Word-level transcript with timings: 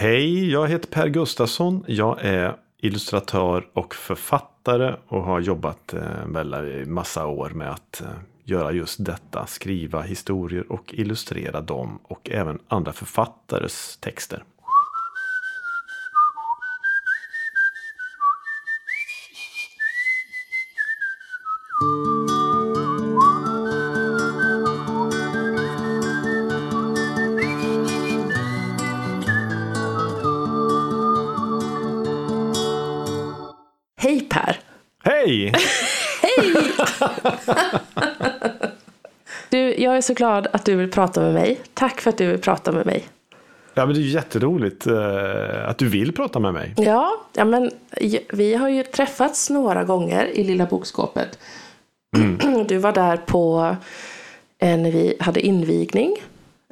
Hej, 0.00 0.50
jag 0.50 0.68
heter 0.68 0.88
Per 0.88 1.08
Gustafsson. 1.08 1.84
Jag 1.86 2.18
är 2.24 2.56
illustratör 2.80 3.68
och 3.72 3.94
författare 3.94 4.94
och 5.08 5.22
har 5.22 5.40
jobbat 5.40 5.92
en 5.92 6.32
väl 6.32 6.86
massa 6.86 7.26
år 7.26 7.50
med 7.50 7.70
att 7.70 8.00
eh, 8.00 8.06
göra 8.44 8.72
just 8.72 9.04
detta. 9.04 9.46
Skriva 9.46 10.02
historier 10.02 10.72
och 10.72 10.94
illustrera 10.94 11.60
dem 11.60 11.98
och 12.02 12.30
även 12.30 12.58
andra 12.68 12.92
författares 12.92 13.96
texter. 14.00 14.44
Är 39.98 40.02
så 40.02 40.14
glad 40.14 40.46
att 40.52 40.64
du 40.64 40.76
vill 40.76 40.90
prata 40.90 41.20
med 41.20 41.34
mig. 41.34 41.60
Tack 41.74 42.00
för 42.00 42.10
att 42.10 42.18
du 42.18 42.26
vill 42.26 42.40
prata 42.40 42.72
med 42.72 42.86
mig. 42.86 43.08
Ja, 43.74 43.86
men 43.86 43.94
det 43.94 44.00
är 44.00 44.02
jätteroligt 44.02 44.86
eh, 44.86 45.68
att 45.68 45.78
du 45.78 45.88
vill 45.88 46.12
prata 46.12 46.38
med 46.38 46.54
mig. 46.54 46.74
Ja, 46.76 47.20
ja 47.32 47.44
men 47.44 47.70
vi 48.32 48.54
har 48.54 48.68
ju 48.68 48.82
träffats 48.82 49.50
några 49.50 49.84
gånger 49.84 50.26
i 50.26 50.44
Lilla 50.44 50.66
Bokskåpet. 50.66 51.38
Du 52.68 52.78
var 52.78 52.92
där 52.92 53.16
på 53.16 53.76
eh, 54.58 54.78
när 54.78 54.92
vi 54.92 55.16
hade 55.20 55.40
invigning 55.40 56.16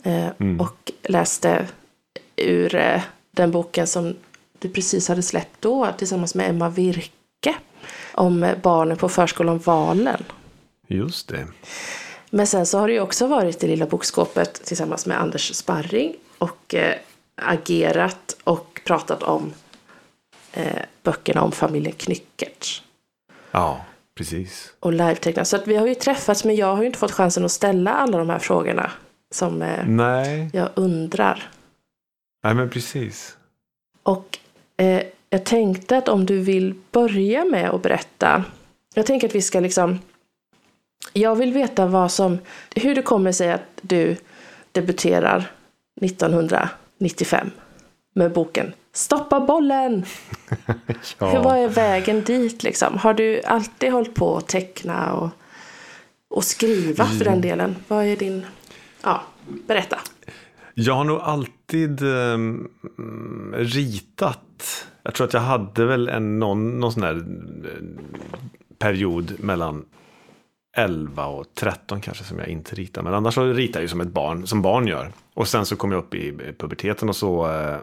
eh, 0.03 0.29
och 0.61 0.93
läste 1.03 1.67
ur 2.37 2.75
eh, 2.75 3.01
den 3.31 3.51
boken 3.51 3.87
som 3.87 4.15
du 4.59 4.69
precis 4.69 5.09
hade 5.09 5.23
släppt 5.23 5.63
då 5.63 5.89
tillsammans 5.99 6.35
med 6.35 6.51
Emma 6.51 6.69
Virke 6.69 7.55
om 8.13 8.55
barnen 8.63 8.97
på 8.97 9.09
förskolan 9.09 9.59
Valen. 9.59 10.25
Just 10.89 11.29
det. 11.29 11.47
Men 12.31 12.47
sen 12.47 12.67
så 12.67 12.79
har 12.79 12.89
du 12.89 12.95
ju 12.95 13.01
också 13.01 13.27
varit 13.27 13.65
i 13.65 13.67
Lilla 13.69 13.87
Bokskåpet 13.87 14.55
tillsammans 14.65 15.07
med 15.07 15.21
Anders 15.21 15.55
Sparring 15.55 16.15
och 16.39 16.75
eh, 16.75 16.95
agerat 17.43 18.37
och 18.45 18.81
pratat 18.85 19.23
om 19.23 19.53
eh, 20.53 20.83
böckerna 21.03 21.43
om 21.43 21.53
familjen 21.53 21.95
Knyckert 21.97 22.83
Ja, 23.51 23.85
precis. 24.19 24.73
och 24.81 24.93
livetecknat. 24.93 25.49
Så 25.49 25.57
att 25.57 25.67
vi 25.67 25.77
har 25.77 25.87
ju 25.87 25.95
träffats 25.95 26.45
men 26.45 26.57
jag 26.57 26.75
har 26.77 26.81
ju 26.83 26.87
inte 26.87 26.99
fått 26.99 27.13
chansen 27.13 27.45
att 27.45 27.53
ställa 27.53 27.93
alla 27.95 28.19
de 28.19 28.31
här 28.31 28.39
frågorna 28.39 28.91
som 29.35 29.63
eh, 29.63 29.87
Nej, 29.87 30.51
jag 30.53 30.69
undrar. 30.75 31.51
nej 32.45 32.55
men 32.55 32.71
precis. 32.71 33.37
Och 34.03 34.39
eh, 34.77 35.03
jag 35.31 35.45
tänkte 35.45 35.97
att 35.97 36.09
om 36.09 36.27
du 36.27 36.39
vill 36.41 36.75
börja 36.93 37.45
med 37.45 37.71
att 37.71 37.83
berätta. 37.83 38.45
Jag 38.95 39.07
tänker 39.07 39.29
att 39.29 39.35
vi 39.35 39.43
ska 39.43 39.61
liksom. 39.61 39.99
Jag 41.13 41.37
vill 41.37 41.53
veta 41.53 41.87
vad 41.87 42.13
som, 42.13 42.39
hur 42.75 42.95
det 42.95 43.03
kommer 43.03 43.33
sig 43.33 43.53
att 43.53 43.81
du 43.83 44.17
debuterar 44.73 45.51
1995 46.01 47.51
med 48.15 48.33
boken 48.33 48.73
Stoppa 48.97 49.41
bollen! 49.41 50.05
Hur 51.19 51.43
var 51.43 51.57
är 51.57 51.69
vägen 51.69 52.25
dit 52.25 52.63
liksom? 52.63 52.99
Har 52.99 53.15
du 53.15 53.43
alltid 53.43 53.93
hållit 53.93 54.15
på 54.15 54.37
att 54.37 54.49
teckna 54.49 55.15
och, 55.15 55.31
och 56.31 56.45
skriva 56.45 57.05
för 57.05 57.25
den 57.25 57.41
delen? 57.41 57.77
Vad 57.89 58.05
är 58.05 58.17
din, 58.17 58.47
ja, 59.03 59.23
berätta. 59.67 59.99
Jag 60.75 60.95
har 60.95 61.05
nog 61.05 61.21
alltid 61.21 62.03
ehm, 62.03 62.69
ritat. 63.55 64.87
Jag 65.03 65.15
tror 65.15 65.27
att 65.27 65.35
jag 65.35 65.41
hade 65.41 65.85
väl 65.85 66.09
en, 66.09 66.39
någon, 66.39 66.81
någon 66.81 66.93
sån 66.93 67.03
här 67.03 67.17
eh, 67.17 67.83
period 68.79 69.33
mellan 69.39 69.85
11 70.79 71.27
och 71.27 71.47
13 71.55 72.01
kanske 72.01 72.25
som 72.25 72.39
jag 72.39 72.49
inte 72.49 72.75
ritar. 72.75 73.03
Men 73.03 73.15
annars 73.15 73.35
så 73.35 73.45
ritar 73.45 73.81
jag 73.81 73.83
ju 73.85 73.89
som 73.89 74.01
ett 74.01 74.09
barn, 74.09 74.47
som 74.47 74.63
barn 74.63 74.87
gör. 74.87 75.13
Och 75.35 75.49
sen 75.49 75.67
så 75.67 75.77
kom 75.77 75.93
jag 75.93 75.99
upp 75.99 76.15
i 76.15 76.33
puberteten 76.59 77.09
och 77.09 77.17
så 77.17 77.47
eh, 77.47 77.77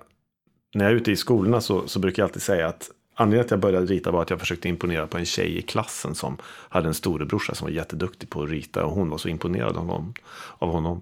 när 0.74 0.86
jag 0.86 0.92
är 0.92 0.96
ute 0.96 1.12
i 1.12 1.16
skolorna 1.16 1.62
så, 1.62 1.88
så 1.88 2.00
brukar 2.00 2.24
jag 2.24 2.28
alltid 2.28 2.42
säga 2.42 2.68
att 2.68 2.90
anledningen 3.16 3.48
till 3.48 3.54
att 3.56 3.64
jag 3.64 3.72
började 3.72 3.86
rita 3.86 4.12
var 4.12 4.22
att 4.22 4.30
jag 4.30 4.40
försökte 4.40 4.70
imponera 4.70 5.08
på 5.08 5.18
en 5.18 5.26
tjej 5.26 5.58
i 5.58 5.62
klassen 5.62 6.16
som 6.16 6.38
hade 6.44 6.88
en 6.88 6.94
storebrorsa 6.94 7.56
som 7.56 7.66
var 7.68 7.72
jätteduktig 7.74 8.30
på 8.30 8.44
att 8.44 8.50
rita 8.50 8.86
och 8.86 8.92
hon 8.92 9.10
var 9.10 9.18
så 9.18 9.28
imponerad 9.30 9.78
av 9.78 9.88
honom. 9.88 10.14
Av 10.60 10.70
honom. 10.72 11.02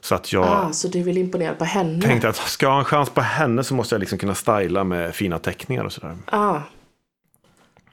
Så 0.00 0.14
att 0.14 0.32
jag 0.32 0.44
Ah, 0.44 0.72
så 0.72 0.88
du 0.88 1.02
vill 1.02 1.18
imponera 1.18 1.54
på 1.54 1.64
henne? 1.64 2.02
tänkte 2.02 2.28
att 2.28 2.36
ska 2.36 2.66
jag 2.66 2.70
ha 2.70 2.78
en 2.78 2.84
chans 2.84 3.10
på 3.10 3.20
henne 3.20 3.64
så 3.64 3.74
måste 3.74 3.94
jag 3.94 4.00
liksom 4.00 4.18
kunna 4.18 4.34
styla 4.34 4.84
med 4.84 5.14
fina 5.14 5.38
teckningar 5.38 5.84
och 5.84 5.92
sådär. 5.92 6.16
Ah, 6.26 6.60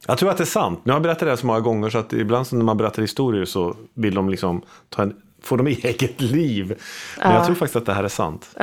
Jag 0.08 0.18
tror 0.18 0.30
att 0.30 0.38
det 0.38 0.44
är 0.44 0.46
sant. 0.46 0.80
Nu 0.84 0.92
har 0.92 0.96
jag 0.96 1.04
berättat 1.04 1.20
det 1.20 1.30
här 1.30 1.36
så 1.36 1.46
många 1.46 1.60
gånger 1.60 1.90
så 1.90 1.98
att 1.98 2.14
ibland 2.14 2.48
när 2.52 2.66
man 2.66 2.78
berättar 2.78 3.02
historier 3.02 3.46
så 3.46 3.76
vill 3.94 4.16
de 4.16 4.30
liksom 4.30 4.62
ta 4.90 5.02
en, 5.02 5.16
få 5.42 5.56
dem 5.56 5.68
i 5.68 5.74
eget 5.84 6.22
liv. 6.22 6.82
Men 7.18 7.34
jag 7.34 7.46
tror 7.46 7.56
faktiskt 7.56 7.76
att 7.76 7.86
det 7.86 7.94
här 7.94 8.04
är 8.04 8.08
sant. 8.08 8.50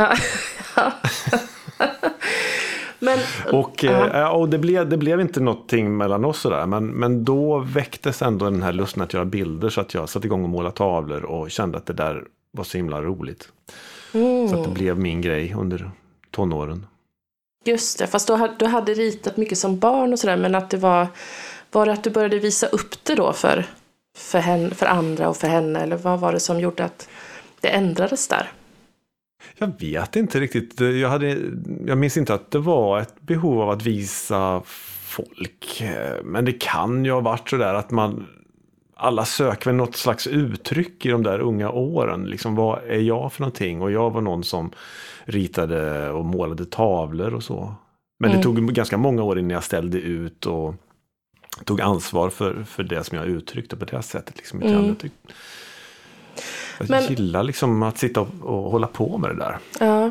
men 2.98 3.18
Och, 3.52 3.84
ja, 3.84 4.30
och 4.30 4.48
det, 4.48 4.58
blev, 4.58 4.88
det 4.88 4.96
blev 4.96 5.20
inte 5.20 5.40
någonting 5.40 5.96
mellan 5.96 6.24
oss 6.24 6.40
sådär. 6.40 6.66
Men, 6.66 6.86
men 6.86 7.24
då 7.24 7.58
väcktes 7.58 8.22
ändå 8.22 8.44
den 8.44 8.62
här 8.62 8.72
lusten 8.72 9.02
att 9.02 9.14
göra 9.14 9.24
bilder 9.24 9.68
så 9.68 9.80
att 9.80 9.94
jag 9.94 10.08
satte 10.08 10.26
igång 10.26 10.42
och 10.44 10.50
måla 10.50 10.70
tavlor 10.70 11.24
och 11.24 11.50
kände 11.50 11.78
att 11.78 11.86
det 11.86 11.92
där 11.92 12.24
var 12.52 12.64
så 12.64 12.76
himla 12.76 13.02
roligt. 13.02 13.48
Så 14.50 14.54
att 14.58 14.64
det 14.64 14.70
blev 14.70 14.98
min 14.98 15.20
grej 15.20 15.54
under 15.58 15.90
tonåren 16.30 16.86
just 17.64 17.98
det, 17.98 18.06
fast 18.06 18.26
du 18.26 18.34
hade, 18.34 18.54
du 18.58 18.66
hade 18.66 18.94
ritat 18.94 19.36
mycket 19.36 19.58
som 19.58 19.78
barn 19.78 20.12
och 20.12 20.18
sådär, 20.18 20.36
men 20.36 20.54
att 20.54 20.70
det 20.70 20.76
var, 20.76 21.06
var 21.70 21.86
det 21.86 21.92
att 21.92 22.04
du 22.04 22.10
började 22.10 22.38
visa 22.38 22.66
upp 22.66 23.04
det 23.04 23.14
då 23.14 23.32
för, 23.32 23.66
för, 24.16 24.38
henne, 24.38 24.70
för 24.70 24.86
andra 24.86 25.28
och 25.28 25.36
för 25.36 25.48
henne, 25.48 25.80
eller 25.80 25.96
vad 25.96 26.20
var 26.20 26.32
det 26.32 26.40
som 26.40 26.60
gjorde 26.60 26.84
att 26.84 27.08
det 27.60 27.68
ändrades 27.68 28.28
där? 28.28 28.52
Jag 29.58 29.80
vet 29.80 30.16
inte 30.16 30.40
riktigt. 30.40 30.80
Jag, 30.80 31.08
hade, 31.08 31.38
jag 31.86 31.98
minns 31.98 32.16
inte 32.16 32.34
att 32.34 32.50
det 32.50 32.58
var 32.58 33.00
ett 33.00 33.20
behov 33.20 33.60
av 33.60 33.70
att 33.70 33.82
visa 33.82 34.62
folk. 35.06 35.80
Eh, 35.80 36.24
men 36.24 36.44
det 36.44 36.52
kan 36.52 37.04
ju 37.04 37.12
ha 37.12 37.20
varit 37.20 37.50
så 37.50 37.56
där 37.56 37.74
att 37.74 37.90
man 37.90 38.26
alla 39.02 39.24
söker 39.24 39.66
väl 39.66 39.74
något 39.74 39.96
slags 39.96 40.26
uttryck 40.26 41.06
i 41.06 41.08
de 41.08 41.22
där 41.22 41.38
unga 41.40 41.70
åren. 41.70 42.24
Liksom, 42.24 42.54
vad 42.54 42.78
är 42.86 42.98
jag 43.00 43.32
för 43.32 43.40
någonting? 43.40 43.82
Och 43.82 43.92
jag 43.92 44.10
var 44.10 44.20
någon 44.20 44.44
som 44.44 44.70
ritade 45.24 46.10
och 46.10 46.24
målade 46.24 46.64
tavlor 46.66 47.34
och 47.34 47.42
så. 47.42 47.74
Men 48.20 48.36
det 48.36 48.42
tog 48.42 48.74
ganska 48.74 48.96
många 48.96 49.22
år 49.22 49.38
innan 49.38 49.50
jag 49.50 49.64
ställde 49.64 49.98
ut 49.98 50.46
och 50.46 50.74
tog 51.64 51.80
ansvar 51.80 52.30
för, 52.30 52.64
för 52.64 52.82
det 52.82 53.04
som 53.04 53.18
jag 53.18 53.26
uttryckte 53.26 53.76
på 53.76 53.84
det 53.84 54.02
sättet. 54.02 54.36
Liksom. 54.36 54.62
Utan 54.62 54.86
Jag, 54.86 54.98
tyck, 54.98 55.12
jag 56.78 56.90
Men- 56.90 57.04
gillar 57.04 57.42
liksom 57.42 57.82
att 57.82 57.98
sitta 57.98 58.20
och, 58.20 58.28
och 58.42 58.70
hålla 58.70 58.86
på 58.86 59.18
med 59.18 59.30
det 59.30 59.36
där. 59.36 59.58
Ja. 59.80 60.10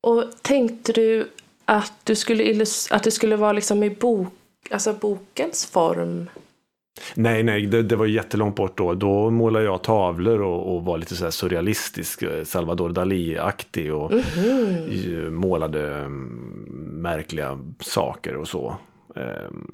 Och 0.00 0.24
tänkte 0.42 0.92
du 0.92 1.28
att, 1.64 1.92
du 2.04 2.16
skulle 2.16 2.64
att 2.90 3.02
det 3.02 3.10
skulle 3.10 3.36
vara 3.36 3.52
liksom 3.52 3.82
i 3.82 3.90
bok, 3.90 4.32
alltså 4.70 4.92
bokens 4.92 5.66
form? 5.66 6.28
Nej, 7.14 7.42
nej, 7.42 7.66
det, 7.66 7.82
det 7.82 7.96
var 7.96 8.04
ju 8.06 8.14
jättelångt 8.14 8.56
bort 8.56 8.78
då. 8.78 8.94
Då 8.94 9.30
målade 9.30 9.64
jag 9.64 9.82
tavlor 9.82 10.42
och, 10.42 10.76
och 10.76 10.84
var 10.84 10.98
lite 10.98 11.16
så 11.16 11.30
surrealistisk, 11.30 12.22
eh, 12.22 12.44
Salvador 12.44 12.90
Dalí-aktig 12.90 13.90
och 13.90 14.12
målade 15.32 15.96
mm, 15.96 16.26
märkliga 17.02 17.58
saker 17.80 18.36
och 18.36 18.48
så. 18.48 18.76
Ehm, 19.16 19.66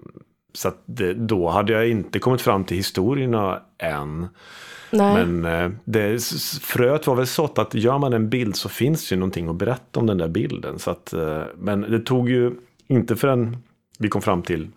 Så 0.53 0.71
det, 0.87 1.15
då 1.15 1.49
hade 1.49 1.73
jag 1.73 1.89
inte 1.89 2.19
kommit 2.19 2.41
fram 2.41 2.65
till 2.65 2.77
historierna 2.77 3.61
än. 3.79 4.27
Nej. 4.91 5.27
Men 5.27 5.45
eh, 5.45 5.71
det, 5.85 6.23
fröet 6.63 7.07
var 7.07 7.15
väl 7.15 7.27
sått 7.27 7.59
att 7.59 7.75
gör 7.75 7.99
man 7.99 8.13
en 8.13 8.29
bild 8.29 8.57
så 8.57 8.69
finns 8.69 9.13
ju 9.13 9.17
någonting 9.17 9.49
att 9.49 9.57
berätta 9.57 10.01
om 10.01 10.07
den 10.07 10.19
där 10.19 10.29
bilden. 10.29 10.79
Så 10.79 10.91
att, 10.91 11.13
eh, 11.13 11.43
men 11.57 11.81
det 11.81 12.01
tog 12.01 12.31
ju 12.31 12.53
inte 12.87 13.17
förrän 13.17 13.57
vi 13.99 14.09
kom 14.09 14.23
fram 14.23 14.43
till 14.43 14.69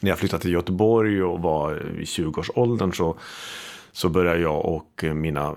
när 0.00 0.10
jag 0.10 0.18
flyttade 0.18 0.42
till 0.42 0.52
Göteborg 0.52 1.22
och 1.22 1.40
var 1.40 1.82
i 2.00 2.04
20-årsåldern 2.04 2.92
så, 2.92 3.18
så 3.92 4.08
började 4.08 4.40
jag 4.40 4.64
och 4.64 5.04
mina 5.14 5.54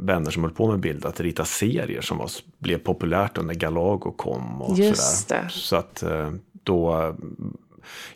vänner 0.00 0.30
som 0.30 0.42
höll 0.42 0.52
på 0.52 0.70
med 0.70 0.80
bild 0.80 1.06
att 1.06 1.20
rita 1.20 1.44
serier 1.44 2.00
som 2.00 2.18
var, 2.18 2.30
blev 2.58 2.78
populärt 2.78 3.42
när 3.42 3.54
Galago 3.54 4.12
kom. 4.16 4.62
Och 4.62 4.78
Just 4.78 5.28
sådär. 5.28 5.42
det. 5.42 5.50
Så 5.50 5.76
att 5.76 6.02
eh, 6.02 6.30
då 6.62 7.00
eh, 7.00 7.14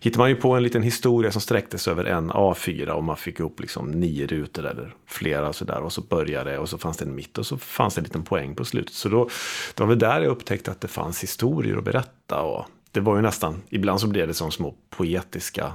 hittade 0.00 0.18
man 0.18 0.28
ju 0.28 0.36
på 0.36 0.52
en 0.52 0.62
liten 0.62 0.82
historia 0.82 1.32
som 1.32 1.40
sträcktes 1.40 1.88
över 1.88 2.04
en 2.04 2.30
A4 2.30 2.88
och 2.88 3.04
man 3.04 3.16
fick 3.16 3.40
upp 3.40 3.60
liksom 3.60 3.90
nio 3.90 4.26
rutor 4.26 4.66
eller 4.66 4.94
flera 5.06 5.48
och 5.48 5.56
sådär. 5.56 5.80
Och 5.80 5.92
så 5.92 6.00
började 6.00 6.50
det 6.50 6.58
och 6.58 6.68
så 6.68 6.78
fanns 6.78 6.96
det 6.96 7.04
en 7.04 7.14
mitt 7.14 7.38
och 7.38 7.46
så 7.46 7.58
fanns 7.58 7.94
det 7.94 8.00
en 8.00 8.04
liten 8.04 8.22
poäng 8.22 8.54
på 8.54 8.64
slutet. 8.64 8.94
Så 8.94 9.08
då, 9.08 9.28
det 9.74 9.80
var 9.80 9.88
väl 9.88 9.98
där 9.98 10.20
jag 10.20 10.30
upptäckte 10.30 10.70
att 10.70 10.80
det 10.80 10.88
fanns 10.88 11.22
historier 11.22 11.76
att 11.76 11.84
berätta. 11.84 12.42
Och 12.42 12.66
det 12.96 13.02
var 13.02 13.16
ju 13.16 13.22
nästan, 13.22 13.62
ibland 13.68 14.00
så 14.00 14.06
blev 14.06 14.28
det 14.28 14.34
som 14.34 14.50
små 14.52 14.74
poetiska 14.90 15.72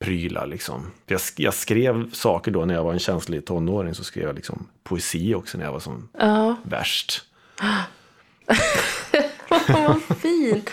prylar 0.00 0.46
liksom. 0.46 0.90
Jag, 1.06 1.20
jag 1.36 1.54
skrev 1.54 2.12
saker 2.12 2.50
då 2.50 2.64
när 2.64 2.74
jag 2.74 2.84
var 2.84 2.92
en 2.92 2.98
känslig 2.98 3.46
tonåring 3.46 3.94
så 3.94 4.04
skrev 4.04 4.24
jag 4.24 4.34
liksom 4.34 4.66
poesi 4.84 5.34
också 5.34 5.58
när 5.58 5.64
jag 5.64 5.72
var 5.72 5.80
som 5.80 6.08
Ja. 6.18 6.56
värst. 6.62 7.22
Vad 9.68 10.02
fint. 10.18 10.70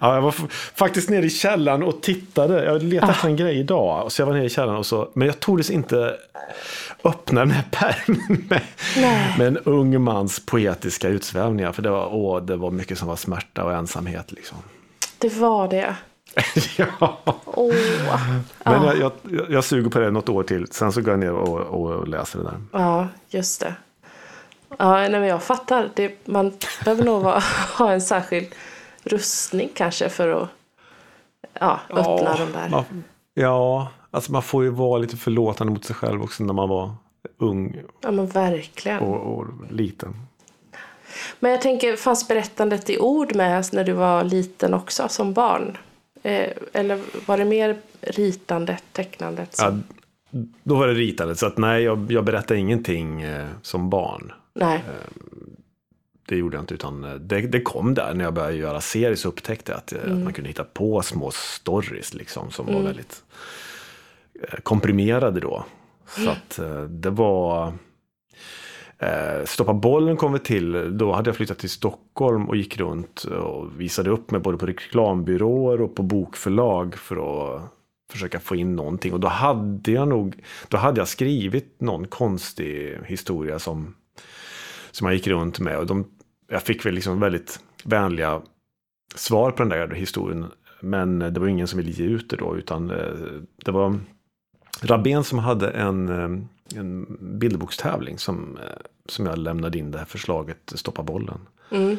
Ja, 0.00 0.14
jag 0.14 0.22
var 0.22 0.32
faktiskt 0.74 1.10
nere 1.10 1.26
i 1.26 1.30
källaren 1.30 1.82
och 1.82 2.02
tittade. 2.02 2.64
Jag 2.64 2.82
letade 2.82 3.12
efter 3.12 3.28
en 3.28 3.36
grej 3.36 3.58
idag. 3.58 4.12
Så 4.12 4.22
jag 4.22 4.26
var 4.26 4.34
nere 4.34 4.44
i 4.44 4.48
källaren 4.50 4.78
och 4.78 4.86
så. 4.86 5.08
Men 5.14 5.26
jag 5.26 5.40
tordes 5.40 5.70
inte 5.70 6.16
öppna 7.04 7.40
den 7.40 7.50
här 7.50 7.64
pärmen 7.70 8.44
med, 8.48 8.60
med 9.38 9.46
en 9.46 9.56
ung 9.58 10.02
mans 10.02 10.46
poetiska 10.46 11.08
utsvävningar. 11.08 11.72
För 11.72 11.82
det 11.82 11.90
var, 11.90 12.14
åh, 12.14 12.42
det 12.44 12.56
var 12.56 12.70
mycket 12.70 12.98
som 12.98 13.08
var 13.08 13.16
smärta 13.16 13.64
och 13.64 13.72
ensamhet. 13.72 14.32
Liksom. 14.32 14.58
Det 15.18 15.36
var 15.38 15.68
det. 15.68 15.96
ja. 16.76 17.18
Åh. 17.44 17.74
Men 18.64 18.82
jag, 18.84 18.96
jag, 18.96 19.12
jag 19.50 19.64
suger 19.64 19.90
på 19.90 19.98
det 19.98 20.10
något 20.10 20.28
år 20.28 20.42
till. 20.42 20.66
Sen 20.70 20.92
så 20.92 21.00
går 21.00 21.10
jag 21.10 21.20
ner 21.20 21.32
och, 21.32 21.60
och 21.60 22.08
läser 22.08 22.38
det 22.38 22.44
där. 22.44 22.60
Ja, 22.72 23.08
just 23.28 23.60
det. 23.60 23.74
Ja, 24.78 24.92
nej, 24.94 25.10
men 25.10 25.26
jag 25.26 25.42
fattar. 25.42 25.90
Det, 25.94 26.26
man 26.26 26.52
behöver 26.84 27.04
nog 27.04 27.22
vara, 27.22 27.42
ha 27.78 27.92
en 27.92 28.00
särskild 28.00 28.46
rustning 29.04 29.70
kanske 29.74 30.08
för 30.08 30.28
att 30.42 30.48
ja, 31.60 31.80
öppna 31.90 32.04
Ja, 32.22 32.36
de 32.38 32.52
där. 32.52 32.68
Man, 32.68 33.04
ja, 33.34 33.88
alltså 34.10 34.32
man 34.32 34.42
får 34.42 34.64
ju 34.64 34.70
vara 34.70 34.98
lite 34.98 35.16
förlåtande 35.16 35.72
mot 35.72 35.84
sig 35.84 35.96
själv 35.96 36.22
också 36.22 36.44
när 36.44 36.54
man 36.54 36.68
var 36.68 36.94
ung 37.38 37.76
Ja, 38.00 38.10
men 38.10 38.26
verkligen. 38.26 38.98
och, 38.98 39.38
och 39.38 39.46
liten. 39.70 40.16
Men 41.40 41.50
jag 41.50 41.60
tänker, 41.60 41.96
fanns 41.96 42.28
berättandet 42.28 42.90
i 42.90 42.98
ord 42.98 43.36
med 43.36 43.64
när 43.72 43.84
du 43.84 43.92
var 43.92 44.24
liten 44.24 44.74
också, 44.74 45.08
som 45.08 45.32
barn? 45.32 45.78
Eh, 46.22 46.50
eller 46.72 47.00
var 47.26 47.38
det 47.38 47.44
mer 47.44 47.76
ritandet, 48.00 48.82
tecknandet? 48.92 49.56
Ja, 49.58 49.66
Som... 49.66 49.82
då 50.62 50.74
var 50.74 50.86
det 50.86 50.94
ritandet, 50.94 51.38
så 51.38 51.46
att 51.46 51.58
nej, 51.58 51.82
jag, 51.82 52.12
jag 52.12 52.24
berättade 52.24 52.60
ingenting 52.60 53.22
eh, 53.22 53.46
som 53.62 53.90
barn. 53.90 54.32
Nej. 54.54 54.82
Det 56.28 56.36
gjorde 56.36 56.56
jag 56.56 56.62
inte, 56.62 56.74
utan 56.74 57.04
eh, 57.04 57.14
det, 57.14 57.40
det 57.40 57.60
kom 57.60 57.94
där 57.94 58.14
när 58.14 58.24
jag 58.24 58.34
började 58.34 58.56
göra 58.56 58.80
serier 58.80 59.14
så 59.14 59.28
upptäckte 59.28 59.72
jag 59.72 59.78
att, 59.78 59.92
eh, 59.92 60.12
att 60.12 60.18
man 60.18 60.32
kunde 60.32 60.48
hitta 60.48 60.64
på 60.64 61.02
små 61.02 61.30
stories 61.30 62.14
liksom, 62.14 62.50
som 62.50 62.66
var 62.66 62.82
väldigt 62.82 63.22
eh, 64.42 64.58
komprimerade 64.62 65.40
då. 65.40 65.64
Så 66.06 66.30
att 66.30 66.58
eh, 66.58 66.82
det 66.82 67.10
var... 67.10 67.74
Eh, 68.98 69.44
Stoppa 69.44 69.74
bollen 69.74 70.16
kom 70.16 70.32
vi 70.32 70.38
till, 70.38 70.98
då 70.98 71.12
hade 71.12 71.28
jag 71.28 71.36
flyttat 71.36 71.58
till 71.58 71.70
Stockholm 71.70 72.48
och 72.48 72.56
gick 72.56 72.78
runt 72.78 73.24
och 73.24 73.80
visade 73.80 74.10
upp 74.10 74.30
mig 74.30 74.40
både 74.40 74.58
på 74.58 74.66
reklambyråer 74.66 75.80
och 75.80 75.94
på 75.94 76.02
bokförlag 76.02 76.94
för 76.94 77.16
att 77.16 77.62
försöka 78.12 78.40
få 78.40 78.56
in 78.56 78.76
någonting. 78.76 79.12
Och 79.12 79.20
då 79.20 79.28
hade 79.28 79.92
jag 79.92 80.08
nog, 80.08 80.42
då 80.68 80.76
hade 80.76 81.00
jag 81.00 81.08
skrivit 81.08 81.80
någon 81.80 82.06
konstig 82.06 82.98
historia 83.04 83.58
som, 83.58 83.94
som 84.90 85.06
jag 85.06 85.14
gick 85.14 85.26
runt 85.26 85.60
med. 85.60 85.78
Och 85.78 85.86
de, 85.86 86.04
jag 86.48 86.62
fick 86.62 86.86
väl 86.86 86.94
liksom 86.94 87.20
väldigt 87.20 87.60
vänliga 87.84 88.42
svar 89.14 89.50
på 89.50 89.62
den 89.62 89.68
där 89.68 89.88
historien. 89.88 90.46
Men 90.80 91.18
det 91.18 91.40
var 91.40 91.46
ingen 91.46 91.66
som 91.66 91.78
ville 91.78 91.90
ge 91.90 92.04
ut 92.04 92.30
det 92.30 92.36
då, 92.36 92.56
utan 92.56 92.90
eh, 92.90 93.40
det 93.64 93.70
var 93.70 93.98
Rabén 94.82 95.24
som 95.24 95.38
hade 95.38 95.70
en, 95.70 96.08
eh, 96.08 96.46
en 96.74 97.18
bilderbokstävling 97.20 98.18
som, 98.18 98.58
eh, 98.62 98.70
som 99.06 99.26
jag 99.26 99.38
lämnade 99.38 99.78
in 99.78 99.90
det 99.90 99.98
här 99.98 100.04
förslaget 100.04 100.72
Stoppa 100.74 101.02
bollen. 101.02 101.40
Mm. 101.70 101.96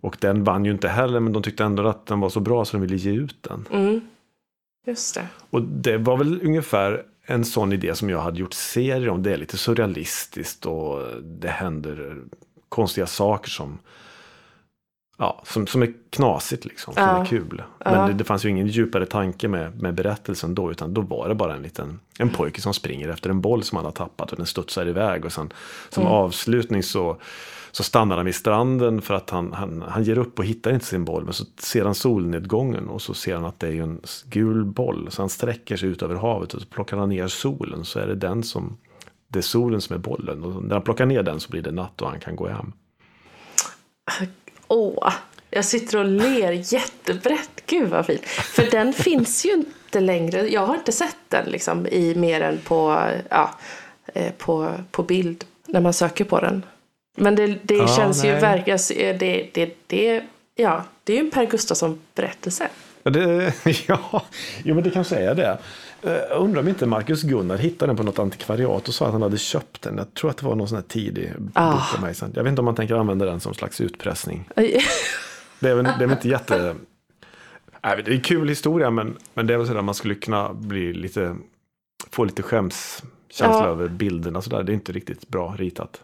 Och 0.00 0.16
den 0.20 0.44
vann 0.44 0.64
ju 0.64 0.70
inte 0.70 0.88
heller, 0.88 1.20
men 1.20 1.32
de 1.32 1.42
tyckte 1.42 1.64
ändå 1.64 1.88
att 1.88 2.06
den 2.06 2.20
var 2.20 2.28
så 2.28 2.40
bra 2.40 2.64
så 2.64 2.76
de 2.76 2.80
ville 2.80 2.96
ge 2.96 3.10
ut 3.12 3.42
den. 3.42 3.68
Mm. 3.70 4.00
Just 4.86 5.14
det. 5.14 5.26
Och 5.50 5.62
det 5.62 5.98
var 5.98 6.16
väl 6.16 6.40
ungefär 6.42 7.04
en 7.24 7.44
sån 7.44 7.72
idé 7.72 7.94
som 7.94 8.10
jag 8.10 8.20
hade 8.20 8.40
gjort 8.40 8.52
serier 8.52 9.08
om. 9.08 9.22
Det 9.22 9.32
är 9.32 9.36
lite 9.36 9.58
surrealistiskt 9.58 10.66
och 10.66 11.02
det 11.22 11.48
händer 11.48 12.16
konstiga 12.68 13.06
saker 13.06 13.50
som, 13.50 13.78
ja, 15.20 15.42
som, 15.46 15.66
som 15.66 15.82
är 15.82 15.92
knasigt 16.10 16.64
liksom, 16.64 16.94
som 16.94 17.02
Ja. 17.02 17.20
är 17.20 17.24
kul. 17.24 17.62
Ja. 17.84 17.90
Men 17.90 18.08
det, 18.08 18.14
det 18.14 18.24
fanns 18.24 18.44
ju 18.44 18.48
ingen 18.48 18.66
djupare 18.66 19.06
tanke 19.06 19.48
med, 19.48 19.82
med 19.82 19.94
berättelsen 19.94 20.54
då, 20.54 20.70
utan 20.70 20.94
då 20.94 21.00
var 21.00 21.28
det 21.28 21.34
bara 21.34 21.54
en 21.54 21.62
liten 21.62 22.00
en 22.18 22.28
pojke 22.30 22.60
som 22.60 22.74
springer 22.74 23.08
efter 23.08 23.30
en 23.30 23.40
boll 23.40 23.62
som 23.62 23.76
han 23.76 23.84
har 23.84 23.92
tappat 23.92 24.30
och 24.30 24.36
den 24.36 24.46
studsar 24.46 24.86
iväg. 24.88 25.24
Och 25.24 25.32
sen 25.32 25.52
som 25.88 26.02
Mm. 26.02 26.12
avslutning 26.12 26.82
så, 26.82 27.16
så 27.70 27.82
stannar 27.82 28.16
han 28.16 28.26
vid 28.26 28.34
stranden 28.34 29.02
för 29.02 29.14
att 29.14 29.30
han, 29.30 29.52
han, 29.52 29.84
han 29.88 30.04
ger 30.04 30.18
upp 30.18 30.38
och 30.38 30.44
hittar 30.44 30.72
inte 30.72 30.86
sin 30.86 31.04
boll. 31.04 31.24
Men 31.24 31.32
så 31.34 31.44
ser 31.58 31.84
han 31.84 31.94
solnedgången 31.94 32.88
och 32.88 33.02
så 33.02 33.14
ser 33.14 33.34
han 33.34 33.44
att 33.44 33.60
det 33.60 33.68
är 33.68 33.82
en 33.82 34.00
gul 34.24 34.64
boll. 34.64 35.06
Så 35.10 35.22
han 35.22 35.28
sträcker 35.28 35.76
sig 35.76 35.88
ut 35.88 36.02
över 36.02 36.14
havet 36.14 36.54
och 36.54 36.60
så 36.60 36.66
plockar 36.68 36.96
han 36.96 37.08
ner 37.08 37.28
solen 37.28 37.84
så 37.84 37.98
är 37.98 38.06
det 38.06 38.14
den 38.14 38.42
som 38.42 38.76
det 39.28 39.38
är 39.38 39.42
solen 39.42 39.80
som 39.80 39.94
är 39.96 40.00
bollen. 40.00 40.44
Och 40.44 40.62
när 40.64 40.74
han 40.74 40.82
plockar 40.82 41.06
ner 41.06 41.22
den 41.22 41.40
så 41.40 41.50
blir 41.50 41.62
det 41.62 41.70
natt 41.72 42.02
och 42.02 42.08
han 42.10 42.20
kan 42.20 42.36
gå 42.36 42.48
hem. 42.48 42.72
Åh, 44.70 45.12
jag 45.50 45.64
sitter 45.64 45.98
och 45.98 46.04
ler 46.04 46.52
jättebrett. 46.72 47.62
Gud 47.66 47.88
vad 47.88 48.06
fint. 48.06 48.26
För 48.26 48.70
den 48.70 48.92
finns 49.06 49.44
ju 49.44 49.52
inte 49.52 50.00
längre. 50.00 50.48
Jag 50.48 50.66
har 50.66 50.74
inte 50.74 50.92
sett 50.92 51.16
den 51.28 51.46
liksom 51.46 51.86
i 51.86 52.14
mer 52.14 52.40
än 52.40 52.58
på, 52.64 53.08
ja, 53.30 53.50
eh, 54.14 54.32
på, 54.38 54.72
på 54.90 55.02
bild 55.02 55.44
när 55.66 55.80
man 55.80 55.92
söker 55.92 56.24
på 56.24 56.40
den. 56.40 56.62
Men 57.16 57.36
det, 57.36 57.46
det 57.62 57.74
Ja, 57.74 57.96
känns 57.96 58.24
ju 58.24 58.30
nej. 58.32 58.40
verkligen, 58.40 58.78
det, 59.18 59.50
det, 59.54 59.74
det, 59.86 60.22
ja, 60.54 60.84
det 61.04 61.12
är 61.12 61.16
ju 61.16 61.24
en 61.24 61.30
Per 61.30 61.46
Gustafsson-berättelse. 61.46 62.68
Ja, 63.02 63.10
det, 63.10 63.52
ja, 63.86 64.22
jo, 64.64 64.74
men 64.74 64.84
det 64.84 64.90
kanske 64.90 65.16
är 65.16 65.34
det. 65.34 65.58
Eh, 66.02 66.12
Jag 66.12 66.40
undrar 66.40 66.60
om 66.62 66.68
inte 66.68 66.86
Marcus 66.86 67.22
Gunnar 67.22 67.56
hittade 67.56 67.90
den 67.90 67.96
på 67.96 68.02
något 68.02 68.18
antikvariat 68.18 68.88
och 68.88 68.94
sa 68.94 69.06
att 69.06 69.12
han 69.12 69.22
hade 69.22 69.38
köpt 69.38 69.82
den. 69.82 69.96
Jag 69.98 70.14
tror 70.14 70.30
att 70.30 70.36
det 70.36 70.46
var 70.46 70.54
någon 70.54 70.68
sån 70.68 70.76
här 70.76 70.82
tidig 70.88 71.32
Ah. 71.54 71.72
bok 71.72 71.94
av 71.94 72.00
mig. 72.00 72.14
sen. 72.14 72.32
Jag 72.34 72.42
vet 72.42 72.50
inte 72.50 72.60
om 72.60 72.64
man 72.64 72.74
tänker 72.74 72.94
använda 72.94 73.24
den 73.24 73.40
som 73.40 73.54
slags 73.54 73.80
utpressning. 73.80 74.48
Det 74.54 75.68
är 75.70 75.74
väl, 75.74 75.84
det 75.84 75.90
är 75.90 75.98
väl 75.98 76.10
inte 76.10 76.28
jätte... 76.28 76.74
Nej, 77.84 78.02
det 78.04 78.10
är 78.10 78.14
en 78.14 78.20
kul 78.20 78.48
historia 78.48 78.90
men, 78.90 79.16
men 79.34 79.46
det 79.46 79.54
är 79.54 79.58
väl 79.58 79.66
så 79.66 79.78
att 79.78 79.84
man 79.84 79.94
skulle 79.94 80.14
kunna 80.14 80.52
bli 80.52 80.92
lite... 80.92 81.36
Få 82.10 82.24
lite 82.24 82.42
skämskänsla 82.42 83.46
Ja. 83.46 83.66
över 83.66 83.88
bilderna 83.88 84.42
sådär. 84.42 84.62
Det 84.62 84.72
är 84.72 84.74
inte 84.74 84.92
riktigt 84.92 85.28
bra 85.28 85.54
ritat. 85.58 86.00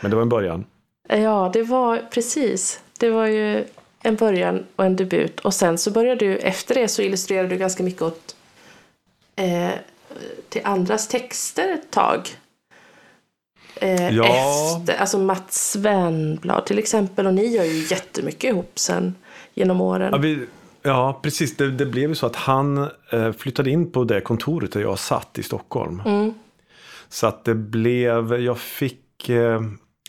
Men 0.00 0.10
det 0.10 0.14
var 0.16 0.22
en 0.22 0.28
början. 0.28 0.64
Ja, 1.08 1.50
det 1.52 1.62
var 1.62 1.98
precis. 2.14 2.80
Det 2.98 3.10
var 3.10 3.26
ju 3.26 3.64
en 4.02 4.16
början 4.16 4.64
och 4.76 4.84
en 4.84 4.96
debut. 4.96 5.40
Och 5.40 5.54
sen 5.54 5.78
så 5.78 5.90
började 5.90 6.26
du, 6.26 6.36
efter 6.36 6.74
det 6.74 6.88
så 6.88 7.02
illustrerade 7.02 7.48
du 7.48 7.56
ganska 7.56 7.82
mycket 7.82 8.02
åt 8.02 8.33
eh, 9.36 9.70
till 10.48 10.60
andras 10.64 11.08
texter 11.08 11.72
ett 11.72 11.90
tag. 11.90 12.28
Eh, 13.76 14.14
Ja. 14.16 14.24
Efter, 14.80 14.96
alltså 15.00 15.18
Mats 15.18 15.70
Svenblad 15.72 16.66
till 16.66 16.78
exempel. 16.78 17.26
Och 17.26 17.34
ni 17.34 17.46
gör 17.46 17.64
ju 17.64 17.86
jättemycket 17.90 18.44
ihop 18.44 18.78
sen 18.78 19.14
genom 19.54 19.80
åren. 19.80 20.08
Ja, 20.12 20.18
vi, 20.18 20.46
ja 20.82 21.20
precis. 21.22 21.56
Det, 21.56 21.70
det 21.70 21.86
blev 21.86 22.08
ju 22.08 22.14
så 22.14 22.26
att 22.26 22.36
han 22.36 22.88
eh, 23.12 23.32
flyttade 23.32 23.70
in 23.70 23.92
på 23.92 24.04
det 24.04 24.20
kontoret 24.20 24.72
där 24.72 24.80
jag 24.80 24.98
satt 24.98 25.38
i 25.38 25.42
Stockholm. 25.42 26.02
Mm. 26.06 26.34
Så 27.08 27.26
att 27.26 27.44
det 27.44 27.54
blev, 27.54 28.40
jag 28.40 28.58
fick 28.58 29.28
eh, 29.28 29.60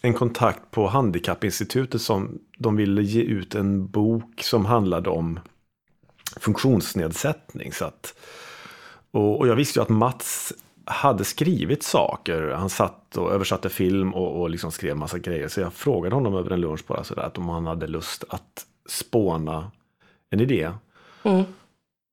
en 0.01 0.13
kontakt 0.13 0.71
på 0.71 0.87
Handikappinstitutet 0.87 2.01
som 2.01 2.39
de 2.57 2.75
ville 2.75 3.01
ge 3.01 3.21
ut 3.21 3.55
en 3.55 3.87
bok 3.87 4.41
som 4.43 4.65
handlade 4.65 5.09
om 5.09 5.39
funktionsnedsättning. 6.39 7.73
Så 7.73 7.85
att, 7.85 8.13
och, 9.15 9.39
och 9.39 9.47
jag 9.47 9.55
visste 9.55 9.79
ju 9.79 9.83
att 9.83 9.89
Mats 9.89 10.53
hade 10.85 11.23
skrivit 11.23 11.83
saker. 11.83 12.51
Han 12.51 12.69
satt 12.69 13.17
och 13.17 13.31
översatte 13.31 13.69
film 13.69 14.13
och, 14.13 14.41
och 14.41 14.49
liksom 14.49 14.71
skrev 14.71 14.97
massa 14.97 15.19
grejer. 15.19 15.47
Så 15.47 15.59
jag 15.61 15.73
frågade 15.73 16.15
honom 16.15 16.35
över 16.35 16.51
en 16.51 16.61
lunch 16.61 16.83
bara 16.87 17.03
sådär 17.03 17.21
att 17.23 17.37
om 17.37 17.49
han 17.49 17.65
hade 17.67 17.87
lust 17.87 18.23
att 18.29 18.65
spåna 18.89 19.71
en 20.29 20.39
idé 20.41 20.71
Mm. 21.23 21.43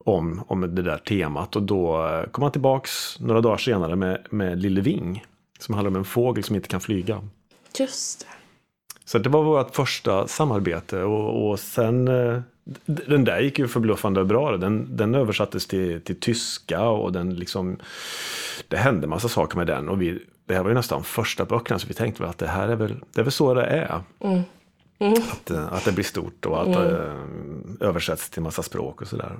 om, 0.05 0.45
om 0.47 0.75
det 0.75 0.83
där 0.83 0.99
temat. 0.99 1.57
Och 1.57 1.63
då 1.63 2.07
eh, 2.07 2.25
kom 2.31 2.43
han 2.43 2.53
tillbaks 2.53 3.21
några 3.21 3.41
dagar 3.41 3.57
senare 3.57 3.97
med, 3.97 4.27
med 4.31 4.63
Lille 4.63 4.81
Ving. 4.81 5.25
Som 5.59 5.75
handlar 5.75 5.91
om 5.91 5.97
en 5.97 6.05
fågel 6.05 6.45
som 6.45 6.57
inte 6.57 6.69
kan 6.69 6.81
flyga. 6.81 7.21
Just 7.79 8.21
det. 8.21 8.27
Så 9.05 9.19
det 9.19 9.29
var 9.29 9.43
vårt 9.43 9.75
första 9.75 10.27
samarbete 10.27 11.03
och, 11.03 11.51
och 11.51 11.61
sen 11.61 12.09
eh, 12.09 12.41
den 12.87 13.25
där 13.25 13.40
gick 13.40 13.59
ju 13.59 13.69
förbluffande 13.69 14.25
bra. 14.25 14.57
Den, 14.57 14.97
den 14.97 15.14
översattes 15.14 15.66
till, 15.66 16.00
till 16.00 16.21
tyska 16.21 16.83
och 16.83 17.12
den 17.12 17.35
liksom 17.35 17.76
det 18.69 18.76
hände 18.76 19.07
massa 19.07 19.28
saker 19.28 19.57
med 19.57 19.66
den. 19.66 19.88
Och 19.88 20.02
vi, 20.02 20.19
det 20.47 20.54
här 20.54 20.62
var 20.62 20.71
ju 20.71 20.75
nästan 20.75 21.04
första 21.04 21.45
böckerna 21.45 21.78
så 21.78 21.87
vi 21.87 21.95
tänkte 21.95 22.23
väl 22.23 22.31
att 22.31 22.38
det 22.38 22.47
här 22.47 22.69
är 22.69 22.76
väl, 22.76 23.04
det 23.12 23.21
är 23.21 23.25
väl 23.25 23.33
så 23.33 23.54
det 23.54 23.64
är. 23.64 24.00
Mm. 24.21 24.42
Att, 25.33 25.50
eh, 25.50 25.73
att 25.73 25.85
det 25.85 25.92
blir 25.92 26.04
stort 26.04 26.47
och 26.47 26.62
att 26.62 26.73
det 26.73 27.12
översätts 27.81 28.31
till 28.31 28.42
massa 28.42 28.62
språk 28.62 29.02
och 29.02 29.09
sådär. 29.09 29.37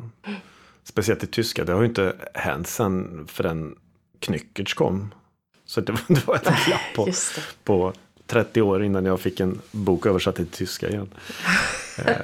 Speciellt 0.85 1.21
till 1.21 1.31
tyska, 1.31 1.65
det 1.65 1.73
har 1.73 1.81
ju 1.81 1.89
inte 1.89 2.17
hänt 2.35 2.67
sen 2.69 3.25
förrän 3.29 3.75
Knyckertz 4.19 4.75
kom. 4.75 5.15
Så 5.65 5.81
det, 5.81 5.93
var- 5.93 6.01
det 6.15 6.27
var 6.27 6.35
ett 6.35 6.65
glapp 6.67 6.81
på, 6.97 7.09
på 7.65 7.93
30 8.33 8.63
år 8.63 8.85
innan 8.85 9.05
jag 9.05 9.21
fick 9.21 9.41
en 9.41 9.61
bok 9.73 10.07
översatt 10.07 10.37
till 10.37 10.47
tyska 10.47 10.89
igen. 10.89 11.09
Eh, 12.07 12.15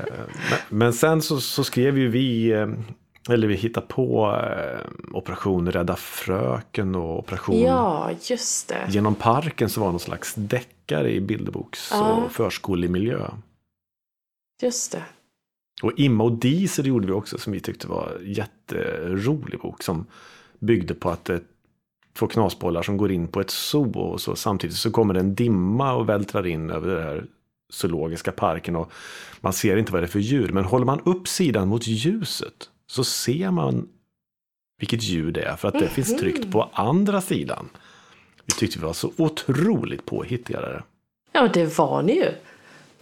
men, 0.69 0.93
sen 0.93 1.23
så, 1.23 1.41
så 1.41 1.65
skrev 1.65 1.99
ju 1.99 2.09
vi, 2.09 2.53
eh, 2.53 2.69
eller 3.31 3.49
vi 3.49 3.55
hittade 3.55 3.87
på 3.87 4.37
eh, 4.43 4.87
Operation 5.17 5.73
Rädda 5.73 5.97
Fröken 5.97 6.95
och 6.95 7.19
Operation 7.19 7.61
Ja, 7.61 8.11
just 8.23 8.69
det. 8.69 8.87
Genom 8.89 9.15
parken 9.15 9.69
så 9.71 9.81
var 9.81 9.91
någon 9.91 10.01
slags 10.01 10.35
deckare 10.35 11.13
i 11.13 11.21
bilderboks 11.21 11.89
Ja. 11.93 12.13
och 12.13 12.33
förskolemiljö. 12.33 13.31
Just 14.63 14.93
det. 14.93 15.03
Och 15.83 15.93
Imma 15.97 16.25
och 16.25 16.33
Diesel 16.33 16.87
gjorde 16.87 17.07
vi 17.07 17.13
också 17.13 17.39
som 17.39 17.53
vi 17.53 17.61
tyckte 17.61 17.87
var 17.87 18.19
en 18.21 18.33
jätterolig 18.33 19.61
bok. 19.61 19.83
Som 19.83 20.07
byggde 20.59 20.95
på 20.95 21.11
att 21.11 21.25
det 21.25 21.35
är 21.35 21.41
två 22.19 22.27
knasbollar 22.27 22.83
som 22.83 22.97
går 22.97 23.13
in 23.13 23.29
på 23.29 23.41
ett 23.41 23.51
zoo. 23.51 23.99
Och 23.99 24.21
så, 24.21 24.37
samtidigt 24.37 24.77
så 24.77 24.91
kommer 24.91 25.15
det 25.15 25.21
en 25.21 25.35
dimma 25.35 25.95
och 25.95 26.09
vältrar 26.09 26.47
in 26.47 26.71
över 26.71 26.95
den 26.95 27.03
här 27.03 27.27
zoologiska 27.71 28.33
parken. 28.33 28.77
Och 28.77 28.93
man 29.41 29.53
ser 29.53 29.77
inte 29.77 29.93
vad 29.93 30.03
det 30.03 30.07
är 30.07 30.09
för 30.09 30.19
djur. 30.19 30.53
Men 30.53 30.65
håller 30.65 30.87
man 30.87 31.01
upp 31.05 31.29
sidan 31.29 31.69
mot 31.69 31.87
ljuset 31.87 32.71
så 32.87 33.05
ser 33.05 33.51
man 33.51 33.89
vilket 34.79 35.03
djur 35.03 35.33
det 35.33 35.43
är. 35.43 35.57
För 35.57 35.69
att 35.69 35.79
det 35.79 35.89
finns 35.89 36.17
tryckt 36.17 36.53
på 36.53 36.71
andra 36.73 37.21
sidan. 37.21 37.69
Vi 38.47 38.53
tyckte 38.53 38.79
vi 38.79 38.85
var 38.85 38.93
så 38.93 39.13
otroligt 39.17 40.07
påhittiga 40.07 40.61
där. 40.61 40.85
Ja, 41.33 41.49
det 41.49 41.79
var 41.79 42.03
ni 42.03 42.13
ju. 42.13 42.33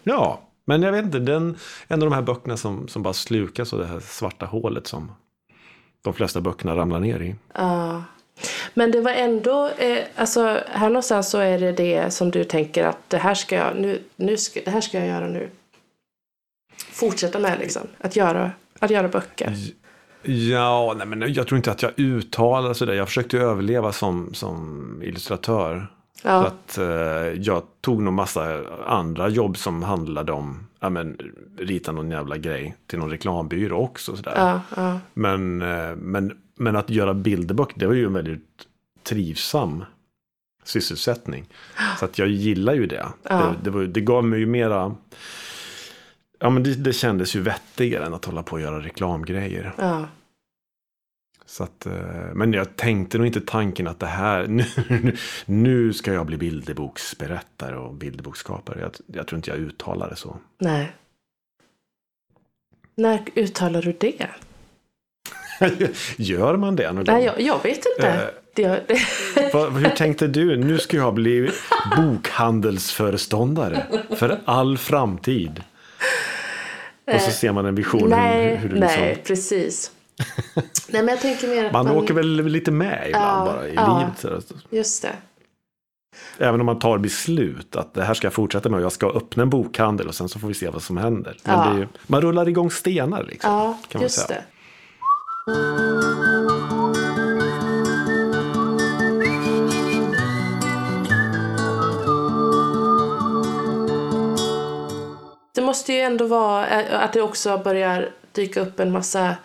Ja, 0.03 0.41
men 0.65 0.83
jag 0.83 0.93
vet 0.93 1.05
inte, 1.05 1.19
den, 1.19 1.57
en 1.89 2.03
av 2.03 2.11
de 2.11 2.15
här 2.15 2.23
böckerna 2.23 2.57
som, 2.57 2.89
som 2.89 3.03
bara 3.03 3.15
slukas 3.15 3.73
av 3.73 3.79
det 3.79 3.87
här 3.87 4.01
svarta 4.01 4.47
hålet 4.47 4.87
som 4.87 5.13
de 6.03 6.15
flesta 6.15 6.41
böckerna 6.41 6.77
ramlar 6.77 7.01
ner 7.01 7.21
i. 7.21 7.35
Ja. 7.55 8.03
Men 8.75 8.91
det 8.91 9.01
var 9.01 9.13
ändå, 9.13 9.69
eh, 9.79 9.99
alltså 10.17 10.61
här 10.69 10.89
någonstans 10.89 11.31
så 11.31 11.39
är 11.39 11.59
det 11.59 11.73
det 11.73 12.11
som 12.11 12.31
du 12.31 12.45
tänker 12.45 12.85
att 12.85 13.11
det 13.11 13.19
här 13.19 13.35
ska 13.35 13.57
jag, 13.57 13.77
nu, 13.77 14.03
nu 14.17 14.37
ska, 14.37 14.61
det 14.65 14.71
här 14.71 14.81
ska 14.81 14.99
jag 14.99 15.09
göra 15.09 15.29
nu. 15.29 15.49
Fortsätta 16.93 17.39
med 17.39 17.59
liksom, 17.59 17.83
att 17.99 18.17
göra, 18.17 18.51
att 18.79 18.91
göra 18.91 19.09
böcker. 19.09 19.55
Ja, 20.23 20.95
nej, 20.97 21.07
men 21.07 21.33
jag 21.33 21.47
tror 21.47 21.57
inte 21.57 21.71
att 21.71 21.83
jag 21.83 21.93
uttalar 21.97 22.75
sådär. 22.75 22.95
Jag 22.95 23.09
försökte 23.09 23.39
överleva 23.39 23.93
som, 23.93 24.35
som 24.35 25.01
illustratör. 25.05 25.87
Ja. 26.23 26.41
Så 26.41 26.47
att 26.47 26.79
eh, 26.79 27.43
jag 27.43 27.63
tog 27.81 28.03
nog 28.03 28.13
massa 28.13 28.63
andra 28.87 29.29
jobb 29.29 29.57
som 29.57 29.83
handlade 29.83 30.33
om 30.33 30.67
ja, 30.81 30.91
men, 30.91 31.19
rita 31.59 31.93
någon 31.93 32.11
jävla 32.11 32.37
grej 32.37 32.77
till 32.87 32.99
någon 32.99 33.11
reklambyrå 33.11 33.79
också. 33.79 34.17
Sådär. 34.17 34.33
Ja, 34.37 34.61
ja. 34.77 34.99
Men, 35.15 35.63
eh, 35.63 35.97
men, 35.97 36.33
men 36.57 36.77
att 36.77 36.91
göra 36.91 37.15
bilderböcker, 37.15 37.79
det 37.79 37.87
var 37.87 37.95
ju 37.95 38.07
en 38.07 38.13
väldigt 38.13 38.67
trivsam 39.03 39.85
sysselsättning. 40.65 41.49
Så 41.99 42.05
att 42.05 42.19
jag 42.19 42.29
gillar 42.29 42.75
ju 42.75 42.87
det. 42.87 43.07
Ja. 43.23 43.37
Det, 43.37 43.55
det, 43.65 43.71
var, 43.71 43.83
det 43.83 44.01
gav 44.01 44.25
mig 44.25 44.41
ju 44.41 44.47
mera... 44.47 44.95
Ja, 46.39 46.51
men 46.51 46.63
det, 46.63 46.75
det 46.75 46.93
kändes 46.93 47.37
ju 47.37 47.41
vettigare 47.41 48.07
än 48.07 48.15
att 48.15 48.25
hålla 48.25 48.43
på 48.43 48.53
och 48.53 48.61
göra 48.61 48.81
reklamgrejer. 48.81 49.75
ja. 49.79 50.09
Så 51.49 51.63
att, 51.65 51.87
eh, 51.87 52.35
men 52.35 52.53
jag 52.53 52.77
tänkte 52.77 53.19
nog 53.19 53.27
inte 53.27 53.41
tanken 53.41 53.87
att 53.87 54.01
det 54.01 54.07
här, 54.07 54.47
nu, 54.49 54.65
nu, 55.47 55.93
ska 55.93 56.13
jag 56.13 56.27
bli 56.27 56.37
bilderboksberättare 56.37 57.77
och 57.77 57.95
bilderboksskapare. 57.95 58.81
Jag, 58.81 58.93
jag 59.07 59.27
tror 59.27 59.37
inte 59.37 59.51
jag 59.51 59.59
uttalar 59.59 60.11
det 60.11 60.17
så. 60.17 60.37
Nej. 60.59 60.93
När 62.95 63.25
uttalar 63.35 63.83
du 63.83 63.93
det? 63.93 64.29
Gör 66.17 66.57
man 66.57 66.77
det 66.77 66.93
någon? 66.93 67.05
Nej, 67.07 67.25
jag, 67.25 67.41
jag 67.41 67.63
vet 67.63 67.83
inte. 67.97 68.09
Eh. 68.09 68.21
Det, 68.55 68.83
det, 68.89 68.99
Vad- 69.55 69.73
hur 69.73 69.89
tänkte 69.91 70.27
du? 70.27 70.57
Nu 70.57 70.79
ska 70.79 70.97
jag 70.97 71.15
bli 71.15 71.51
bokhandelsföreståndare 71.97 73.87
för 74.17 74.41
all 74.45 74.79
framtid. 74.79 75.63
Och 77.15 77.21
så 77.21 77.31
ser 77.31 77.53
man 77.53 77.67
en 77.67 77.75
vision. 77.75 78.03
hur- 78.03 78.09
nej, 78.09 78.57
hur, 78.57 78.69
du 78.69 78.79
nej, 78.79 79.09
liksom, 79.09 79.25
precis. 79.27 79.91
nej, 80.89 81.03
men 81.03 81.09
jag 81.09 81.21
tänker 81.21 81.49
mer 81.49 81.65
att 81.65 81.73
man, 81.73 81.87
man... 81.87 81.97
åker 81.97 82.15
väl 82.15 82.45
lite 82.45 82.71
med 82.71 83.05
ibland 83.09 83.49
Ja, 83.49 83.53
bara 83.53 83.69
i 83.69 83.75
ja. 83.75 84.13
livet. 84.25 84.53
Just 84.71 85.03
det. 85.03 85.13
Även 86.39 86.61
om 86.61 86.67
man 86.67 86.79
tar 86.79 86.99
beslut 86.99 87.77
att 87.77 87.95
det 87.95 88.05
här 88.05 88.15
ska 88.15 88.27
jag 88.27 88.33
fortsätta 88.33 88.69
med 88.69 88.77
och 88.79 88.85
jag 88.85 88.93
ska 88.93 89.07
öppna 89.11 89.43
en 89.43 89.51
bokhandel 89.51 90.09
och 90.09 90.15
sen 90.15 90.29
så 90.29 90.39
får 90.39 90.49
vi 90.49 90.55
se 90.55 90.69
vad 90.69 90.83
som 90.83 90.97
händer. 90.97 91.37
Men 91.43 91.55
Ja. 91.59 91.79
ju, 91.79 91.87
man 92.07 92.21
rullar 92.23 92.49
igång 92.49 92.71
stenar 92.71 93.25
liksom. 93.25 93.51
Ja, 93.53 93.79
kan 93.89 93.99
man 93.99 94.03
just 94.03 94.15
säga. 94.19 94.27
det. 94.29 94.45
Det 95.47 95.53
måste 105.63 105.93
ju 105.93 106.01
ändå 106.01 106.27
vara 106.27 106.67
eh, 106.67 107.03
att 107.03 107.13
det 107.13 107.23
också 107.23 107.59
börjar 107.59 108.11
dyka 108.33 108.61
upp 108.61 108.81
en 108.81 108.93
massa 108.93 109.37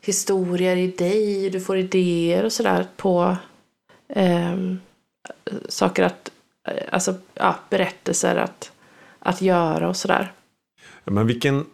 historier 0.00 0.76
i 0.76 0.86
dig. 0.86 1.50
Du 1.50 1.60
får 1.60 1.76
idéer 1.76 2.44
och 2.44 2.52
sådär 2.52 2.86
på 2.96 3.36
eh, 4.08 4.56
saker 5.68 6.02
att, 6.02 6.30
eh, 6.68 6.84
alltså 6.90 7.14
ja, 7.34 7.56
berättelser 7.70 8.36
att, 8.36 8.72
att 9.18 9.42
göra 9.42 9.88
och 9.88 9.96
sådär. 9.96 10.32
Men 11.04 11.26
vilken, 11.26 11.66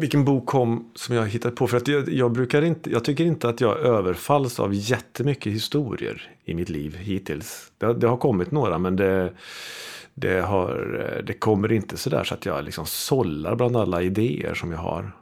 vilken 0.00 0.24
bok 0.24 0.46
kom 0.46 0.90
som 0.94 1.14
jag 1.14 1.26
hittade 1.28 1.54
på? 1.56 1.66
För 1.66 1.76
att 1.76 1.88
jag, 1.88 2.08
jag, 2.08 2.32
brukar 2.32 2.62
inte, 2.62 2.90
jag 2.90 3.04
tycker 3.04 3.24
inte 3.24 3.48
att 3.48 3.60
jag 3.60 3.78
överfalls 3.78 4.60
av 4.60 4.74
jättemycket 4.74 5.52
historier 5.52 6.30
i 6.44 6.54
mitt 6.54 6.68
liv 6.68 6.96
hittills. 6.96 7.72
Det, 7.78 7.94
det 7.94 8.08
har 8.08 8.16
kommit 8.16 8.50
några 8.50 8.78
men 8.78 8.96
det, 8.96 9.32
det, 10.14 10.40
har, 10.40 11.22
det 11.26 11.32
kommer 11.32 11.72
inte 11.72 11.96
sådär 11.96 12.24
så 12.24 12.34
att 12.34 12.46
jag 12.46 12.64
liksom 12.64 12.86
sållar 12.86 13.54
bland 13.54 13.76
alla 13.76 14.02
idéer 14.02 14.54
som 14.54 14.72
jag 14.72 14.78
har. 14.78 15.12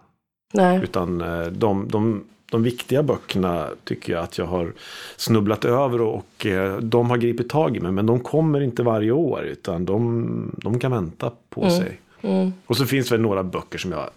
Nej. 0.53 0.81
Utan 0.83 1.21
eh, 1.21 1.47
de, 1.47 1.89
de, 1.89 2.25
de 2.51 2.63
viktiga 2.63 3.03
böckerna 3.03 3.69
tycker 3.85 4.13
jag 4.13 4.23
att 4.23 4.39
jag 4.39 4.47
har 4.47 4.73
snubblat 5.17 5.65
över 5.65 6.01
och, 6.01 6.15
och 6.15 6.47
eh, 6.47 6.77
de 6.77 7.11
har 7.11 7.17
gripit 7.17 7.49
tag 7.49 7.77
i 7.77 7.81
mig. 7.81 7.93
Men 7.93 8.07
de 8.07 8.21
kommer 8.21 8.61
inte 8.61 8.83
varje 8.83 9.13
år 9.13 9.43
utan 9.43 9.85
de, 9.85 10.53
de 10.57 10.79
kan 10.79 10.91
vänta 10.91 11.33
på 11.49 11.71
sig. 11.71 12.01
Mm. 12.21 12.53
Och 12.67 12.77
så 12.77 12.87
finns 12.87 13.09
det 13.09 13.15
väl 13.15 13.23
några 13.23 13.43
böcker 13.43 13.79
som 13.79 13.93
jag 13.93 14.11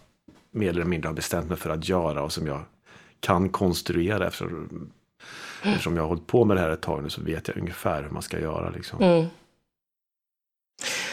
mer 0.51 0.69
eller 0.69 0.83
mindre 0.83 1.07
har 1.07 1.13
bestämt 1.13 1.49
mig 1.49 1.57
för 1.57 1.69
att 1.69 1.89
göra 1.89 2.23
och 2.23 2.33
som 2.33 2.47
jag 2.47 2.63
kan 3.19 3.49
konstruera 3.49 4.27
eftersom, 4.27 4.91
eftersom 5.63 5.95
jag 5.95 6.03
har 6.03 6.07
hållit 6.07 6.27
på 6.27 6.45
med 6.45 6.57
det 6.57 6.61
här 6.61 6.69
ett 6.69 6.81
tag 6.81 7.03
nu 7.03 7.09
så 7.09 7.21
vet 7.21 7.47
jag 7.47 7.57
ungefär 7.57 8.03
hur 8.03 8.09
man 8.09 8.21
ska 8.21 8.39
göra. 8.39 8.69
Liksom. 8.69 9.01
Mm. 9.03 9.25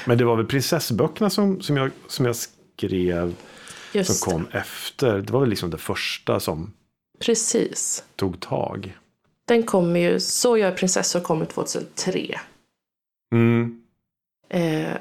Men 0.07 0.19
det 0.19 0.25
var 0.25 0.37
väl 0.37 0.47
prinsessböckerna 0.47 1.31
som, 1.31 1.61
som, 1.61 1.77
jag, 1.77 1.91
som 2.07 2.27
jag 2.27 2.37
skrev 2.37 3.35
Just 3.93 4.21
som 4.21 4.33
kom 4.33 4.47
efter. 4.53 5.19
Det 5.19 5.33
var 5.33 5.41
väl 5.41 5.49
liksom 5.49 5.71
det 5.71 5.79
första 5.79 6.41
som 6.41 6.73
Precis. 7.19 8.05
tog 8.17 8.41
tag. 8.41 8.99
Den 9.45 9.63
kommer 9.63 10.01
ju, 10.01 10.21
Så 10.21 10.57
gör 10.57 10.73
prinsessor 10.73 11.21
kommer 11.21 11.47
2003. 11.47 12.41
Mm. 13.33 13.83
Eh, 14.49 14.97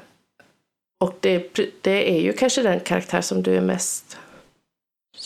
och 1.00 1.16
det, 1.20 1.60
det 1.80 2.16
är 2.16 2.20
ju 2.20 2.32
kanske 2.32 2.62
den 2.62 2.80
karaktär 2.80 3.20
som 3.20 3.42
du 3.42 3.54
är 3.54 3.60
mest 3.60 4.18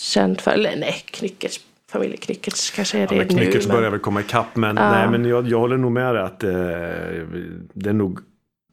känd 0.03 0.41
för. 0.41 0.51
Eller 0.51 0.77
nej, 0.77 1.03
Knyckertz, 1.07 1.61
familjen 1.91 2.19
Knyckertz 2.19 2.71
kanske 2.71 2.99
är 2.99 3.01
Ja, 3.01 3.07
det 3.09 3.17
men 3.17 3.29
Knyckertz 3.29 3.67
nu. 3.67 3.73
börjar 3.75 3.91
väl 3.91 4.01
komma 4.01 4.21
ikapp 4.21 4.57
men, 4.57 4.77
Ja. 4.77 4.91
nej, 4.91 5.09
men 5.09 5.25
jag, 5.25 5.49
jag 5.49 5.59
håller 5.59 5.77
nog 5.77 5.93
med 5.93 6.15
dig 6.15 6.23
att 6.23 6.43
eh, 6.45 6.51
det, 7.73 7.89
är 7.89 7.93
nog, 7.93 8.19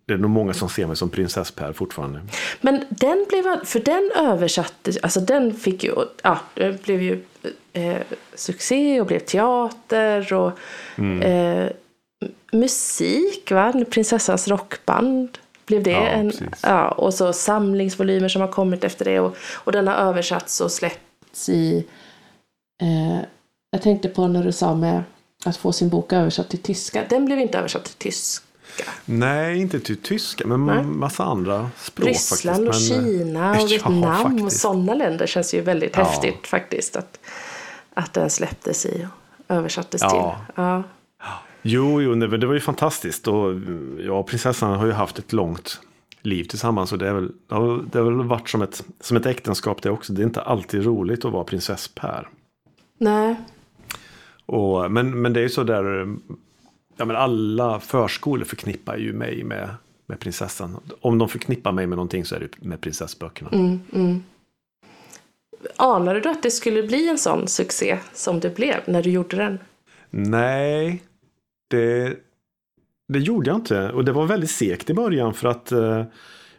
det 0.08 0.14
är 0.14 0.18
nog 0.18 0.30
många 0.30 0.54
som 0.54 0.70
ser 0.70 0.88
mig 0.88 0.96
som 0.96 1.10
prinsesspär 1.10 1.74
fortfarande. 1.74 2.22
Men 2.62 2.84
den 2.90 3.26
blev, 3.30 3.66
för 3.66 3.80
den 3.80 4.12
översattes, 4.16 4.98
alltså 4.98 5.20
den 5.20 5.54
fick 5.54 5.84
ju, 5.84 5.92
ja, 6.24 6.40
det 6.54 6.84
blev 6.84 7.02
ju 7.02 7.24
eh, 7.74 7.98
succé 8.36 9.02
och 9.02 9.08
blev 9.08 9.20
teater 9.20 10.34
och 10.34 10.52
Mm. 10.98 11.22
eh, 11.22 11.70
musik, 12.52 13.52
va? 13.52 13.74
Prinsessans 13.90 14.48
rockband. 14.48 15.38
Blev 15.66 15.84
det 15.84 15.92
Ja, 15.92 16.08
en, 16.08 16.30
precis. 16.30 16.48
ja, 16.64 16.88
och 16.92 17.14
så 17.14 17.34
samlingsvolymer 17.34 18.30
som 18.30 18.42
har 18.42 18.48
kommit 18.48 18.84
efter 18.84 19.06
det 19.06 19.20
och, 19.20 19.38
och 19.54 19.72
den 19.72 19.88
har 19.88 19.96
översatts 19.96 20.62
och 20.62 20.72
släppts 20.72 21.00
i, 21.50 21.86
eh, 22.82 23.20
jag 23.72 23.82
tänkte 23.82 24.10
på 24.10 24.28
när 24.28 24.44
du 24.44 24.52
sa 24.52 24.76
med 24.76 25.04
att 25.46 25.58
få 25.58 25.72
sin 25.72 25.90
bok 25.90 26.14
översatt 26.14 26.50
till 26.50 26.60
tyska. 26.62 27.06
Den 27.10 27.26
blev 27.26 27.40
inte 27.40 27.58
översatt 27.58 27.86
till 27.86 27.94
tyska. 27.96 28.46
Nej, 29.06 29.58
inte 29.58 29.80
till 29.80 29.98
tyska 29.98 30.48
men 30.48 30.66
Nej. 30.66 30.84
massa 30.84 31.24
andra 31.24 31.70
språk 31.78 32.08
Ryssland 32.10 32.68
och 32.68 32.74
faktiskt. 32.76 32.92
men, 32.92 33.06
eh, 33.06 33.18
Kina 33.18 33.52
och 33.52 33.58
ja, 33.58 33.66
Vietnam 33.66 34.44
och 34.46 34.52
sådana 34.52 34.94
länder 34.94 35.28
känns 35.28 35.54
ju 35.54 35.62
väldigt 35.62 35.98
Ja. 35.98 36.04
häftigt 36.04 36.48
faktiskt. 36.48 36.96
Att, 36.96 37.20
att 37.94 38.14
den 38.14 38.30
släpptes 38.30 38.86
i 38.86 39.08
och 39.48 39.56
översattes 39.56 40.02
Ja. 40.02 40.10
till. 40.10 40.54
Ja. 40.64 40.84
Jo, 41.62 42.02
jo 42.02 42.16
det 42.16 42.48
var 42.48 42.54
ju 42.54 42.60
fantastiskt. 42.60 43.28
Och 43.28 43.54
ja, 44.00 44.24
prinsessan 44.24 44.76
har 44.80 44.86
ju 44.86 44.92
haft 44.92 45.20
ett 45.20 45.34
långt 45.34 45.80
liv 46.22 46.44
tillsammans. 46.44 46.92
Och 46.92 46.98
det, 46.98 47.08
är 47.08 47.14
väl, 47.14 47.32
det 47.92 47.98
har 48.00 48.04
väl 48.04 48.28
varit 48.28 48.50
som 48.50 48.62
ett, 48.62 48.84
som 49.00 49.18
ett 49.18 49.26
äktenskap 49.26 49.82
det 49.82 49.90
också. 49.90 50.14
Det 50.14 50.22
är 50.22 50.26
inte 50.26 50.42
alltid 50.42 50.86
roligt 50.86 51.26
att 51.26 51.32
vara 51.32 51.44
prinsesspär. 51.44 52.30
Nej, 52.98 53.36
Och, 54.46 54.92
men, 54.92 55.22
men 55.22 55.34
det 55.34 55.40
är 55.40 55.44
ju 55.44 55.50
så 55.50 55.64
där, 55.64 56.16
ja 56.98 57.06
men 57.06 57.16
alla 57.16 57.80
förskolor 57.80 58.46
förknippar 58.46 58.98
ju 58.98 59.14
mig 59.14 59.44
med, 59.44 59.70
med 60.06 60.20
prinsessan. 60.20 60.78
Om 61.02 61.18
de 61.18 61.30
förknippar 61.30 61.72
mig 61.72 61.88
med 61.88 61.96
någonting 61.96 62.26
så 62.26 62.36
är 62.36 62.40
det 62.40 62.66
med 62.66 62.82
prinsessböckerna. 62.82 63.50
Mm. 63.54 64.24
anade 65.76 66.20
du 66.20 66.30
att 66.30 66.44
det 66.44 66.52
skulle 66.52 66.84
bli 66.84 67.10
en 67.10 67.18
sån 67.18 67.48
succé 67.48 67.98
som 68.14 68.40
det 68.40 68.56
blev 68.56 68.78
när 68.88 69.04
du 69.04 69.10
gjorde 69.10 69.38
den? 69.38 69.60
Nej, 70.10 71.04
det, 71.68 72.16
det 73.10 73.20
gjorde 73.20 73.50
jag 73.50 73.58
inte. 73.58 73.90
Och 73.90 74.06
det 74.06 74.12
var 74.12 74.26
väldigt 74.26 74.52
segt 74.52 74.90
i 74.90 74.94
början 74.94 75.34
för 75.34 75.48
att 75.48 75.72
eh, 75.72 76.04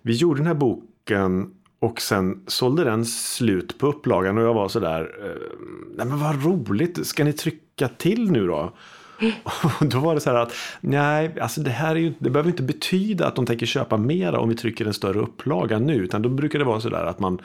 vi 0.02 0.12
gjorde 0.12 0.40
den 0.40 0.47
här 0.47 0.54
boken 0.54 1.50
Och 1.80 2.00
sen 2.00 2.42
sålde 2.47 2.85
den 2.85 3.04
slut 3.07 3.78
på 3.78 3.87
upplagan 3.87 4.38
och 4.38 4.45
jag 4.45 4.54
var 4.54 4.69
sådär, 4.69 5.11
eh, 5.25 5.59
nej 5.97 6.07
men 6.07 6.21
vad 6.21 6.45
roligt, 6.45 7.07
ska 7.07 7.25
ni 7.25 7.33
trycka 7.33 7.88
till 7.88 8.30
nu 8.30 8.47
då? 8.47 8.73
Och 9.80 9.87
då 9.87 9.99
var 9.99 10.14
det 10.14 10.21
så 10.21 10.30
här 10.30 10.37
att, 10.37 10.52
nej, 10.80 11.40
alltså 11.40 11.61
det 11.61 11.71
här 11.71 11.90
är 11.90 12.00
ju, 12.00 12.12
det 12.19 12.30
behöver 12.30 12.50
inte 12.50 12.62
betyda 12.62 13.26
att 13.26 13.37
de 13.37 13.47
tänker 13.47 13.66
köpa 13.66 13.97
mera 13.97 14.38
om 14.38 14.49
vi 14.49 14.54
trycker 14.54 14.87
en 14.87 14.95
större 14.95 15.19
upplaga 15.19 15.78
nu, 15.78 15.95
utan 15.95 16.23
då 16.23 16.28
brukar 16.28 16.59
det 16.59 16.64
vara 16.64 16.80
så 16.80 16.88
där 16.88 17.04
att 17.04 17.21
man, 17.21 17.40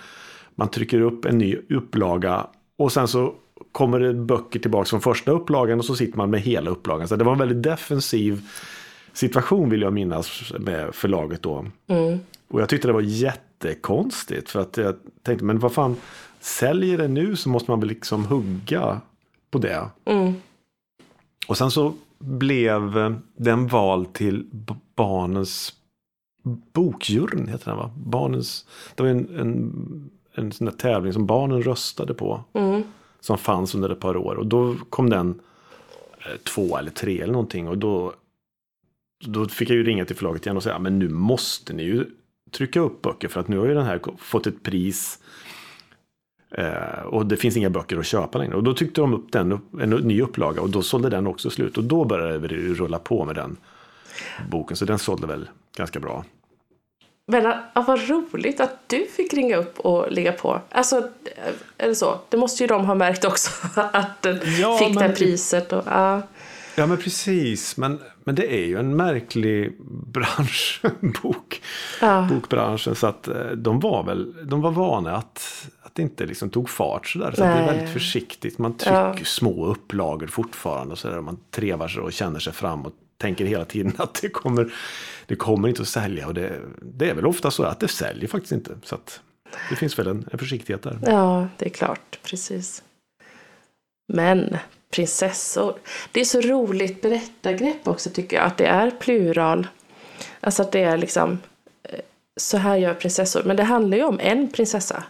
man 0.55 0.67
trycker 0.67 1.01
upp 1.01 1.25
en 1.25 1.37
ny 1.37 1.57
upplaga 1.69 2.47
och 2.77 2.91
sen 2.91 3.07
så 3.07 3.33
kommer 3.71 3.99
det 3.99 4.13
böcker 4.13 4.59
tillbaka 4.59 4.85
från 4.85 5.01
första 5.01 5.31
upplagan 5.31 5.79
och 5.79 5.85
så 5.85 5.95
sitter 5.95 6.17
man 6.17 6.29
med 6.29 6.41
hela 6.41 6.69
upplagan. 6.69 7.07
Så 7.07 7.15
det 7.15 7.23
var 7.23 7.31
en 7.31 7.39
väldigt 7.39 7.63
defensiv 7.63 8.41
situation 9.17 9.69
vill 9.69 9.81
jag 9.81 9.93
minnas 9.93 10.53
med 10.59 10.95
förlaget 10.95 11.41
då. 11.41 11.65
Mm. 11.87 12.19
Och 12.47 12.61
jag 12.61 12.69
tyckte 12.69 12.87
det 12.87 12.93
var 12.93 13.01
jättekonstigt 13.01 14.49
för 14.49 14.59
att 14.59 14.77
jag 14.77 14.95
tänkte, 15.23 15.45
men 15.45 15.59
vad 15.59 15.73
fan, 15.73 15.95
säljer 16.39 16.97
det 16.97 17.07
nu 17.07 17.35
så 17.35 17.49
måste 17.49 17.71
man 17.71 17.79
väl 17.79 17.89
liksom 17.89 18.25
hugga 18.25 19.01
på 19.51 19.57
det. 19.57 19.89
Mm. 20.05 20.33
Och 21.47 21.57
sen 21.57 21.71
så 21.71 21.93
blev 22.19 23.15
den 23.35 23.67
vald 23.67 24.13
till 24.13 24.45
barnens 24.95 25.73
bokjuryn, 26.73 27.47
heter 27.47 27.65
den 27.65 27.77
va? 27.77 27.91
Barnens, 27.97 28.65
det 28.95 29.03
var 29.03 29.09
en, 29.09 29.39
en, 29.39 30.09
en 30.33 30.51
sån 30.51 30.65
där 30.65 30.73
tävling 30.73 31.13
som 31.13 31.25
barnen 31.25 31.63
röstade 31.63 32.13
på. 32.13 32.43
Mm. 32.53 32.83
Som 33.19 33.37
fanns 33.37 33.75
under 33.75 33.89
ett 33.89 33.99
par 33.99 34.17
år. 34.17 34.35
Och 34.35 34.45
då 34.45 34.75
kom 34.89 35.09
den 35.09 35.39
eh, 36.19 36.37
två 36.43 36.77
eller 36.77 36.91
tre 36.91 37.21
eller 37.21 37.33
någonting. 37.33 37.67
Och 37.67 37.77
då, 37.77 38.13
då 39.25 39.47
fick 39.47 39.69
jag 39.69 39.75
ju 39.75 39.83
ringa 39.83 40.05
till 40.05 40.15
förlaget 40.15 40.45
igen 40.45 40.57
och 40.57 40.63
säga, 40.63 40.79
men 40.79 40.99
nu 40.99 41.09
måste 41.09 41.73
ni 41.73 41.83
ju 41.83 42.05
trycka 42.51 42.79
upp 42.79 43.01
böcker 43.01 43.27
för 43.27 43.39
att 43.39 43.47
nu 43.47 43.57
har 43.57 43.65
ju 43.65 43.73
den 43.73 43.85
här 43.85 43.99
fått 44.17 44.47
ett 44.47 44.63
pris. 44.63 45.19
Eh, 46.51 47.01
och 47.05 47.25
det 47.25 47.37
finns 47.37 47.57
inga 47.57 47.69
böcker 47.69 47.97
att 47.97 48.05
köpa 48.05 48.37
längre. 48.37 48.55
Och 48.55 48.63
då 48.63 48.73
tyckte 48.73 49.01
de 49.01 49.13
upp 49.13 49.31
den, 49.31 49.59
en 49.81 49.89
ny 49.89 50.21
upplaga 50.21 50.61
och 50.61 50.69
då 50.69 50.81
sålde 50.81 51.09
den 51.09 51.27
också 51.27 51.49
slut. 51.49 51.77
Och 51.77 51.83
då 51.83 52.05
började 52.05 52.47
det 52.47 52.55
rulla 52.55 52.99
på 52.99 53.25
med 53.25 53.35
den 53.35 53.57
boken. 54.49 54.77
Så 54.77 54.85
den 54.85 54.99
sålde 54.99 55.27
väl 55.27 55.49
ganska 55.77 55.99
bra. 55.99 56.25
Men 57.27 57.43
ja, 57.73 57.83
vad 57.87 58.09
roligt 58.09 58.59
att 58.59 58.89
du 58.89 59.05
fick 59.05 59.33
ringa 59.33 59.57
upp 59.57 59.79
och 59.79 60.11
ligga 60.11 60.31
på. 60.31 60.61
Alltså, 60.69 61.09
är 61.77 61.87
det 61.87 61.95
så? 61.95 62.19
Det 62.29 62.37
måste 62.37 62.63
ju 62.63 62.67
de 62.67 62.85
ha 62.85 62.95
märkt 62.95 63.25
också, 63.25 63.51
att 63.93 64.21
den 64.21 64.39
Ja, 64.61 64.77
fick 64.77 64.87
det 64.87 64.93
men- 64.93 65.03
här 65.03 65.15
priset. 65.15 65.73
Och, 65.73 65.83
ja. 65.85 66.21
Ja 66.77 66.85
men 66.87 66.97
precis, 66.97 67.77
men, 67.77 67.99
men 68.27 68.35
det 68.35 68.53
är 68.53 68.65
ju 68.65 68.79
en 68.79 68.95
märklig 68.95 69.77
bransch, 70.07 70.81
bok, 71.23 71.61
Ja. 72.01 72.27
bokbranschen. 72.31 72.95
Så 72.95 73.07
att 73.07 73.27
eh, 73.27 73.47
de 73.47 73.79
var 73.79 74.03
väl, 74.03 74.47
de 74.47 74.61
var 74.61 74.71
vana 74.71 75.15
att, 75.15 75.67
att 75.81 75.95
det 75.95 76.01
inte 76.01 76.25
liksom 76.25 76.49
tog 76.49 76.69
fart 76.69 77.07
sådär. 77.07 77.31
Så 77.35 77.43
att 77.43 77.55
det 77.57 77.61
är 77.63 77.73
väldigt 77.73 77.93
försiktigt. 77.93 78.57
Man 78.57 78.77
trycker 78.77 78.95
Ja. 78.95 79.15
små 79.25 79.65
upplagor 79.65 80.27
fortfarande 80.27 80.91
och 80.91 80.97
sådär. 80.99 81.21
Man 81.21 81.37
trevar 81.51 81.87
sig 81.87 82.01
och 82.01 82.13
känner 82.13 82.39
sig 82.39 82.53
fram 82.53 82.81
och 82.85 82.93
tänker 83.17 83.45
hela 83.45 83.65
tiden 83.65 83.93
att 83.97 84.19
det 84.21 84.29
kommer, 84.29 84.73
det 85.25 85.35
kommer 85.35 85.67
inte 85.67 85.81
att 85.81 85.87
sälja. 85.87 86.27
Och 86.27 86.33
det, 86.33 86.59
det 86.81 87.09
är 87.09 87.13
väl 87.15 87.25
ofta 87.25 87.51
så 87.51 87.63
att 87.63 87.79
det 87.79 87.87
säljer 87.87 88.27
faktiskt 88.27 88.51
inte. 88.51 88.71
Så 88.83 88.95
att 88.95 89.21
det 89.69 89.75
finns 89.75 89.99
väl 89.99 90.07
en, 90.07 90.27
en 90.31 90.39
försiktighet 90.39 90.83
där. 90.83 90.99
ja, 91.05 91.47
det 91.57 91.65
är 91.65 91.69
klart. 91.69 92.19
Precis. 92.23 92.83
Men 94.13 94.57
prinsessor. 94.95 95.75
Det 96.11 96.19
är 96.19 96.25
så 96.25 96.41
roligt 96.41 97.01
berättargrepp 97.01 97.87
också 97.87 98.09
tycker 98.09 98.37
jag. 98.37 98.45
Att 98.45 98.57
det 98.57 98.65
är 98.65 98.91
plural. 98.91 99.67
Alltså 100.39 100.61
att 100.61 100.71
det 100.71 100.83
är 100.83 100.97
liksom 100.97 101.39
eh, 101.83 101.99
så 102.37 102.57
här 102.57 102.75
gör 102.75 102.93
prinsessor. 102.93 103.43
Men 103.43 103.55
det 103.55 103.63
handlar 103.63 103.97
ju 103.97 104.03
om 104.03 104.19
en 104.19 104.51
prinsessa. 104.51 105.03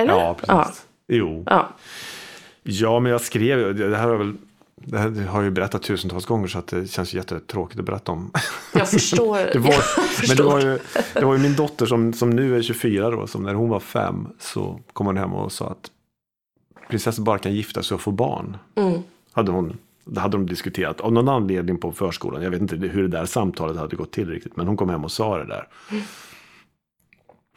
Eller? 0.00 0.12
Ja, 0.14 0.34
precis. 0.34 0.86
Jo. 1.08 1.44
Ja. 1.46 1.68
Ja, 2.62 3.00
men 3.00 3.12
jag 3.12 3.20
skrev 3.20 3.76
det 3.76 3.96
här 3.96 4.08
har 4.08 4.16
väl 4.16 4.36
det 4.88 4.98
här 4.98 5.10
har 5.10 5.38
jag 5.38 5.44
ju 5.44 5.50
berättat 5.50 5.82
tusentals 5.82 6.26
gånger 6.26 6.48
så 6.48 6.58
att 6.58 6.66
det 6.66 6.90
känns 6.90 7.14
jättetråkigt 7.14 7.80
att 7.80 7.86
berätta 7.86 8.12
om. 8.12 8.30
Jag 8.74 8.88
förstår. 8.90 9.36
Det 9.52 9.58
var, 9.58 9.72
jag 9.72 9.82
men 9.96 10.06
det 10.06 10.26
förstår. 10.26 10.44
var, 10.44 10.60
ju, 10.60 10.78
det 11.14 11.24
var 11.24 11.34
ju 11.34 11.40
min 11.40 11.56
dotter 11.56 11.86
som, 11.86 12.12
som 12.12 12.30
nu 12.30 12.56
är 12.56 12.62
24 12.62 13.10
då, 13.10 13.26
som 13.26 13.42
när 13.42 13.54
hon 13.54 13.68
var 13.68 13.80
fem 13.80 14.28
så 14.38 14.80
kom 14.92 15.06
hon 15.06 15.16
hem 15.16 15.32
och 15.32 15.52
sa 15.52 15.66
att 15.66 15.90
prinsessor 16.88 17.22
bara 17.22 17.38
kan 17.38 17.54
gifta 17.54 17.82
sig 17.82 17.94
och 17.94 18.00
få 18.00 18.10
barn. 18.10 18.56
Mm. 18.74 19.00
Hade 19.32 19.52
hon, 19.52 19.78
det 20.04 20.20
hade 20.20 20.36
de 20.36 20.46
diskuterat 20.46 21.00
av 21.00 21.12
någon 21.12 21.28
anledning 21.28 21.78
på 21.78 21.92
förskolan. 21.92 22.42
Jag 22.42 22.50
vet 22.50 22.60
inte 22.60 22.76
hur 22.76 23.02
det 23.02 23.18
där 23.18 23.26
samtalet 23.26 23.76
hade 23.76 23.96
gått 23.96 24.12
till 24.12 24.30
riktigt, 24.30 24.56
men 24.56 24.66
hon 24.66 24.76
kom 24.76 24.88
hem 24.88 25.04
och 25.04 25.12
sa 25.12 25.38
det 25.38 25.46
där. 25.46 25.68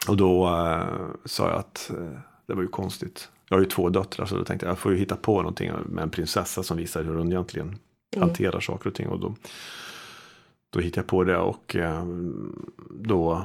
Och 0.08 0.18
då 0.18 0.48
eh, 0.48 0.84
sa 1.26 1.50
jag 1.50 1.60
att 1.60 1.92
eh, 1.98 2.20
det 2.46 2.54
var 2.54 2.62
ju 2.62 2.68
konstigt. 2.68 3.30
Jag 3.50 3.58
har 3.58 3.62
ju 3.62 3.70
två 3.70 3.90
döttrar 3.90 4.26
så 4.26 4.36
då 4.36 4.44
tänkte 4.44 4.66
jag 4.66 4.72
jag 4.72 4.80
får 4.80 4.92
ju 4.92 4.98
hitta 4.98 5.16
på 5.16 5.38
någonting 5.38 5.72
med 5.86 6.02
en 6.02 6.10
prinsessa 6.10 6.64
som 6.64 6.78
visar 6.78 7.04
hur 7.04 7.16
hon 7.16 7.32
egentligen 7.32 7.76
hanterar 8.18 8.60
saker 8.60 8.90
och 8.90 8.96
ting. 8.96 9.08
Och 9.08 9.20
då, 9.20 9.36
då 10.70 10.80
hittade 10.80 11.02
jag 11.02 11.08
på 11.08 11.24
det 11.24 11.38
och 11.38 11.76
eh, 11.76 12.06
då 12.90 13.44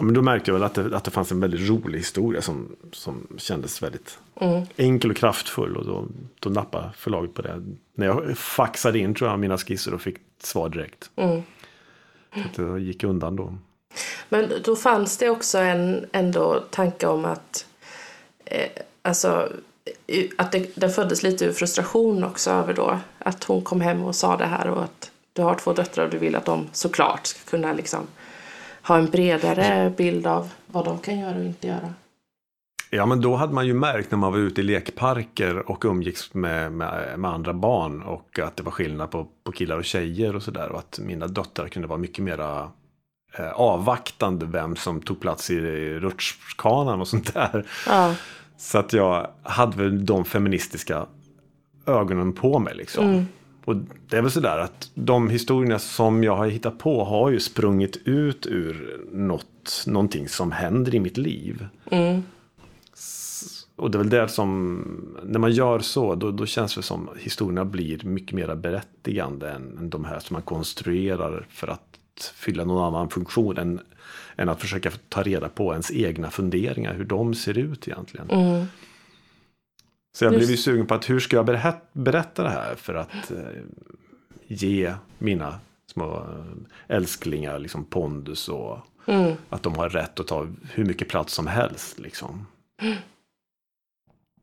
ja, 0.00 0.04
men 0.04 0.14
då 0.14 0.22
märkte 0.22 0.50
jag 0.50 0.54
väl 0.54 0.62
att 0.62 0.74
det, 0.74 0.96
att 0.96 1.04
det 1.04 1.10
fanns 1.10 1.32
en 1.32 1.40
väldigt 1.40 1.68
rolig 1.68 1.98
historia 1.98 2.42
som, 2.42 2.76
som 2.92 3.26
kändes 3.36 3.82
väldigt 3.82 4.18
Mm. 4.40 4.66
enkel 4.76 5.10
och 5.10 5.16
kraftfull. 5.16 5.76
Och 5.76 5.86
då, 5.86 6.06
då 6.40 6.50
nappade 6.50 6.90
förlaget 6.96 7.34
på 7.34 7.42
det. 7.42 7.62
När 7.94 8.06
jag 8.06 8.38
faxade 8.38 8.98
in 8.98 9.14
tror 9.14 9.30
jag 9.30 9.38
mina 9.38 9.58
skisser 9.58 9.94
och 9.94 10.00
fick 10.00 10.16
svar 10.42 10.68
direkt. 10.68 11.10
Mm. 11.16 11.42
Så 12.56 12.62
det 12.62 12.80
gick 12.80 13.04
undan 13.04 13.36
då. 13.36 13.54
Men 14.28 14.52
då 14.64 14.76
fanns 14.76 15.16
det 15.16 15.30
också 15.30 15.58
en 15.58 16.06
ändå 16.12 16.64
tanke 16.70 17.06
om 17.06 17.24
att 17.24 17.66
eh, 18.44 18.68
alltså 19.02 19.48
att 20.36 20.52
det, 20.52 20.76
det 20.76 20.90
föddes 20.90 21.22
lite 21.22 21.44
ur 21.44 21.52
frustration 21.52 22.24
också 22.24 22.50
över 22.50 22.74
då 22.74 22.98
att 23.18 23.44
hon 23.44 23.62
kom 23.62 23.80
hem 23.80 24.04
och 24.04 24.16
sa 24.16 24.36
det 24.36 24.46
här 24.46 24.68
och 24.68 24.84
att 24.84 25.10
du 25.32 25.42
har 25.42 25.54
två 25.54 25.72
döttrar 25.72 26.04
och 26.04 26.10
du 26.10 26.18
vill 26.18 26.36
att 26.36 26.44
de 26.44 26.68
såklart 26.72 27.26
ska 27.26 27.50
kunna 27.50 27.72
liksom 27.72 28.06
ha 28.82 28.98
en 28.98 29.06
bredare 29.06 29.92
bild 29.96 30.26
av 30.26 30.52
vad 30.66 30.84
de 30.84 30.98
kan 30.98 31.18
göra 31.18 31.36
och 31.36 31.44
inte 31.44 31.66
göra. 31.66 31.94
Ja 32.92 33.06
men 33.06 33.20
då 33.20 33.36
hade 33.36 33.52
man 33.52 33.66
ju 33.66 33.74
märkt 33.74 34.10
när 34.10 34.18
man 34.18 34.32
var 34.32 34.38
ute 34.38 34.60
i 34.60 34.64
lekparker 34.64 35.70
och 35.70 35.84
umgicks 35.84 36.34
med, 36.34 36.72
med, 36.72 37.18
med 37.18 37.30
andra 37.30 37.54
barn 37.54 38.02
och 38.02 38.38
att 38.38 38.56
det 38.56 38.62
var 38.62 38.72
skillnad 38.72 39.10
på, 39.10 39.26
på 39.44 39.52
killar 39.52 39.76
och 39.76 39.84
tjejer 39.84 40.36
och 40.36 40.42
sådär. 40.42 40.68
Och 40.68 40.78
att 40.78 40.98
mina 41.02 41.26
döttrar 41.26 41.68
kunde 41.68 41.88
vara 41.88 41.98
mycket 41.98 42.24
mera 42.24 42.70
eh, 43.38 43.52
avvaktande 43.52 44.46
vem 44.46 44.76
som 44.76 45.00
tog 45.00 45.20
plats 45.20 45.50
i 45.50 45.60
rutschkanan 45.98 47.00
och 47.00 47.08
sånt 47.08 47.34
där. 47.34 47.66
Ja, 47.86 48.14
Så 48.56 48.78
att 48.78 48.92
jag 48.92 49.30
hade 49.42 49.76
väl 49.76 50.06
de 50.06 50.24
feministiska 50.24 51.06
ögonen 51.86 52.32
på 52.32 52.58
mig 52.58 52.74
liksom. 52.74 53.04
Mm. 53.04 53.26
Och 53.64 53.76
det 54.08 54.16
är 54.16 54.22
väl 54.22 54.30
sådär 54.30 54.58
att 54.58 54.90
de 54.94 55.28
historierna 55.28 55.78
som 55.78 56.24
jag 56.24 56.36
har 56.36 56.46
hittat 56.46 56.78
på 56.78 57.04
har 57.04 57.30
ju 57.30 57.40
sprungit 57.40 57.96
ut 57.96 58.46
ur 58.46 59.00
något, 59.12 59.84
någonting 59.86 60.28
som 60.28 60.52
händer 60.52 60.94
i 60.94 61.00
mitt 61.00 61.16
liv. 61.16 61.66
mm, 61.90 62.22
Och 63.76 63.90
det 63.90 63.96
är 63.96 63.98
väl 63.98 64.10
det 64.10 64.28
som, 64.28 64.84
när 65.24 65.38
man 65.38 65.52
gör 65.52 65.78
så, 65.78 66.14
då, 66.14 66.30
då 66.30 66.46
känns 66.46 66.74
det 66.74 66.82
som 66.82 67.08
historierna 67.18 67.64
blir 67.64 68.04
mycket 68.04 68.32
mer 68.32 68.54
berättigande 68.54 69.50
än, 69.50 69.78
än 69.78 69.90
de 69.90 70.04
här 70.04 70.18
som 70.20 70.34
man 70.34 70.42
konstruerar 70.42 71.46
för 71.50 71.68
att 71.68 72.32
fylla 72.34 72.64
någon 72.64 72.84
annan 72.84 73.08
funktion 73.08 73.58
än, 73.58 73.80
än 74.36 74.48
att 74.48 74.60
försöka 74.60 74.90
ta 75.08 75.22
reda 75.22 75.48
på 75.48 75.72
ens 75.72 75.90
egna 75.90 76.30
funderingar, 76.30 76.94
hur 76.94 77.04
de 77.04 77.34
ser 77.34 77.58
ut 77.58 77.88
egentligen. 77.88 78.30
mm, 78.30 78.66
Så 80.12 80.24
jag 80.24 80.32
Just- 80.32 80.40
blev 80.40 80.50
ju 80.50 80.56
sugen 80.56 80.86
på 80.86 80.94
att 80.94 81.10
hur 81.10 81.20
ska 81.20 81.36
jag 81.36 81.46
berätta, 81.46 81.80
berätta 81.92 82.42
det 82.42 82.50
här 82.50 82.74
för 82.74 82.94
att 82.94 83.30
eh, 83.30 83.38
ge 84.46 84.94
mina 85.18 85.58
små 85.92 86.16
eh, 86.16 86.96
älsklingar 86.96 87.58
liksom 87.58 87.84
pondus 87.84 88.48
och 88.48 88.78
mm. 89.06 89.36
att 89.48 89.62
de 89.62 89.74
har 89.74 89.88
rätt 89.88 90.20
att 90.20 90.26
ta 90.26 90.46
hur 90.72 90.84
mycket 90.84 91.08
plats 91.08 91.34
som 91.34 91.46
helst. 91.46 91.98
Liksom. 91.98 92.46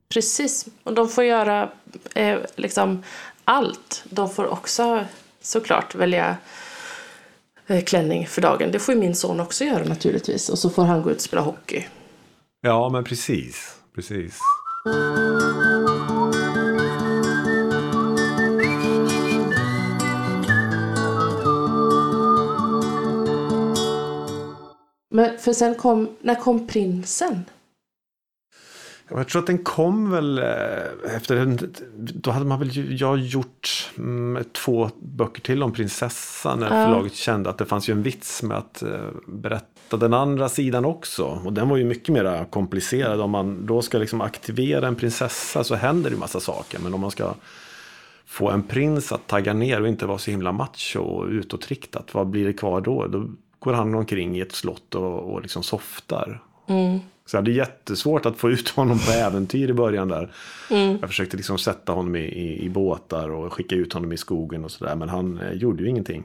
Precis, 0.10 0.68
och 0.84 0.94
de 0.94 1.10
får 1.10 1.24
göra 1.24 1.70
eh, 2.16 2.40
liksom 2.56 3.04
allt. 3.44 4.04
De 4.10 4.30
får 4.30 4.48
också 4.48 5.06
såklart 5.42 5.96
välja 5.96 6.38
eh, 7.68 7.84
klänning 7.84 8.28
för 8.28 8.42
dagen. 8.42 8.72
Det 8.72 8.80
får 8.80 8.94
ju 8.94 9.00
min 9.00 9.16
son 9.16 9.40
också 9.40 9.64
göra 9.64 9.84
naturligtvis. 9.84 10.50
Och 10.50 10.60
så 10.60 10.70
får 10.70 10.84
han 10.84 11.02
gå 11.02 11.12
ut 11.12 11.16
och 11.16 11.22
spela 11.22 11.42
hockey. 11.42 11.86
Ja, 12.62 12.90
men 12.90 13.04
precis. 13.04 13.80
precis. 13.96 14.40
Men 25.18 25.38
för 25.38 25.54
sen 25.54 25.76
kom, 25.76 26.10
när 26.22 26.36
kom 26.36 26.68
prinsen? 26.68 27.46
Jag 29.10 29.28
tror 29.28 29.42
att 29.42 29.48
den 29.48 29.58
kom 29.58 30.12
väl 30.12 30.38
eh, 30.38 31.16
efter, 31.16 31.58
då 31.96 32.32
hade 32.32 32.46
man 32.46 32.60
väl 32.60 33.00
jag 33.02 33.20
gjort 33.20 33.92
mm, 33.98 34.44
två 34.52 34.90
böcker 35.00 35.42
till 35.42 35.64
om 35.64 35.74
prinsessan 35.74 36.60
när 36.60 36.66
ja. 36.66 36.86
förlaget 36.86 37.14
kände 37.14 37.50
att 37.50 37.58
det 37.58 37.66
fanns 37.66 37.90
ju 37.90 37.92
en 37.92 38.04
vits 38.04 38.44
med 38.44 38.58
att 38.58 38.84
uh, 38.86 38.90
berätta 39.90 39.98
den 39.98 40.14
andra 40.14 40.50
sidan 40.50 40.86
också. 40.86 41.42
Och 41.46 41.54
den 41.54 41.70
var 41.70 41.78
ju 41.78 41.86
mycket 41.86 42.10
mer 42.10 42.46
komplicerad. 42.50 43.22
Om 43.22 43.32
man 43.32 43.66
då 43.66 43.82
ska 43.82 43.98
liksom 43.98 44.22
aktivera 44.22 44.88
en 44.88 44.96
prinsessa 44.96 45.64
så 45.64 45.76
händer 45.76 46.10
det 46.10 46.14
ju 46.14 46.20
massa 46.20 46.40
saker. 46.40 46.80
Men 46.80 46.94
om 46.94 47.02
man 47.02 47.12
ska 47.12 47.34
få 48.26 48.50
en 48.50 48.64
prins 48.64 49.12
att 49.12 49.28
tagga 49.28 49.54
ner 49.54 49.82
och 49.82 49.88
inte 49.88 50.06
vara 50.06 50.18
så 50.18 50.32
himla 50.32 50.52
macho 50.52 51.00
och 51.00 51.28
utåtriktat, 51.28 52.14
vad 52.14 52.28
blir 52.28 52.46
det 52.46 52.54
kvar 52.54 52.82
då? 52.82 53.08
Då 53.08 53.28
går 53.60 53.74
han 53.74 53.96
omkring 53.96 54.38
i 54.38 54.42
ett 54.42 54.52
slott 54.52 54.96
och, 54.96 55.34
och 55.34 55.42
liksom 55.42 55.64
softar. 55.64 56.42
Mm. 56.68 57.00
Så 57.26 57.36
jag 57.36 57.42
hade 57.42 57.52
jättesvårt 57.52 58.26
att 58.26 58.38
få 58.38 58.50
ut 58.50 58.70
honom 58.70 59.00
på 59.00 59.12
äventyr 59.12 59.70
i 59.70 59.74
början 59.74 60.08
där. 60.08 60.32
Mm. 60.70 60.98
Jag 61.02 61.10
försökte 61.10 61.38
liksom 61.38 61.58
sätta 61.58 61.92
honom 61.92 62.16
i, 62.16 62.20
i, 62.20 62.66
i, 62.66 62.70
båtar 62.70 63.30
och 63.30 63.54
skicka 63.54 63.76
ut 63.76 63.94
honom 63.94 64.12
i 64.12 64.18
skogen 64.18 64.66
och 64.66 64.72
sådär. 64.72 64.96
Men 64.96 65.10
han 65.10 65.40
eh, 65.40 65.52
gjorde 65.52 65.84
ju 65.84 65.90
ingenting. 65.90 66.24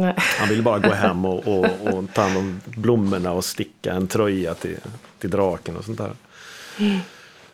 Nej. 0.00 0.14
Han 0.16 0.48
ville 0.48 0.62
bara 0.62 0.78
gå 0.78 0.90
hem 0.90 1.24
och, 1.24 1.48
och, 1.48 1.64
och, 1.94 2.04
ta 2.14 2.22
hand 2.22 2.36
om 2.36 2.60
blommorna 2.64 3.32
och 3.32 3.44
sticka 3.44 3.92
en 3.92 4.06
tröja 4.06 4.54
till, 4.54 4.76
till 5.18 5.30
draken 5.30 5.76
och 5.76 5.84
sånt 5.84 5.98
där. 5.98 6.12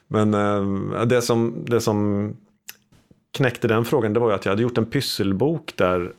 Men 0.09 0.35
eh, 0.35 1.03
det, 1.07 1.23
som, 1.23 1.65
det 1.67 1.81
som 1.81 2.31
knäckte 3.33 3.69
den 3.69 3.85
frågan 3.85 4.13
det 4.13 4.21
var 4.21 4.29
ju 4.29 4.35
att 4.35 4.45
jag 4.45 4.53
hade 4.53 4.63
gjort 4.63 4.79
en 4.79 4.87
pysselbok 4.87 5.73
där 5.77 6.13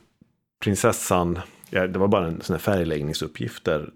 prinsessan 0.62 1.38
Ja, 1.70 1.86
det 1.86 1.98
var 1.98 2.08
bara 2.08 2.26
en 2.26 2.40
sån 2.40 2.54
här 2.54 2.60
färgläggningsuppgift. 2.60 3.64
Där, 3.64 3.90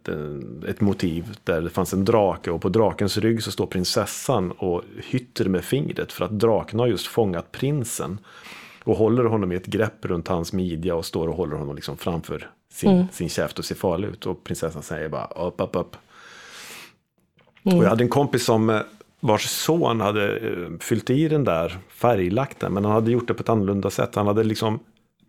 ett 0.69 0.81
motiv 0.81 1.37
där 1.45 1.61
det 1.61 1.71
fanns 1.71 1.93
en 1.93 2.05
drake 2.05 2.51
och 2.51 2.63
på 2.63 2.69
drakens 2.69 3.19
rygg 3.19 3.43
så 3.43 3.51
står 3.51 3.67
prinsessan 3.67 4.51
och 4.51 4.83
hytter 4.97 5.45
med 5.45 5.65
fingret 5.65 6.13
för 6.13 6.25
att 6.25 6.39
draken 6.39 6.79
har 6.79 6.87
just 6.87 7.07
fångat 7.07 7.53
prinsen. 7.53 8.19
Och 8.85 8.97
håller 8.97 9.25
honom 9.25 9.53
i 9.53 9.57
ett 9.57 9.67
grepp 9.67 10.05
runt 10.05 10.29
hans 10.29 10.53
midja 10.53 10.95
och 10.95 11.05
står 11.05 11.29
och 11.29 11.37
håller 11.37 11.57
honom 11.57 11.77
liksom 11.77 11.97
framför 11.97 12.51
sin, 12.73 12.91
mm. 12.91 13.07
sin 13.13 13.29
käft 13.29 13.59
och 13.59 13.65
ser 13.65 13.75
farlig 13.75 14.09
ut. 14.09 14.27
Och 14.27 14.45
prinsessan 14.45 14.83
säger 14.83 15.09
bara 15.09 15.27
upp, 15.27 15.61
upp, 15.61 15.77
upp. 15.77 15.97
Mm. 17.65 17.79
Och 17.79 17.85
jag 17.85 17.89
hade 17.89 18.05
en 18.05 18.09
kompis 18.09 18.45
som 18.45 18.71
eh, 18.71 18.81
vars 19.21 19.49
son 19.49 20.01
hade 20.01 20.39
eh, 20.39 20.79
fyllt 20.81 21.11
i 21.11 21.29
den 21.29 21.45
där, 21.45 21.79
färglagt 21.89 22.61
den, 22.61 22.73
men 22.73 22.85
han 22.85 22.93
hade 22.95 23.11
gjort 23.11 23.29
det 23.29 23.35
på 23.35 23.43
ett 23.43 23.49
annorlunda 23.49 23.91
sätt. 23.91 24.15
Han 24.15 24.27
hade 24.27 24.45
liksom 24.45 24.79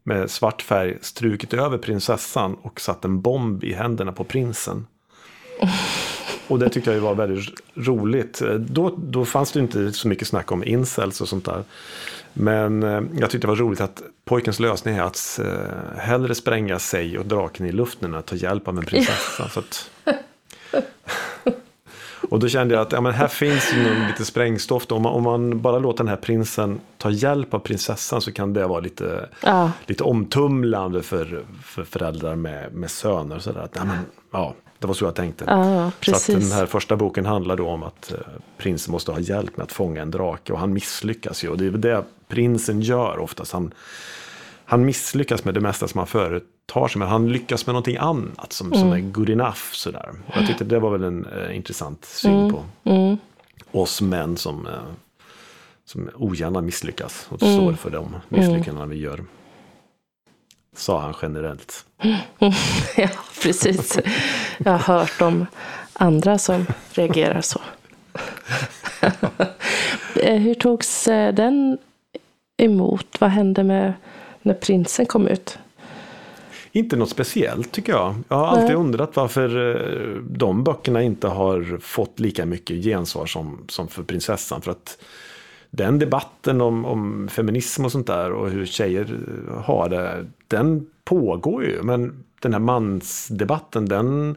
med 0.04 0.32
svart 0.32 0.62
färg 0.62 0.98
strukit 1.02 1.54
över 1.54 1.78
prinsessan 1.78 2.56
och 2.62 2.82
satt 2.82 3.06
en 3.06 3.22
bomb 3.22 3.64
i 3.64 3.74
händerna 3.74 4.12
på 4.12 4.24
prinsen. 4.24 4.88
Och 6.48 6.60
det 6.60 6.70
tyckte 6.70 6.92
jag 6.92 7.02
var 7.02 7.16
väldigt 7.16 7.50
roligt. 7.76 8.42
Då, 8.60 8.94
då 8.98 9.26
fanns 9.26 9.52
det 9.52 9.60
inte 9.60 9.92
så 9.92 10.08
mycket 10.08 10.28
snack 10.28 10.52
om 10.52 10.64
incels 10.64 11.22
och 11.22 11.30
sånt 11.30 11.46
där. 11.46 11.64
Men 12.34 12.84
eh, 12.84 13.02
jag 13.20 13.30
tyckte 13.30 13.48
det 13.48 13.52
var 13.52 13.56
roligt 13.56 13.82
att 13.82 14.04
pojkens 14.26 14.60
lösning 14.60 14.96
är 14.96 15.04
att 15.04 15.40
eh, 15.44 15.98
hellre 15.98 16.36
spränga 16.36 16.80
sig 16.80 17.18
och 17.18 17.26
draken 17.26 17.66
i 17.66 17.72
luften 17.72 18.14
än 18.14 18.20
att 18.20 18.26
ta 18.26 18.36
hjälp 18.36 18.68
av 18.68 18.78
en 18.78 18.86
prinsessa. 18.86 19.50
så 19.50 19.60
att, 19.60 19.90
och 22.30 22.40
då 22.40 22.48
kände 22.48 22.74
jag 22.74 22.82
att 22.82 22.92
ja, 22.92 23.02
men 23.02 23.14
här 23.14 23.28
finns 23.28 23.74
ju 23.74 24.08
lite 24.08 24.26
sprängstoff. 24.26 24.86
Om 24.92 25.02
man, 25.02 25.14
om 25.14 25.24
man 25.24 25.62
bara 25.62 25.80
låter 25.80 26.04
den 26.04 26.10
här 26.10 26.16
prinsen 26.16 26.80
ta 26.98 27.10
hjälp 27.10 27.54
av 27.54 27.60
prinsessan 27.60 28.22
så 28.22 28.32
kan 28.32 28.54
det 28.54 28.68
vara 28.68 28.80
lite, 28.80 29.30
ja. 29.42 29.72
lite 29.86 30.04
omtumlande 30.04 31.04
för, 31.04 31.44
för 31.64 31.84
föräldrar 31.84 32.36
med, 32.36 32.74
med 32.74 32.92
söner. 32.92 33.40
Så 33.40 33.52
där. 33.52 33.70
ja, 33.74 33.84
men, 33.84 33.98
ja, 34.32 34.54
det 34.80 34.88
var 34.88 34.94
så 34.94 35.06
jag 35.06 35.16
tänkte. 35.16 35.46
Ja, 35.48 35.92
så 36.02 36.16
att 36.16 36.28
den 36.28 36.52
här 36.52 36.66
första 36.66 36.96
boken 36.96 37.26
handlar 37.26 37.56
då 37.56 37.68
om 37.68 37.84
att 37.84 38.14
uh, 38.14 38.20
prinsen 38.58 38.92
måste 38.92 39.12
ha 39.12 39.20
hjälp 39.20 39.58
med 39.58 39.64
att 39.64 39.72
fånga 39.72 40.02
en 40.02 40.12
drake. 40.12 40.54
Och 40.54 40.60
han 40.60 40.74
misslyckas 40.74 41.44
ju. 41.44 41.50
Och 41.50 41.58
det 41.58 41.66
är 41.66 41.72
det 41.72 42.04
prinsen 42.34 42.82
gör 42.82 43.20
oftast. 43.20 43.54
Han, 43.54 43.74
han 44.66 44.86
misslyckas 44.86 45.46
med 45.46 45.54
det 45.54 45.62
mesta 45.62 45.88
som 45.88 45.98
han 45.98 46.08
företar 46.08 46.88
sig, 46.88 47.00
men 47.00 47.08
han 47.08 47.32
lyckas 47.32 47.66
med 47.66 47.74
någonting 47.74 47.98
annat 47.98 48.54
som, 48.54 48.68
mm. 48.68 48.80
som 48.80 48.92
är 48.92 49.00
good 49.00 49.30
enough. 49.30 49.62
Sådär. 49.72 50.12
Jag 50.36 50.48
tyckte 50.48 50.64
det 50.64 50.80
var 50.80 50.92
väl 50.92 51.04
en 51.04 51.26
eh, 51.26 51.56
intressant 51.56 52.06
syn 52.06 52.40
mm. 52.40 52.52
på 52.52 52.64
mm. 52.84 53.18
oss 53.72 54.02
män 54.02 54.38
som, 54.38 54.68
eh, 54.68 54.74
som 55.86 56.10
ogärna 56.16 56.62
misslyckas 56.62 57.28
och 57.30 57.44
mm. 57.44 57.56
står 57.56 57.74
för 57.74 57.90
de 57.90 58.16
misslyckandena 58.30 58.86
vi 58.86 58.98
gör. 58.98 59.24
Sa 60.76 61.02
han 61.02 61.14
generellt. 61.22 61.86
ja, 62.98 63.10
precis. 63.44 64.00
Jag 64.58 64.72
har 64.72 64.98
hört 64.98 65.22
om 65.22 65.46
andra 65.94 66.38
som 66.38 66.66
reagerar 66.94 67.42
så. 67.42 67.62
Eh, 70.16 70.40
hur 70.40 70.54
togs 70.54 71.08
eh, 71.08 71.34
den 71.34 71.78
emot? 72.58 73.08
Vad 73.20 73.30
hände 73.30 73.64
med 73.64 73.94
när 74.42 74.54
prinsen 74.54 75.06
kom 75.06 75.28
ut? 75.28 75.58
Inte 76.72 76.96
något 76.96 77.10
speciellt 77.10 77.72
tycker 77.72 77.92
jag. 77.92 78.16
Jag 78.28 78.36
har 78.36 78.48
alltid 78.48 78.66
Nej. 78.66 78.76
undrat 78.76 79.16
varför 79.16 79.76
eh, 79.76 80.22
de 80.22 80.64
böckerna 80.64 81.02
inte 81.02 81.28
har 81.28 81.78
fått 81.82 82.20
lika 82.20 82.46
mycket 82.46 82.84
gensvar 82.84 83.26
som, 83.26 83.66
som 83.68 83.88
för 83.88 84.04
prinsessan. 84.04 84.62
För 84.62 84.72
att 84.72 84.98
den 85.70 86.00
debatten 86.00 86.62
om, 86.62 86.86
om 86.86 87.28
feminism 87.28 87.86
och 87.86 87.92
sånt 87.92 88.08
där 88.08 88.32
och 88.32 88.50
hur 88.50 88.66
tjejer 88.66 89.18
har 89.66 89.90
det, 89.90 90.26
den 90.48 90.88
pågår 91.04 91.64
ju. 91.64 91.84
Men 91.84 92.24
den 92.40 92.54
här 92.54 92.60
mansdebatten, 92.60 93.86
den 93.86 94.36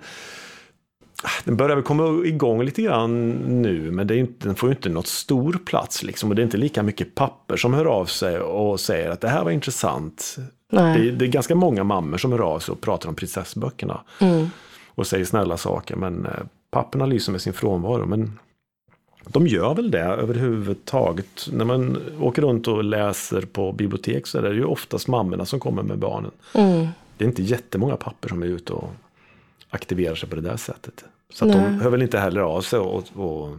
den 1.44 1.56
börjar 1.56 1.76
väl 1.76 1.84
komma 1.84 2.24
igång 2.24 2.62
lite 2.62 2.82
grann 2.82 3.30
nu, 3.62 3.90
men 3.90 4.06
det 4.06 4.14
är 4.14 4.18
inte, 4.18 4.48
den 4.48 4.54
får 4.54 4.68
ju 4.68 4.74
inte 4.74 4.88
något 4.88 5.06
stor 5.06 5.52
plats. 5.66 6.02
Liksom, 6.02 6.30
och 6.30 6.36
det 6.36 6.42
är 6.42 6.44
inte 6.44 6.56
lika 6.56 6.82
mycket 6.82 7.14
papper 7.14 7.56
som 7.56 7.74
hör 7.74 7.84
av 7.84 8.06
sig 8.06 8.40
och 8.40 8.80
säger 8.80 9.10
att 9.10 9.20
det 9.20 9.28
här 9.28 9.44
var 9.44 9.50
intressant. 9.50 10.36
Det 10.70 10.78
är, 10.78 11.12
det, 11.12 11.24
är 11.24 11.28
ganska 11.28 11.54
många 11.54 11.84
mammor 11.84 12.18
som 12.18 12.32
hör 12.32 12.40
av 12.40 12.58
sig 12.58 12.72
och 12.72 12.80
pratar 12.80 13.08
om 13.08 13.14
prinsessböckerna. 13.14 14.00
Mm. 14.20 14.46
Och 14.88 15.06
säger 15.06 15.24
snälla 15.24 15.56
saker, 15.56 15.96
men 15.96 16.26
eh, 16.26 16.32
papperna 16.70 17.06
lyser 17.06 17.32
med 17.32 17.40
sin 17.40 17.52
frånvaro. 17.52 18.06
Men 18.06 18.38
de 19.28 19.46
gör 19.46 19.74
väl 19.74 19.90
det 19.90 20.00
överhuvudtaget. 20.00 21.48
När 21.52 21.64
man 21.64 21.98
åker 22.20 22.42
runt 22.42 22.68
och 22.68 22.84
läser 22.84 23.40
på 23.42 23.72
bibliotek 23.72 24.26
så 24.26 24.38
är 24.38 24.42
det 24.42 24.54
ju 24.54 24.64
oftast 24.64 25.08
mammorna 25.08 25.44
som 25.44 25.60
kommer 25.60 25.82
med 25.82 25.98
barnen. 25.98 26.30
Mm. 26.54 26.86
Det 27.16 27.24
är 27.24 27.28
inte 27.28 27.42
jättemånga 27.42 27.96
papper 27.96 28.28
som 28.28 28.42
är 28.42 28.46
ute 28.46 28.72
och 28.72 28.90
aktiverar 29.70 30.14
sig 30.14 30.28
på 30.28 30.36
det 30.36 30.42
där 30.42 30.56
sättet. 30.56 31.04
Så 31.32 31.44
att 31.44 31.52
de 31.52 31.80
hör 31.80 31.90
väl 31.90 32.02
inte 32.02 32.18
heller 32.18 32.40
av 32.40 32.60
sig 32.60 32.78
och, 32.78 33.04
och 33.14 33.56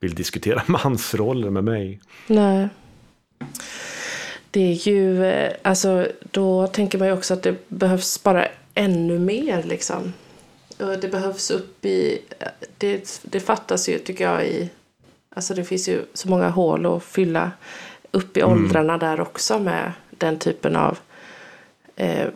vill 0.00 0.14
diskutera 0.14 0.62
mansroller 0.66 1.50
med 1.50 1.64
mig. 1.64 2.00
Nej. 2.26 2.68
Det 4.50 4.60
är 4.60 4.88
ju, 4.88 5.24
eh, 5.24 5.52
alltså 5.62 6.06
då 6.30 6.66
tänker 6.66 6.98
man 6.98 7.08
ju 7.08 7.14
också 7.14 7.34
att 7.34 7.42
det 7.42 7.68
behövs 7.68 8.22
bara 8.22 8.48
ännu 8.74 9.18
mer 9.18 9.62
liksom. 9.62 10.12
Det 10.76 11.10
behövs 11.10 11.50
upp 11.50 11.84
i, 11.84 12.18
det, 12.78 13.20
det 13.22 13.40
fattas 13.40 13.88
ju 13.88 13.98
tycker 13.98 14.24
jag 14.24 14.46
i, 14.46 14.70
alltså 15.34 15.54
det 15.54 15.64
finns 15.64 15.88
ju 15.88 16.02
så 16.14 16.28
många 16.28 16.48
hål 16.48 16.86
att 16.86 17.04
fylla 17.04 17.50
upp 18.10 18.36
i 18.36 18.40
mm. 18.40 18.52
åldrarna 18.52 18.98
där 18.98 19.20
också 19.20 19.58
med 19.58 19.92
den 20.10 20.38
typen 20.38 20.76
av 20.76 20.98
eh, 21.96 22.28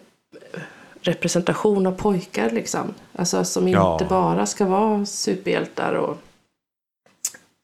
representation 1.08 1.86
av 1.86 1.92
pojkar 1.92 2.50
liksom. 2.50 2.94
Alltså 3.16 3.44
som 3.44 3.68
inte 3.68 3.78
ja. 3.78 4.06
bara 4.08 4.46
ska 4.46 4.66
vara 4.66 5.06
superhjältar 5.06 5.92
och, 5.92 6.18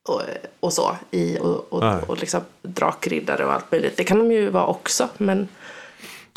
och, 0.08 0.20
och 0.60 0.72
så. 0.72 0.96
I, 1.10 1.38
och, 1.38 1.72
och, 1.72 2.10
och 2.10 2.18
liksom 2.18 2.40
drakriddare 2.62 3.44
och 3.44 3.52
allt 3.52 3.72
möjligt. 3.72 3.96
Det 3.96 4.04
kan 4.04 4.18
de 4.18 4.32
ju 4.32 4.50
vara 4.50 4.66
också. 4.66 5.08
Men... 5.18 5.48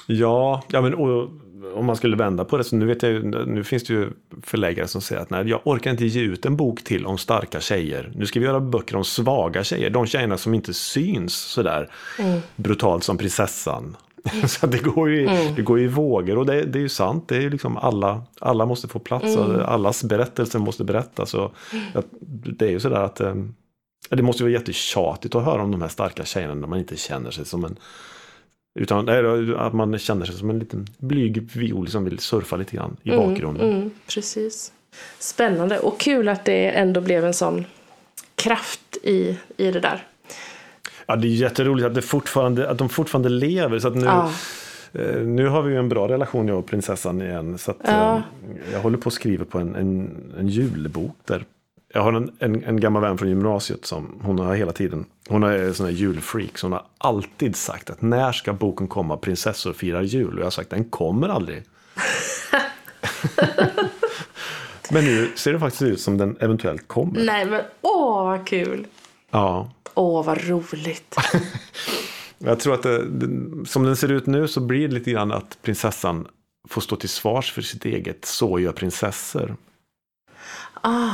Ja, 0.07 0.63
ja 0.67 0.81
men 0.81 0.93
och, 0.93 1.29
om 1.75 1.85
man 1.85 1.95
skulle 1.95 2.15
vända 2.15 2.45
på 2.45 2.57
det, 2.57 2.63
så 2.63 2.75
nu 2.75 2.85
vet 2.85 3.03
jag 3.03 3.23
nu 3.47 3.63
finns 3.63 3.83
det 3.83 3.93
ju 3.93 4.09
förläggare 4.43 4.87
som 4.87 5.01
säger 5.01 5.21
att 5.21 5.29
nej, 5.29 5.49
jag 5.49 5.61
orkar 5.63 5.91
inte 5.91 6.05
ge 6.05 6.21
ut 6.21 6.45
en 6.45 6.57
bok 6.57 6.83
till 6.83 7.05
om 7.05 7.17
starka 7.17 7.59
tjejer. 7.59 8.11
Nu 8.15 8.25
ska 8.25 8.39
vi 8.39 8.45
göra 8.45 8.59
böcker 8.59 8.95
om 8.95 9.03
svaga 9.03 9.63
tjejer, 9.63 9.89
de 9.89 10.05
tjejerna 10.05 10.37
som 10.37 10.53
inte 10.53 10.73
syns 10.73 11.35
sådär 11.35 11.91
mm. 12.19 12.39
brutalt 12.55 13.03
som 13.03 13.17
prinsessan. 13.17 13.97
så 14.47 14.67
det 14.67 14.77
går 14.77 15.09
ju, 15.09 15.27
mm. 15.27 15.55
det 15.55 15.61
går 15.61 15.79
ju 15.79 15.85
i 15.85 15.87
vågor 15.87 16.37
och 16.37 16.45
det, 16.45 16.63
det 16.63 16.79
är 16.79 16.81
ju 16.81 16.89
sant. 16.89 17.27
Det 17.27 17.37
är 17.37 17.49
liksom 17.49 17.77
alla, 17.77 18.21
alla 18.39 18.65
måste 18.65 18.87
få 18.87 18.99
plats. 18.99 19.35
Mm. 19.35 19.61
Allas 19.65 20.03
berättelser 20.03 20.59
måste 20.59 20.83
berättas. 20.83 21.33
Och 21.33 21.53
det 22.19 22.65
är 22.65 22.69
ju 22.69 22.79
sådär 22.79 23.01
att 23.01 23.19
eh, 23.19 23.35
det 24.09 24.23
måste 24.23 24.43
vara 24.43 24.53
jättetjatigt 24.53 25.35
att 25.35 25.45
höra 25.45 25.63
om 25.63 25.71
de 25.71 25.81
här 25.81 25.89
starka 25.89 26.25
tjejerna 26.25 26.53
när 26.53 26.67
man 26.67 26.79
inte 26.79 26.97
känner 26.97 27.31
sig 27.31 27.45
som 27.45 27.65
en 27.65 27.79
utan 28.79 29.09
att 29.57 29.73
man 29.73 29.99
känner 29.99 30.25
sig 30.25 30.35
som 30.35 30.49
en 30.49 30.59
liten 30.59 30.87
blyg 30.97 31.51
viol 31.51 31.87
som 31.87 32.03
vill 32.03 32.19
surfa 32.19 32.55
lite 32.55 32.75
grann 32.75 32.97
i 33.03 33.09
mm, 33.09 33.27
bakgrunden. 33.27 33.71
Mm, 33.71 33.91
precis. 34.07 34.71
Spännande 35.19 35.79
och 35.79 35.99
kul 35.99 36.29
att 36.29 36.45
det 36.45 36.69
ändå 36.69 37.01
blev 37.01 37.25
en 37.25 37.33
sån 37.33 37.65
kraft 38.35 38.97
i, 39.03 39.37
i 39.57 39.71
det 39.71 39.79
där. 39.79 40.07
Ja, 41.07 41.15
det 41.15 41.27
är 41.27 41.29
jätteroligt 41.29 41.87
att, 41.87 41.95
det 41.95 42.01
fortfarande, 42.01 42.69
att 42.69 42.77
de 42.77 42.89
fortfarande 42.89 43.29
lever. 43.29 43.79
Så 43.79 43.87
att 43.87 43.95
nu, 43.95 44.05
ja. 44.05 44.31
eh, 44.93 45.21
nu 45.21 45.47
har 45.47 45.61
vi 45.61 45.73
ju 45.73 45.79
en 45.79 45.89
bra 45.89 46.07
relation 46.07 46.47
jag 46.47 46.59
och 46.59 46.65
prinsessan 46.65 47.21
igen. 47.21 47.57
Så 47.57 47.71
att, 47.71 47.77
ja. 47.83 48.15
eh, 48.15 48.21
jag 48.73 48.79
håller 48.79 48.97
på 48.97 49.09
att 49.09 49.13
skriva 49.13 49.45
på 49.45 49.59
en, 49.59 49.75
en, 49.75 50.11
en 50.39 50.47
julbok 50.47 51.15
där 51.25 51.45
jag 51.93 52.01
har 52.01 52.13
en, 52.13 52.31
en, 52.39 52.63
en, 52.63 52.79
gammal 52.79 53.01
vän 53.01 53.17
från 53.17 53.29
gymnasiet 53.29 53.85
som 53.85 54.19
hon 54.23 54.39
har 54.39 54.55
hela 54.55 54.71
tiden, 54.71 55.05
hon 55.29 55.43
är 55.43 55.57
en 55.57 55.73
sån 55.73 55.85
här 55.85 55.93
julfreak, 55.93 56.57
så 56.57 56.65
hon 56.65 56.71
har 56.71 56.85
alltid 56.97 57.55
sagt 57.55 57.89
att 57.89 58.01
när 58.01 58.31
ska 58.31 58.53
boken 58.53 58.87
komma, 58.87 59.17
Prinsessor 59.17 59.73
firar 59.73 60.01
jul? 60.01 60.33
Och 60.33 60.39
jag 60.39 60.45
har 60.45 60.51
sagt 60.51 60.69
den 60.69 60.83
kommer 60.83 61.29
aldrig. 61.29 61.63
men 64.91 65.05
nu 65.05 65.31
ser 65.35 65.53
det 65.53 65.59
faktiskt 65.59 65.81
ut 65.81 66.01
som 66.01 66.17
den 66.17 66.37
eventuellt 66.39 66.87
kommer. 66.87 67.25
Nej 67.25 67.45
men 67.45 67.61
åh 67.81 68.23
vad 68.23 68.47
kul! 68.47 68.87
Ja. 69.31 69.71
Åh 69.97 70.25
vad 70.25 70.47
roligt. 70.47 71.15
jag 72.37 72.59
tror 72.59 72.73
att 72.73 72.83
det, 72.83 73.05
som 73.65 73.83
den 73.83 73.95
ser 73.95 74.11
ut 74.11 74.25
nu 74.25 74.47
så 74.47 74.59
blir 74.59 74.87
det 74.87 74.93
lite 74.93 75.11
grann 75.11 75.31
att 75.31 75.57
prinsessan 75.61 76.27
får 76.69 76.81
stå 76.81 76.95
till 76.95 77.09
svars 77.09 77.51
för 77.51 77.61
sitt 77.61 77.85
eget 77.85 78.25
så 78.25 78.59
gör 78.59 78.71
prinsessor. 78.71 79.55
Ah. 80.81 81.11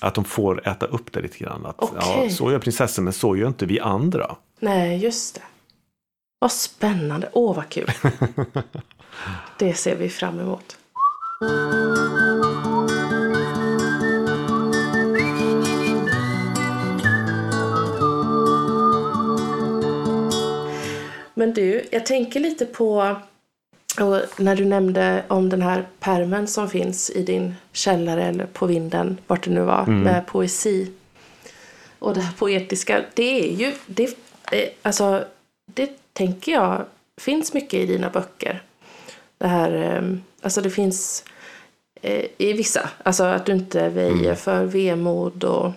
Att 0.00 0.14
de 0.14 0.24
får 0.24 0.68
äta 0.68 0.86
upp 0.86 1.12
det 1.12 1.20
lite 1.20 1.38
grann. 1.38 1.66
Att, 1.66 1.82
okay. 1.82 2.24
ja, 2.24 2.30
så 2.30 2.52
gör 2.52 2.58
prinsessan 2.58 3.04
men 3.04 3.12
så 3.12 3.36
gör 3.36 3.48
inte 3.48 3.66
vi 3.66 3.80
andra. 3.80 4.36
Nej, 4.60 4.98
just 4.98 5.34
det. 5.34 5.42
Vad 6.38 6.52
spännande. 6.52 7.30
Åh, 7.32 7.56
vad 7.56 7.68
kul. 7.68 7.90
det 9.58 9.74
ser 9.74 9.96
vi 9.96 10.08
fram 10.08 10.40
emot. 10.40 10.76
Men 21.34 21.54
du, 21.54 21.84
jag 21.90 22.06
tänker 22.06 22.40
lite 22.40 22.66
på 22.66 23.16
när 24.36 24.56
du 24.56 24.64
nämnde 24.64 25.24
om 25.28 25.48
den 25.48 25.62
här 25.62 25.86
permen 26.00 26.46
som 26.46 26.70
finns 26.70 27.10
i 27.10 27.22
din 27.22 27.54
källare 27.72 28.24
eller 28.24 28.46
på 28.46 28.66
vinden, 28.66 29.18
vart 29.26 29.44
det 29.44 29.50
nu 29.50 29.60
var, 29.60 29.82
mm. 29.82 30.00
med 30.00 30.26
poesi. 30.26 30.92
Och 31.98 32.14
det 32.14 32.20
här 32.20 32.32
poetiska, 32.32 33.04
det 33.14 33.40
är 33.40 33.56
ju, 33.56 33.72
det, 33.86 34.16
alltså, 34.82 35.24
det 35.74 35.90
tänker 36.12 36.52
jag 36.52 36.84
finns 37.20 37.54
mycket 37.54 37.80
i 37.80 37.86
dina 37.86 38.10
böcker. 38.10 38.62
Det 39.38 39.46
här, 39.46 39.72
ehm, 39.72 40.22
alltså 40.42 40.60
det 40.60 40.70
finns 40.70 41.24
eh, 42.02 42.26
i 42.38 42.52
vissa, 42.52 42.90
alltså 43.02 43.24
att 43.24 43.46
du 43.46 43.52
inte 43.52 43.88
väjer 43.88 44.24
mm. 44.24 44.36
för 44.36 44.64
vemod 44.64 45.44
och 45.44 45.72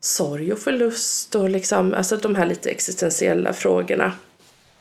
sorg 0.00 0.52
och 0.52 0.58
förlust 0.58 1.34
och 1.34 1.50
liksom, 1.50 1.94
alltså 1.94 2.16
de 2.16 2.34
här 2.34 2.46
lite 2.46 2.70
existentiella 2.70 3.52
frågorna. 3.52 4.12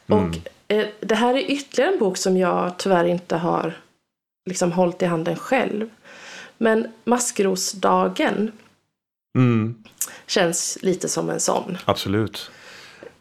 Mm. 0.07 0.29
Och 0.29 0.35
Eh, 0.71 0.87
det 0.99 1.15
här 1.15 1.33
är 1.33 1.51
ytterligare 1.51 1.93
en 1.93 1.99
bok 1.99 2.17
som 2.17 2.37
jag 2.37 2.77
tyvärr 2.77 3.05
inte 3.05 3.35
har 3.35 3.73
liksom 4.49 4.71
hållit 4.71 5.01
i 5.01 5.05
handen 5.05 5.35
själv. 5.35 5.89
Men 6.57 6.87
Maskrosdagen 7.03 8.51
mm. 9.37 9.75
känns 10.27 10.77
lite 10.81 11.09
som 11.09 11.29
en 11.29 11.39
sån. 11.39 11.77
Absolut. 11.85 12.51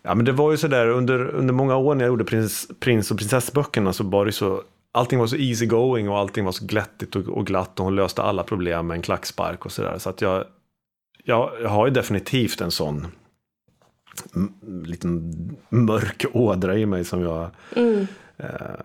Ja, 0.03 0.15
men 0.15 0.25
det 0.25 0.33
var 0.33 0.51
ju 0.51 0.57
sådär 0.57 0.89
under, 0.89 1.29
under 1.29 1.55
många 1.55 1.77
år 1.77 1.95
när 1.95 2.05
jag 2.05 2.09
gjorde 2.09 2.25
prins, 2.25 2.69
prins 2.81 3.11
och 3.11 3.19
prinsessböckerna 3.19 3.93
så 3.93 4.05
var 4.05 4.27
det 4.27 4.33
så 4.33 4.63
Allting 4.93 5.19
var 5.19 5.27
så 5.27 5.37
easy 5.37 5.67
going 5.67 6.09
och 6.09 6.19
allting 6.19 6.45
var 6.45 6.53
så 6.53 6.65
glättigt 6.65 7.17
och, 7.17 7.29
och 7.29 7.47
glatt 7.47 7.79
och 7.79 7.85
hon 7.85 7.97
löste 7.97 8.23
alla 8.23 8.43
problem 8.43 8.87
med 8.87 8.95
en 8.95 9.03
klackspark 9.03 9.67
och 9.67 9.73
sådär. 9.73 9.99
Så 9.99 10.11
att 10.11 10.21
jag, 10.21 10.45
jag, 11.29 11.53
jag 11.63 11.69
har 11.69 11.87
ju 11.87 11.93
definitivt 11.93 12.61
en 12.61 12.71
sån 12.71 13.07
liten 14.85 15.33
mörk 15.69 16.25
ådra 16.33 16.79
i 16.79 16.87
mig 16.87 17.05
som 17.05 17.23
jag 17.23 17.51
mm. 17.77 18.07
eh, 18.37 18.81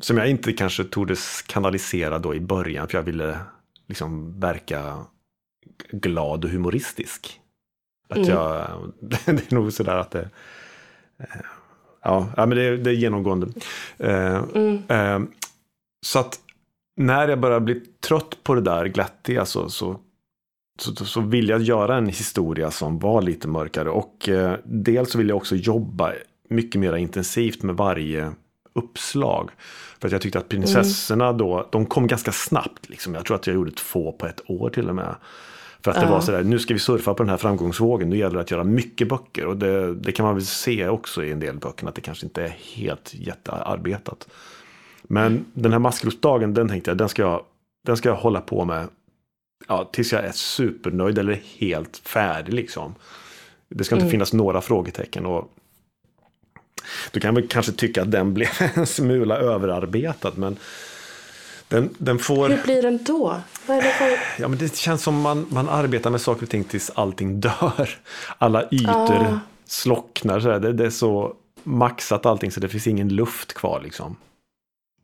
som 0.00 0.16
jag 0.16 0.30
inte 0.30 0.52
kanske 0.52 0.84
tordes 0.84 1.42
kanalisera 1.42 2.18
då 2.18 2.34
i 2.34 2.40
början 2.40 2.88
för 2.88 2.98
jag 2.98 3.02
ville 3.02 3.38
liksom 3.86 4.40
verka 4.40 5.04
glad 5.92 6.44
och 6.44 6.50
humoristisk. 6.50 7.40
Att 8.08 8.16
mm. 8.16 8.28
jag, 8.28 8.66
det 9.00 9.52
är 9.52 9.54
nog 9.54 9.72
sådär 9.72 9.96
att 9.96 10.10
det, 10.10 10.28
eh, 11.18 11.40
ja, 12.02 12.32
men 12.36 12.50
det, 12.50 12.76
det 12.76 12.90
är 12.90 12.94
genomgående. 12.94 13.46
Eh, 13.98 14.44
mm. 14.54 14.82
eh, 14.88 15.20
så 16.06 16.18
att 16.18 16.40
när 16.96 17.28
jag 17.28 17.40
börjar 17.40 17.60
bli 17.60 17.80
trött 17.80 18.42
på 18.42 18.54
det 18.54 18.60
där 18.60 18.86
glättiga 18.86 19.44
så, 19.44 19.70
så 19.70 20.00
så, 20.80 21.04
så 21.04 21.20
vill 21.20 21.48
jag 21.48 21.62
göra 21.62 21.96
en 21.96 22.06
historia 22.06 22.70
som 22.70 22.98
var 22.98 23.22
lite 23.22 23.48
mörkare. 23.48 23.90
Och 23.90 24.28
eh, 24.28 24.54
dels 24.64 25.10
så 25.10 25.18
vill 25.18 25.28
jag 25.28 25.36
också 25.36 25.56
jobba 25.56 26.12
mycket 26.48 26.80
mer 26.80 26.96
intensivt 26.96 27.62
med 27.62 27.76
varje 27.76 28.32
uppslag. 28.72 29.50
För 30.00 30.08
att 30.08 30.12
jag 30.12 30.20
tyckte 30.20 30.38
att 30.38 30.48
prinsessorna 30.48 31.26
mm. 31.26 31.38
då, 31.38 31.68
de 31.72 31.86
kom 31.86 32.06
ganska 32.06 32.32
snabbt. 32.32 32.88
Liksom. 32.88 33.14
Jag 33.14 33.24
tror 33.24 33.36
att 33.36 33.46
jag 33.46 33.54
gjorde 33.54 33.70
två 33.70 34.12
på 34.12 34.26
ett 34.26 34.50
år 34.50 34.70
till 34.70 34.88
och 34.88 34.94
med. 34.94 35.14
För 35.84 35.90
att 35.90 35.96
det 35.96 36.06
uh. 36.06 36.10
var 36.10 36.20
sådär, 36.20 36.42
nu 36.42 36.58
ska 36.58 36.74
vi 36.74 36.80
surfa 36.80 37.14
på 37.14 37.22
den 37.22 37.30
här 37.30 37.36
framgångsvågen, 37.36 38.10
nu 38.10 38.16
gäller 38.16 38.34
det 38.34 38.40
att 38.40 38.50
göra 38.50 38.64
mycket 38.64 39.08
böcker. 39.08 39.46
Och 39.46 39.56
det, 39.56 39.94
det 39.94 40.12
kan 40.12 40.26
man 40.26 40.34
väl 40.34 40.46
se 40.46 40.88
också 40.88 41.24
i 41.24 41.32
en 41.32 41.40
del 41.40 41.56
böcker, 41.56 41.88
att 41.88 41.94
det 41.94 42.00
kanske 42.00 42.26
inte 42.26 42.42
är 42.42 42.56
helt 42.74 43.14
jättearbetat. 43.14 44.28
Men 45.02 45.26
mm. 45.26 45.44
den 45.52 45.72
här 45.72 45.78
maskrosdagen, 45.78 46.54
den 46.54 46.68
tänkte 46.68 46.90
jag, 46.90 46.98
den 46.98 47.08
ska 47.08 47.22
jag, 47.22 47.42
den 47.86 47.96
ska 47.96 48.08
jag 48.08 48.16
hålla 48.16 48.40
på 48.40 48.64
med 48.64 48.88
ja, 49.68 49.90
tills 49.92 50.12
jag 50.12 50.24
är 50.24 50.32
supernöjd 50.32 51.18
eller 51.18 51.40
helt 51.58 51.96
färdig 51.96 52.54
liksom. 52.54 52.94
Det 53.68 53.84
ska 53.84 53.94
inte 53.94 54.02
mm. 54.02 54.10
finnas 54.10 54.32
några 54.32 54.60
frågetecken. 54.60 55.26
Och 55.26 55.52
du 57.10 57.20
kan 57.20 57.34
väl 57.34 57.48
kanske 57.48 57.72
tycka 57.72 58.02
att 58.02 58.10
den 58.10 58.34
blev 58.34 58.48
en 58.74 58.86
smula 58.86 59.36
överarbetad. 59.36 60.32
Men 60.34 60.56
den, 61.68 61.94
den 61.98 62.18
får... 62.18 62.48
Hur 62.48 62.62
blir 62.62 62.82
den 62.82 63.04
då? 63.04 63.40
För... 63.52 63.82
Ja, 64.38 64.48
men 64.48 64.58
det 64.58 64.76
känns 64.76 65.02
som 65.02 65.20
man, 65.20 65.46
man 65.50 65.68
arbetar 65.68 66.10
med 66.10 66.20
saker 66.20 66.42
och 66.42 66.50
ting 66.50 66.64
tills 66.64 66.90
allting 66.94 67.40
dör. 67.40 67.98
Alla 68.38 68.68
ytor 68.70 69.26
ah. 69.26 69.38
slocknar. 69.66 70.40
Så 70.40 70.58
det, 70.58 70.72
det, 70.72 70.86
är 70.86 70.90
så 70.90 71.34
maxat 71.62 72.26
allting 72.26 72.50
så 72.50 72.60
det 72.60 72.68
finns 72.68 72.86
ingen 72.86 73.08
luft 73.08 73.52
kvar. 73.52 73.80
Liksom. 73.84 74.16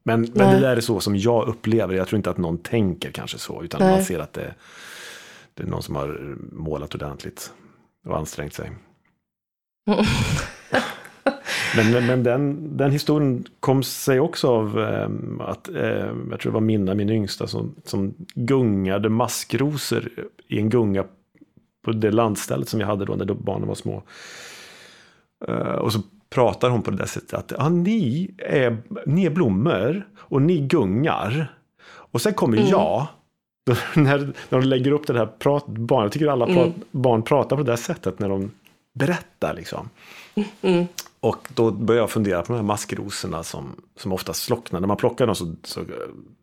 Men, 0.07 0.21
men 0.35 0.55
det 0.55 0.61
där 0.61 0.77
är 0.77 0.81
så 0.81 1.01
som 1.01 1.17
jag 1.17 1.49
upplever. 1.49 1.95
Jag 1.95 2.09
tror 2.09 2.17
inte 2.17 2.31
att 2.31 2.39
någon 2.39 2.59
tänker 2.59 3.11
kanske 3.11 3.39
så. 3.39 3.63
Utan 3.63 3.81
Nej. 3.81 3.91
man 3.91 4.05
ser 4.05 4.19
att 4.19 4.33
det, 4.33 4.55
det 5.55 5.63
är 5.63 5.67
någon 5.67 5.83
som 5.83 5.97
har 5.97 6.37
målat 6.53 6.95
ordentligt 6.95 7.53
och 8.05 8.19
ansträngt 8.19 8.55
sig. 8.55 8.71
men 11.77 11.93
men, 11.93 12.07
men 12.07 12.23
den, 12.23 12.77
den 12.77 12.91
historien 12.91 13.47
kom 13.61 13.83
sig 13.83 14.21
också 14.21 14.49
av 14.49 14.81
eh, 14.81 15.09
att, 15.41 15.69
eh, 15.69 16.13
jag 16.31 16.41
tror 16.41 16.53
det 16.53 16.55
var 16.55 16.61
Minna, 16.61 16.95
min 16.95 17.11
yngsta, 17.11 17.47
som, 17.47 17.75
som 17.85 18.15
gungade 18.35 19.09
maskrosor 19.09 20.09
i 20.49 20.59
en 20.59 20.71
gunga 20.71 21.05
på 21.85 21.93
det 21.93 22.11
landstället 22.11 22.69
som 22.69 22.81
jag 22.81 22.87
hade 22.87 23.05
då 23.05 23.15
när 23.15 23.35
barnen 23.35 23.69
var 23.69 23.75
små. 23.75 24.03
Uh, 25.49 25.57
och 25.57 25.93
så 25.93 26.01
pratar 26.31 26.71
hon 26.71 26.83
på 26.83 26.91
det 26.91 26.97
där 26.97 27.07
sättet 27.07 27.35
att 27.35 27.53
ja, 27.59 27.69
ni, 27.69 28.31
är, 28.39 28.77
ni 29.07 29.27
är 29.27 29.31
blommor 29.31 30.09
och 30.17 30.43
ni 30.43 30.61
gungar. 30.61 31.55
Och 31.89 32.21
sen 32.21 32.35
kommer 32.35 32.57
mm. 32.57 32.69
jag. 32.71 33.07
när, 33.95 34.19
när 34.19 34.61
de 34.61 34.63
lägger 34.63 34.91
upp 34.91 35.07
det 35.07 35.19
här 35.19 35.27
prat, 35.27 35.67
barn, 35.67 36.03
jag 36.03 36.13
tycker 36.13 36.27
alla 36.27 36.47
prat, 36.47 36.67
mm. 36.67 36.81
barn 36.91 37.23
pratar 37.23 37.57
på 37.57 37.63
det 37.63 37.73
där 37.73 37.77
sättet 37.77 38.19
när 38.19 38.29
de 38.29 38.51
berättar 38.95 39.55
liksom. 39.55 39.91
Mm. 40.63 40.87
Och 41.21 41.49
då 41.55 41.71
börjar 41.71 42.03
jag 42.03 42.11
fundera 42.11 42.43
på 42.43 42.53
de 42.53 42.57
här 42.57 42.63
maskrosorna 42.63 43.43
som, 43.43 43.81
som 43.97 44.13
ofta 44.13 44.33
slocknar. 44.33 44.81
När 44.81 44.89
man 44.89 44.97
plockar 44.97 45.27
dem 45.27 45.35
så, 45.35 45.55
så 45.63 45.81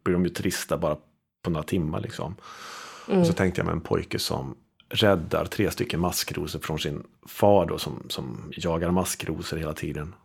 blir 0.03 0.13
de 0.13 0.23
ju 0.23 0.29
trista 0.29 0.77
bara 0.77 0.97
på 1.43 1.49
några 1.49 1.63
timmar 1.63 1.99
liksom. 1.99 2.35
Och 3.05 3.07
så 3.07 3.13
mm. 3.13 3.33
tänkte 3.33 3.59
jag 3.59 3.65
med 3.65 3.73
en 3.73 3.81
pojke 3.81 4.19
som 4.19 4.55
räddar 4.93 5.45
tre 5.45 5.71
stycken 5.71 5.99
maskrosor 5.99 6.59
från 6.59 6.79
sin 6.79 7.03
far 7.27 7.65
då, 7.65 7.77
som, 7.77 8.03
som 8.09 8.51
jagar 8.51 8.91
maskrosor 8.91 9.57
hela 9.57 9.73
tiden. 9.73 10.15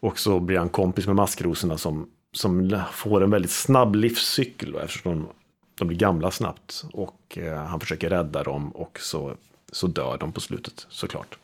Och 0.00 0.18
så 0.18 0.40
blir 0.40 0.58
han 0.58 0.68
kompis 0.68 1.06
med 1.06 1.16
maskrosorna 1.16 1.78
som, 1.78 2.10
som 2.32 2.80
får 2.92 3.22
en 3.22 3.30
väldigt 3.30 3.50
snabb 3.50 3.94
livscykel 3.94 4.72
då, 4.72 4.78
eftersom 4.78 5.12
de, 5.12 5.26
de 5.78 5.88
blir 5.88 5.98
gamla 5.98 6.30
snabbt. 6.30 6.84
Och 6.92 7.38
eh, 7.38 7.64
han 7.64 7.80
försöker 7.80 8.10
rädda 8.10 8.42
dem 8.42 8.70
och 8.70 8.98
så, 9.00 9.34
så 9.72 9.86
dör 9.86 10.18
de 10.18 10.32
på 10.32 10.40
slutet 10.40 10.86
såklart. 10.88 11.38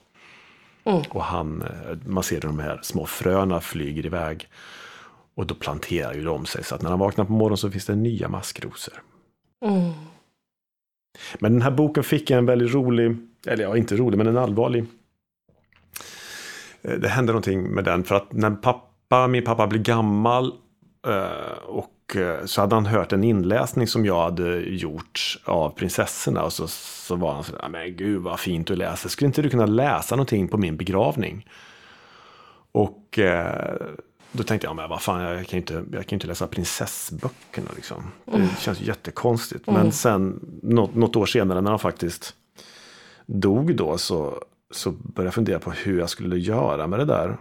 Mm. 0.85 1.03
Och 1.11 1.25
han, 1.25 1.62
eh, 1.62 1.98
man 2.07 2.22
ser 2.22 2.40
de 2.40 2.59
här 2.59 2.81
små 2.83 3.07
fröna 3.07 3.61
flyger 3.61 4.07
iväg. 4.07 4.48
Och 5.35 5.46
då 5.46 5.55
planterar 5.55 6.14
ju 6.14 6.25
de 6.25 6.46
sig 6.46 6.64
så 6.64 6.75
att 6.75 6.83
när 6.83 6.90
han 6.90 6.98
vaknar 6.98 7.25
på 7.25 7.33
morgonen 7.33 7.57
så 7.57 7.70
finns 7.70 7.87
det 7.87 7.94
nya 7.94 8.29
maskrosor. 8.29 9.03
Mm. 9.64 9.92
Men 11.38 11.53
den 11.53 11.62
här 11.62 11.70
boken 11.70 12.05
fick 12.05 12.31
en 12.31 12.46
väldigt 12.46 12.75
rolig, 12.75 13.16
eller 13.46 13.64
ja, 13.64 13.77
inte 13.77 13.96
rolig, 13.96 14.18
men 14.18 14.27
en 14.27 14.37
allvarlig. 14.37 14.85
Eh, 16.83 16.94
det 16.94 17.09
hände 17.09 17.33
någonting 17.33 17.62
med 17.62 17.85
den 17.85 18.05
för 18.05 18.14
att 18.14 18.33
när 18.33 18.51
pappa, 18.51 19.27
min 19.29 19.44
pappa 19.44 19.66
blev 19.66 19.83
gammal 19.83 20.53
eh, 21.07 21.59
och 21.66 22.16
eh, 22.16 22.44
så 22.44 22.61
hade 22.61 22.75
han 22.75 22.87
hört 22.87 23.12
en 23.12 23.25
inläsning 23.25 23.87
som 23.87 24.07
jag 24.07 24.22
hade 24.22 24.61
gjort 24.61 25.38
av 25.44 25.70
prinsessorna 25.70 26.42
och 26.42 26.53
så, 26.53 26.68
så 26.68 27.16
var 27.16 27.33
han 27.33 27.44
så 27.44 27.53
där, 27.53 27.64
ah, 27.64 27.68
men 27.68 27.96
gud 27.96 28.22
vad 28.22 28.40
fint 28.40 28.66
du 28.66 28.77
läser, 28.77 29.09
skulle 29.09 29.27
inte 29.27 29.42
du 29.42 29.51
kunna 29.51 29.66
läsa 29.66 30.16
någonting 30.16 30.48
på 30.48 30.59
min 30.59 30.77
begravning? 30.77 31.46
Och 32.75 33.18
då 34.33 34.42
tänkte 34.42 34.66
jag, 34.66 34.77
men 34.77 34.88
vad 34.90 35.03
fan, 35.03 35.21
jag 35.21 35.47
kan 35.47 35.57
ju 35.57 35.61
inte, 35.61 35.85
jag 35.92 36.07
kan 36.07 36.16
inte 36.16 36.27
läsa 36.27 36.47
prinsessböckerna. 36.47 37.71
Liksom. 37.77 38.03
Det 38.25 38.49
känns 38.59 38.81
jättekonstigt. 38.81 39.66
Men 39.66 39.92
sen, 39.92 40.40
något, 40.62 40.95
något 40.95 41.16
år 41.16 41.27
senare 41.27 41.61
när 41.61 41.71
han 41.71 41.79
faktiskt 41.79 42.35
dog 43.27 43.77
då, 43.77 43.99
så, 43.99 44.42
så 44.71 44.90
började 44.90 45.27
jag 45.27 45.35
fundera 45.35 45.59
på 45.59 45.71
hur 45.71 45.99
jag 45.99 46.11
skulle 46.11 46.38
göra 46.38 46.87
med 46.87 46.99
det 46.99 47.05
där. 47.05 47.37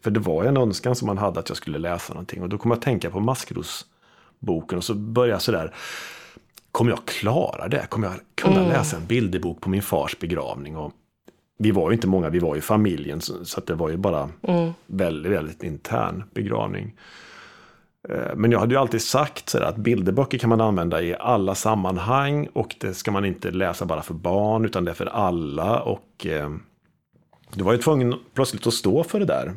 För 0.00 0.10
det 0.10 0.20
var 0.20 0.44
en 0.44 0.56
önskan 0.56 0.96
som 0.96 1.06
man 1.06 1.18
hade 1.18 1.40
att 1.40 1.48
jag 1.48 1.56
skulle 1.56 1.78
läsa 1.78 2.12
någonting. 2.12 2.42
Och 2.42 2.48
då 2.48 2.58
kom 2.58 2.70
jag 2.70 2.78
att 2.78 2.84
tänka 2.84 3.10
på 3.10 3.20
Maskrosboken 3.20 4.78
och 4.78 4.84
så 4.84 4.94
började 4.94 5.32
jag 5.32 5.42
sådär, 5.42 5.74
kommer 6.72 6.90
jag 6.90 7.04
klara 7.04 7.68
det? 7.68 7.86
Kommer 7.88 8.06
jag 8.06 8.16
kunna 8.34 8.68
läsa 8.68 8.96
en 8.96 9.06
bilderbok 9.06 9.60
på 9.60 9.70
min 9.70 9.82
fars 9.82 10.18
begravning? 10.18 10.76
Och 10.76 10.92
vi 11.58 11.70
var 11.70 11.90
ju 11.90 11.94
inte 11.94 12.06
många, 12.06 12.28
vi 12.28 12.38
var 12.38 12.54
ju 12.54 12.60
familjen, 12.60 13.20
så, 13.20 13.60
det 13.60 13.74
var 13.74 13.88
ju 13.88 13.96
bara 13.96 14.28
väldigt, 14.86 15.32
väldigt 15.32 15.62
intern 15.62 16.24
begravning. 16.34 16.94
Eh, 18.08 18.34
Men 18.36 18.52
jag 18.52 18.58
hade 18.58 18.74
ju 18.74 18.80
alltid 18.80 19.02
sagt 19.02 19.48
så 19.48 19.58
där, 19.58 19.66
att 19.66 19.76
bilderböcker 19.76 20.38
kan 20.38 20.50
man 20.50 20.60
använda 20.60 21.02
i 21.02 21.16
alla 21.20 21.54
sammanhang 21.54 22.48
och 22.52 22.76
det 22.80 22.94
ska 22.94 23.10
man 23.10 23.24
inte 23.24 23.50
läsa 23.50 23.84
bara 23.84 24.02
för 24.02 24.14
barn 24.14 24.64
utan 24.64 24.84
det 24.84 24.90
är 24.90 24.94
för 24.94 25.06
alla. 25.06 25.80
Och 25.80 26.26
eh, 26.26 26.50
du 27.54 27.64
var 27.64 27.72
ju 27.72 27.78
tvungen 27.78 28.14
plötsligt 28.34 28.66
att 28.66 28.74
stå 28.74 29.04
för 29.04 29.20
det 29.20 29.26
där. 29.26 29.52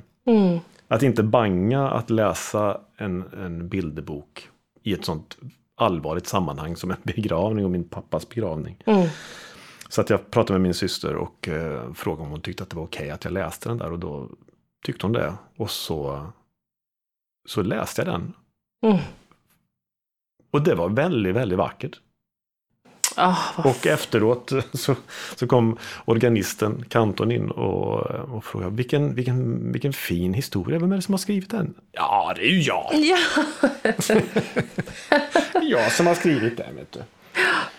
Att 0.87 1.03
inte 1.03 1.23
banga 1.23 1.89
att 1.89 2.09
läsa 2.09 2.77
en, 2.97 3.23
en 3.43 3.69
bilderbok 3.69 4.49
i 4.83 4.93
ett 4.93 5.05
sånt 5.05 5.37
allvarligt 5.75 6.27
sammanhang 6.27 6.75
som 6.75 6.91
en 6.91 6.97
begravning 7.03 7.65
och 7.65 7.71
min 7.71 7.83
pappas 7.89 8.29
begravning. 8.29 8.77
Så 9.89 10.01
att 10.01 10.09
jag 10.09 10.31
pratade 10.31 10.59
med 10.59 10.61
min 10.61 10.73
syster 10.73 11.15
och 11.15 11.47
eh, 11.47 11.93
frågade 11.93 12.23
om 12.23 12.29
hon 12.29 12.41
tyckte 12.41 12.63
att 12.63 12.69
det 12.69 12.75
var 12.75 12.83
okej 12.83 13.09
att 13.09 13.23
jag 13.23 13.33
läste 13.33 13.69
den 13.69 13.77
där 13.77 13.91
och 13.91 13.99
då 13.99 14.29
tyckte 14.85 15.05
hon 15.05 15.13
det. 15.13 15.33
Och 15.57 15.71
så, 15.71 16.27
så 17.47 17.61
läste 17.61 18.01
jag 18.01 18.07
den. 18.07 18.33
Mm. 18.85 18.97
Och 20.51 20.61
det 20.61 20.75
var 20.75 20.89
väldigt, 20.89 21.35
väldigt 21.35 21.57
vackert. 21.57 21.99
Vad 23.15 23.65
Och 23.65 23.87
efteråt 23.87 24.53
så, 24.73 24.95
så 25.35 25.47
kom 25.47 25.77
organisten, 26.05 26.85
kantorn 26.89 27.31
in 27.31 27.51
och, 27.51 27.99
och 28.35 28.45
frågade 28.45 28.75
vilken, 28.75 29.15
vilken, 29.15 29.71
vilken 29.71 29.93
fin 29.93 30.33
historia, 30.33 30.79
vem 30.79 30.91
är 30.91 30.95
det 30.95 31.01
som 31.01 31.13
har 31.13 31.19
skrivit 31.19 31.49
den? 31.49 31.73
Ja, 31.91 32.33
det 32.35 32.41
är 32.41 32.51
ju 32.51 32.61
jag! 32.61 32.91
Ja, 32.93 33.17
Jag 35.61 35.91
som 35.91 36.07
har 36.07 36.15
skrivit 36.15 36.57
den, 36.57 36.75
vet 36.75 36.91
du. 36.91 36.99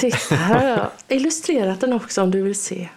titta 0.00 0.34
här 0.34 0.60
har 0.60 0.78
jag 0.78 1.16
illustrerat 1.16 1.80
den 1.80 1.92
också 1.92 2.22
om 2.22 2.30
du 2.30 2.42
vill 2.42 2.54
se. 2.60 2.88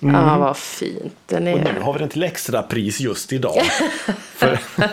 Ja, 0.00 0.38
vad 0.38 0.56
fint 0.56 1.14
den 1.26 1.38
Och 1.48 1.60
nu 1.60 1.70
är. 1.70 1.80
har 1.80 1.92
vi 1.92 1.98
den 1.98 2.08
till 2.08 2.22
extra 2.22 2.62
pris 2.62 3.00
just 3.00 3.32
idag. 3.32 3.62
För, 4.34 4.58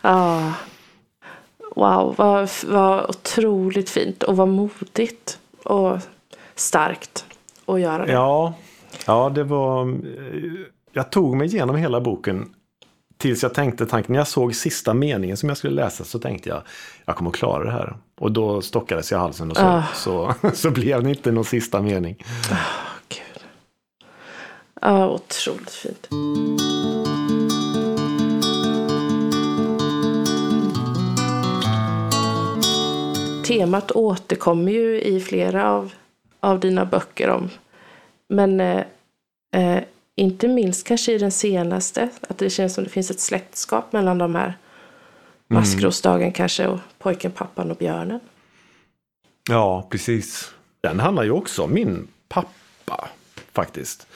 Ja. 0.00 0.52
Wow, 1.76 2.14
vad, 2.18 2.50
vad 2.66 3.10
otroligt 3.10 3.90
fint 3.90 4.22
och 4.22 4.36
vad 4.36 4.48
modigt 4.48 5.38
och 5.64 5.98
starkt 6.54 7.24
att 7.66 7.80
göra 7.80 8.06
det. 8.06 8.12
ja, 8.12 8.54
ja, 9.06 9.28
det 9.34 9.44
var... 9.44 9.98
Jag 10.92 11.10
tog 11.10 11.36
mig 11.36 11.46
igenom 11.46 11.76
hela 11.76 12.00
boken 12.00 12.54
tills 13.18 13.42
jag 13.42 13.54
tänkte 13.54 13.86
tanken, 13.86 14.12
när 14.12 14.20
jag 14.20 14.28
såg 14.28 14.54
sista 14.54 14.94
meningen 14.94 15.36
som 15.36 15.48
jag 15.48 15.58
skulle 15.58 15.74
läsa 15.74 16.04
så 16.04 16.18
tänkte 16.18 16.48
jag, 16.48 16.62
jag 17.04 17.16
kommer 17.16 17.30
att 17.30 17.36
klara 17.36 17.64
det 17.64 17.70
här. 17.72 17.96
Och 18.20 18.32
då 18.32 18.62
stockades 18.62 19.12
jag 19.12 19.18
halsen 19.18 19.50
och 19.50 19.56
så, 19.56 19.62
Ah. 19.62 19.82
så, 19.94 20.34
så 20.54 20.70
blev 20.70 21.02
det 21.02 21.10
inte 21.10 21.32
någon 21.32 21.44
sista 21.44 21.82
mening. 21.82 22.24
Gud. 23.08 23.42
Ja, 24.80 25.08
otroligt 25.08 25.70
fint. 25.70 26.08
Temat 33.46 33.92
återkommer 33.92 34.72
ju 34.72 35.00
i 35.00 35.20
flera 35.20 35.70
av, 35.72 35.92
av 36.40 36.60
dina 36.60 36.84
böcker 36.84 37.30
om. 37.30 37.50
Men 38.28 38.60
eh, 38.60 38.82
eh, 39.56 39.82
inte 40.14 40.48
minst 40.48 40.86
kanske 40.86 41.12
i 41.12 41.18
den 41.18 41.30
senaste. 41.32 42.08
Att 42.28 42.38
det 42.38 42.50
känns 42.50 42.74
som 42.74 42.84
det 42.84 42.90
finns 42.90 43.10
ett 43.10 43.20
släktskap 43.20 43.92
mellan 43.92 44.18
de 44.18 44.34
här. 44.34 44.54
Maskrosdagen 45.48 46.32
kanske 46.32 46.66
och 46.66 46.78
pojken, 46.98 47.30
pappan 47.30 47.70
och 47.70 47.76
björnen. 47.76 48.20
Ja, 49.48 49.86
precis. 49.90 50.54
Den 50.80 51.00
handlar 51.00 51.22
ju 51.22 51.30
också 51.30 51.62
om 51.62 51.74
min 51.74 52.08
pappa, 52.28 53.08
faktiskt. 53.52 54.06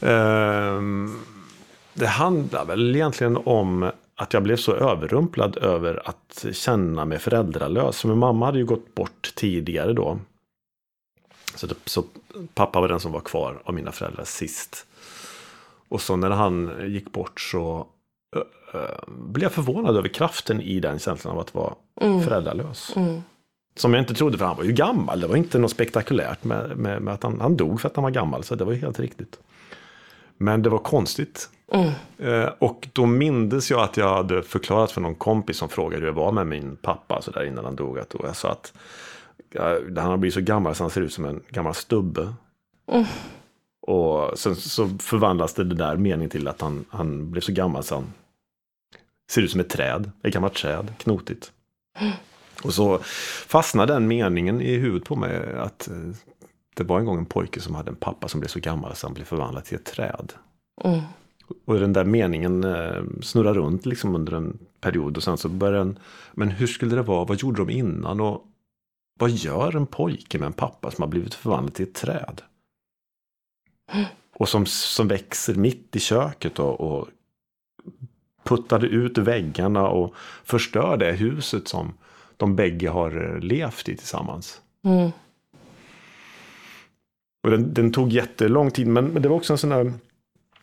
Ehm, 0.00 1.20
det 1.94 2.06
handlar 2.06 2.64
väl 2.64 2.96
egentligen 2.96 3.36
om 3.44 3.90
att 4.14 4.32
jag 4.34 4.42
blev 4.42 4.56
så 4.56 4.74
överrumplad 4.74 5.56
över 5.56 6.08
att 6.08 6.46
känna 6.52 7.04
mig 7.04 7.18
föräldralös. 7.18 8.00
För 8.00 8.08
min 8.08 8.18
mamma 8.18 8.46
hade 8.46 8.58
ju 8.58 8.64
gått 8.64 8.94
bort 8.94 9.32
tidigare 9.36 9.92
då. 9.92 10.18
Så, 11.54 11.66
det, 11.66 11.74
så 11.84 12.04
pappa 12.54 12.80
var 12.80 12.88
den 12.88 13.00
som 13.00 13.12
var 13.12 13.20
kvar 13.20 13.62
av 13.64 13.74
mina 13.74 13.92
föräldrar 13.92 14.24
sist. 14.24 14.86
Och 15.88 16.00
så 16.00 16.16
när 16.16 16.30
han 16.30 16.72
gick 16.86 17.12
bort 17.12 17.40
så 17.40 17.86
blev 19.06 19.48
förvånad 19.48 19.96
över 19.96 20.08
kraften 20.08 20.60
i 20.60 20.80
den 20.80 20.98
känslan 20.98 21.34
av 21.34 21.40
att 21.40 21.54
vara 21.54 21.74
föräldralös. 22.00 22.94
Som 23.76 23.94
jag 23.94 24.02
inte 24.02 24.14
trodde, 24.14 24.38
för 24.38 24.44
han 24.44 24.56
var 24.56 24.64
ju 24.64 24.72
gammal. 24.72 25.20
Det 25.20 25.26
var 25.26 25.36
inte 25.36 25.58
något 25.58 25.70
spektakulärt 25.70 26.44
med, 26.44 26.76
med, 26.76 27.02
med 27.02 27.14
att 27.14 27.22
han, 27.22 27.40
han 27.40 27.56
dog 27.56 27.80
för 27.80 27.88
att 27.88 27.96
han 27.96 28.02
var 28.02 28.10
gammal. 28.10 28.44
Så 28.44 28.54
det 28.54 28.64
var 28.64 28.72
ju 28.72 28.78
helt 28.78 29.00
riktigt. 29.00 29.38
Men 30.36 30.62
det 30.62 30.68
var 30.68 30.78
konstigt. 30.78 31.48
Eh, 32.18 32.48
och 32.58 32.88
då 32.92 33.06
mindes 33.06 33.70
jag 33.70 33.80
att 33.80 33.96
jag 33.96 34.14
hade 34.14 34.42
förklarat 34.42 34.92
för 34.92 35.00
någon 35.00 35.14
kompis 35.14 35.56
som 35.56 35.68
frågade 35.68 36.00
hur 36.00 36.06
det 36.06 36.12
var 36.12 36.32
med 36.32 36.46
min 36.46 36.76
pappa 36.76 37.22
så 37.22 37.30
där 37.30 37.44
innan 37.44 37.64
han 37.64 37.76
dog. 37.76 37.98
Att, 37.98 38.14
jag 38.22 38.36
sa 38.36 38.50
att 38.50 38.72
han 39.96 40.10
har 40.10 40.16
blivit 40.16 40.34
så 40.34 40.40
gammal 40.40 40.74
så 40.74 40.84
han 40.84 40.90
ser 40.90 41.00
ut 41.00 41.12
som 41.12 41.24
en 41.24 41.42
gammal 41.48 41.74
stubbe. 41.74 42.34
Och 43.82 44.38
sen 44.38 44.56
så 44.56 44.88
förvandlas 44.88 45.54
det, 45.54 45.64
det 45.64 45.74
där 45.74 45.96
meningen 45.96 46.30
till 46.30 46.48
att 46.48 46.60
han, 46.60 46.84
han 46.88 47.30
blev 47.30 47.40
så 47.40 47.52
gammal 47.52 47.84
så 47.84 47.94
han 47.94 48.12
ser 49.30 49.42
ut 49.42 49.50
som 49.50 49.60
ett 49.60 49.70
träd. 49.70 50.10
Ett 50.22 50.34
gammalt 50.34 50.54
träd, 50.54 50.92
knotigt. 50.98 51.52
Och 52.64 52.74
så 52.74 52.98
fastnade 53.46 53.92
den 53.92 54.08
meningen 54.08 54.60
i 54.60 54.76
huvudet 54.76 55.08
på 55.08 55.16
mig 55.16 55.54
att 55.56 55.88
eh, 55.88 55.96
det 56.74 56.84
var 56.84 56.98
en 56.98 57.04
gång 57.04 57.18
en 57.18 57.26
pojke 57.26 57.60
som 57.60 57.74
hade 57.74 57.90
en 57.90 57.96
pappa 57.96 58.28
som 58.28 58.40
blev 58.40 58.48
så 58.48 58.60
gammal 58.60 58.96
så 58.96 59.06
han 59.06 59.14
blev 59.14 59.24
förvandlad 59.24 59.64
till 59.64 59.78
ett 59.78 59.84
träd. 59.84 60.32
Mm. 60.84 61.00
Och 61.64 61.80
den 61.80 61.92
där 61.92 62.04
meningen 62.04 62.64
eh, 62.64 63.02
snurrar 63.22 63.54
runt 63.54 63.86
liksom 63.86 64.14
under 64.14 64.32
en 64.32 64.58
period 64.80 65.16
och 65.16 65.22
sen 65.22 65.38
så 65.38 65.48
börjar 65.48 65.78
den, 65.78 65.98
men 66.32 66.48
hur 66.50 66.66
skulle 66.66 66.96
det 66.96 67.02
vara, 67.02 67.24
vad 67.24 67.40
gjorde 67.40 67.58
de 67.58 67.70
innan 67.70 68.20
och 68.20 68.44
vad 69.18 69.30
gör 69.30 69.76
en 69.76 69.86
pojke 69.86 70.38
med 70.38 70.46
en 70.46 70.52
pappa 70.52 70.90
som 70.90 71.02
har 71.02 71.08
blivit 71.08 71.34
förvandlad 71.34 71.74
till 71.74 71.88
ett 71.88 71.94
träd? 71.94 72.42
Och 74.36 74.48
som, 74.48 74.66
som 74.66 75.08
växer 75.08 75.54
mitt 75.54 75.96
i 75.96 76.00
köket 76.00 76.58
och, 76.58 76.80
och 76.80 77.08
puttade 78.44 78.86
ut 78.86 79.18
väggarna 79.18 79.88
och 79.88 80.14
förstör 80.44 80.96
det 80.96 81.12
huset 81.12 81.68
som 81.68 81.92
de 82.36 82.56
bägge 82.56 82.88
har 82.88 83.34
eh, 83.34 83.40
levt 83.40 83.88
i 83.88 83.96
tillsammans. 83.96 84.60
Mm. 84.84 85.10
Och 87.42 87.50
den, 87.50 87.74
den 87.74 87.92
tog 87.92 88.12
jättelång 88.12 88.70
tid, 88.70 88.86
men, 88.86 89.06
men 89.06 89.22
det 89.22 89.28
var 89.28 89.36
också 89.36 89.52
en 89.52 89.58
sån 89.58 89.70
där... 89.70 89.92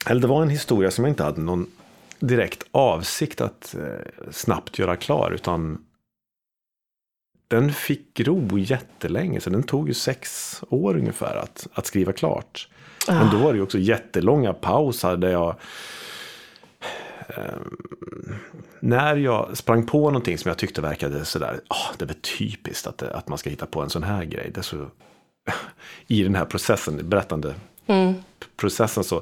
Eller 0.05 0.21
det 0.21 0.27
var 0.27 0.41
en 0.41 0.49
historia 0.49 0.91
som 0.91 1.03
jag 1.03 1.11
inte 1.11 1.23
hade 1.23 1.41
någon 1.41 1.67
direkt 2.19 2.63
avsikt 2.71 3.41
att 3.41 3.75
eh, 3.75 4.31
snabbt 4.31 4.79
göra 4.79 4.95
klar, 4.95 5.31
utan 5.31 5.85
den 7.47 7.73
fick 7.73 8.13
gro 8.13 8.57
jättelänge, 8.57 9.41
så 9.41 9.49
den 9.49 9.63
tog 9.63 9.87
ju 9.87 9.93
sex 9.93 10.53
år 10.69 10.97
ungefär 10.97 11.35
att, 11.35 11.67
att 11.73 11.85
skriva 11.85 12.13
klart. 12.13 12.67
Men 13.07 13.29
då 13.31 13.37
var 13.37 13.53
det 13.53 13.57
ju 13.57 13.63
också 13.63 13.79
jättelånga 13.79 14.53
pauser 14.53 15.17
där 15.17 15.29
jag... 15.29 15.55
ehm, 17.27 17.77
när 18.79 19.15
jag 19.15 19.57
sprang 19.57 19.85
på 19.85 19.97
någonting 19.97 20.37
som 20.37 20.49
jag 20.49 20.57
tyckte 20.57 20.81
verkade 20.81 21.25
sådär, 21.25 21.59
oh, 21.69 21.97
det 21.97 22.05
är 22.05 22.07
väl 22.07 22.21
typiskt 22.37 22.87
att, 22.87 22.97
det, 22.97 23.13
att 23.13 23.27
man 23.27 23.37
ska 23.37 23.49
hitta 23.49 23.65
på 23.65 23.81
en 23.81 23.89
sån 23.89 24.03
här 24.03 24.25
grej. 24.25 24.51
Det 24.53 24.63
så, 24.63 24.77
I 26.07 26.23
den 26.23 26.35
här 26.35 26.45
processen, 26.45 27.09
berättande 27.09 27.55
processen 28.57 29.03
så, 29.03 29.21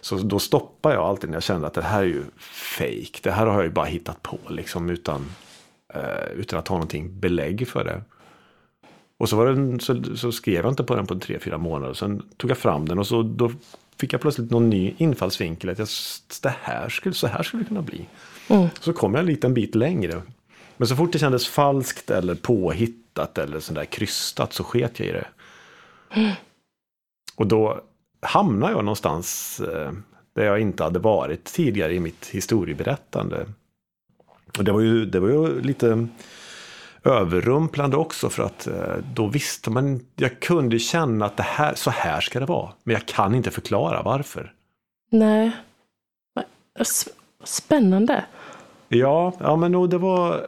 så 0.00 0.16
då 0.16 0.38
stoppar 0.38 0.92
jag 0.92 1.02
alltid 1.02 1.30
när 1.30 1.36
jag 1.36 1.42
känner 1.42 1.66
att 1.66 1.74
det 1.74 1.82
här 1.82 2.02
är 2.02 2.06
ju 2.06 2.24
fake. 2.38 3.18
Det 3.22 3.30
här 3.30 3.46
har 3.46 3.54
jag 3.54 3.64
ju 3.64 3.70
bara 3.70 3.86
hittat 3.86 4.22
på 4.22 4.38
liksom 4.48 4.90
utan, 4.90 5.26
eh, 5.94 6.32
utan 6.36 6.58
att 6.58 6.68
ha 6.68 6.76
någonting 6.76 7.20
belägg 7.20 7.68
för 7.68 7.84
det. 7.84 8.02
Och 9.18 9.28
så, 9.28 9.36
var 9.36 9.46
den, 9.46 9.80
så, 9.80 10.16
så 10.16 10.32
skrev 10.32 10.64
jag 10.64 10.72
inte 10.72 10.84
på 10.84 10.94
den 10.94 11.06
på 11.06 11.18
tre, 11.18 11.38
fyra 11.38 11.58
månader. 11.58 11.94
Sen 11.94 12.22
tog 12.36 12.50
jag 12.50 12.58
fram 12.58 12.88
den 12.88 12.98
och 12.98 13.06
så 13.06 13.22
då 13.22 13.50
fick 14.02 14.12
jag 14.12 14.20
plötsligt 14.20 14.50
någon 14.50 14.70
ny 14.70 14.94
infallsvinkel. 14.98 15.70
Att 15.70 15.78
jag, 15.78 15.88
det 16.42 16.54
här 16.62 16.88
skulle, 16.88 17.14
så 17.14 17.26
här 17.26 17.42
skulle 17.42 17.62
det 17.62 17.68
kunna 17.68 17.82
bli. 17.82 18.06
Så 18.80 18.92
kom 18.92 19.14
jag 19.14 19.20
en 19.20 19.26
liten 19.26 19.54
bit 19.54 19.74
längre. 19.74 20.22
Men 20.76 20.88
så 20.88 20.96
fort 20.96 21.12
det 21.12 21.18
kändes 21.18 21.48
falskt 21.48 22.10
eller 22.10 22.34
påhittat 22.34 23.38
eller 23.38 23.60
sådär 23.60 23.84
krystat 23.84 24.52
så 24.52 24.64
sket 24.64 25.00
jag 25.00 25.08
i 25.08 25.12
det. 25.12 25.26
Och 27.36 27.46
då 27.46 27.80
hamnar 28.20 28.70
jag 28.70 28.84
någonstans 28.84 29.60
eh, 29.60 29.92
där 30.34 30.44
jag 30.44 30.60
inte 30.60 30.82
hade 30.82 30.98
varit 30.98 31.44
tidigare 31.44 31.94
i 31.94 32.00
mitt 32.00 32.26
historieberättande. 32.26 33.46
Och 34.58 34.64
det 34.64 34.72
var 34.72 34.80
ju, 34.80 35.06
det 35.06 35.20
var 35.20 35.28
ju 35.28 35.60
lite 35.60 36.08
överrumplande 37.04 37.96
också 37.96 38.30
för 38.30 38.42
att 38.42 38.66
eh, 38.66 38.74
då 39.14 39.26
visste 39.26 39.70
man, 39.70 40.00
jag 40.16 40.40
kunde 40.40 40.78
känna 40.78 41.26
att 41.26 41.36
det 41.36 41.42
här, 41.42 41.74
så 41.74 41.90
här 41.90 42.20
ska 42.20 42.40
det 42.40 42.46
vara. 42.46 42.72
Men 42.82 42.92
jag 42.92 43.06
kan 43.06 43.34
inte 43.34 43.50
förklara 43.50 44.02
varför. 44.02 44.52
Nej. 45.10 45.50
Spännande. 47.44 48.24
Ja, 48.88 49.32
ja 49.38 49.56
men 49.56 49.90
det 49.90 49.98
var 49.98 50.46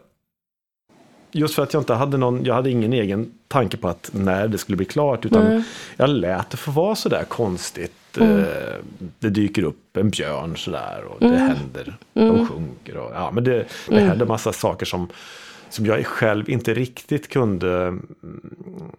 just 1.35 1.55
för 1.55 1.63
att 1.63 1.73
jag 1.73 1.81
inte 1.81 1.95
hade 1.95 2.17
någon, 2.17 2.45
jag 2.45 2.55
hade 2.55 2.71
ingen 2.71 2.93
egen 2.93 3.33
tanke 3.49 3.77
på 3.77 3.89
att 3.89 4.11
när 4.13 4.49
det 4.49 4.59
skulle 4.59 4.77
bli 4.77 4.87
klart. 4.87 5.27
Utan 5.27 5.47
mm. 5.47 5.63
jag 5.97 6.11
lät 6.11 6.51
det 6.51 6.57
få 6.57 6.71
vara 6.71 6.95
sådär 6.95 7.25
konstigt. 7.29 7.93
Mm. 8.17 8.39
Eh, 8.39 8.45
det 9.19 9.31
dyker 9.31 9.63
upp 9.63 9.97
en 9.97 10.11
björn 10.11 10.57
sådär 10.57 11.05
och 11.09 11.21
det 11.21 11.27
mm. 11.27 11.39
händer. 11.41 11.97
De 12.13 12.21
mm. 12.21 12.49
sjunker 12.49 12.97
och 12.97 13.13
ja, 13.15 13.31
men 13.31 13.45
det, 13.45 13.67
det 13.89 13.97
mm. 13.97 14.09
händer 14.09 14.27
massa 14.27 14.53
saker 14.53 14.87
som, 14.87 15.09
som 15.75 15.87
jag 15.87 16.07
själv 16.07 16.51
inte 16.51 16.75
riktigt 16.75 17.29
kunde 17.29 17.87
mm, 17.87 18.93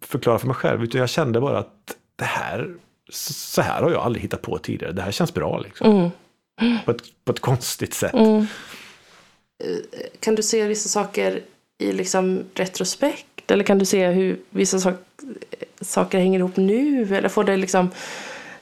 förklara 0.00 0.38
för 0.38 0.46
mig 0.46 0.56
själv. 0.56 0.84
Utan 0.84 1.00
jag 1.00 1.08
kände 1.08 1.40
bara 1.40 1.58
att 1.58 1.96
det 2.16 2.24
här, 2.24 2.74
så 3.10 3.62
här 3.62 3.82
har 3.82 3.90
jag 3.90 4.02
aldrig 4.02 4.22
hittat 4.22 4.42
på 4.42 4.58
tidigare. 4.58 4.92
Det 4.92 5.02
här 5.02 5.10
känns 5.10 5.34
bra 5.34 5.58
liksom. 5.58 6.10
På, 6.84 6.90
ett, 6.90 7.02
på 7.24 7.32
ett 7.32 7.40
konstigt 7.40 7.94
sätt. 7.94 8.14
Eh, 8.14 8.46
kan 10.20 10.34
du 10.34 10.42
se 10.42 10.66
vissa 10.66 10.88
saker 10.88 11.40
i 11.78 11.92
liksom 11.92 12.44
retrospekt? 12.54 13.50
Eller 13.50 13.64
kan 13.64 13.78
du 13.78 13.84
se 13.84 14.08
hur 14.08 14.38
vissa 14.50 14.78
sak, 14.80 14.94
saker 15.80 16.18
hänger 16.18 16.38
ihop 16.38 16.56
nu? 16.56 17.16
Eller 17.16 17.28
får 17.28 17.44
det 17.44 17.56
liksom 17.56 17.90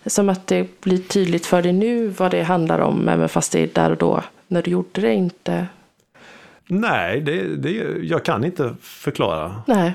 som 0.06 0.28
att 0.28 0.46
det 0.46 0.80
blir 0.80 0.98
tydligt 0.98 1.46
för 1.46 1.62
dig 1.62 1.72
nu 1.72 2.06
vad 2.08 2.30
det 2.30 2.42
handlar 2.42 2.78
om, 2.78 3.08
även 3.08 3.28
fast 3.28 3.52
det 3.52 3.60
är 3.60 3.66
där 3.66 3.90
och 3.90 3.96
då, 3.96 4.22
när 4.48 4.62
du 4.62 4.70
gjorde 4.70 5.00
det 5.00 5.14
inte? 5.14 5.66
Nej, 6.72 7.20
det, 7.20 7.56
det, 7.56 7.70
jag 8.02 8.24
kan 8.24 8.44
inte 8.44 8.74
förklara 8.80 9.62
Nej. 9.66 9.94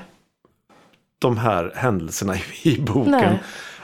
de 1.18 1.38
här 1.38 1.72
händelserna 1.74 2.34
i, 2.62 2.80
boken. 2.80 3.10
Nej. 3.10 3.42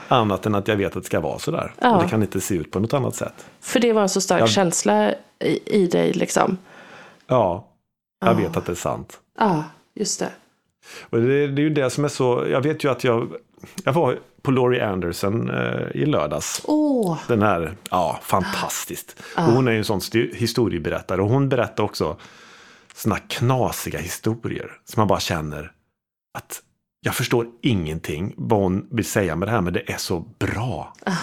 Annat 0.08 0.46
än 0.46 0.54
att 0.54 0.68
jag 0.68 0.76
vet 0.76 0.96
att 0.96 1.02
det 1.02 1.06
ska 1.06 1.20
vara 1.20 1.38
sådär. 1.38 1.72
Ja. 1.80 1.96
Och 1.96 2.02
det 2.02 2.08
kan 2.08 2.22
inte 2.22 2.40
se 2.40 2.54
ut 2.54 2.70
på 2.70 2.80
något 2.80 2.94
annat 2.94 3.14
sätt. 3.14 3.46
För 3.60 3.80
det 3.80 3.92
var 3.92 4.02
en 4.02 4.08
så 4.08 4.20
stark 4.20 4.40
jag... 4.40 4.50
känsla 4.50 5.14
i, 5.38 5.82
i 5.82 5.86
dig 5.86 6.12
liksom. 6.12 6.58
Ja, 7.26 7.68
jag 8.20 8.34
vet 8.34 8.56
att 8.56 8.66
det 8.66 8.72
är 8.72 8.76
sant. 8.76 9.20
Ja, 9.38 9.64
just 9.94 10.20
det. 10.20 10.30
Och 11.10 11.20
det, 11.20 11.46
det, 11.46 11.62
är 11.62 11.64
ju 11.64 11.70
det 11.70 11.90
som 11.90 12.04
är 12.04 12.08
så, 12.08 12.46
jag 12.50 12.60
vet 12.60 12.84
ju 12.84 12.90
att 12.90 13.04
jag, 13.04 13.32
jag 13.84 13.92
var 13.92 14.18
på 14.42 14.50
Laurie 14.50 14.86
Anderson 14.86 15.50
eh, 15.50 16.02
i 16.02 16.06
lördags. 16.06 16.62
Oh. 16.64 17.18
Den 17.28 17.42
här, 17.42 17.76
ja, 17.90 18.20
fantastiskt. 18.22 19.22
Ah. 19.36 19.42
hon 19.42 19.68
är 19.68 19.72
ju 19.72 19.78
en 19.78 19.84
sån 19.84 20.00
historieberättare 20.34 21.22
och 21.22 21.28
hon 21.28 21.48
berättar 21.48 21.84
också 21.84 22.16
såna 22.94 23.18
knasiga 23.18 23.98
historier 23.98 24.72
som 24.84 25.00
man 25.00 25.08
bara 25.08 25.20
känner 25.20 25.72
att 26.38 26.62
jag 27.00 27.14
förstår 27.14 27.46
ingenting 27.60 28.34
vad 28.36 28.60
hon 28.60 28.88
vill 28.90 29.04
säga 29.04 29.36
med 29.36 29.48
det 29.48 29.52
här 29.52 29.60
men 29.60 29.72
det 29.72 29.92
är 29.92 29.96
så 29.96 30.20
bra. 30.38 30.94
Ah. 31.06 31.16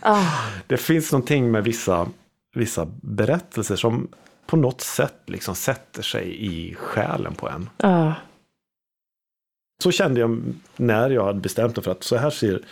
ah. 0.00 0.50
det 0.66 0.76
finns 0.76 1.12
någonting 1.12 1.50
med 1.50 1.64
vissa, 1.64 2.08
vissa 2.54 2.86
berättelser 3.00 3.76
som 3.76 4.08
på 4.46 4.56
något 4.56 4.80
sätt 4.80 5.22
liksom 5.26 5.54
sätter 5.54 6.02
sig 6.02 6.46
i 6.46 6.74
själen 6.74 7.34
på 7.34 7.48
en. 7.48 7.70
Ja. 7.76 8.14
Så 9.82 9.90
kände 9.90 10.20
jag 10.20 10.42
när 10.76 11.10
jag 11.10 11.24
hade 11.24 11.40
bestämt 11.40 11.76
mig 11.76 11.84
för 11.84 11.90
att 11.90 12.04
så 12.04 12.16
här 12.16 12.30
ser 12.30 12.62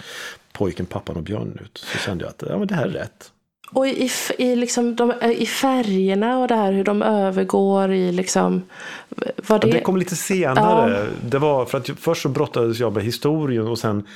pojken, 0.52 0.86
pappan 0.86 1.16
och 1.16 1.22
björnen 1.22 1.58
ut. 1.58 1.78
Så 1.78 1.98
kände 1.98 2.24
jag 2.24 2.30
att 2.30 2.42
ja, 2.48 2.58
men 2.58 2.66
det 2.66 2.74
här 2.74 2.86
är 2.86 2.90
rätt. 2.90 3.32
Och 3.74 3.88
i, 3.88 4.10
i, 4.38 4.56
liksom 4.56 4.96
de, 4.96 5.12
i 5.36 5.46
färgerna 5.46 6.38
och 6.38 6.48
det 6.48 6.54
här 6.54 6.72
hur 6.72 6.84
de 6.84 7.02
övergår 7.02 7.92
i 7.92 8.12
liksom... 8.12 8.62
Var 9.48 9.58
det... 9.58 9.66
Ja, 9.68 9.74
det 9.74 9.80
kom 9.80 9.96
lite 9.96 10.16
senare. 10.16 10.90
Ja. 10.90 11.06
Det 11.28 11.38
var 11.38 11.64
för 11.64 11.78
att 11.78 11.90
först 11.98 12.22
så 12.22 12.28
brottades 12.28 12.78
jag 12.78 12.92
med 12.92 13.04
historien 13.04 13.66
och 13.66 13.78
sen 13.78 14.06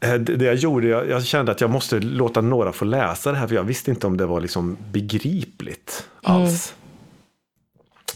Eh, 0.00 0.14
det 0.14 0.44
jag 0.44 0.54
gjorde, 0.54 0.88
jag, 0.88 1.08
jag, 1.08 1.24
kände 1.24 1.52
att 1.52 1.60
jag 1.60 1.70
måste 1.70 2.00
låta 2.00 2.40
några 2.40 2.72
få 2.72 2.84
läsa 2.84 3.32
det 3.32 3.38
här 3.38 3.46
för 3.46 3.54
jag 3.54 3.64
visste 3.64 3.90
inte 3.90 4.06
om 4.06 4.16
det 4.16 4.26
var 4.26 4.40
liksom 4.40 4.76
begripligt 4.92 6.08
mm. 6.26 6.42
alls. 6.42 6.74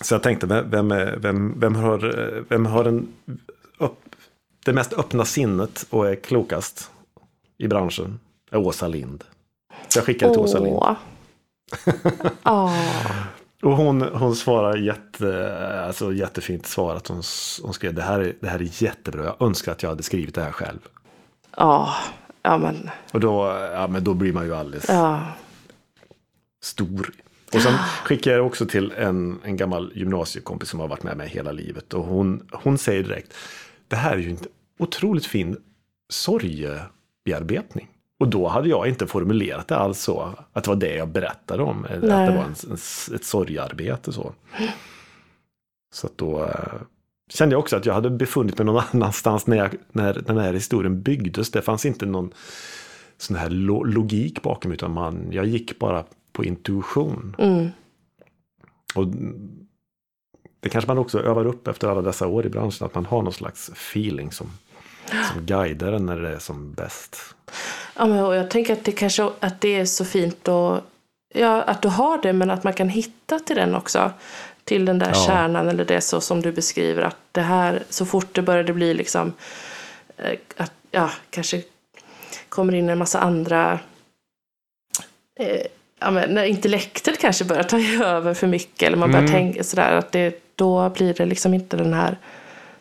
Så 0.01 0.15
jag 0.15 0.23
tänkte, 0.23 0.47
vem, 0.47 0.93
är, 0.93 1.17
vem, 1.17 1.61
vem, 1.61 1.75
har, 1.75 2.45
vem 2.49 2.67
har 2.67 2.85
en 2.85 3.09
upp, 3.79 3.99
det 4.65 4.73
mest 4.73 4.93
öppna 4.93 5.25
sinnet 5.25 5.87
och 5.91 6.09
är 6.09 6.15
klokast 6.15 6.91
i 7.59 7.69
branschen? 7.69 8.21
Är 8.51 8.59
Åsa 8.59 8.89
Lind. 8.89 9.25
Jag 9.97 10.05
skickade 10.05 10.33
till 10.33 10.43
Åsa 10.43 10.59
Lind. 10.59 10.77
oh. 12.45 12.73
Och 13.63 13.77
hon, 13.77 14.03
hon 14.03 14.37
svarar 14.37 14.77
jätte, 14.77 15.57
alltså 15.87 16.13
jättefint 16.13 16.67
svar 16.67 16.95
att 16.97 17.09
hon, 17.09 17.23
hon 17.63 17.75
skrev 17.75 17.95
det 17.95 18.03
här, 18.03 18.35
det 18.41 18.49
här 18.49 18.59
är 18.59 18.83
jättebra. 18.83 19.25
Jag 19.25 19.43
önskar 19.49 19.73
att 19.73 19.83
jag 19.83 19.91
hade 19.91 20.03
skrivit 20.03 20.35
det 20.35 20.43
här 20.43 20.53
själv. 20.53 20.79
Ja, 21.57 21.95
ja 22.43 22.59
men. 22.59 22.91
Och 23.13 23.21
då, 23.21 23.59
ja, 23.73 23.87
men 23.87 24.05
då 24.05 24.15
blir 24.15 24.33
man 24.33 24.45
ju 24.45 24.55
alldeles 24.55 24.89
ja. 24.89 25.27
stor. 26.63 27.11
Och 27.55 27.61
sen 27.61 27.75
skickar 28.05 28.33
jag 28.33 28.47
också 28.47 28.67
till 28.67 28.93
en, 28.93 29.41
en 29.45 29.57
gammal 29.57 29.93
gymnasiekompis 29.95 30.69
som 30.69 30.81
har 30.81 30.89
varit 30.89 31.03
med 31.03 31.17
mig 31.17 31.29
hela 31.29 31.53
livet. 31.53 31.95
Och 31.95 32.05
hon, 32.05 32.49
hon 32.53 32.79
säger 32.79 33.03
direkt, 33.03 33.35
det 33.89 33.97
här 33.97 34.13
är 34.13 34.19
ju 34.19 34.31
en 34.31 34.39
otroligt 34.79 35.27
fin 35.27 35.57
sorgebearbetning. 36.09 37.89
Och 38.23 38.29
då 38.29 38.49
hade 38.49 38.69
jag 38.69 38.89
inte 38.89 39.07
formulerat 39.07 39.69
det 39.69 39.77
alls 39.77 40.01
så, 40.01 40.35
att 40.53 40.65
det 40.65 40.71
var 40.71 40.77
det 40.77 40.95
jag 40.95 41.09
berättade 41.09 41.63
om. 41.63 41.87
Nej. 41.91 41.97
Att 41.97 42.03
det 42.03 42.37
var 42.37 42.45
en, 42.45 42.55
en, 42.71 43.15
ett 43.15 43.25
sorgarbete 43.25 44.13
så. 44.13 44.33
Så 45.95 46.09
då, 46.17 46.45
eh, 46.45 46.73
kände 47.31 47.55
jag 47.55 47.61
också 47.61 47.77
att 47.77 47.87
jag 47.87 47.95
hade 47.95 48.11
befunnit 48.11 48.59
mig 48.59 48.65
någon 48.65 48.83
annanstans 48.93 49.47
när, 49.47 49.57
jag, 49.57 49.75
när 49.93 50.15
den 50.15 50.39
här 50.39 50.53
historien 50.53 51.03
byggdes. 51.03 51.51
Det 51.51 51.63
fanns 51.63 51.87
inte 51.87 52.07
någon 52.07 52.33
sån 53.19 53.37
här 53.37 53.51
lo 53.51 53.85
logik 53.85 54.43
bakom 54.43 54.73
utan 54.73 54.93
man, 54.93 55.29
jag 55.31 55.47
gick 55.47 55.79
bara 55.79 56.05
på 56.33 56.45
intuition. 56.45 57.37
Mm. 57.39 57.69
Och 58.95 59.07
det 60.61 60.69
kanske 60.69 60.89
man 60.89 60.99
också 60.99 61.21
övar 61.21 61.47
upp 61.47 61.69
efter 61.69 61.89
alla 61.89 62.03
dessa 62.03 62.27
år 62.27 62.47
i 62.47 62.49
branschen, 62.49 62.87
att 62.87 62.95
man 62.95 63.07
har 63.07 63.23
någon 63.23 63.33
slags 63.33 63.69
feeling 63.69 64.33
som, 64.33 64.47
som 65.09 65.47
guidar 65.47 65.99
när 65.99 66.17
det 66.17 66.29
är 66.29 66.39
som 66.39 66.73
bäst. 66.73 67.17
Ja, 67.97 68.07
men 68.07 68.19
jag 68.19 68.51
tänker 68.51 68.73
att 68.73 68.85
det 68.85 68.93
kanske 68.93 69.31
att 69.41 69.61
det 69.61 69.81
är 69.81 69.85
så 69.85 70.05
fint 70.05 70.49
och, 70.49 70.81
ja, 71.35 71.63
att 71.63 71.83
du 71.83 71.89
har 71.89 72.23
det, 72.23 72.33
men 72.33 72.51
att 72.51 72.65
man 72.65 72.73
kan 72.73 72.89
hitta 72.89 73.39
till 73.39 73.57
den 73.57 73.75
också 73.75 74.13
till 74.65 74.85
den 74.85 74.99
där 74.99 75.13
ja. 75.15 75.25
kärnan 75.27 75.69
eller 75.69 75.85
det 75.85 76.01
så 76.01 76.21
som 76.21 76.43
du 76.43 76.53
beskriver 76.53 77.03
att 77.03 77.17
det 77.33 77.41
här 77.41 77.83
så 77.89 78.07
fort 78.07 78.35
det 78.35 78.43
började 78.43 78.73
bli 78.73 78.95
liksom 78.95 79.33
eh, 80.17 80.39
att 80.57 80.73
ja, 80.91 81.11
kanske 81.31 81.63
kommer 82.49 82.75
in 82.75 82.89
en 82.89 82.99
massa 82.99 83.21
andra 83.21 83.79
eh, 85.41 85.67
ja, 86.01 86.11
men 86.11 86.35
när 86.35 86.45
intellektet 86.45 87.19
kanske 87.19 87.45
börjar 87.45 87.63
ta 87.63 87.81
över 88.05 88.35
för 88.35 88.47
mycket 88.47 88.83
eller 88.83 88.97
man 88.97 89.11
börjar 89.11 89.27
mm. 89.27 89.33
tänka 89.33 89.65
sådär 89.65 89.93
att 89.93 90.13
det, 90.13 90.43
då 90.55 90.89
blir 90.89 91.15
det 91.15 91.27
liksom 91.27 91.55
inte 91.55 91.77
den 91.77 91.95
här 91.95 92.19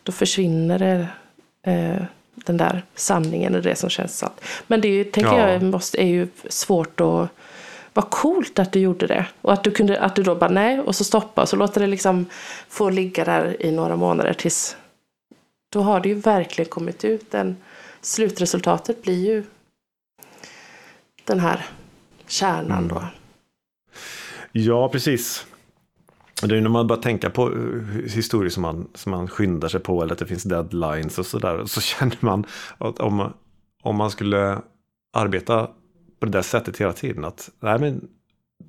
då 0.04 0.12
försvinner 0.12 0.80
det 0.80 1.08
eh, 1.68 2.04
den 2.36 2.58
där 2.58 2.84
sanningen 2.96 3.56
och 3.56 3.62
det 3.62 3.76
som 3.76 3.90
känns 3.90 4.18
sant. 4.18 4.42
Men 4.68 4.82
det 4.82 5.04
tänker 5.04 5.38
ja. 5.38 5.50
jag 5.50 5.64
måste, 5.64 6.02
är 6.02 6.08
ju 6.08 6.28
svårt 6.50 7.02
att 7.02 7.30
vad 7.94 8.10
coolt 8.10 8.60
att 8.60 8.72
du 8.72 8.80
gjorde 8.80 9.08
det. 9.08 9.26
Och 9.42 9.54
att 9.54 9.64
du, 9.64 9.72
kunde, 9.72 10.00
att 10.00 10.16
du 10.16 10.24
då 10.24 10.36
bara 10.36 10.50
nej, 10.50 10.80
och 10.80 10.96
så 10.96 11.04
stoppa 11.04 11.42
och 11.42 11.50
så 11.50 11.56
låter 11.56 11.82
det 11.82 11.88
liksom 11.88 12.26
få 12.70 12.90
ligga 12.90 13.26
där 13.26 13.66
i 13.66 13.72
några 13.72 13.96
månader 13.96 14.34
tills 14.34 14.78
då 15.70 15.82
har 15.82 16.00
det 16.00 16.10
ju 16.10 16.16
verkligen 16.16 16.70
kommit 16.70 17.04
ut. 17.04 17.32
Den, 17.32 17.58
slutresultatet 18.02 19.02
blir 19.04 19.26
ju 19.26 19.44
den 21.24 21.40
här 21.40 21.66
kärnan 22.28 22.88
då. 22.88 23.04
Ja, 24.52 24.90
precis. 24.90 25.46
Det 26.48 26.58
är 26.58 26.62
när 26.62 26.70
man 26.70 26.88
börjar 26.88 27.02
tänka 27.02 27.30
på 27.30 27.52
historier 28.06 28.50
som 28.50 28.62
man, 28.62 28.88
som 28.94 29.12
man 29.12 29.28
skyndar 29.28 29.68
sig 29.68 29.80
på 29.80 30.02
eller 30.02 30.14
att 30.14 30.20
det 30.20 30.26
finns 30.26 30.44
deadlines 30.44 31.20
och 31.20 31.26
sådär. 31.26 31.66
Så 31.66 31.82
känner 32.00 32.18
man 32.20 32.46
att 32.78 33.00
om, 33.00 33.34
om 33.84 33.96
man 33.96 34.12
skulle 34.12 34.60
arbeta 35.14 35.68
på 36.20 36.26
det 36.26 36.32
där 36.32 36.42
sättet 36.42 36.78
hela 36.78 36.94
tiden. 36.94 37.26
Att 37.26 37.50
nej 37.60 37.80
men 37.80 38.08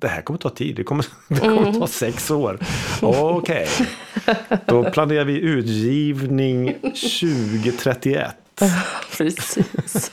det 0.01 0.07
här 0.07 0.21
kommer 0.21 0.39
ta 0.39 0.49
tid, 0.49 0.75
det 0.75 0.83
kommer, 0.83 1.05
det 1.27 1.39
kommer 1.39 1.57
mm. 1.57 1.79
ta 1.79 1.87
sex 1.87 2.31
år. 2.31 2.59
Okej, 3.01 3.67
okay. 3.67 4.57
då 4.65 4.91
planerar 4.91 5.25
vi 5.25 5.39
utgivning 5.39 6.73
2031. 6.81 8.35
Precis. 9.17 10.11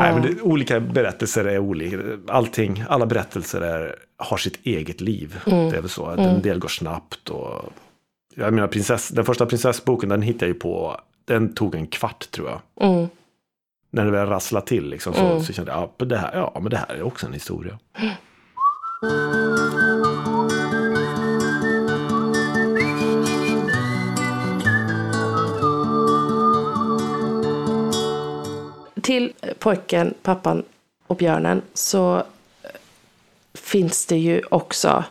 Nej, 0.00 0.12
men 0.12 0.22
det, 0.22 0.42
olika 0.42 0.80
berättelser 0.80 1.44
är 1.44 1.58
olika. 1.58 1.98
Allting, 2.28 2.84
alla 2.88 3.06
berättelser 3.06 3.60
är, 3.60 3.96
har 4.16 4.36
sitt 4.36 4.66
eget 4.66 5.00
liv. 5.00 5.40
Mm. 5.46 5.70
Det 5.70 5.76
är 5.76 5.80
väl 5.80 5.90
så. 5.90 6.06
Mm. 6.06 6.28
En 6.28 6.42
del 6.42 6.58
går 6.58 6.68
snabbt. 6.68 7.30
Och, 7.30 7.72
jag 8.34 8.54
menar, 8.54 8.68
prinsess, 8.68 9.08
den 9.08 9.24
första 9.24 9.46
prinsessboken 9.46 10.08
den 10.08 10.22
hittade 10.22 10.46
jag 10.46 10.54
ju 10.54 10.60
på, 10.60 11.00
den 11.24 11.54
tog 11.54 11.74
en 11.74 11.86
kvart 11.86 12.30
tror 12.30 12.48
jag. 12.48 12.88
Mm 12.88 13.08
när 13.94 14.04
det 14.04 14.10
började 14.10 14.30
rassla 14.30 14.60
till 14.60 14.88
liksom, 14.88 15.14
så, 15.14 15.40
så 15.40 15.52
kände 15.52 15.72
jag 15.72 15.90
ja, 15.98 16.04
det 16.04 16.16
här, 16.16 16.30
ja, 16.34 16.58
men 16.60 16.70
det 16.70 16.76
här 16.76 16.94
är 16.94 17.02
också 17.02 17.26
en 17.26 17.32
historia. 17.32 17.78
Till 29.04 29.32
pojken, 29.58 30.14
pappan 30.22 30.62
och 31.06 31.16
björnen 31.16 31.62
så 31.74 32.16
eh, 32.16 32.70
finns 33.54 34.06
det 34.06 34.16
ju 34.16 34.42
också 34.50 35.04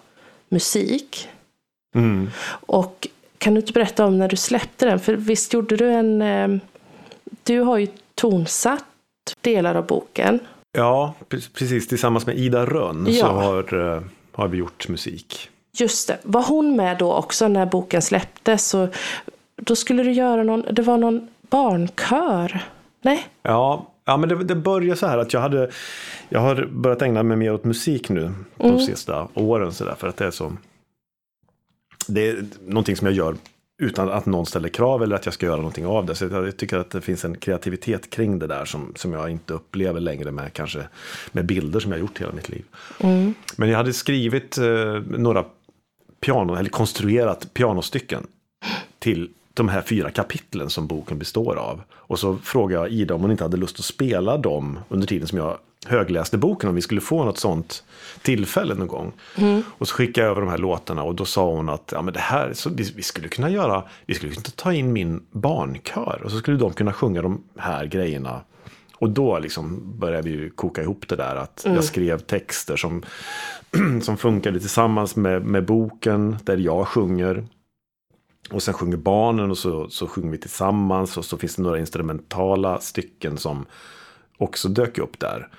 musik. 0.50 1.30
Mm. 1.96 2.30
Och 2.50 3.08
kan 3.38 3.54
du 3.54 3.60
inte 3.60 3.74
berätta 3.74 4.06
om 4.06 4.18
när 4.20 4.28
du 4.28 4.36
släppte 4.36 4.86
den? 4.86 5.00
För 5.00 5.14
visst 5.16 5.54
gjorde 5.54 5.76
du 5.78 5.91
en... 5.91 6.22
eh, 6.22 6.48
Du 7.44 7.60
har 7.60 7.78
ju 7.78 7.88
tonsatt 8.16 8.86
delar 9.41 9.76
av 9.76 9.86
boken. 9.86 10.39
Ja, 10.78 11.14
pre- 11.30 11.50
precis. 11.54 11.88
Tillsammans 11.88 12.26
med 12.26 12.38
Ida 12.38 12.66
Rönn 12.66 13.06
så 13.06 13.12
Ja. 13.12 13.28
har, 13.28 13.96
eh, 13.96 14.02
har 14.32 14.48
vi 14.48 14.58
gjort 14.58 14.88
musik. 14.88 15.50
Just 15.78 16.08
det. 16.08 16.18
Var 16.24 16.44
hon 16.44 16.76
med 16.76 16.98
då 16.98 17.14
också 17.14 17.48
när 17.48 17.66
boken 17.66 18.02
släpptes? 18.02 18.68
Så 18.68 18.88
då 19.56 19.76
skulle 19.76 20.04
du 20.04 20.12
göra 20.12 20.44
någon... 20.44 20.66
Det 20.72 20.82
var 20.82 20.98
någon 20.98 21.28
barnkör? 21.50 22.64
Nej? 23.04 23.28
Ja, 23.41 23.93
ja 24.06 24.18
men 24.18 24.30
det, 24.30 24.43
det 24.43 24.56
började 24.56 24.99
så 24.99 25.08
här 25.08 25.18
att 25.18 25.34
jag 25.34 25.41
hade 25.41 25.72
Jag 26.30 26.39
har 26.39 26.66
börjat 26.72 27.01
ägna 27.01 27.24
mig 27.24 27.38
mer 27.38 27.54
åt 27.54 27.64
musik 27.64 28.10
nu 28.10 28.32
de 28.58 28.80
sista 28.80 29.28
åren 29.34 29.74
så 29.74 29.86
där, 29.86 29.95
för 29.95 30.08
att 30.08 30.18
det 30.18 30.26
är 30.26 30.32
så 30.32 30.54
Det 32.08 32.30
är 32.30 32.45
någonting 32.66 32.95
som 32.95 33.08
jag 33.08 33.16
gör 33.16 33.36
utan 33.82 34.10
att 34.10 34.26
någon 34.26 34.45
ställer 34.45 34.70
krav 34.70 35.04
eller 35.04 35.16
att 35.16 35.26
jag 35.26 35.34
ska 35.34 35.45
göra 35.45 35.58
någonting 35.58 35.86
av 35.86 36.06
det. 36.06 36.16
Så 36.16 36.26
jag 36.26 36.58
tycker 36.58 36.78
att 36.78 36.89
det 36.89 37.01
finns 37.01 37.26
en 37.26 37.38
kreativitet 37.38 38.10
kring 38.10 38.39
det 38.39 38.47
där 38.47 38.66
som, 38.66 38.93
som 38.95 39.14
jag 39.14 39.30
inte 39.30 39.54
upplever 39.54 39.99
längre 39.99 40.32
med 40.32 40.54
kanske 40.54 40.88
med 41.32 41.45
bilder 41.45 41.80
som 41.80 41.91
jag 41.91 41.99
gjort 41.99 42.22
hela 42.22 42.32
mitt 42.32 42.49
liv. 42.49 42.66
Men 43.56 43.70
jag 43.70 43.78
hade 43.78 43.93
skrivit 43.93 44.58
eh, 44.58 45.01
några 45.18 45.45
piano, 46.26 46.56
eller 46.56 46.70
konstruerat 46.70 47.54
pianostycken 47.54 48.28
till 48.99 49.30
de 49.54 49.70
här 49.70 49.82
fyra 49.82 50.12
kapitlen 50.12 50.70
som 50.70 50.88
boken 50.88 51.20
består 51.20 51.56
av. 51.56 51.82
Och 51.93 52.20
så 52.20 52.38
frågade 52.38 52.84
jag 52.84 52.91
Ida 52.91 53.16
om 53.16 53.22
hon 53.22 53.32
inte 53.32 53.43
hade 53.43 53.58
lust 53.58 53.80
att 53.80 53.86
spela 53.86 54.38
dem 54.38 54.80
under 54.89 55.08
tiden 55.08 55.28
som 55.28 55.38
jag 55.38 55.58
högläste 55.86 56.38
boken, 56.38 56.70
om 56.70 56.76
vi 56.76 56.82
skulle 56.82 57.01
få 57.01 57.24
något 57.24 57.38
sånt 57.38 57.84
tillfälle 58.22 58.76
någon 58.76 58.88
gång. 58.88 59.12
Och 59.66 59.88
så 59.88 59.95
skickade 59.95 60.28
jag 60.28 60.32
över 60.32 60.41
de 60.41 60.49
här 60.49 60.58
låtarna 60.58 61.04
och 61.04 61.16
då 61.16 61.26
sa 61.26 61.51
hon 61.51 61.70
att 61.70 61.89
ja, 61.95 62.01
men 62.01 62.14
det 62.14 62.20
här, 62.20 62.54
så 62.54 62.70
vi, 62.70 62.91
vi 62.95 63.04
skulle 63.04 63.28
kunna 63.28 63.49
göra, 63.49 63.84
vi 64.06 64.14
skulle 64.14 64.32
kunna 64.34 64.43
ta 64.56 64.74
in 64.74 64.93
min 64.93 65.22
barnkör 65.32 66.22
och 66.24 66.32
så 66.32 66.38
skulle 66.38 66.58
de 66.58 66.74
kunna 66.74 66.93
sjunga 66.93 67.22
de 67.22 67.43
här 67.58 67.86
grejerna. 67.86 68.41
Och 68.95 69.10
då 69.10 69.39
liksom 69.39 69.82
började 69.99 70.30
vi 70.30 70.49
koka 70.49 70.82
ihop 70.82 71.08
det 71.08 71.16
där 71.16 71.36
att 71.36 71.62
jag 71.66 71.84
skrev 71.84 72.20
texter 72.20 72.76
som, 72.76 73.04
som 74.01 74.18
funkade 74.18 74.60
tillsammans 74.60 75.16
med, 75.16 75.45
med 75.45 75.66
boken 75.66 76.38
där 76.43 76.58
jag 76.58 76.88
sjunger. 76.88 77.45
Och 78.52 78.64
sen 78.64 78.74
sjunger 78.74 78.98
barnen 78.98 79.52
och 79.52 79.58
så, 79.58 79.89
så 79.89 80.08
sjunger 80.08 80.32
vi 80.32 80.38
tillsammans 80.38 81.18
och 81.18 81.26
så 81.26 81.38
finns 81.38 81.56
det 81.56 81.62
några 81.62 81.80
instrumentala 81.80 82.80
stycken 82.80 83.38
som 83.38 83.66
också 84.38 84.70
dök 84.70 84.98
upp 84.98 85.20
där. 85.20 85.50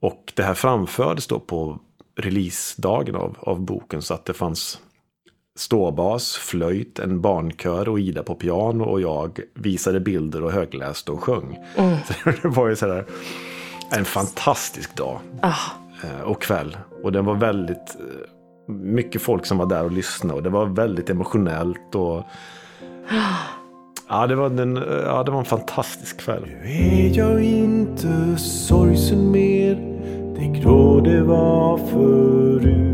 Och 0.00 0.32
det 0.36 0.42
här 0.42 0.54
framfördes 0.54 1.26
då 1.26 1.40
på 1.40 1.78
releasedagen 2.16 3.16
av, 3.16 3.36
av 3.40 3.60
boken 3.60 4.02
så 4.02 4.14
att 4.14 4.24
det 4.24 4.34
fanns 4.34 4.80
ståbas, 5.58 6.36
flöjt, 6.36 6.98
en 6.98 7.20
barnkör 7.20 7.88
och 7.88 8.00
Ida 8.00 8.22
på 8.22 8.34
piano 8.34 8.84
och 8.84 9.00
jag 9.00 9.40
visade 9.54 10.00
bilder 10.00 10.44
och 10.44 10.52
högläste 10.52 11.12
och 11.12 11.24
sjöng. 11.24 11.58
Så 12.06 12.30
det 12.42 12.48
var 12.48 12.68
ju 12.68 12.76
sådär 12.76 13.06
en 13.90 14.04
fantastisk 14.04 14.96
dag 14.96 15.20
Ah, 15.42 15.54
eh, 16.04 16.20
och 16.20 16.42
kväll. 16.42 16.76
Och 17.02 17.12
det 17.12 17.22
var 17.22 17.34
väldigt 17.34 17.96
mycket 18.70 19.22
folk 19.22 19.46
som 19.46 19.58
var 19.58 19.66
där 19.66 19.84
och 19.84 19.92
lyssnade 19.92 20.34
och 20.34 20.42
det 20.42 20.50
var 20.50 20.66
väldigt 20.66 21.10
emotionellt. 21.10 21.94
Och, 21.94 22.22
ja, 24.08 24.26
det 24.26 24.34
var, 24.34 24.46
en, 24.46 24.76
ja, 25.04 25.22
det 25.22 25.30
var 25.30 25.38
en 25.38 25.44
fantastisk 25.44 26.20
kväll. 26.20 26.46
Nu 26.46 26.70
är 26.70 27.18
jag 27.18 27.44
inte 27.44 28.36
sorgsen 28.38 29.30
mer 29.30 29.74
Det 30.38 30.60
grå 30.60 31.00
det 31.00 31.22
var 31.22 31.78
förut 31.78 32.90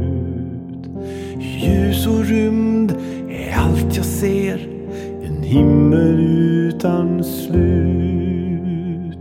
Ljus 1.41 2.07
och 2.07 2.25
rymd 2.25 2.95
är 3.31 3.57
allt 3.57 3.97
jag 3.97 4.05
ser 4.05 4.69
En 5.25 5.43
himmel 5.43 6.21
utan 6.21 7.25
slut 7.25 9.19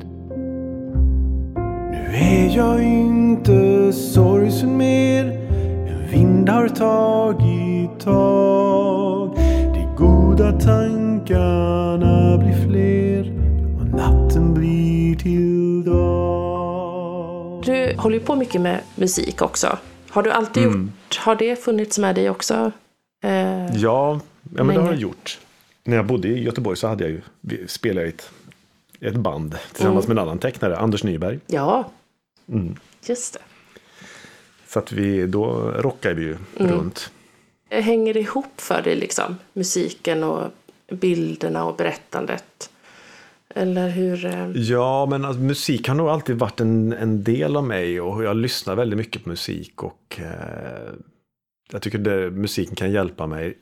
Nu 1.92 2.16
är 2.16 2.58
jag 2.58 2.84
inte 2.84 3.94
sorgsen 3.94 4.78
mer 4.78 5.35
en 6.48 6.52
vind 6.52 6.58
har 6.58 6.70
tagit 6.70 8.00
tag 8.00 9.36
De 9.74 9.96
goda 9.98 10.52
tankarna 10.52 12.38
blir 12.38 12.68
fler 12.68 13.32
och 13.80 13.88
natten 13.88 14.54
blir 14.54 15.16
till 15.16 15.84
dag 15.86 17.64
du 17.66 17.96
håller 17.98 18.18
ju 18.18 18.24
på 18.24 18.36
mycket 18.36 18.62
med 18.62 18.82
musik 18.96 19.42
också. 19.42 19.78
Har 20.10 20.24
du 20.24 20.32
alltid 20.32 20.64
gjort... 20.64 21.18
Har 21.18 21.36
det 21.36 21.64
funnits 21.64 21.98
med 21.98 22.16
dig 22.16 22.30
också? 22.30 22.72
Eh, 23.24 23.32
Ja, 23.76 24.20
ja 24.56 24.64
men 24.64 24.68
det 24.68 24.82
har 24.82 24.88
jag 24.88 24.96
gjort. 24.96 25.40
När 25.84 25.96
jag 25.96 26.06
bodde 26.06 26.28
i 26.28 26.44
Göteborg 26.44 26.78
så 26.78 26.88
hade 26.88 27.04
jag 27.04 27.12
ju, 27.12 27.68
spelade 27.68 28.08
i 28.08 28.10
ett, 28.10 28.32
ett 29.02 29.16
band 29.16 29.56
tillsammans 29.74 30.08
med 30.08 30.18
en 30.18 30.24
annan 30.24 30.40
tecknare, 30.40 30.78
Anders 30.78 31.04
Nyberg. 31.04 31.40
ja, 31.48 31.90
just 33.08 33.34
det. 33.34 33.40
Så 34.76 34.80
att 34.80 34.92
vi, 34.92 35.28
då 35.28 35.72
rockade 35.72 36.16
vi 36.16 36.24
ju 36.24 36.38
runt. 36.58 37.12
Hänger 37.70 38.14
det 38.14 38.20
ihop 38.20 38.62
för 38.62 38.82
dig, 38.82 38.96
liksom? 38.96 39.36
Musiken 39.54 40.24
och 40.24 40.52
bilderna 40.92 41.66
och 41.66 41.76
berättandet? 41.76 42.70
Eller 43.50 43.90
hur? 43.90 44.26
eh, 44.26 44.50
Ja, 44.52 45.06
men 45.06 45.26
alltså, 45.26 45.42
musik 45.42 45.88
har 45.88 45.96
nog 45.96 46.10
alltid 46.10 46.40
varit 46.40 46.60
en, 46.60 46.94
en 46.94 47.24
del 47.24 47.56
av 47.58 47.64
mig 47.64 48.02
och 48.02 48.24
jag 48.24 48.36
lyssnar 48.38 48.76
väldigt 48.76 48.98
mycket 48.98 49.24
på 49.24 49.30
musik 49.30 49.84
och 49.84 50.20
eh, 50.20 50.94
jag 51.72 51.82
tycker 51.82 51.98
det, 51.98 52.32
musiken 52.32 52.76
kan 52.76 52.92
hjälpa 52.92 53.28
mig 53.28 53.58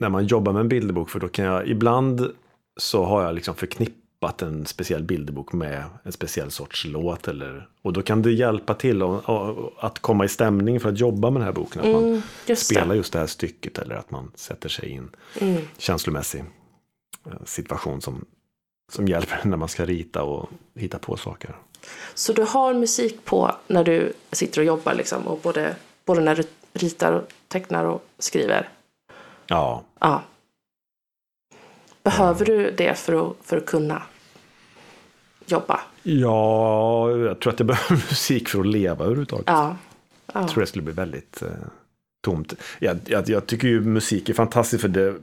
när 0.00 0.08
man 0.08 0.26
jobbar 0.26 0.52
med 0.52 0.60
en 0.60 0.68
bilderbok 0.68 1.10
för 1.10 1.20
då 1.20 1.28
kan 1.28 1.44
jag 1.44 1.68
ibland 1.68 2.30
så 2.80 3.04
har 3.04 3.22
jag 3.24 3.34
liksom 3.34 3.54
förknippat 3.54 4.07
en 4.26 4.66
speciell 4.66 5.02
bilderbok 5.02 5.52
med 5.52 5.84
en 6.02 6.12
speciell 6.12 6.50
sorts 6.50 6.84
låt 6.84 7.28
eller 7.28 7.68
och 7.82 7.92
då 7.92 8.02
kan 8.02 8.22
det 8.22 8.32
hjälpa 8.32 8.74
till 8.74 9.02
och, 9.02 9.28
och, 9.28 9.72
att 9.84 9.98
komma 9.98 10.24
i 10.24 10.28
stämning 10.28 10.80
för 10.80 10.88
att 10.88 10.98
jobba 10.98 11.30
med 11.30 11.40
den 11.40 11.46
här 11.46 11.52
boken. 11.52 11.80
Att 11.82 11.92
man 11.92 12.04
Mm, 12.04 12.22
just 12.46 12.66
spelar 12.66 12.86
det. 12.88 12.94
just 12.96 13.12
det 13.12 13.18
här 13.18 13.26
stycket 13.26 13.78
eller 13.78 13.94
att 13.94 14.10
man 14.10 14.32
sätter 14.34 14.68
sig 14.68 14.88
i 14.88 14.94
en 14.94 15.10
Mm. 15.40 15.62
känslomässig 15.78 16.44
eh, 17.26 17.32
situation 17.44 18.00
som, 18.00 18.24
som 18.92 19.08
hjälper 19.08 19.40
när 19.44 19.56
man 19.56 19.68
ska 19.68 19.84
rita 19.86 20.22
och 20.22 20.48
hitta 20.74 20.98
på 20.98 21.16
saker. 21.16 21.56
Så 22.14 22.32
du 22.32 22.42
har 22.42 22.74
musik 22.74 23.24
på 23.24 23.54
när 23.66 23.84
du 23.84 24.12
sitter 24.32 24.60
och 24.60 24.64
jobbar, 24.66 24.94
liksom? 24.94 25.26
Och 25.26 25.38
både, 25.42 25.76
både 26.04 26.20
när 26.20 26.36
du 26.36 26.42
ritar, 26.72 27.12
och 27.12 27.22
tecknar 27.48 27.84
och 27.84 28.04
skriver? 28.18 28.68
Ja, 29.46 29.82
Ja. 30.00 30.22
Behöver 32.02 32.44
du 32.44 32.70
det 32.70 32.98
för 32.98 33.30
att, 33.30 33.36
för 33.42 33.56
att 33.56 33.66
kunna 33.66 34.02
jobba? 35.46 35.80
ja, 36.08 37.10
jag 37.10 37.40
tror 37.40 37.52
att 37.52 37.60
jag 37.60 37.66
behöver 37.66 37.90
musik 38.10 38.48
för 38.48 38.60
att 38.60 38.66
leva 38.66 39.04
överhuvudtaget. 39.04 39.44
Ja. 39.46 39.76
ja. 40.26 40.40
Jag 40.40 40.48
tror 40.48 40.60
det 40.60 40.66
skulle 40.66 40.84
bli 40.84 40.94
väldigt 40.94 41.42
eh, 41.42 41.48
tomt. 42.24 42.54
Jag, 42.78 42.98
jag, 43.06 43.28
jag 43.28 43.46
tycker 43.46 43.68
ju 43.68 43.80
musik 43.80 44.28
är 44.28 44.34
fantastiskt 44.34 44.82
för 44.82 44.88
det, 44.88 45.14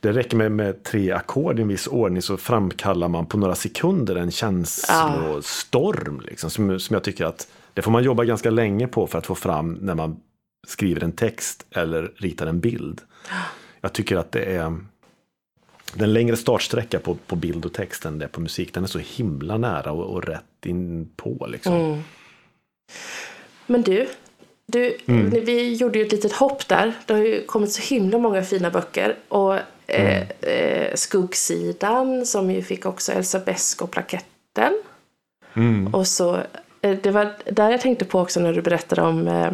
det 0.00 0.12
räcker 0.12 0.36
med, 0.36 0.52
med 0.52 0.82
tre 0.82 1.12
ackord 1.12 1.58
i 1.58 1.62
en 1.62 1.68
viss 1.68 1.86
ordning 1.86 2.22
så 2.22 2.36
framkallar 2.36 3.08
man 3.08 3.26
på 3.26 3.38
några 3.38 3.54
sekunder 3.54 4.16
en 4.16 4.30
känslostorm. 4.30 6.20
Liksom, 6.20 6.50
som, 6.50 6.80
som 6.80 6.94
jag 6.94 7.04
tycker 7.04 7.24
att 7.24 7.48
det 7.74 7.82
får 7.82 7.90
man 7.90 8.02
jobba 8.02 8.24
ganska 8.24 8.50
länge 8.50 8.86
på 8.86 9.06
för 9.06 9.18
att 9.18 9.26
få 9.26 9.34
fram 9.34 9.72
när 9.72 9.94
man 9.94 10.16
skriver 10.66 11.04
en 11.04 11.12
text 11.12 11.66
eller 11.70 12.12
ritar 12.16 12.46
en 12.46 12.60
bild. 12.60 13.00
Jag 13.80 13.92
tycker 13.92 14.16
att 14.16 14.32
det 14.32 14.44
är 14.44 14.76
den 15.94 16.12
längre 16.12 16.36
startsträcka 16.36 16.98
på, 16.98 17.14
på 17.14 17.36
bild 17.36 17.64
och 17.64 17.72
text 17.72 18.04
än 18.04 18.18
det 18.18 18.28
på 18.28 18.40
musik. 18.40 18.74
Den 18.74 18.84
är 18.84 18.88
så 18.88 18.98
himla 18.98 19.58
nära 19.58 19.92
och, 19.92 20.04
och 20.04 20.24
rätt 20.24 20.66
in 20.66 21.10
på. 21.16 21.46
Liksom. 21.50 21.74
Mm. 21.74 22.02
Men 23.66 23.82
du, 23.82 24.08
du 24.66 24.96
vi 25.44 25.74
gjorde 25.74 25.98
ju 25.98 26.06
ett 26.06 26.12
litet 26.12 26.32
hopp 26.32 26.68
där. 26.68 26.92
Det 27.06 27.12
har 27.12 27.20
ju 27.20 27.44
kommit 27.46 27.72
så 27.72 27.94
himla 27.94 28.18
många 28.18 28.42
fina 28.42 28.70
böcker. 28.70 29.16
Och 29.28 29.54
eh, 29.86 30.30
eh, 30.40 30.94
Skuggsidan 30.94 32.26
som 32.26 32.50
ju 32.50 32.62
fick 32.62 32.86
också 32.86 33.12
Elsa 33.12 33.38
Beskow-plaketten. 33.38 34.72
Och 35.92 36.06
så, 36.06 36.36
eh, 36.80 36.98
det 37.02 37.10
var 37.10 37.36
där 37.52 37.70
jag 37.70 37.80
tänkte 37.80 38.04
på 38.04 38.20
också 38.20 38.40
när 38.40 38.52
du 38.52 38.62
berättade 38.62 39.02
om 39.02 39.28
eh, 39.28 39.52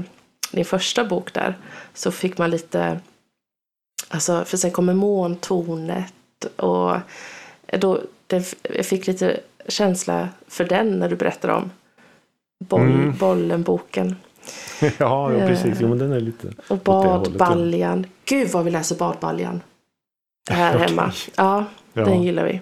din 0.53 0.65
första 0.65 1.05
bok 1.05 1.33
där. 1.33 1.59
Så 1.95 2.11
fick 2.11 2.39
man 2.39 2.51
lite, 2.51 3.01
alltså 4.09 4.45
för 4.45 4.57
sen 4.57 4.71
kommer 4.71 4.95
måntornet 4.95 6.13
och 6.45 6.97
då, 7.79 8.01
det, 8.27 8.55
jag 8.63 8.87
fick 8.87 9.07
lite 9.07 9.41
känsla 9.69 10.29
för 10.49 10.65
den 10.65 10.99
när 10.99 11.09
du 11.09 11.17
berättar 11.17 11.49
om 11.49 11.71
boll, 12.59 13.13
bollen-boken. 13.21 14.17
ja, 14.81 15.33
ja, 15.33 15.47
precis. 15.47 15.79
Jo, 15.81 15.89
men 15.89 15.99
den 15.99 16.13
är 16.13 16.21
lite 16.21 16.53
Och 16.69 16.79
badbaljan. 16.79 18.07
Gud 18.25 18.49
vad 18.51 18.65
vi 18.65 18.71
läser 18.71 18.97
badbaljan. 18.97 19.61
Här 20.51 20.75
Okej. 20.77 20.89
hemma. 20.89 21.13
Ja, 21.37 21.65
Ja. 21.93 22.05
den 22.05 22.23
gillar 22.23 22.45
vi. 22.45 22.61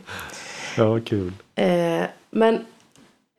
Ja, 0.77 1.01
kul. 1.01 1.33
Eh, 1.55 2.03
men 2.31 2.65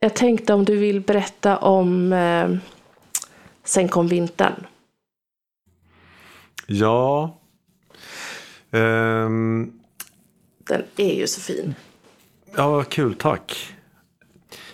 jag 0.00 0.14
tänkte 0.14 0.54
om 0.54 0.64
du 0.64 0.76
vill 0.76 1.00
berätta 1.00 1.56
om 1.58 2.12
eh, 2.12 2.48
Sen 3.64 3.88
kom 3.88 4.08
vintern. 4.08 4.66
Ja. 6.66 7.36
Ehm, 8.70 9.75
Den 10.68 10.82
är 10.96 11.14
ju 11.14 11.26
så 11.26 11.40
fin. 11.40 11.74
ja, 12.56 12.82
kul, 12.82 13.14
tack. 13.14 13.74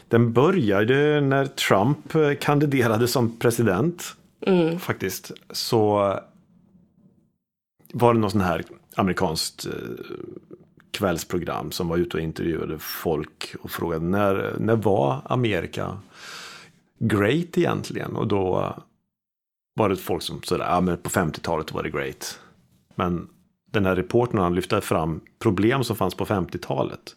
Den 0.08 0.32
började 0.32 1.20
när 1.20 1.46
Trump 1.46 2.14
eh, 2.14 2.34
kandiderade 2.40 3.08
som 3.08 3.38
president. 3.38 4.16
Mm. 4.46 4.78
Faktiskt. 4.78 5.32
Så 5.50 5.96
var 7.92 8.14
det 8.14 8.20
någon 8.20 8.30
sån 8.30 8.40
här 8.40 8.64
amerikanskt 8.96 9.66
eh, 9.66 9.72
kvällsprogram 10.90 11.72
som 11.72 11.88
var 11.88 11.96
ute 11.96 12.16
och 12.16 12.22
intervjuade 12.22 12.78
folk 12.78 13.54
och 13.60 13.70
frågade 13.70 14.04
när, 14.04 14.56
när 14.58 14.76
var 14.76 15.20
Amerika 15.24 15.98
great 16.98 17.58
egentligen? 17.58 18.16
Och 18.16 18.28
då 18.28 18.76
var 19.74 19.88
det 19.88 19.96
folk 19.96 20.22
som 20.22 20.42
sådär, 20.42 20.64
ja 20.64 20.80
men 20.80 20.96
på 20.96 21.10
50-talet 21.10 21.72
var 21.72 21.82
det 21.82 21.90
great. 21.90 22.40
Men 22.94 23.28
den 23.72 23.86
här 23.86 23.96
reportern 23.96 24.38
han 24.38 24.54
lyfte 24.54 24.80
fram 24.80 25.20
problem 25.38 25.84
som 25.84 25.96
fanns 25.96 26.14
på 26.14 26.24
50-talet. 26.24 27.16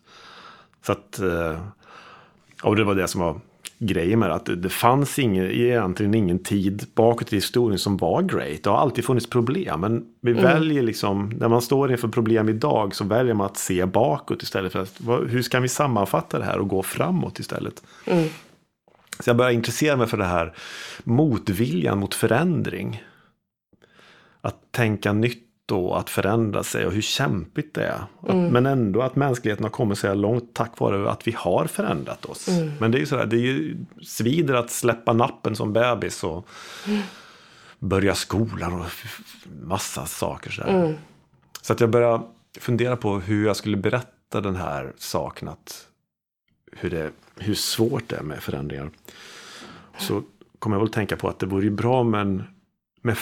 Så 0.86 0.91
att, 0.91 1.20
eh, 1.20 1.60
och 2.64 2.76
det 2.76 2.84
var 2.84 2.95
det 2.95 3.08
som 3.08 3.22
var 3.22 3.39
grejen 3.80 4.20
med 4.20 4.30
det, 4.30 4.36
att 4.36 4.49
det, 4.62 4.70
fanns 4.70 5.20
ingen, 5.20 5.45
egentligen 5.51 6.14
ingen 6.14 6.39
tid 6.39 6.86
bakåt 6.95 7.34
i 7.34 7.36
historien 7.36 7.80
som 7.80 7.97
var 7.97 8.22
great. 8.22 8.64
Det 8.64 8.70
har 8.70 8.78
alltid 8.78 9.06
funnits 9.06 9.30
problem, 9.30 9.82
men 9.82 10.06
vi 10.22 10.34
väljer 10.34 10.84
liksom, 10.84 11.30
när 11.39 11.47
man 11.47 11.62
står 11.62 11.91
inför 11.91 12.08
problem 12.08 12.49
idag 12.49 12.95
så 12.95 13.03
väljer 13.03 13.34
man 13.34 13.45
att 13.45 13.58
se 13.58 13.86
bakåt 13.86 14.43
istället 14.43 14.72
för 14.72 14.82
att, 14.82 15.01
hur 15.30 15.41
ska 15.41 15.60
vi 15.60 15.68
sammanfatta 15.68 16.39
det 16.39 16.45
här 16.45 16.60
och 16.60 16.68
gå 16.68 16.84
framåt 16.84 17.39
istället? 17.39 17.84
Så 19.20 19.30
jag 19.30 19.38
började 19.38 19.56
intressera 19.56 19.95
mig 19.95 20.08
för 20.08 20.18
det 20.18 20.26
här 20.26 20.53
motviljan 21.03 21.99
mot 21.99 22.14
förändring. 22.14 23.03
Att 24.41 24.72
tänka 24.72 25.14
nytt 25.14 25.45
och 25.72 25.99
att 25.99 26.09
förändra 26.09 26.63
sig 26.63 26.86
och 26.86 26.91
hur 26.91 27.01
kämpigt 27.01 27.74
det 27.74 27.86
är. 27.86 28.05
Att, 28.22 28.36
men 28.36 28.66
ändå 28.66 29.01
att 29.01 29.16
mänskligheten 29.16 29.63
har 29.63 29.72
kommit 29.72 29.97
så 29.97 30.07
här 30.07 30.16
långt 30.16 30.53
tack 30.53 30.80
vare 30.80 31.11
att 31.11 31.28
vi 31.28 31.32
har 31.38 31.66
förändrat 31.68 32.26
oss. 32.26 32.47
Men 32.80 32.91
det 32.91 32.97
är 32.97 32.99
ju 32.99 33.05
sådär, 33.05 33.26
det 33.26 33.36
är 33.36 33.39
ju 33.39 33.78
svider 34.01 34.53
att 34.53 34.70
släppa 34.70 35.13
nappen 35.13 35.55
som 35.55 35.74
bebis 35.74 36.24
och 36.24 36.47
börja 37.80 38.16
skolan 38.16 38.74
och 38.74 38.86
massa 39.61 40.05
saker 40.05 40.51
sådär. 40.51 40.97
Så 41.61 41.74
att 41.74 41.80
jag 41.80 41.89
började 41.89 42.24
fundera 42.59 42.97
på 42.97 43.20
hur 43.20 43.45
jag 43.45 43.55
skulle 43.55 43.78
berätta 43.78 44.41
den 44.41 44.55
här 44.55 44.93
saken. 44.97 45.47
Att 45.47 45.88
hur, 46.72 46.89
det, 46.89 47.11
hur 47.38 47.55
svårt 47.55 48.09
det 48.09 48.16
är 48.16 48.24
med 48.24 48.43
förändringar. 48.43 48.89
Så 49.97 50.24
kom 50.59 50.72
jag 50.74 50.80
väl 50.80 50.89
tänka 50.89 51.18
på 51.18 51.30
att 51.30 51.39
det 51.39 51.45
vore 51.45 51.63
ju 51.63 51.70
bra 51.70 52.03
med, 52.03 52.22
en, 52.22 52.43
med 53.06 53.18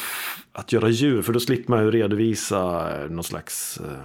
att 0.52 0.72
göra 0.72 0.90
djur. 0.90 1.22
För 1.22 1.34
då 1.34 1.40
slipper 1.40 1.70
man 1.70 1.84
ju 1.84 1.92
redovisa 1.92 2.92
eh, 3.02 3.10
någon 3.10 3.24
slags 3.24 3.78
eh, 3.78 4.04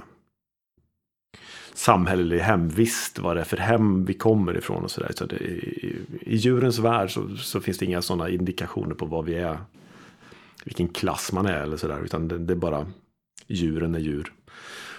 samhällelig 1.75 2.39
hemvist. 2.39 3.19
Vad 3.19 3.37
det 3.37 3.41
är 3.41 3.45
för 3.45 3.57
hem 3.57 4.05
vi 4.05 4.15
kommer 4.15 4.57
ifrån 4.57 4.85
och 4.85 4.91
sådär. 4.91 5.13
Så 5.17 5.27
det, 5.27 5.37
i, 5.37 5.97
I 6.21 6.37
djurens 6.37 6.79
värld 6.79 7.15
så, 7.15 7.37
så 7.37 7.61
finns 7.61 7.79
det 7.79 7.87
inga 7.87 8.03
sådana 8.03 8.29
indikationer 8.29 8.95
på 8.95 9.07
vad 9.07 9.25
vi 9.25 9.35
är. 9.35 9.59
Vilken 10.65 10.89
klass 10.89 11.33
man 11.33 11.47
är 11.47 11.63
eller 11.63 11.77
sådär. 11.77 12.01
Utan 12.05 12.29
det, 12.29 12.39
det 12.39 12.53
är 12.53 12.57
bara 12.57 12.87
djuren 13.47 13.95
är 13.95 13.99
djur. 13.99 14.33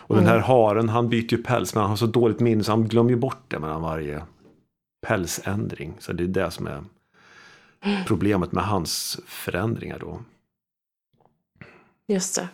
Och 0.10 0.16
den 0.16 0.26
här 0.26 0.40
haren 0.40 0.90
han 0.90 1.10
byter 1.10 1.34
ju 1.34 1.44
päls 1.44 1.76
men 1.76 1.82
han 1.82 1.90
har 1.90 1.98
så 1.98 2.06
dåligt 2.06 2.40
minne 2.40 2.64
så 2.64 2.72
han 2.72 2.88
glömmer 2.88 3.10
ju 3.10 3.16
bort 3.16 3.44
det 3.48 3.60
mellan 3.60 3.82
varje 3.82 4.22
pälsändring. 5.08 5.94
Så 6.00 6.14
det 6.14 6.24
är 6.24 6.28
det 6.28 6.52
som 6.52 6.68
är 6.68 6.84
problemet 8.08 8.52
med 8.52 8.64
hans 8.64 9.20
förändringar 9.26 10.00
då. 10.00 10.20
Just 12.10 12.36
det. 12.36 12.48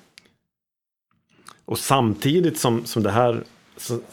Och 1.65 1.79
samtidigt 1.79 2.59
som, 2.59 2.85
som 2.85 3.03
det 3.03 3.11
här, 3.11 3.43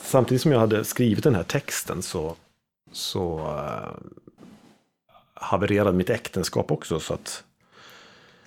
samtidigt 0.01 0.43
som 0.43 0.53
jag 0.53 0.59
hade 0.61 0.85
skrivit 0.85 1.25
den 1.25 1.35
här 1.35 1.43
texten 1.43 2.03
så, 2.03 2.37
så 2.93 3.39
uh, 3.39 4.11
havererade 5.35 5.97
mitt 5.97 6.11
äktenskap 6.11 6.71
också. 6.71 7.01
Så 7.01 7.15
att 7.15 7.45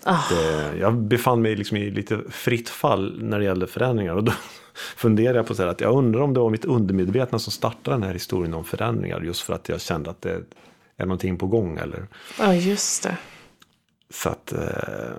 Ah. 0.08 0.30
det, 0.30 0.78
jag 0.78 0.96
befann 0.98 1.42
mig 1.42 1.56
liksom 1.56 1.78
i 1.78 1.92
lite 1.92 2.22
fritt 2.30 2.70
fall 2.70 3.18
när 3.24 3.40
det 3.40 3.46
gällde 3.46 3.68
förändringar. 3.68 4.16
Och 4.16 4.24
då 4.24 4.32
funderade 4.98 5.40
jag 5.40 5.48
på 5.48 5.56
så 5.56 5.62
här 5.64 5.70
att 5.70 5.82
jag 5.82 5.98
undrar 5.98 6.22
om 6.22 6.34
det 6.34 6.40
var 6.40 6.50
mitt 6.50 6.66
undermedvetna 6.66 7.40
som 7.40 7.52
startade 7.52 7.98
den 7.98 8.04
här 8.04 8.14
historien 8.14 8.54
om 8.54 8.64
förändringar. 8.64 9.22
Just 9.22 9.42
för 9.42 9.54
att 9.54 9.70
jag 9.70 9.82
kände 9.82 10.10
att 10.10 10.22
det 10.22 10.42
är 10.98 11.06
någonting 11.06 11.38
på 11.38 11.48
gång. 11.48 11.78
Eller, 11.78 12.08
Ja, 12.40 12.54
just 12.56 13.04
det. 13.04 13.18
så 14.10 14.30
att... 14.30 14.52
Eh, 14.54 15.14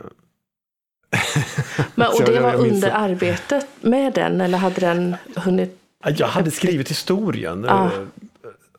Men, 1.95 2.07
och 2.09 2.25
det 2.25 2.41
var 2.41 2.55
under 2.55 2.91
arbetet 2.91 3.67
med 3.81 4.13
den 4.13 4.41
eller 4.41 4.59
hade 4.59 4.81
den 4.81 5.17
hunnit? 5.37 5.79
Jag 6.05 6.27
hade 6.27 6.51
skrivit 6.51 6.91
historien. 6.91 7.65
Ah. 7.69 7.85
eh, 7.85 7.91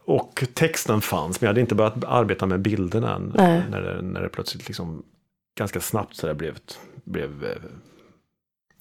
Och 0.05 0.43
texten 0.53 1.01
fanns, 1.01 1.41
men 1.41 1.45
jag 1.45 1.49
hade 1.49 1.61
inte 1.61 1.75
börjat 1.75 2.03
arbeta 2.03 2.45
med 2.45 2.59
bilderna 2.59 3.15
än. 3.15 3.33
Nej. 3.35 3.63
När 3.71 3.81
det, 3.81 4.01
när 4.01 4.21
det 4.21 4.29
plötsligt 4.29 4.67
liksom 4.67 5.03
ganska 5.57 5.79
snabbt 5.81 6.15
så 6.15 6.27
där 6.27 6.33
blev, 6.33 6.57
blev 7.03 7.43
eh, 7.45 7.51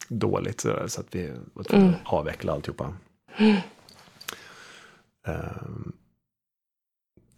dåligt. 0.09 0.61
Så, 0.61 0.69
där, 0.69 0.87
så 0.87 1.01
att 1.01 1.07
vi 1.11 1.33
var 1.53 1.65
tvungna 1.65 1.95
att 2.05 2.13
avveckla 2.13 2.53
alltihopa. 2.53 2.95
Ehm, 3.39 3.53
så 5.27 6.06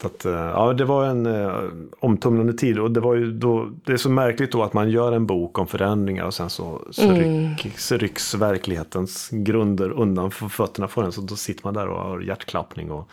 att, 0.04 0.24
eh, 0.24 0.32
ja, 0.32 0.72
det 0.72 0.84
var 0.84 1.04
en 1.04 1.26
eh, 1.26 1.62
omtumlande 2.00 2.52
tid 2.52 2.78
och 2.78 2.90
det 2.90 3.00
var 3.00 3.14
ju 3.14 3.32
då, 3.32 3.70
det 3.84 3.92
är 3.92 3.96
så 3.96 4.10
märkligt 4.10 4.52
då 4.52 4.62
att 4.62 4.72
man 4.72 4.90
gör 4.90 5.12
en 5.12 5.26
bok 5.26 5.58
om 5.58 5.66
förändringar 5.66 6.24
och 6.24 6.34
sen 6.34 6.50
så, 6.50 6.82
så, 6.90 7.12
ryck, 7.12 7.78
så 7.78 7.96
rycks 7.96 8.34
verklighetens 8.34 9.28
grunder 9.32 9.90
undan 9.90 10.30
för 10.30 10.48
fötterna 10.48 10.88
på 10.88 11.02
en. 11.02 11.12
Så 11.12 11.20
då 11.20 11.36
sitter 11.36 11.64
man 11.64 11.74
där 11.74 11.88
och 11.88 12.00
har 12.00 12.20
hjärtklappning 12.20 12.90
och 12.90 13.10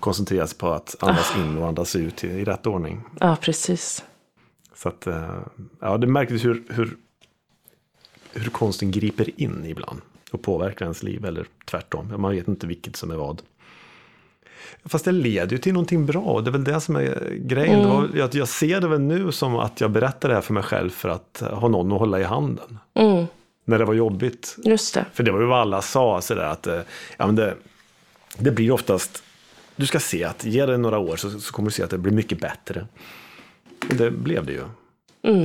koncentrerar 0.00 0.46
sig 0.46 0.58
på 0.58 0.70
att 0.70 0.96
andas 1.00 1.36
in 1.36 1.58
och 1.58 1.68
andas 1.68 1.96
ut 1.96 2.24
i, 2.24 2.26
i 2.26 2.44
rätt 2.44 2.66
ordning. 2.66 3.02
Ja, 3.20 3.36
precis. 3.40 4.04
Så 4.74 4.88
att, 4.88 5.06
eh, 5.06 5.40
ja, 5.80 5.98
det 5.98 6.06
är 6.06 6.08
märkligt 6.08 6.44
hur, 6.44 6.64
hur, 6.68 6.96
hur 8.32 8.50
konsten 8.50 8.90
griper 8.90 9.40
in 9.40 9.64
ibland 9.64 10.00
och 10.32 10.42
påverkar 10.42 10.84
ens 10.84 11.02
liv 11.02 11.24
eller 11.24 11.46
tvärtom. 11.64 12.12
Man 12.16 12.32
vet 12.32 12.48
inte 12.48 12.66
vilket 12.66 12.96
som 12.96 13.10
är 13.10 13.16
vad. 13.16 13.42
Fast 14.84 15.04
det 15.04 15.12
leder 15.12 15.52
ju 15.52 15.58
till 15.58 15.72
någonting 15.72 16.06
bra 16.06 16.20
och 16.20 16.44
det 16.44 16.50
är 16.50 16.52
väl 16.52 16.64
det 16.64 16.80
som 16.80 16.96
är 16.96 17.32
grejen. 17.38 17.80
Det 17.82 17.86
var, 17.88 18.08
jag, 18.14 18.34
jag 18.34 18.48
ser 18.48 18.80
det 18.80 18.88
väl 18.88 19.00
nu 19.00 19.32
som 19.32 19.56
att 19.56 19.80
jag 19.80 19.90
berättar 19.90 20.28
det 20.28 20.34
här 20.34 20.42
för 20.42 20.52
mig 20.54 20.62
själv 20.62 20.90
för 20.90 21.08
att 21.08 21.42
ha 21.50 21.68
någon 21.68 21.92
att 21.92 21.98
hålla 21.98 22.20
i 22.20 22.24
handen. 22.24 22.78
Mm, 22.94 23.26
När 23.64 23.78
det 23.78 23.84
var 23.84 23.94
jobbigt. 23.94 24.56
just 24.64 24.94
det. 24.94 25.04
För 25.12 25.22
det 25.22 25.32
var 25.32 25.40
ju 25.40 25.46
vad 25.46 25.60
alla 25.60 25.82
sa, 25.82 26.20
sådär 26.20 26.44
att 26.44 26.66
eh, 26.66 26.80
ja, 27.16 27.26
men 27.26 27.36
det, 27.36 27.54
det 28.38 28.50
blir 28.50 28.70
oftast, 28.70 29.22
du 29.76 29.86
ska 29.86 30.00
se 30.00 30.24
att 30.24 30.44
ge 30.44 30.66
det 30.66 30.76
några 30.76 30.98
år 30.98 31.16
så, 31.16 31.30
så 31.30 31.52
kommer 31.52 31.68
du 31.68 31.72
se 31.72 31.82
att 31.82 31.90
det 31.90 31.98
blir 31.98 32.12
mycket 32.12 32.40
bättre. 32.40 32.86
Och 33.88 33.94
det 33.94 34.10
blev 34.10 34.46
det 34.46 34.52
ju. 34.52 34.62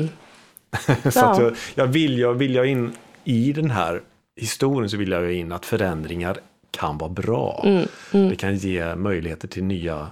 så 1.11 1.19
Ja. 1.19 1.31
att 1.31 1.39
jag, 1.39 1.55
jag 1.75 1.87
vill, 1.87 2.17
jag 2.19 2.33
vill 2.33 2.55
jag 2.55 2.65
in 2.65 2.91
i 3.23 3.53
den 3.53 3.71
här 3.71 4.01
historien 4.35 4.89
så 4.89 4.97
vill 4.97 5.11
jag 5.11 5.33
in 5.33 5.51
att 5.51 5.65
förändringar 5.65 6.37
kan 6.75 6.97
vara 6.97 7.09
bra. 7.09 7.65
Det 8.11 8.35
kan 8.35 8.55
ge 8.55 8.95
möjligheter 8.95 9.47
till 9.47 9.63
nya, 9.63 10.07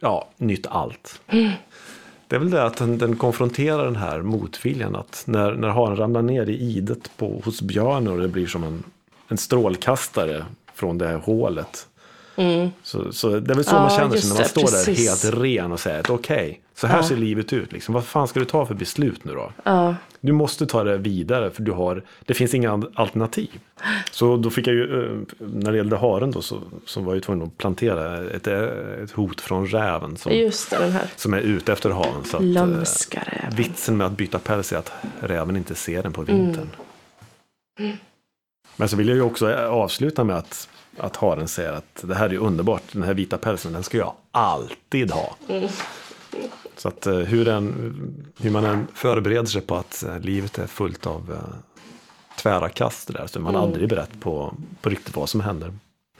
ja, 0.00 0.28
nytt 0.36 0.66
allt. 0.66 1.20
Det 2.28 2.36
är 2.36 2.40
väl 2.40 2.50
det 2.50 2.64
att 2.64 2.76
den, 2.76 2.98
den 2.98 3.16
konfronterar 3.16 3.84
den 3.84 3.96
här 3.96 4.22
motviljan. 4.22 4.96
Att 4.96 5.24
när, 5.26 5.52
när 5.52 5.68
haren 5.68 5.96
ramlar 5.96 6.22
ner 6.22 6.48
i 6.48 6.58
idet 6.58 7.10
på, 7.16 7.42
hos 7.44 7.62
björnen 7.62 8.12
och 8.12 8.18
det 8.18 8.28
blir 8.28 8.46
som 8.46 8.64
en, 8.64 8.84
en 9.28 9.38
strålkastare 9.38 10.44
från 10.74 10.98
det 10.98 11.06
här 11.06 11.18
hålet. 11.18 11.87
Så, 12.82 13.12
så 13.12 13.28
det 13.40 13.52
är 13.52 13.54
väl 13.54 13.64
så 13.64 13.74
Ja, 13.74 13.80
man 13.80 13.90
känner 13.90 14.16
sig 14.16 14.28
när 14.28 14.34
man 14.34 14.42
det, 14.42 14.48
står 14.48 14.62
precis. 14.62 15.20
där 15.22 15.32
helt 15.32 15.42
ren 15.44 15.72
och 15.72 15.80
säger 15.80 16.00
att 16.00 16.10
okej, 16.10 16.60
så 16.74 16.86
här 16.86 16.96
Ja. 16.96 17.02
ser 17.02 17.16
livet 17.16 17.52
ut. 17.52 17.72
Liksom. 17.72 17.94
Vad 17.94 18.04
fan 18.04 18.28
ska 18.28 18.40
du 18.40 18.46
ta 18.46 18.66
för 18.66 18.74
beslut 18.74 19.24
nu 19.24 19.32
då? 19.34 19.52
Ja, 19.62 19.94
Du 20.20 20.32
måste 20.32 20.66
ta 20.66 20.84
det 20.84 20.98
vidare 20.98 21.50
för 21.50 21.62
du 21.62 21.72
har, 21.72 22.02
det 22.26 22.34
finns 22.34 22.54
inga 22.54 22.82
alternativ. 22.94 23.50
Så 24.10 24.36
då 24.36 24.50
fick 24.50 24.66
jag 24.66 24.74
ju, 24.74 25.04
eh, 25.04 25.18
när 25.38 25.70
det 25.70 25.76
gällde 25.76 25.96
haren 25.96 26.30
då, 26.30 26.42
så, 26.42 26.60
så 26.86 27.00
var 27.00 27.06
jag 27.12 27.14
ju 27.14 27.20
tvungen 27.20 27.46
att 27.46 27.58
plantera 27.58 28.30
ett, 28.30 28.46
eh, 28.46 28.62
ett 29.04 29.10
hot 29.10 29.40
från 29.40 29.66
räven 29.66 30.16
som, 30.16 30.32
just 30.32 30.70
det, 30.70 30.76
här 30.76 31.06
som 31.16 31.34
är 31.34 31.40
ute 31.40 31.72
efter 31.72 31.90
haven. 31.90 32.24
Så 32.24 32.36
att, 32.36 32.42
eh, 33.14 33.56
vitsen 33.56 33.96
med 33.96 34.06
att 34.06 34.16
byta 34.16 34.38
päls 34.38 34.72
är 34.72 34.76
att 34.76 34.92
räven 35.20 35.56
inte 35.56 35.74
ser 35.74 36.02
den 36.02 36.12
på 36.12 36.22
vintern. 36.22 36.68
Men 38.76 38.88
så 38.88 38.96
vill 38.96 39.08
jag 39.08 39.14
ju 39.16 39.22
också 39.22 39.54
avsluta 39.54 40.24
med 40.24 40.36
att, 40.36 40.68
att 40.98 41.16
haren 41.16 41.48
säger 41.48 41.72
att 41.72 42.02
det 42.02 42.14
här 42.14 42.32
är 42.32 42.36
underbart, 42.36 42.82
den 42.92 43.02
här 43.02 43.14
vita 43.14 43.38
pälsen, 43.38 43.72
den 43.72 43.82
ska 43.82 43.98
jag 43.98 44.12
alltid 44.30 45.10
ha. 45.10 45.36
Så 46.76 46.88
att 46.88 47.06
eh, 47.06 47.14
hur, 47.14 47.44
den, 47.44 48.26
hur 48.40 48.50
man 48.50 48.64
än 48.64 48.86
förbereder 48.94 49.46
sig 49.46 49.60
på 49.60 49.76
att 49.76 50.02
eh, 50.02 50.20
livet 50.20 50.58
är 50.58 50.66
fullt 50.66 51.06
av 51.06 51.32
eh, 51.32 51.56
tvära 52.36 52.68
kast 52.68 53.12
där, 53.12 53.26
så 53.26 53.38
är 53.38 53.42
man 53.42 53.56
aldrig 53.56 53.88
beredd 53.88 54.20
på, 54.20 54.54
på 54.80 54.90
riktigt 54.90 55.16
vad 55.16 55.28
som 55.28 55.40
händer. 55.40 55.72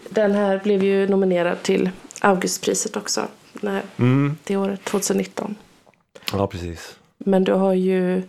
Den 0.08 0.32
här 0.32 0.60
blev 0.64 0.84
ju 0.84 1.08
nominerad 1.08 1.62
till 1.62 1.90
Augustpriset 2.20 2.96
också. 2.96 3.26
När, 3.52 3.82
Mm. 3.96 4.36
Det 4.44 4.56
året, 4.56 4.84
2019. 4.84 5.54
Ja, 6.32 6.46
precis. 6.46 6.96
Men 7.18 7.44
du 7.44 7.52
har 7.52 7.74
ju 7.74 8.22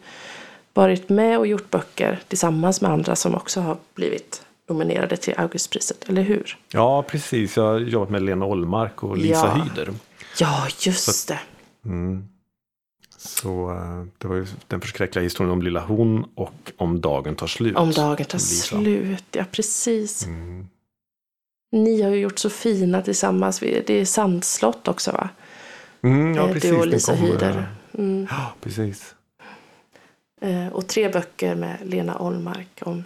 varit 0.74 1.10
med 1.10 1.38
och 1.38 1.48
gjort 1.48 1.70
böcker 1.70 2.20
tillsammans 2.28 2.82
med 2.82 2.92
andra 2.92 3.16
som 3.16 3.36
också 3.36 3.62
har 3.62 3.78
blivit 3.96 4.46
nominerade 4.70 5.18
till 5.18 5.34
Augustpriset, 5.38 6.10
eller 6.10 6.22
hur? 6.22 6.58
Ja, 6.72 7.04
precis. 7.04 7.58
Jag 7.58 7.64
har 7.64 7.80
jobbat 7.80 8.10
med 8.10 8.22
Lena 8.22 8.46
Ollmark 8.46 9.04
och 9.04 9.18
Lisa 9.18 9.32
Ja. 9.58 9.64
Hyder. 9.64 9.94
Ja, 10.40 10.68
just 10.80 11.28
det. 11.28 11.40
Mm. 11.86 12.24
Så 13.18 13.72
eh, 13.72 14.04
det 14.18 14.28
var 14.28 14.36
ju 14.36 14.46
den 14.68 14.82
förskräckliga 14.82 15.24
historien 15.24 15.52
om 15.54 15.62
Lilla 15.62 15.80
Hon 15.80 16.26
och 16.36 16.72
om 16.78 17.02
dagen 17.02 17.36
tar 17.36 17.48
slut. 17.48 17.76
Om 17.78 17.92
dagen 17.92 18.26
tar 18.26 18.38
Lisa. 18.38 18.78
slut, 18.78 19.24
ja 19.32 19.46
precis. 19.52 20.26
Mm. 20.26 20.68
Ni 21.72 22.02
har 22.02 22.10
ju 22.10 22.20
gjort 22.20 22.40
så 22.40 22.50
fina 22.50 23.02
tillsammans. 23.02 23.60
Det 23.60 23.90
är 23.90 24.06
Sandslott 24.06 24.88
också 24.88 25.12
va? 25.12 25.30
Mm, 26.04 26.36
ja, 26.36 26.48
Eh, 26.48 26.54
precis. 26.54 26.70
Du 26.72 26.78
och 26.78 26.88
Lisa 26.88 27.16
kom, 27.16 27.26
eh, 27.26 27.32
Hyder. 27.32 27.68
Mm. 27.98 28.28
Ja, 28.30 28.54
precis. 28.62 29.16
Eh, 30.42 30.68
Och 30.68 30.88
tre 30.88 31.10
böcker 31.10 31.56
med 31.56 31.78
Lena 31.84 32.20
Ollmark 32.20 32.68
om 32.82 33.04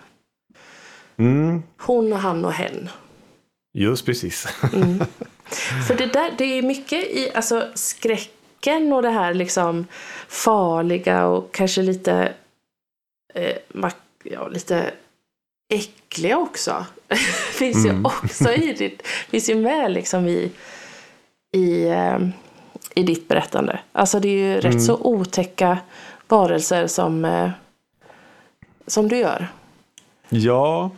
Mm, 1.18 1.64
hon 1.78 2.14
och 2.14 2.20
han 2.20 2.46
och 2.46 2.54
hen. 2.54 2.90
just 3.74 4.06
precis. 4.06 4.48
För 5.88 5.98
det 5.98 6.06
där, 6.06 6.32
det 6.38 6.44
är 6.44 6.62
mycket 6.62 7.04
i 7.04 7.32
alltså, 7.36 7.68
skräcken 7.74 8.94
och 8.94 9.02
det 9.02 9.10
här 9.10 9.34
liksom 9.34 9.88
farliga 10.28 11.26
och 11.26 11.52
kanske 11.52 11.82
lite, 11.82 12.34
eh, 13.34 13.58
ja, 14.24 14.48
lite 14.48 14.92
äckliga 15.74 16.38
också. 16.38 16.86
finns 17.54 17.86
ju 17.86 18.04
också 18.04 18.54
i 18.54 18.74
ditt, 18.74 19.08
finns 19.08 19.50
ju 19.50 19.56
med 19.56 19.92
liksom 19.92 20.28
i, 20.28 20.52
i, 21.52 21.84
eh, 21.84 22.20
i 22.96 23.04
ditt 23.04 23.28
berättande. 23.28 23.80
Alltså 23.92 24.20
det 24.20 24.28
är 24.28 24.38
ju 24.38 24.62
rätt 24.62 24.84
så 24.84 24.98
otäcka 24.98 25.78
varelser 26.28 26.88
som, 26.88 27.26
eh, 27.26 27.50
som 28.88 29.10
du 29.10 29.18
gör. 29.18 29.48
Ja. 30.30 30.92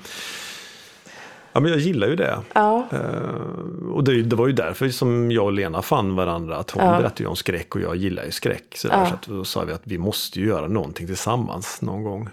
ja, 1.54 1.60
men 1.60 1.72
jag 1.72 1.80
gillar 1.80 2.08
ju 2.08 2.16
det. 2.16 2.40
Ja, 2.54 2.88
Eh, 2.92 3.90
och 3.94 4.04
det, 4.04 4.22
det 4.24 4.36
var 4.36 4.48
ju 4.48 4.54
därför 4.54 4.90
som 4.90 5.32
jag 5.32 5.46
och 5.46 5.54
Lena 5.54 5.82
fann 5.82 6.16
varandra. 6.16 6.58
Att 6.58 6.72
hon 6.72 6.84
Ja. 6.86 6.98
berättade 6.98 7.24
ju 7.24 7.28
om 7.30 7.36
skräck 7.36 7.76
och 7.76 7.82
jag 7.82 7.96
gillar 7.96 8.24
ju 8.26 8.32
skräck. 8.32 8.76
Så, 8.78 8.88
där, 8.88 8.98
Ja. 9.00 9.06
så 9.10 9.14
att 9.14 9.22
då 9.28 9.44
sa 9.44 9.64
vi 9.64 9.74
att 9.74 9.82
vi 9.84 9.98
måste 9.98 10.40
ju 10.40 10.48
göra 10.48 10.68
någonting 10.68 11.08
tillsammans 11.08 11.82
någon 11.82 12.04
gång. 12.04 12.30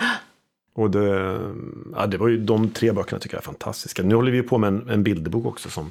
Och 0.74 0.90
det, 0.90 1.38
ja, 1.96 2.06
det 2.06 2.16
var 2.18 2.28
ju 2.28 2.38
de 2.44 2.70
tre 2.70 2.92
böckerna 2.92 3.18
tycker 3.20 3.36
jag 3.36 3.40
är 3.42 3.44
fantastiska. 3.44 4.02
Nu 4.02 4.14
håller 4.14 4.32
vi 4.32 4.42
på 4.42 4.58
med 4.58 4.68
en, 4.68 4.88
en 4.88 5.02
bilderbok 5.02 5.46
också 5.46 5.70
som, 5.70 5.90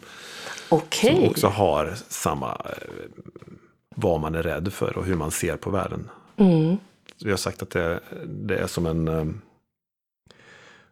okej. 0.69 1.15
som 1.15 1.29
också 1.29 1.47
har 1.47 1.93
samma 2.07 2.51
eh, 2.51 2.71
vad 3.95 4.19
man 4.19 4.35
är 4.35 4.43
rädd 4.43 4.73
för 4.73 4.97
och 4.97 5.05
hur 5.05 5.15
man 5.15 5.31
ser 5.31 5.57
på 5.57 5.69
världen. 5.69 6.09
Mm. 6.37 6.77
Vi 7.23 7.29
har 7.29 7.37
sagt 7.37 7.61
att 7.61 7.69
det, 7.69 7.99
det 8.25 8.57
är 8.57 8.67
som 8.67 8.85
en, 8.85 9.07
eh, 9.07 9.25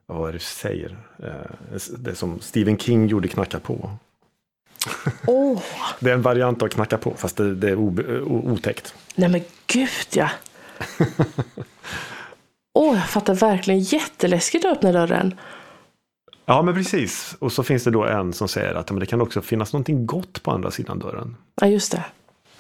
vad 0.08 0.22
är 0.30 0.34
det 0.34 0.38
vi 0.38 0.44
säger? 0.44 0.98
Eh, 1.24 1.32
Det 1.98 2.16
som 2.16 2.40
Stephen 2.40 2.78
King 2.78 3.08
gjorde 3.08 3.28
Knacka 3.28 3.60
på. 3.60 3.92
Åh, 5.28 5.62
Det 6.00 6.10
är 6.10 6.14
en 6.14 6.22
variant 6.22 6.62
av 6.62 6.68
knacka 6.68 6.98
på, 6.98 7.14
fast 7.18 7.38
det, 7.38 7.56
det 7.56 7.70
är 7.70 7.76
o, 7.76 7.96
otäckt. 8.52 8.94
nej 9.16 9.30
men 9.30 9.42
gud 9.68 9.90
ja. 10.14 10.30
Åh, 12.74 12.96
jag 12.98 13.10
fattar 13.10 13.34
verkligen. 13.36 13.80
Jätteläskigt 13.80 14.66
att 14.66 14.72
öppna 14.78 14.92
dörren. 14.92 15.36
Ja, 16.46 16.62
men 16.62 16.74
precis. 16.74 17.36
Och 17.40 17.52
så 17.52 17.64
finns 17.64 17.84
det 17.84 17.92
då 17.92 18.06
en 18.06 18.34
som 18.34 18.48
säger 18.48 18.74
att 18.76 18.90
men 18.92 19.00
det 19.00 19.06
kan 19.06 19.22
också 19.22 19.42
finnas 19.42 19.74
någonting 19.74 20.06
gott 20.06 20.44
på 20.44 20.52
andra 20.52 20.72
sidan 20.72 21.00
dörren. 21.00 21.36
Ja, 21.62 21.68
just 21.68 21.92
det. 21.92 22.04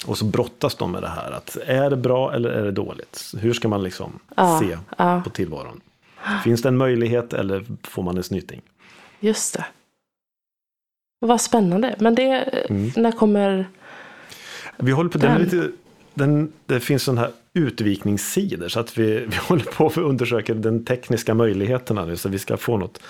Och 0.06 0.18
så 0.18 0.26
brottas 0.26 0.76
de 0.76 0.92
med 0.92 1.02
det 1.02 1.10
här. 1.10 1.32
Att 1.32 1.58
är 1.66 1.90
det 1.90 1.96
bra 1.98 2.34
eller 2.34 2.50
är 2.50 2.64
det 2.66 2.72
dåligt? 2.72 3.34
Hur 3.40 3.54
ska 3.54 3.68
man 3.68 3.84
liksom 3.84 4.20
Ja, 4.36 4.60
se 4.60 4.78
ja. 4.98 5.22
på 5.24 5.30
tillvaron? 5.30 5.82
Finns 6.44 6.62
det 6.62 6.70
en 6.70 6.78
möjlighet 6.78 7.34
eller 7.34 7.66
får 7.84 8.04
man 8.04 8.18
en 8.18 8.24
snyting? 8.24 8.62
Just 9.20 9.54
det. 9.54 9.66
Vad 11.20 11.42
spännande. 11.42 11.96
Men 12.00 12.16
det, 12.16 12.26
Mm. 12.70 12.92
när 12.96 13.12
kommer... 13.12 13.68
Vi 14.78 14.92
håller 14.92 15.10
på, 15.10 15.18
den 15.18 15.32
Den. 15.32 15.42
lite, 15.44 15.70
den, 16.14 16.52
det 16.66 16.80
finns 16.80 17.04
sådana 17.04 17.22
här 17.22 17.32
utvikningssidor 17.54 18.68
så 18.68 18.80
att 18.80 18.98
vi, 18.98 19.26
vi 19.30 19.36
håller 19.38 19.64
på 19.66 19.88
att 19.88 19.98
undersöka 19.98 20.54
den 20.54 20.86
tekniska 20.86 21.34
möjligheterna 21.34 22.06
nu 22.06 22.16
så 22.18 22.30
vi 22.30 22.40
ska 22.40 22.58
få 22.58 22.78
något, 22.78 23.02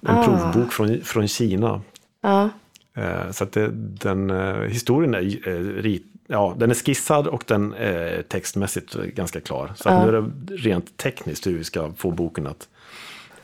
en 0.00 0.16
Ah. 0.16 0.24
provbok 0.24 0.72
från, 0.72 1.00
från 1.00 1.28
Kina. 1.28 1.80
Ja, 2.20 2.50
Eh, 2.96 3.30
så 3.30 3.44
att 3.44 3.52
det, 3.52 3.70
den 3.74 4.30
eh, 4.30 4.54
historien 4.60 5.14
är, 5.14 5.48
eh, 5.48 5.82
rit, 5.82 6.06
ja, 6.26 6.54
den 6.58 6.70
är 6.70 6.74
skissad 6.74 7.26
och 7.26 7.44
den 7.46 7.72
är 7.74 8.22
textmässigt 8.22 8.94
ganska 8.94 9.40
klar. 9.40 9.72
Så 9.76 9.88
Ja. 9.88 10.02
nu 10.06 10.08
är 10.16 10.22
det 10.22 10.54
rent 10.56 10.96
tekniskt 10.96 11.46
hur 11.46 11.58
vi 11.58 11.64
ska 11.64 11.92
få 11.96 12.10
boken 12.10 12.46
att, 12.46 12.68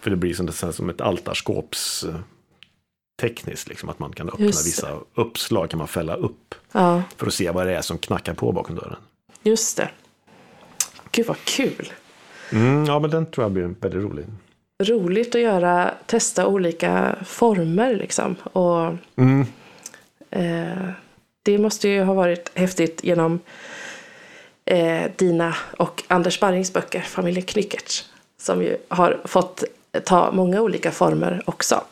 för 0.00 0.10
det 0.10 0.16
blir 0.16 0.34
som, 0.34 0.46
det, 0.46 0.52
som 0.52 0.90
ett 0.90 1.00
altarskåps 1.00 2.06
tekniskt, 3.20 3.68
liksom, 3.68 3.88
att 3.88 3.98
man 3.98 4.12
kan 4.12 4.28
öppna 4.28 4.44
Just 4.46 4.66
vissa 4.66 4.88
uppslag 5.14 5.70
kan 5.70 5.78
man 5.78 5.88
fälla 5.88 6.14
upp 6.14 6.54
ja, 6.72 7.02
för 7.16 7.26
att 7.26 7.34
se 7.34 7.50
vad 7.50 7.66
det 7.66 7.76
är 7.76 7.82
som 7.82 7.98
knackar 7.98 8.34
på 8.34 8.52
bakom 8.52 8.76
dörren. 8.76 8.96
just 9.42 9.76
det. 9.76 9.90
Gud 11.12 11.26
vad 11.26 11.36
kul. 11.44 11.92
Mm, 12.52 12.84
ja, 12.84 12.98
men 12.98 13.10
den 13.10 13.26
tror 13.26 13.44
jag 13.44 13.52
blir 13.52 13.62
väldigt 13.62 13.94
rolig. 14.02 14.24
Roligt 14.82 15.34
att 15.34 15.40
göra, 15.40 15.94
testa 16.06 16.46
olika 16.46 17.16
former 17.26 17.94
liksom. 17.94 18.34
Och 18.52 18.94
Mm. 19.16 19.46
eh, 20.30 20.90
det 21.42 21.58
måste 21.58 21.88
ju 21.88 22.02
ha 22.02 22.14
varit 22.14 22.50
häftigt 22.54 23.04
genom 23.04 23.40
eh, 24.64 25.10
dina 25.16 25.56
och 25.76 26.02
Anders 26.08 26.40
Barrings 26.40 26.72
böcker, 26.72 27.00
Familjen 27.00 27.46
Knyckert. 27.46 28.04
Som 28.38 28.62
ju 28.62 28.76
har 28.88 29.20
fått 29.24 29.64
ta 30.04 30.32
många 30.32 30.60
olika 30.60 30.90
former 30.90 31.42
också. 31.44 31.84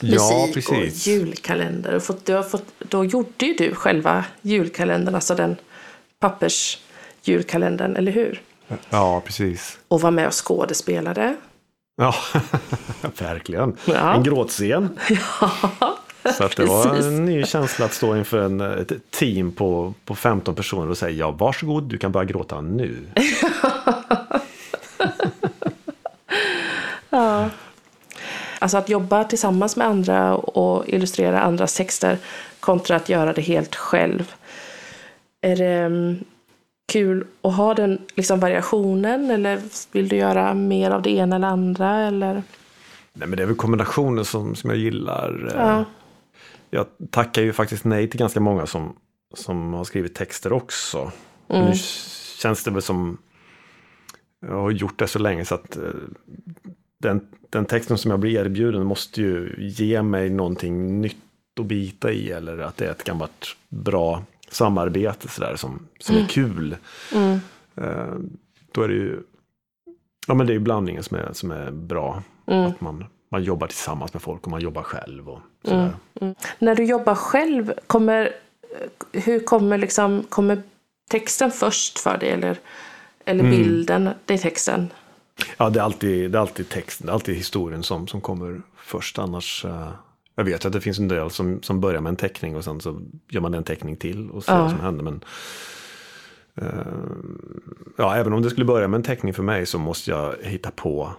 Ja, 0.00 0.46
musik 0.46 0.68
och 0.68 0.74
precis. 0.74 1.06
julkalender. 1.06 1.94
Och 1.94 2.02
fått, 2.02 2.26
du 2.26 2.34
har 2.34 2.42
fått, 2.42 2.64
då 2.78 3.04
gjorde 3.04 3.46
ju 3.46 3.54
du 3.54 3.74
själva 3.74 4.24
julkalendern, 4.42 5.14
alltså 5.14 5.34
den 5.34 5.56
pappersjulkalendern, 6.20 7.96
eller 7.96 8.12
hur? 8.12 8.42
Ja, 8.90 9.22
precis. 9.24 9.78
Och 9.88 10.00
var 10.00 10.10
med 10.10 10.26
och 10.26 10.46
skådespelade. 10.46 11.36
Ja, 11.96 12.14
verkligen. 13.18 13.76
Ja. 13.84 14.14
En 14.14 14.22
gråtscen. 14.22 14.98
Så 16.36 16.44
att 16.44 16.56
det 16.56 16.64
var 16.64 16.94
en 16.94 17.24
ny 17.24 17.44
känsla 17.44 17.84
att 17.84 17.92
stå 17.92 18.16
inför 18.16 18.38
en, 18.38 18.60
ett 18.60 19.10
team 19.10 19.52
på, 19.52 19.94
på 20.04 20.14
15 20.14 20.54
personer 20.54 20.90
och 20.90 20.98
säga 20.98 21.10
ja, 21.10 21.30
varsågod, 21.30 21.84
du 21.84 21.98
kan 21.98 22.12
börja 22.12 22.24
gråta 22.24 22.60
nu. 22.60 23.06
Alltså 28.58 28.78
att 28.78 28.88
jobba 28.88 29.24
tillsammans 29.24 29.76
med 29.76 29.86
andra 29.86 30.36
och 30.36 30.88
illustrera 30.88 31.40
andras 31.40 31.74
texter 31.74 32.18
kontra 32.60 32.96
att 32.96 33.08
göra 33.08 33.32
det 33.32 33.40
helt 33.40 33.76
själv. 33.76 34.34
Är 35.40 35.56
det 35.56 35.64
mm, 35.66 36.24
kul 36.92 37.26
att 37.42 37.54
ha 37.54 37.74
den 37.74 37.98
liksom, 38.14 38.40
variationen 38.40 39.30
eller 39.30 39.60
vill 39.92 40.08
du 40.08 40.16
göra 40.16 40.54
mer 40.54 40.90
av 40.90 41.02
det 41.02 41.10
ena 41.10 41.36
eller 41.36 41.48
andra? 41.48 41.98
Eller? 41.98 42.42
Nej, 43.12 43.28
men 43.28 43.36
det 43.36 43.42
är 43.42 43.46
väl 43.46 43.56
kombinationen 43.56 44.24
som, 44.24 44.54
som 44.54 44.70
jag 44.70 44.78
gillar. 44.78 45.52
Ja. 45.56 45.84
Jag 46.70 46.86
tackar 47.10 47.42
ju 47.42 47.52
faktiskt 47.52 47.84
nej 47.84 48.10
till 48.10 48.20
ganska 48.20 48.40
många 48.40 48.66
som, 48.66 48.96
som 49.34 49.74
har 49.74 49.84
skrivit 49.84 50.14
texter 50.14 50.52
också. 50.52 51.12
Mm. 51.48 51.66
Nu 51.66 51.72
känns 52.38 52.64
det 52.64 52.70
väl 52.70 52.82
som, 52.82 53.18
jag 54.40 54.60
har 54.60 54.70
gjort 54.70 54.98
det 54.98 55.06
så 55.06 55.18
länge 55.18 55.44
så 55.44 55.54
att 55.54 55.76
eh, 55.76 55.82
den, 56.98 57.28
den 57.50 57.64
texten 57.64 57.98
som 57.98 58.10
jag 58.10 58.20
blir 58.20 58.40
erbjuden 58.40 58.86
måste 58.86 59.22
ju 59.22 59.54
ge 59.58 60.02
mig 60.02 60.30
någonting 60.30 61.00
nytt 61.00 61.16
att 61.60 61.66
bita 61.66 62.12
i 62.12 62.30
eller 62.30 62.58
att 62.58 62.76
det 62.76 62.86
är 62.86 62.90
ett 62.90 63.04
gammalt 63.04 63.56
bra 63.68 64.22
samarbete 64.50 65.28
så 65.28 65.40
där, 65.40 65.56
som, 65.56 65.88
som 66.00 66.16
är 66.16 66.26
kul. 66.26 66.76
Mm. 67.14 67.38
Eh, 67.74 68.14
då 68.72 68.82
är 68.82 68.88
det 68.88 68.94
ju, 68.94 69.20
ja 70.26 70.34
men 70.34 70.46
det 70.46 70.54
är 70.54 70.58
blandningen 70.58 71.02
som 71.02 71.16
är, 71.16 71.32
som 71.32 71.50
är 71.50 71.70
bra. 71.70 72.22
Mm. 72.46 72.66
Att 72.66 72.80
man, 72.80 73.04
man 73.30 73.42
jobbar 73.42 73.66
tillsammans 73.66 74.12
med 74.12 74.22
folk 74.22 74.44
och 74.44 74.50
man 74.50 74.60
jobbar 74.60 74.82
själv 74.82 75.28
och 75.28 75.40
sådär. 75.68 76.34
När 76.58 76.74
du 76.74 76.84
jobbar 76.84 77.14
själv, 77.14 77.72
kommer, 77.86 78.32
hur 79.12 79.40
kommer, 79.40 79.78
liksom, 79.78 80.22
kommer 80.28 80.62
texten 81.10 81.50
först 81.50 81.98
för 81.98 82.18
dig? 82.18 82.30
Eller, 82.30 82.56
eller 83.24 83.44
bilden, 83.44 84.10
det 84.24 84.34
är 84.34 84.38
texten? 84.38 84.92
Ja, 85.56 85.70
det 85.70 85.80
är 85.80 85.84
alltid, 85.84 86.30
det 86.30 86.38
är 86.38 86.40
alltid 86.40 86.68
texten, 86.68 87.06
det 87.06 87.10
är 87.10 87.14
alltid 87.14 87.34
historien 87.34 87.82
som, 87.82 88.08
som 88.08 88.20
kommer 88.20 88.62
först. 88.76 89.18
Annars, 89.18 89.64
eh, 89.64 89.88
jag 90.34 90.44
vet 90.44 90.64
att 90.64 90.72
det 90.72 90.80
finns 90.80 90.98
en 90.98 91.08
del 91.08 91.30
som, 91.30 91.62
som 91.62 91.80
börjar 91.80 92.00
med 92.00 92.10
en 92.10 92.16
teckning 92.16 92.56
och 92.56 92.64
sen 92.64 92.80
så 92.80 93.00
gör 93.28 93.40
man 93.40 93.54
en 93.54 93.64
teckning 93.64 93.96
till 93.96 94.30
och 94.30 94.44
ser 94.44 94.52
Ja. 94.52 94.62
vad 94.62 94.70
som 94.70 94.80
händer. 94.80 95.04
Men, 95.04 95.20
eh, 96.54 96.92
ja, 97.96 98.16
även 98.16 98.32
om 98.32 98.42
det 98.42 98.50
skulle 98.50 98.64
börja 98.66 98.88
med 98.88 98.98
en 98.98 99.02
teckning 99.04 99.34
för 99.34 99.42
mig 99.42 99.66
så 99.66 99.78
måste 99.78 100.10
jag 100.10 100.34
hitta 100.42 100.70
på 100.70 101.12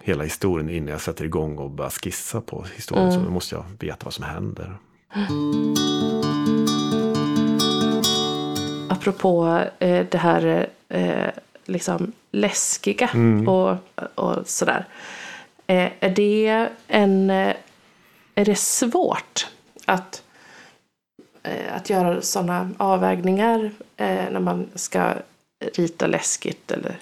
hela 0.00 0.24
historien 0.24 0.70
innan 0.70 0.88
jag 0.88 1.00
sätter 1.00 1.24
igång 1.24 1.58
och 1.58 1.70
börjar 1.70 1.90
skissa 1.90 2.40
på 2.40 2.66
historien. 2.74 3.08
Mm. 3.08 3.24
Så 3.24 3.30
måste 3.30 3.54
jag 3.54 3.64
veta 3.78 4.04
vad 4.04 4.14
som 4.14 4.24
händer. 4.24 4.76
Apropå 8.88 9.62
eh, 9.78 10.06
det 10.10 10.18
här 10.18 10.68
eh, 10.88 11.28
liksom 11.64 12.12
läskiga 12.30 13.10
och, 13.46 13.76
och 14.14 14.48
sådär. 14.48 14.86
Eh, 15.66 15.92
är 16.00 16.10
det 16.10 16.68
en... 16.86 17.30
Eh, 17.30 17.54
är 18.34 18.44
det 18.44 18.58
svårt 18.58 19.48
att, 19.84 20.22
eh, 21.42 21.76
att 21.76 21.90
göra 21.90 22.22
sådana 22.22 22.70
avvägningar 22.76 23.70
eh, 23.96 24.24
när 24.30 24.40
man 24.40 24.68
ska 24.74 25.14
rita 25.74 26.06
läskigt 26.06 26.70
eller 26.70 26.96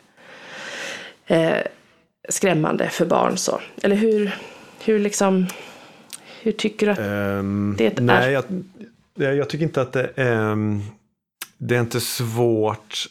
skrämmande 2.31 2.89
för 2.89 3.07
barn 3.07 3.37
så? 3.37 3.61
Eller 3.83 3.97
hur, 3.97 4.35
hur 4.85 4.99
liksom... 4.99 5.47
Hur 6.43 6.53
tycker 6.53 6.87
du 6.87 6.93
att... 6.93 6.99
Ehm, 6.99 7.75
Det 7.79 7.99
är- 7.99 8.01
nej, 8.01 8.33
jag, 8.33 8.45
jag, 9.15 9.37
jag 9.37 9.49
tycker 9.49 9.65
inte 9.65 9.83
att 9.83 9.93
det 9.93 10.11
är... 10.17 10.53
ehm, 10.53 10.83
det 11.59 11.77
är 11.77 11.81
inte 11.81 12.01
svårt. 12.01 13.05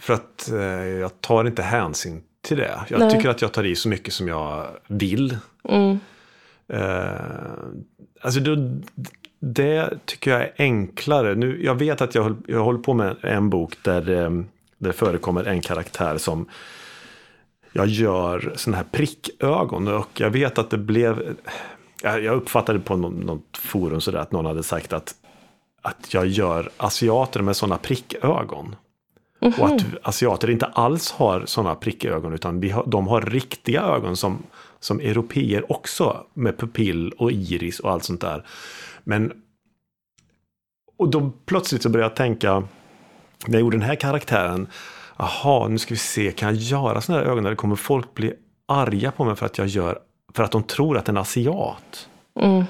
För 0.00 0.14
att 0.14 0.50
eh, 0.50 0.58
jag 0.86 1.20
tar 1.20 1.44
inte 1.44 1.62
hänsyn 1.62 2.22
till 2.42 2.56
det. 2.56 2.80
Jag 2.88 3.00
Nej. 3.00 3.10
tycker 3.10 3.28
att 3.28 3.42
jag 3.42 3.52
tar 3.52 3.64
i 3.66 3.76
så 3.76 3.88
mycket 3.88 4.14
som 4.14 4.28
jag 4.28 4.66
vill. 4.86 5.36
Mm, 5.68 5.98
Eh, 6.72 7.10
alltså 8.20 8.40
det, 8.40 8.80
det 9.40 9.90
tycker 10.04 10.30
jag 10.30 10.40
är 10.40 10.52
enklare. 10.58 11.34
Nu, 11.34 11.64
jag 11.64 11.74
vet 11.74 12.00
att 12.00 12.14
jag, 12.14 12.36
jag 12.46 12.64
håller 12.64 12.78
på 12.78 12.94
med 12.94 13.16
en 13.22 13.50
bok 13.50 13.76
där 13.82 14.10
eh, 14.10 14.30
det 14.78 14.92
förekommer 14.92 15.44
en 15.44 15.60
karaktär 15.60 16.18
som 16.18 16.48
jag 17.72 17.86
gör 17.86 18.52
sådana 18.56 18.76
här 18.76 18.86
prickögon. 18.90 19.88
Och 19.88 20.20
jag 20.20 20.30
vet 20.30 20.58
att 20.58 20.70
det 20.70 20.78
blev... 20.78 21.36
Jag 22.02 22.36
uppfattade 22.36 22.78
på 22.78 22.96
något, 22.96 23.56
forum 23.56 24.00
sådär 24.00 24.18
att 24.18 24.32
någon 24.32 24.46
hade 24.46 24.62
sagt 24.62 24.92
att, 24.92 25.14
att 25.82 26.14
jag 26.14 26.26
gör 26.26 26.70
asiater 26.76 27.42
med 27.42 27.56
sådana 27.56 27.78
prickögon. 27.78 28.76
Och 29.40 29.66
att 29.66 29.82
asiater 30.02 30.50
inte 30.50 30.66
alls 30.66 31.12
har 31.12 31.42
sådana 31.46 31.74
prickögon 31.74 32.32
utan 32.32 32.60
vi 32.60 32.70
har, 32.70 32.86
de 32.86 33.08
har 33.08 33.20
riktiga 33.20 33.82
ögon 33.82 34.16
som, 34.16 34.42
som 34.80 35.00
europeer 35.00 35.72
också. 35.72 36.26
Med 36.34 36.58
pupill 36.58 37.12
och 37.12 37.32
iris 37.32 37.80
och 37.80 37.90
allt 37.90 38.04
sånt 38.04 38.20
där. 38.20 38.46
Men 39.04 39.32
och 41.00 41.08
då 41.08 41.32
plötsligt 41.46 41.82
så 41.82 41.88
började 41.88 42.10
jag 42.10 42.16
tänka, 42.16 42.60
när 43.46 43.54
jag 43.54 43.60
gjorde 43.60 43.76
den 43.76 43.86
här 43.86 43.94
karaktären, 43.94 44.66
jaha, 45.20 45.68
nu 45.68 45.78
ska 45.78 45.94
vi 45.94 45.98
se, 45.98 46.32
kan 46.32 46.48
jag 46.54 46.62
göra 46.62 47.00
sådana 47.00 47.24
här 47.24 47.30
ögon 47.30 47.46
eller 47.46 47.56
kommer 47.56 47.76
folk 47.76 48.14
bli 48.14 48.32
arga 48.68 49.10
på 49.12 49.24
mig 49.24 49.36
för 49.36 49.46
att 49.46 49.58
jag 49.58 49.66
gör, 49.66 49.98
för 50.34 50.42
att 50.42 50.52
de 50.52 50.62
tror 50.62 50.98
att 50.98 51.04
det 51.04 51.10
är 51.10 51.12
en 51.14 51.16
asiat? 51.20 52.08
mm, 52.40 52.64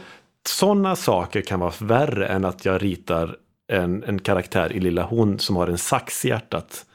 Sådana 0.48 0.96
saker 0.96 1.40
kan 1.40 1.60
vara 1.60 1.72
värre 1.80 2.26
än 2.26 2.44
att 2.44 2.64
jag 2.64 2.82
ritar 2.82 3.36
en, 3.72 4.04
en 4.04 4.18
karaktär 4.18 4.72
i 4.72 4.80
Lilla 4.80 5.02
Hon 5.02 5.38
som 5.38 5.56
har 5.56 5.66
en 5.68 5.78
sax 5.78 6.24
i 6.24 6.28
hjärtat. 6.28 6.86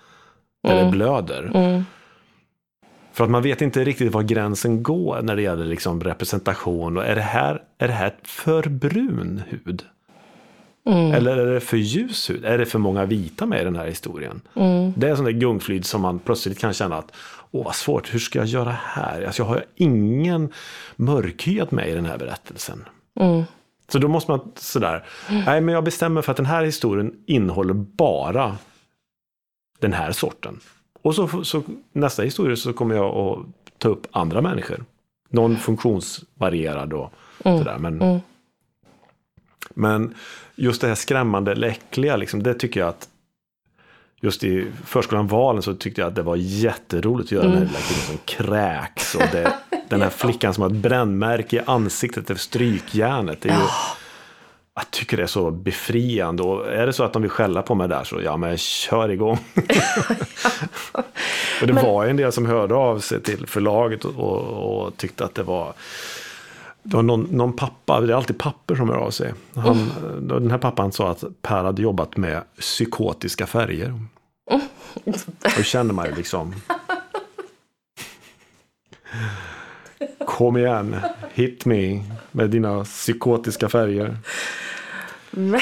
Där 0.68 0.86
det 0.86 0.92
blöder. 0.92 1.52
mm, 1.56 1.84
För 3.14 3.24
att 3.24 3.30
man 3.30 3.44
vet 3.44 3.62
inte 3.62 3.84
riktigt 3.84 4.14
var 4.14 4.22
gränsen 4.24 4.84
går 4.84 5.22
när 5.22 5.36
det 5.36 5.42
gäller 5.42 5.66
liksom 5.66 6.02
representation. 6.04 6.98
Och 6.98 7.06
är 7.06 7.16
det 7.16 7.22
här, 7.22 7.64
är 7.78 7.88
det 7.88 7.94
här 7.94 8.16
för 8.24 8.64
brun 8.64 9.42
hud? 9.48 9.84
Mm, 10.86 11.12
Eller 11.14 11.38
är 11.38 11.54
det 11.54 11.60
för 11.60 11.78
ljus 11.78 12.30
hud? 12.30 12.46
Är 12.46 12.58
det 12.58 12.66
för 12.66 12.80
många 12.80 13.06
vita 13.06 13.46
med 13.46 13.62
i 13.62 13.64
den 13.64 13.76
här 13.76 13.88
historien? 13.88 14.42
mm. 14.56 14.94
Det 14.98 15.08
är 15.08 15.12
en 15.12 15.18
sån 15.18 15.26
där 15.26 15.32
gungflyd 15.32 15.86
som 15.86 16.02
man 16.02 16.20
plötsligt 16.20 16.60
kan 16.60 16.74
känna 16.74 16.98
att 16.98 17.12
åh 17.52 17.66
vad 17.66 17.76
svårt, 17.76 18.14
hur 18.14 18.20
ska 18.20 18.40
jag 18.40 18.48
göra 18.48 18.72
här? 18.84 19.22
Alltså 19.22 19.42
jag 19.42 19.48
har 19.48 19.66
ingen 19.76 20.50
mörkhyad 20.96 21.74
med 21.74 21.90
i 21.90 21.94
den 21.94 22.06
här 22.06 22.18
berättelsen. 22.18 22.86
Mm. 23.20 23.44
Så 23.88 24.00
då 24.00 24.08
måste 24.08 24.32
man 24.32 24.52
sådär, 24.56 25.06
nej 25.30 25.62
men 25.62 25.74
jag 25.76 25.84
bestämmer 25.84 26.22
för 26.22 26.32
att 26.32 26.38
den 26.38 26.46
här 26.46 26.64
historien 26.64 27.14
innehåller 27.26 27.74
bara 27.74 28.58
den 29.80 29.94
här 29.94 30.12
sorten. 30.12 30.60
Och 31.02 31.16
så, 31.16 31.44
så 31.44 31.64
nästa 31.94 32.24
historia 32.24 32.56
så 32.56 32.74
kommer 32.74 32.96
jag 32.96 33.16
att 33.16 33.40
ta 33.78 33.90
upp 33.90 34.08
andra 34.12 34.42
människor. 34.42 34.84
Någon 35.30 35.58
funktionsvarierad 35.58 36.94
och 36.94 37.14
sådär. 37.44 37.78
Men, 37.80 38.02
Mm. 38.02 38.20
Men 39.76 40.14
just 40.56 40.82
det 40.82 40.88
här 40.88 40.96
skrämmande 40.96 41.52
eller 41.52 41.68
äckliga, 41.68 42.16
liksom, 42.16 42.44
det 42.44 42.54
tycker 42.54 42.80
jag 42.80 42.90
att 42.90 43.10
Just 44.26 44.44
i 44.44 44.68
förskolan 44.86 45.28
Valen 45.28 45.64
så 45.64 45.74
tyckte 45.74 46.02
jag 46.02 46.08
att 46.08 46.16
det 46.16 46.22
var 46.22 46.36
jätteroligt 46.36 47.28
att 47.28 47.32
göra 47.32 47.44
den 47.44 47.54
här 47.54 47.66
lilla 47.66 47.80
killen 47.80 48.04
som 48.06 48.18
kräks. 48.26 49.16
Och 49.16 49.22
det, 49.32 49.54
den 49.90 50.02
här 50.02 50.10
flickan 50.18 50.54
som 50.54 50.62
har 50.62 50.70
ett 50.70 50.76
brännmärke 50.76 51.56
i 51.56 51.62
ansiktet 51.66 52.30
efter 52.30 52.36
strykjärnet. 52.36 53.42
Det 53.42 53.50
är 53.50 53.54
ju, 53.54 53.64
jag 54.76 54.92
tycker 54.92 55.18
det 55.18 55.24
är 55.24 55.28
så 55.28 55.52
befriande. 55.52 56.44
Och 56.44 56.68
är 56.68 56.86
det 56.86 56.94
så 56.94 57.04
att 57.04 57.14
de 57.14 57.22
vill 57.22 57.32
skälla 57.32 57.62
på 57.62 57.76
mig 57.76 57.88
där 57.88 58.04
så 58.04 58.22
ja, 58.24 58.38
men 58.38 58.58
kör 58.58 59.10
igång. 59.10 59.38
och 61.62 61.68
det 61.68 61.74
var 61.74 62.04
ju 62.04 62.10
en 62.10 62.18
del 62.18 62.32
som 62.32 62.46
hörde 62.46 62.76
av 62.76 63.00
sig 63.00 63.22
till 63.22 63.48
förlaget 63.48 64.06
och, 64.06 64.16
och, 64.16 64.86
och 64.86 64.98
tyckte 64.98 65.26
att 65.26 65.36
det 65.36 65.44
var 65.44 65.74
det 66.88 66.96
var 66.96 67.04
någon, 67.04 67.22
någon 67.22 67.54
pappa, 67.54 68.02
det 68.02 68.14
är 68.14 68.18
alltid 68.18 68.38
papper 68.38 68.76
som 68.76 68.90
hör 68.90 68.98
av 68.98 69.12
sig. 69.12 69.34
Han, 69.56 69.92
Den 70.22 70.52
här 70.52 70.58
pappan 70.58 70.92
sa 70.92 71.12
att 71.12 71.24
Per 71.42 71.64
hade 71.64 71.82
jobbat 71.82 72.18
med 72.18 72.44
psykotiska 72.60 73.48
färger. 73.48 74.00
Då 75.58 75.64
känner 75.64 75.94
man 75.94 76.06
ju 76.06 76.16
liksom. 76.16 76.56
Kom 80.26 80.58
igen, 80.58 80.96
hit 81.34 81.66
me 81.66 82.04
med 82.32 82.50
dina 82.50 82.84
psykotiska 82.84 83.70
färger. 83.70 84.18
Men, 85.32 85.62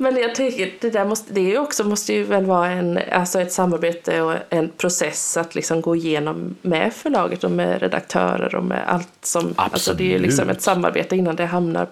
men 0.00 0.16
jag 0.16 0.34
tänker, 0.34 0.72
det 0.80 0.90
där 0.90 1.04
måste, 1.04 1.32
det 1.32 1.40
är 1.40 1.48
ju 1.48 1.58
också, 1.58 1.84
måste 1.84 2.12
ju 2.12 2.24
väl 2.24 2.44
vara 2.44 2.70
en, 2.70 2.98
alltså 3.12 3.40
ett 3.40 3.52
samarbete 3.52 4.22
och 4.22 4.34
en 4.48 4.68
process 4.68 5.36
att 5.36 5.54
liksom 5.54 5.80
gå 5.80 5.96
igenom 5.96 6.56
med 6.62 6.92
förlaget 6.92 7.44
och 7.44 7.50
med 7.50 7.82
redaktörer 7.82 8.54
och 8.54 8.64
med 8.64 8.88
allt 8.88 9.08
som, 9.20 9.54
alltså 9.56 9.94
det 9.94 10.04
är 10.04 10.08
ju 10.08 10.18
liksom 10.18 10.48
ett 10.48 10.62
samarbete 10.62 11.16
innan 11.16 11.36
det 11.36 11.46
hamnar, 11.46 11.86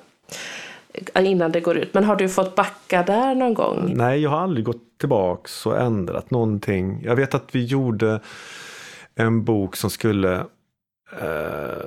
innan 1.19 1.53
det 1.53 1.61
går 1.61 1.77
ut. 1.77 1.95
Men 1.95 2.05
har 2.05 2.17
du 2.17 2.29
fått 2.29 2.55
backa 2.55 3.03
där 3.03 3.35
någon 3.35 3.55
gång? 3.55 3.93
Nej, 3.97 4.21
jag 4.21 4.31
har 4.31 4.41
aldrig 4.41 4.65
gått 4.65 4.99
tillbaks 4.99 5.67
och 5.67 5.81
ändrat 5.81 6.31
någonting. 6.31 7.03
Jag 7.05 7.17
vet 7.17 7.35
att 7.35 7.55
vi 7.55 7.65
gjorde 7.65 8.21
en 9.15 9.45
bok 9.45 9.77
som 9.77 9.91
skulle 9.91 10.35
eh, 11.21 11.79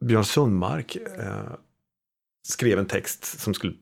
Björn 0.00 0.24
Sundmark 0.24 0.96
eh, 0.96 1.52
skrev 2.48 2.78
en 2.78 2.86
text 2.86 3.40
som 3.40 3.54
skulle 3.54 3.74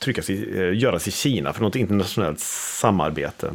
tryckas 0.00 0.30
i, 0.30 0.58
eh, 0.58 0.78
göras 0.78 1.08
i 1.08 1.10
Kina 1.10 1.52
för 1.52 1.62
något 1.62 1.76
internationellt 1.76 2.40
samarbete. 2.40 3.52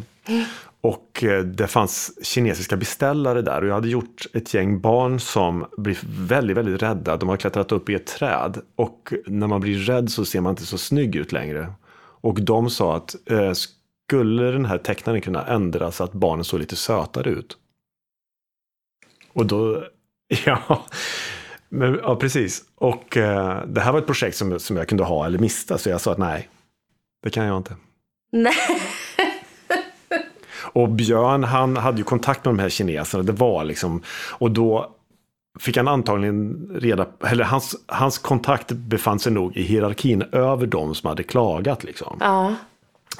Och 0.81 1.23
eh, 1.23 1.43
det 1.43 1.67
fanns 1.67 2.25
kinesiska 2.25 2.77
beställare 2.77 3.41
där 3.41 3.61
och 3.61 3.67
jag 3.67 3.73
hade 3.73 3.89
gjort 3.89 4.25
ett 4.33 4.53
gäng 4.53 4.79
barn 4.79 5.19
som 5.19 5.65
blir 5.77 5.97
väldigt, 6.03 6.57
väldigt 6.57 6.81
rädda. 6.81 7.17
De 7.17 7.29
har 7.29 7.37
klättrat 7.37 7.71
upp 7.71 7.89
i 7.89 7.93
ett 7.93 8.07
träd 8.07 8.61
och 8.75 9.13
när 9.25 9.47
man 9.47 9.61
blir 9.61 9.77
rädd 9.77 10.11
så 10.11 10.25
ser 10.25 10.41
man 10.41 10.49
inte 10.49 10.65
så 10.65 10.77
snygg 10.77 11.15
ut 11.15 11.31
längre. 11.31 11.73
Och 12.21 12.41
de 12.41 12.69
sa 12.69 12.95
att 12.95 13.15
eh, 13.29 13.53
skulle 13.53 14.51
den 14.51 14.65
här 14.65 14.77
tecknaren 14.77 15.21
kunna 15.21 15.45
ändras 15.45 15.95
så 15.95 16.03
att 16.03 16.13
barnen 16.13 16.45
såg 16.45 16.59
lite 16.59 16.75
sötare 16.75 17.29
ut? 17.29 17.57
Och 19.33 19.45
då, 19.45 19.83
ja, 20.45 20.85
men, 21.75 21.99
ja 22.03 22.15
precis. 22.15 22.63
Och 22.75 23.17
eh, 23.17 23.65
det 23.67 23.81
här 23.81 23.91
var 23.91 23.99
ett 23.99 24.05
projekt 24.05 24.37
som, 24.37 24.59
som 24.59 24.77
jag 24.77 24.87
kunde 24.87 25.03
ha 25.03 25.25
eller 25.25 25.39
mista 25.39 25.77
så 25.77 25.89
jag 25.89 26.01
sa 26.01 26.11
att 26.11 26.17
nej, 26.17 26.49
det 27.23 27.29
kan 27.29 27.45
jag 27.45 27.57
inte. 27.57 27.75
Nej. 28.31 28.53
Och 30.75 30.89
Björn 30.89 31.43
han 31.43 31.77
hade 31.77 31.97
ju 31.97 32.03
kontakt 32.03 32.45
med 32.45 32.53
de 32.53 32.59
här 32.59 32.69
kineserna. 32.69 33.23
Det 33.23 33.31
var 33.31 33.63
liksom, 33.63 34.03
och 34.31 34.51
då 34.51 34.95
fick 35.59 35.77
han 35.77 35.87
antagligen 35.87 36.69
reda 36.75 37.07
eller 37.27 37.43
hans, 37.43 37.75
hans 37.85 38.17
kontakt 38.17 38.71
befann 38.71 39.19
sig 39.19 39.31
nog 39.31 39.57
i 39.57 39.63
hierarkin 39.63 40.23
över 40.31 40.67
de 40.67 40.95
som 40.95 41.07
hade 41.07 41.23
klagat. 41.23 41.83
Liksom. 41.83 42.17
Ja. 42.19 42.55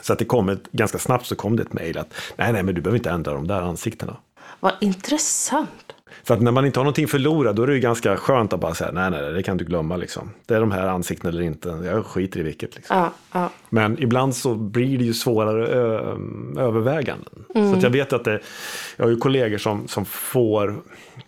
Så 0.01 0.13
att 0.13 0.19
det 0.19 0.25
kom 0.25 0.49
ett, 0.49 0.71
ganska 0.71 0.97
snabbt 0.97 1.25
så 1.25 1.35
kom 1.35 1.55
det 1.55 1.63
ett 1.63 1.73
mejl 1.73 1.97
att 1.97 2.13
nej, 2.35 2.53
nej, 2.53 2.63
men 2.63 2.75
du 2.75 2.81
behöver 2.81 2.97
inte 2.97 3.09
ändra 3.09 3.33
de 3.33 3.47
där 3.47 3.61
ansiktena. 3.61 4.17
Vad 4.59 4.73
intressant. 4.81 5.94
För 6.23 6.33
att 6.33 6.41
när 6.41 6.51
man 6.51 6.65
inte 6.65 6.79
har 6.79 6.83
någonting 6.83 7.07
förlorat 7.07 7.55
då 7.55 7.63
är 7.63 7.67
det 7.67 7.73
ju 7.73 7.79
ganska 7.79 8.17
skönt 8.17 8.53
att 8.53 8.59
bara 8.59 8.73
säga 8.73 8.91
nej, 8.91 9.11
nej, 9.11 9.33
det 9.33 9.43
kan 9.43 9.57
du 9.57 9.65
glömma 9.65 9.97
liksom. 9.97 10.29
Det 10.45 10.55
är 10.55 10.59
de 10.59 10.71
här 10.71 10.87
ansiktena 10.87 11.29
eller 11.29 11.41
inte, 11.41 11.69
jag 11.69 12.05
skiter 12.05 12.39
i 12.39 12.43
vilket. 12.43 12.75
Liksom. 12.75 12.97
Ja, 12.97 13.11
ja. 13.31 13.49
Men 13.69 14.03
ibland 14.03 14.35
så 14.35 14.55
blir 14.55 14.97
det 14.97 15.03
ju 15.03 15.13
svårare 15.13 15.67
ö, 15.67 16.17
överväganden. 16.57 17.45
Så 17.53 17.77
att 17.77 17.83
jag 17.83 17.89
vet 17.89 18.13
att 18.13 18.23
det, 18.23 18.39
jag 18.97 19.05
har 19.05 19.09
ju 19.09 19.17
kollegor 19.17 19.57
som, 19.57 19.87
som 19.87 20.05
får, 20.05 20.75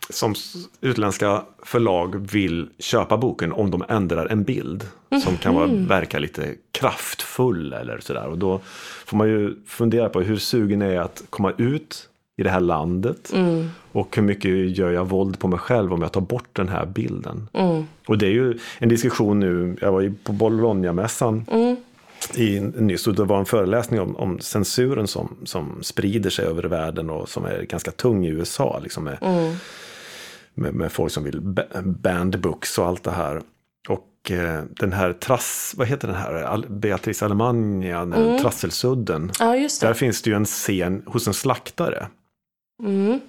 som 0.09 0.35
utländska 0.81 1.43
förlag 1.63 2.27
vill 2.31 2.69
köpa 2.79 3.17
boken 3.17 3.53
om 3.53 3.71
de 3.71 3.83
ändrar 3.89 4.25
en 4.25 4.43
bild. 4.43 4.87
Som 5.23 5.37
kan 5.37 5.55
vara, 5.55 5.67
verka 5.67 6.19
lite 6.19 6.55
kraftfull 6.71 7.73
eller 7.73 7.99
sådär. 7.99 8.27
Och 8.27 8.37
då 8.37 8.61
får 9.05 9.17
man 9.17 9.27
ju 9.27 9.55
fundera 9.65 10.09
på 10.09 10.21
hur 10.21 10.37
sugen 10.37 10.81
är 10.81 10.93
jag 10.93 11.05
att 11.05 11.23
komma 11.29 11.53
ut 11.57 12.09
i 12.37 12.43
det 12.43 12.49
här 12.49 12.59
landet. 12.59 13.31
Och 13.91 14.15
hur 14.15 14.23
mycket 14.23 14.77
gör 14.77 14.91
jag 14.91 15.05
våld 15.09 15.39
på 15.39 15.47
mig 15.47 15.59
själv 15.59 15.93
om 15.93 16.01
jag 16.01 16.11
tar 16.11 16.21
bort 16.21 16.49
den 16.53 16.69
här 16.69 16.85
bilden. 16.85 17.49
Och 18.07 18.17
det 18.17 18.25
är 18.25 18.31
ju 18.31 18.57
en 18.79 18.89
diskussion 18.89 19.39
nu, 19.39 19.77
jag 19.81 19.91
var 19.91 20.01
ju 20.01 20.13
på 20.23 20.31
Bologna-mässan 20.31 21.45
i, 22.35 22.59
nyss 22.59 23.07
och 23.07 23.15
det 23.15 23.23
var 23.23 23.39
en 23.39 23.45
föreläsning 23.45 23.99
om, 24.01 24.15
om 24.15 24.39
censuren 24.39 25.07
som, 25.07 25.35
som 25.43 25.77
sprider 25.83 26.29
sig 26.29 26.45
över 26.45 26.63
världen 26.63 27.09
och 27.09 27.29
som 27.29 27.45
är 27.45 27.61
ganska 27.61 27.91
tung 27.91 28.25
i 28.25 28.29
USA. 28.29 28.79
Liksom 28.83 29.03
med, 29.03 29.17
med, 30.53 30.73
med 30.73 30.91
folk 30.91 31.11
som 31.11 31.23
vill 31.23 31.41
ba- 31.41 31.81
band 31.83 32.39
books 32.39 32.77
och 32.79 32.85
allt 32.87 33.03
det 33.03 33.11
här. 33.11 33.41
Och 33.89 34.31
eh, 34.31 34.63
den 34.69 34.93
här 34.93 35.13
trass, 35.13 35.73
vad 35.77 35.87
heter 35.87 36.07
den 36.07 36.17
här, 36.17 36.63
Beatrice 36.69 37.23
Alemagna, 37.23 38.05
den 38.05 38.39
Trasselsudden. 38.41 39.31
ja 39.39 39.55
Där 39.87 39.93
finns 39.93 40.21
det 40.21 40.29
ju 40.29 40.35
en 40.35 40.45
scen 40.45 41.03
hos 41.05 41.27
en 41.27 41.33
slaktare. 41.33 42.07
Mm. 42.83 43.19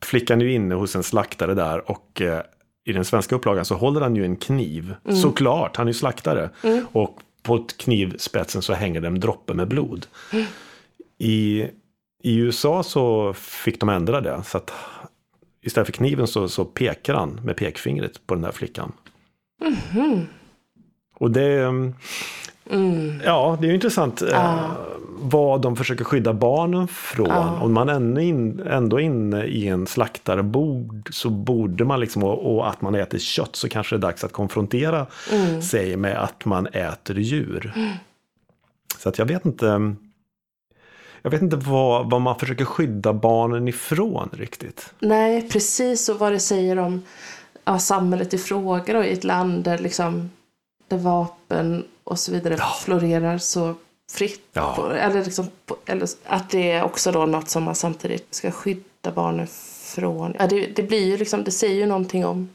Flickan 0.00 0.40
är 0.40 0.44
ju 0.44 0.52
inne 0.52 0.74
hos 0.74 0.96
en 0.96 1.02
slaktare 1.02 1.54
där 1.54 1.90
och 1.90 2.20
eh, 2.20 2.42
i 2.84 2.92
den 2.92 3.04
svenska 3.04 3.34
upplagan 3.34 3.64
så 3.64 3.74
håller 3.74 4.00
han 4.00 4.16
ju 4.16 4.24
en 4.24 4.36
kniv. 4.36 4.94
Såklart, 5.22 5.76
han 5.76 5.86
är 5.86 5.90
ju 5.90 5.94
slaktare. 5.94 6.50
Och 6.92 7.20
på 7.42 7.66
knivspetsen 7.76 8.62
så 8.62 8.72
hänger 8.72 9.00
det 9.00 9.06
en 9.06 9.20
droppe 9.20 9.54
med 9.54 9.68
blod. 9.68 10.06
I, 11.18 11.66
I 12.22 12.36
USA 12.36 12.82
så 12.82 13.32
fick 13.34 13.80
de 13.80 13.88
ändra 13.88 14.20
det. 14.20 14.42
Så 14.44 14.56
att 14.56 14.72
istället 15.62 15.86
för 15.86 15.92
kniven 15.92 16.26
så, 16.26 16.48
så 16.48 16.64
pekar 16.64 17.14
han 17.14 17.40
med 17.44 17.56
pekfingret 17.56 18.26
på 18.26 18.34
den 18.34 18.44
här 18.44 18.52
flickan. 18.52 18.92
Och 21.14 21.30
det, 21.30 21.62
mm, 22.70 23.20
ja, 23.24 23.58
det 23.60 23.66
är 23.66 23.68
ju 23.68 23.74
intressant 23.74 24.22
eh, 24.22 24.70
vad 25.20 25.60
de 25.60 25.76
försöker 25.76 26.04
skydda 26.04 26.32
barnen 26.32 26.88
från. 26.88 27.30
Om 27.62 27.72
man 27.72 27.88
ännu 27.88 28.22
in, 28.22 28.60
ändå 28.60 29.00
är 29.00 29.04
inne 29.04 29.44
i 29.44 29.68
en 29.68 29.86
slaktarbord 29.86 31.08
så 31.12 31.30
borde 31.30 31.84
man 31.84 32.00
liksom, 32.00 32.24
och, 32.24 32.68
att 32.68 32.82
man 32.82 32.94
äter 32.94 33.18
kött 33.18 33.56
så 33.56 33.68
kanske 33.68 33.96
det 33.96 33.98
är 33.98 34.00
dags 34.00 34.24
att 34.24 34.32
konfrontera 34.32 35.06
sig 35.62 35.96
med 35.96 36.22
att 36.22 36.44
man 36.44 36.66
äter 36.66 37.18
djur. 37.18 37.72
Så 38.98 39.08
att 39.08 39.18
jag 39.18 39.26
vet 39.26 39.46
inte. 39.46 39.94
Jag 41.22 41.30
vet 41.30 41.42
inte 41.42 41.56
vad, 41.56 42.10
vad 42.10 42.20
man 42.20 42.38
försöker 42.38 42.64
skydda 42.64 43.12
barnen 43.12 43.68
ifrån 43.68 44.30
riktigt. 44.32 44.94
Nej, 44.98 45.48
precis 45.48 46.08
och 46.08 46.18
vad 46.18 46.32
det 46.32 46.40
säger 46.40 46.78
om 46.78 47.02
ja, 47.64 47.78
samhället 47.78 48.34
i 48.34 48.38
fråga 48.38 48.94
då, 48.94 49.04
i 49.04 49.12
ett 49.12 49.24
land 49.24 49.64
där, 49.64 49.78
liksom, 49.78 50.30
där 50.88 50.98
vapen 50.98 51.84
och 52.04 52.18
så 52.18 52.32
vidare 52.32 52.58
florerar 52.84 53.38
så 53.38 53.74
fritt. 54.12 54.48
Ja. 54.52 54.74
På, 54.76 54.86
eller, 54.86 55.24
liksom, 55.24 55.46
på, 55.66 55.76
eller 55.86 56.08
att 56.24 56.50
det 56.50 56.70
är 56.70 56.82
också 56.82 57.12
då 57.12 57.26
något 57.26 57.48
som 57.48 57.62
man 57.62 57.74
samtidigt 57.74 58.34
ska 58.34 58.50
skydda 58.50 59.12
barnen 59.14 59.46
från. 59.94 60.34
Ja, 60.38 60.46
det, 60.46 60.66
det 60.76 60.82
blir 60.82 61.04
ju 61.04 61.16
liksom, 61.16 61.44
det 61.44 61.50
säger 61.50 61.74
ju 61.74 61.86
någonting 61.86 62.26
om, 62.26 62.48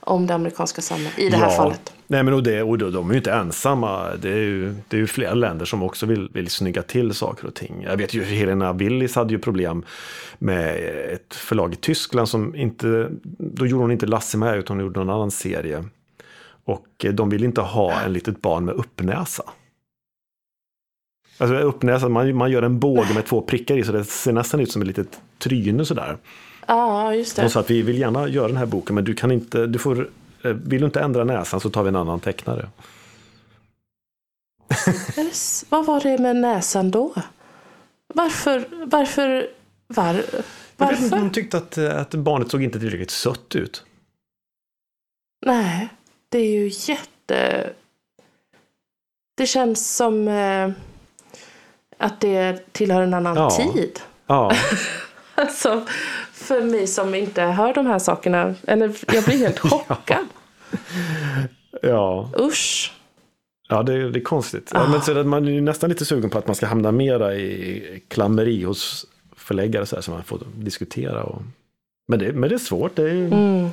om 0.00 0.26
det 0.26 0.34
amerikanska 0.34 0.82
samhället 0.82 1.18
i 1.18 1.28
det 1.28 1.36
här 1.36 1.50
fallet. 1.50 1.92
Nej, 2.06 2.22
men 2.22 2.34
och 2.34 2.42
det, 2.42 2.62
och 2.62 2.78
de, 2.78 3.08
är 3.08 3.12
ju 3.12 3.18
inte 3.18 3.32
ensamma. 3.32 4.16
Det 4.22 4.28
är 4.28 4.36
ju, 4.36 4.74
det 4.88 4.96
är 4.96 5.00
ju 5.00 5.06
flera 5.06 5.34
länder 5.34 5.64
som 5.64 5.82
också 5.82 6.06
vill, 6.06 6.28
vill 6.32 6.50
snygga 6.50 6.82
till 6.82 7.14
saker 7.14 7.46
och 7.46 7.54
ting. 7.54 7.82
Jag 7.82 7.96
vet 7.96 8.14
ju 8.14 8.24
Helena 8.24 8.72
Willis 8.72 9.14
hade 9.14 9.32
ju 9.32 9.38
problem 9.38 9.84
med 10.38 10.76
ett 11.12 11.34
förlag 11.34 11.72
i 11.72 11.76
Tyskland 11.76 12.28
som 12.28 12.54
inte, 12.54 13.08
då 13.38 13.66
gjorde 13.66 13.84
hon 13.84 13.92
inte 13.92 14.06
Lasse 14.06 14.38
med 14.38 14.58
utan 14.58 14.76
hon 14.76 14.86
gjorde 14.86 15.00
någon 15.00 15.10
annan 15.10 15.30
serie. 15.30 15.84
Och 16.64 17.06
de 17.12 17.30
vill 17.30 17.44
inte 17.44 17.60
ha 17.60 18.00
en 18.00 18.12
litet 18.12 18.42
barn 18.42 18.64
med 18.64 18.74
uppnäsa. 18.74 19.44
Alltså 21.38 21.56
uppnäsa, 21.56 22.08
man, 22.08 22.36
man 22.36 22.50
gör 22.50 22.62
en 22.62 22.78
båge 22.80 23.14
med 23.14 23.26
två 23.26 23.40
prickar 23.42 23.76
i 23.76 23.84
så 23.84 23.92
det 23.92 24.04
ser 24.04 24.32
nästan 24.32 24.60
ut 24.60 24.72
som 24.72 24.82
ett 24.82 24.88
litet 24.88 25.20
tryne 25.38 25.84
sådär. 25.84 26.16
Ja, 26.66 27.14
just 27.14 27.36
det. 27.36 27.42
Hon 27.42 27.50
sa 27.50 27.60
att 27.60 27.70
vi 27.70 27.82
vill 27.82 27.98
gärna 27.98 28.28
göra 28.28 28.48
den 28.48 28.56
här 28.56 28.66
boken 28.66 28.94
men 28.94 29.04
du 29.04 29.14
kan 29.14 29.30
inte, 29.32 29.66
du 29.66 29.78
får, 29.78 30.08
eh, 30.42 30.50
vill 30.52 30.80
du 30.80 30.86
inte 30.86 31.00
ändra 31.00 31.24
näsan 31.24 31.60
så 31.60 31.70
tar 31.70 31.82
vi 31.82 31.88
en 31.88 31.96
annan 31.96 32.20
tecknare. 32.20 32.68
Är 35.16 35.24
det 35.24 35.30
s- 35.30 35.64
Vad 35.68 35.86
var 35.86 36.00
det 36.00 36.18
med 36.18 36.36
näsan 36.36 36.90
då? 36.90 37.14
Varför, 38.14 38.64
varför, 38.86 39.48
var, 39.86 40.06
Jag 40.06 40.14
vet 40.14 40.34
varför? 40.76 41.16
hon 41.18 41.30
tyckte 41.32 41.56
att, 41.56 41.78
eh, 41.78 41.96
att 42.00 42.14
barnet 42.14 42.50
såg 42.50 42.62
inte 42.62 42.80
tillräckligt 42.80 43.10
sött 43.10 43.56
ut. 43.56 43.84
Nej, 45.46 45.88
det 46.28 46.38
är 46.38 46.50
ju 46.50 46.70
jätte... 46.92 47.70
Det 49.36 49.46
känns 49.46 49.96
som 49.96 50.28
eh, 50.28 50.70
att 52.04 52.20
det 52.20 52.72
tillhör 52.72 53.02
en 53.02 53.14
annan 53.14 53.36
Ja. 53.36 53.50
tid. 53.50 54.00
Ja, 54.26 54.52
Alltså, 55.36 55.82
för 56.32 56.62
mig 56.62 56.86
som 56.86 57.14
inte 57.14 57.42
hör 57.42 57.74
de 57.74 57.86
här 57.86 57.98
sakerna. 57.98 58.54
Eller 58.66 58.94
jag 59.14 59.24
blir 59.24 59.38
helt 59.38 59.58
chockad. 59.70 60.26
ja, 61.82 62.30
Usch. 62.40 62.92
ja 63.68 63.82
det, 63.82 63.94
är- 63.94 64.10
det 64.10 64.18
är 64.18 64.24
konstigt. 64.24 64.70
Ja, 64.74 64.88
men 64.88 65.02
så 65.02 65.18
att 65.18 65.26
man 65.26 65.48
är 65.48 65.60
nästan 65.60 65.90
lite 65.90 66.04
sugen 66.04 66.30
på 66.30 66.38
att 66.38 66.46
man 66.46 66.56
ska 66.56 66.66
hamna 66.66 66.92
mera 66.92 67.34
i 67.34 68.02
klammeri 68.08 68.62
hos 68.62 69.06
förläggare 69.36 69.86
så 69.86 69.96
här, 69.96 70.02
så 70.02 70.10
man 70.10 70.24
får 70.24 70.40
diskutera. 70.56 71.22
Och... 71.22 71.42
Men, 72.08 72.18
det, 72.18 72.32
men 72.32 72.48
det 72.48 72.54
är 72.54 72.58
svårt. 72.58 72.96
Det 72.96 73.02
är 73.02 73.14
Mm. 73.14 73.68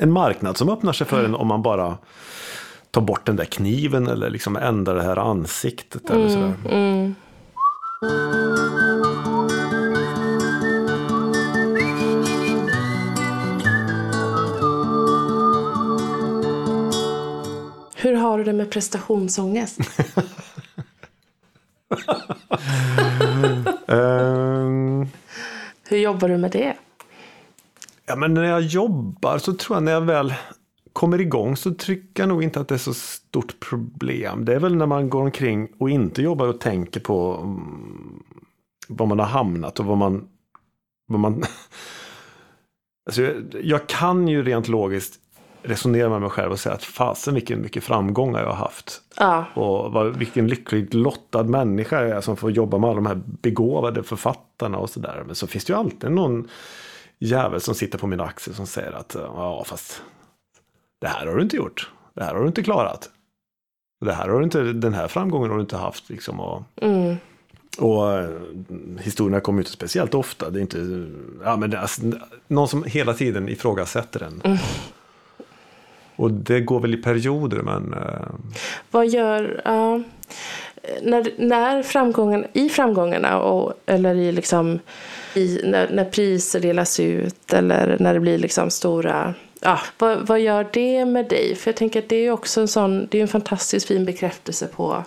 en 0.00 0.12
marknad 0.12 0.56
som 0.56 0.68
öppnar 0.68 0.92
sig 0.92 1.06
för 1.06 1.24
en 1.24 1.34
om 1.34 1.46
man 1.46 1.62
bara 1.62 1.98
tar 2.90 3.00
bort 3.00 3.26
den 3.26 3.36
där 3.36 3.44
kniven 3.44 4.06
eller 4.06 4.30
liksom 4.30 4.56
ändrar 4.56 4.94
det 4.94 5.02
här 5.02 5.16
ansiktet. 5.16 6.10
Eller 6.10 6.28
sådär. 6.28 6.54
Mm. 6.70 7.14
Hur 8.00 8.08
har 18.14 18.38
du 18.38 18.44
det 18.44 18.52
med 18.52 18.70
prestationsångest? 18.70 19.78
Ehm, 23.88 25.08
Hur 25.88 25.96
jobbar 25.98 26.28
du 26.28 26.36
med 26.36 26.50
det? 26.50 26.76
Ja, 28.06 28.16
men 28.16 28.34
när 28.34 28.42
jag 28.44 28.60
jobbar 28.60 29.38
så 29.38 29.52
tror 29.52 29.76
jag 29.76 29.82
när 29.82 29.92
jag 29.92 30.00
väl 30.00 30.34
kommer 30.98 31.20
igång 31.20 31.56
så 31.56 31.74
tycker 31.74 32.22
jag 32.22 32.28
nog 32.28 32.42
inte 32.42 32.60
att 32.60 32.68
det 32.68 32.74
är 32.74 32.78
så 32.78 32.94
stort 32.94 33.60
problem. 33.60 34.44
Det 34.44 34.54
är 34.54 34.60
väl 34.60 34.76
när 34.76 34.86
man 34.86 35.10
går 35.10 35.22
omkring 35.22 35.68
och 35.78 35.90
inte 35.90 36.22
jobbar 36.22 36.46
och 36.46 36.60
tänker 36.60 37.00
på 37.00 37.40
mm, 37.42 38.22
var 38.88 39.06
man 39.06 39.18
har 39.18 39.26
hamnat 39.26 39.80
och 39.80 39.86
vad 39.86 39.98
man... 39.98 40.28
Vad 41.08 41.20
man 41.20 41.44
alltså, 43.06 43.22
jag, 43.22 43.34
jag 43.62 43.86
kan 43.86 44.28
ju 44.28 44.42
rent 44.42 44.68
logiskt 44.68 45.14
resonera 45.62 46.08
med 46.08 46.20
mig 46.20 46.30
själv 46.30 46.52
och 46.52 46.60
säga 46.60 46.74
att 46.74 46.84
fasen 46.84 47.34
vilken 47.34 47.62
mycket 47.62 47.84
framgångar 47.84 48.40
jag 48.40 48.48
har 48.48 48.56
haft. 48.56 49.00
Ja, 49.16 49.44
Och 49.54 49.92
vad, 49.92 50.16
vilken 50.16 50.48
lyckligt 50.48 50.94
lottad 50.94 51.42
människa 51.42 52.02
jag 52.02 52.16
är 52.16 52.20
som 52.20 52.36
får 52.36 52.50
jobba 52.50 52.78
med 52.78 52.90
alla 52.90 52.96
de 52.96 53.06
här 53.06 53.20
begåvade 53.24 54.02
författarna 54.02 54.78
och 54.78 54.90
sådär. 54.90 55.22
Men 55.26 55.34
så 55.34 55.46
finns 55.46 55.64
det 55.64 55.72
ju 55.72 55.78
alltid 55.78 56.10
någon 56.10 56.48
jävel 57.18 57.60
som 57.60 57.74
sitter 57.74 57.98
på 57.98 58.06
min 58.06 58.20
axel 58.20 58.54
som 58.54 58.66
säger 58.66 58.92
att 58.92 59.16
ja 59.18 59.64
fast 59.66 60.02
det 61.00 61.08
här 61.08 61.26
har 61.26 61.36
du 61.36 61.42
inte 61.42 61.56
gjort. 61.56 61.90
Det 62.14 62.24
här 62.24 62.34
har 62.34 62.40
du 62.40 62.46
inte 62.46 62.62
klarat. 62.62 63.10
Det 64.00 64.12
här 64.12 64.28
har 64.28 64.38
du 64.38 64.44
inte, 64.44 64.62
den 64.62 64.94
här 64.94 65.08
framgången 65.08 65.50
har 65.50 65.56
du 65.56 65.62
inte 65.62 65.76
haft. 65.76 66.10
Liksom, 66.10 66.40
och, 66.40 66.62
mm. 66.80 67.16
och 67.78 68.12
eh, 68.12 68.30
historierna 69.00 69.40
kommer 69.40 69.58
ju 69.58 69.60
inte 69.60 69.70
speciellt 69.70 70.14
ofta. 70.14 70.50
Det 70.50 70.58
är 70.58 70.60
inte, 70.60 71.08
ja, 71.44 71.56
men 71.56 71.70
det, 71.70 71.80
alltså, 71.80 72.02
någon 72.48 72.68
som 72.68 72.84
hela 72.84 73.14
tiden 73.14 73.48
ifrågasätter 73.48 74.20
den. 74.20 74.58
Och 76.16 76.30
det 76.30 76.60
går 76.60 76.80
väl 76.80 76.94
i 76.94 77.02
perioder 77.02 77.56
men 77.56 77.92
eh, 77.92 78.28
Vad 78.90 79.08
gör... 79.08 79.60
ja, 79.64 80.02
när, 81.02 81.30
när 81.38 81.82
framgången, 81.82 82.46
I 82.52 82.68
framgångarna, 82.68 83.38
och, 83.38 83.72
eller 83.86 84.14
i 84.14 84.32
liksom, 84.32 84.78
i, 85.34 85.60
när, 85.64 85.90
när 85.90 86.04
priser 86.04 86.60
delas 86.60 87.00
ut 87.00 87.52
eller 87.52 87.96
när 88.00 88.14
det 88.14 88.20
blir 88.20 88.38
liksom 88.38 88.70
stora... 88.70 89.34
Ja, 89.60 89.80
vad, 89.98 90.26
vad 90.26 90.40
gör 90.40 90.68
det 90.72 91.04
med 91.04 91.28
dig? 91.28 91.54
För 91.54 91.70
jag 91.70 91.76
tänker 91.76 92.02
att 92.02 92.08
det 92.08 92.16
är 92.16 92.30
också 92.30 92.60
en 92.60 92.68
sån... 92.68 93.06
Det 93.10 93.18
är 93.18 93.22
en 93.22 93.28
fantastiskt 93.28 93.86
fin 93.86 94.04
bekräftelse 94.04 94.66
på 94.66 95.04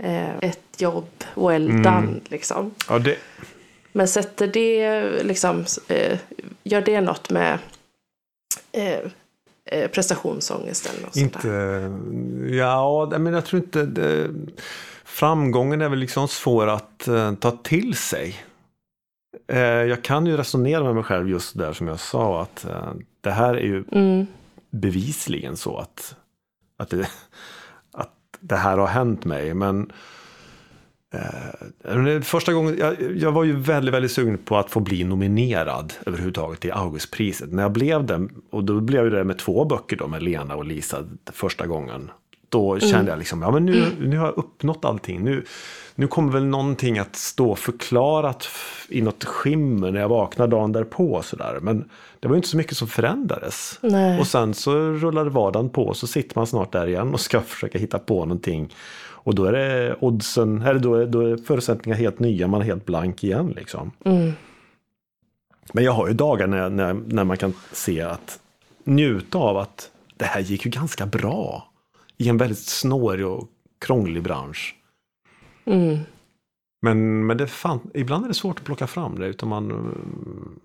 eh, 0.00 0.38
ett 0.38 0.60
jobb 0.78 1.08
well 1.34 1.82
done. 1.82 2.20
Liksom. 2.28 2.74
ja, 2.88 2.98
det, 2.98 3.16
Men 3.92 4.08
sätter 4.08 4.46
det 4.46 5.10
liksom, 5.22 5.64
eh, 5.88 6.18
gör 6.62 6.80
det 6.80 7.00
något 7.00 7.30
med 7.30 7.58
eh, 8.72 8.98
eh, 9.70 9.90
prestationsångesten? 9.90 11.04
Och 11.04 11.16
Inte, 11.16 11.48
ja, 12.50 13.12
men 13.18 13.32
jag 13.32 13.44
tror 13.44 13.62
inte, 13.62 13.82
det, 13.82 14.30
framgången 15.04 15.82
är 15.82 15.88
väl 15.88 15.98
liksom 15.98 16.28
svår 16.28 16.66
att 16.66 17.08
uh, 17.08 17.34
ta 17.34 17.50
till 17.50 17.96
sig. 17.96 18.44
Uh, 19.52 19.58
jag 19.58 20.02
kan 20.02 20.26
ju 20.26 20.36
resonera 20.36 20.84
med 20.84 20.94
mig 20.94 21.04
själv 21.04 21.28
just 21.28 21.58
där 21.58 21.72
som 21.72 21.88
jag 21.88 22.00
sa 22.00 22.42
att 22.42 22.66
uh, 22.68 22.92
det 23.24 23.30
här 23.30 23.54
är 23.54 23.64
ju 23.64 23.84
Mm. 23.92 24.26
bevisligen 24.70 25.56
så 25.56 25.76
att, 25.76 26.16
att, 26.76 26.90
det, 26.90 27.08
att 27.92 28.10
det 28.40 28.56
här 28.56 28.78
har 28.78 28.86
hänt 28.86 29.24
mig. 29.24 29.54
Men 29.54 29.92
eh, 31.14 32.20
första 32.20 32.52
gången, 32.52 32.76
jag, 32.78 33.16
jag 33.16 33.32
var 33.32 33.44
ju 33.44 33.56
väldigt, 33.56 33.94
väldigt 33.94 34.12
sugen 34.12 34.38
på 34.38 34.56
att 34.56 34.70
få 34.70 34.80
bli 34.80 35.04
nominerad 35.04 35.92
överhuvudtaget 36.06 36.60
till 36.60 36.72
Augustpriset. 36.72 37.52
När 37.52 37.62
jag 37.62 37.72
blev 37.72 38.06
det, 38.06 38.28
och 38.50 38.64
då 38.64 38.80
blev 38.80 39.10
det 39.10 39.24
med 39.24 39.38
två 39.38 39.64
böcker 39.64 39.96
då 39.96 40.06
med 40.08 40.22
Lena 40.22 40.54
och 40.56 40.64
Lisa 40.64 40.98
första 41.32 41.66
gången. 41.66 42.10
Då 42.48 42.78
kände 42.80 43.10
jag 43.10 43.18
liksom, 43.18 43.42
ja 43.42 43.50
men 43.50 43.66
nu, 43.66 43.84
nu 44.00 44.18
har 44.18 44.26
jag 44.26 44.38
uppnått 44.38 44.84
allting. 44.84 45.24
Nu, 45.24 45.44
nu 45.94 46.06
kommer 46.06 46.32
väl 46.32 46.44
någonting 46.44 46.98
att 46.98 47.16
stå 47.16 47.54
förklarat 47.54 48.48
i 48.88 49.02
något 49.02 49.24
skimmer 49.24 49.90
när 49.90 50.00
jag 50.00 50.08
vaknar 50.08 50.46
dagen 50.46 50.72
därpå. 50.72 51.22
Sådär. 51.22 51.58
Men 51.62 51.88
det 52.20 52.28
var 52.28 52.34
ju 52.34 52.36
inte 52.36 52.48
så 52.48 52.56
mycket 52.56 52.76
som 52.76 52.88
förändrades. 52.88 53.78
Nej. 53.82 54.20
Och 54.20 54.26
sen 54.26 54.54
så 54.54 54.72
rullade 54.74 55.30
vardagen 55.30 55.70
på 55.70 55.94
så 55.94 56.06
sitter 56.06 56.38
man 56.38 56.46
snart 56.46 56.72
där 56.72 56.86
igen 56.86 57.14
och 57.14 57.20
ska 57.20 57.40
försöka 57.40 57.78
hitta 57.78 57.98
på 57.98 58.24
någonting. 58.24 58.74
Och 59.24 59.34
då 59.34 59.44
är 59.44 59.52
det 59.52 59.96
oddsen, 60.00 60.62
eller 60.62 60.80
då 60.80 60.94
är, 60.94 61.06
då 61.06 61.20
är 61.20 61.36
förutsättningarna 61.36 62.00
helt 62.00 62.18
nya, 62.18 62.46
man 62.46 62.60
är 62.60 62.64
helt 62.64 62.86
blank 62.86 63.24
igen 63.24 63.52
liksom. 63.56 63.90
Mm. 64.04 64.32
Men 65.72 65.84
jag 65.84 65.92
har 65.92 66.08
ju 66.08 66.14
dagar 66.14 66.46
när, 66.46 66.70
när, 66.70 66.94
när 66.94 67.24
man 67.24 67.36
kan 67.36 67.52
se 67.72 68.00
att 68.00 68.38
njuta 68.84 69.38
av 69.38 69.56
att 69.56 69.90
det 70.16 70.24
här 70.24 70.40
gick 70.40 70.64
ju 70.64 70.70
ganska 70.70 71.06
bra 71.06 71.68
i 72.16 72.28
en 72.28 72.38
väldigt 72.38 72.66
snårig 72.66 73.26
och 73.26 73.48
krånglig 73.80 74.22
bransch. 74.22 74.74
Mm. 75.64 75.98
Men, 76.82 77.26
men 77.26 77.36
det 77.36 77.46
fan, 77.46 77.80
ibland 77.94 78.24
är 78.24 78.28
det 78.28 78.34
svårt 78.34 78.58
att 78.58 78.64
plocka 78.64 78.86
fram 78.86 79.18
det 79.18 79.26
utan 79.26 79.48
man, 79.48 79.70
mm, 79.70 80.60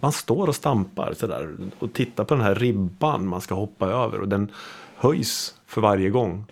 man 0.00 0.12
står 0.12 0.48
och 0.48 0.54
stampar 0.54 1.14
sådär 1.16 1.56
och 1.78 1.92
tittar 1.92 2.24
på 2.24 2.34
den 2.34 2.44
här 2.44 2.54
ribban 2.54 3.26
man 3.26 3.40
ska 3.40 3.54
hoppa 3.54 3.86
över 3.86 4.20
och 4.20 4.28
den 4.28 4.52
höjs 4.96 5.54
för 5.66 5.80
varje 5.80 6.10
gång 6.10 6.44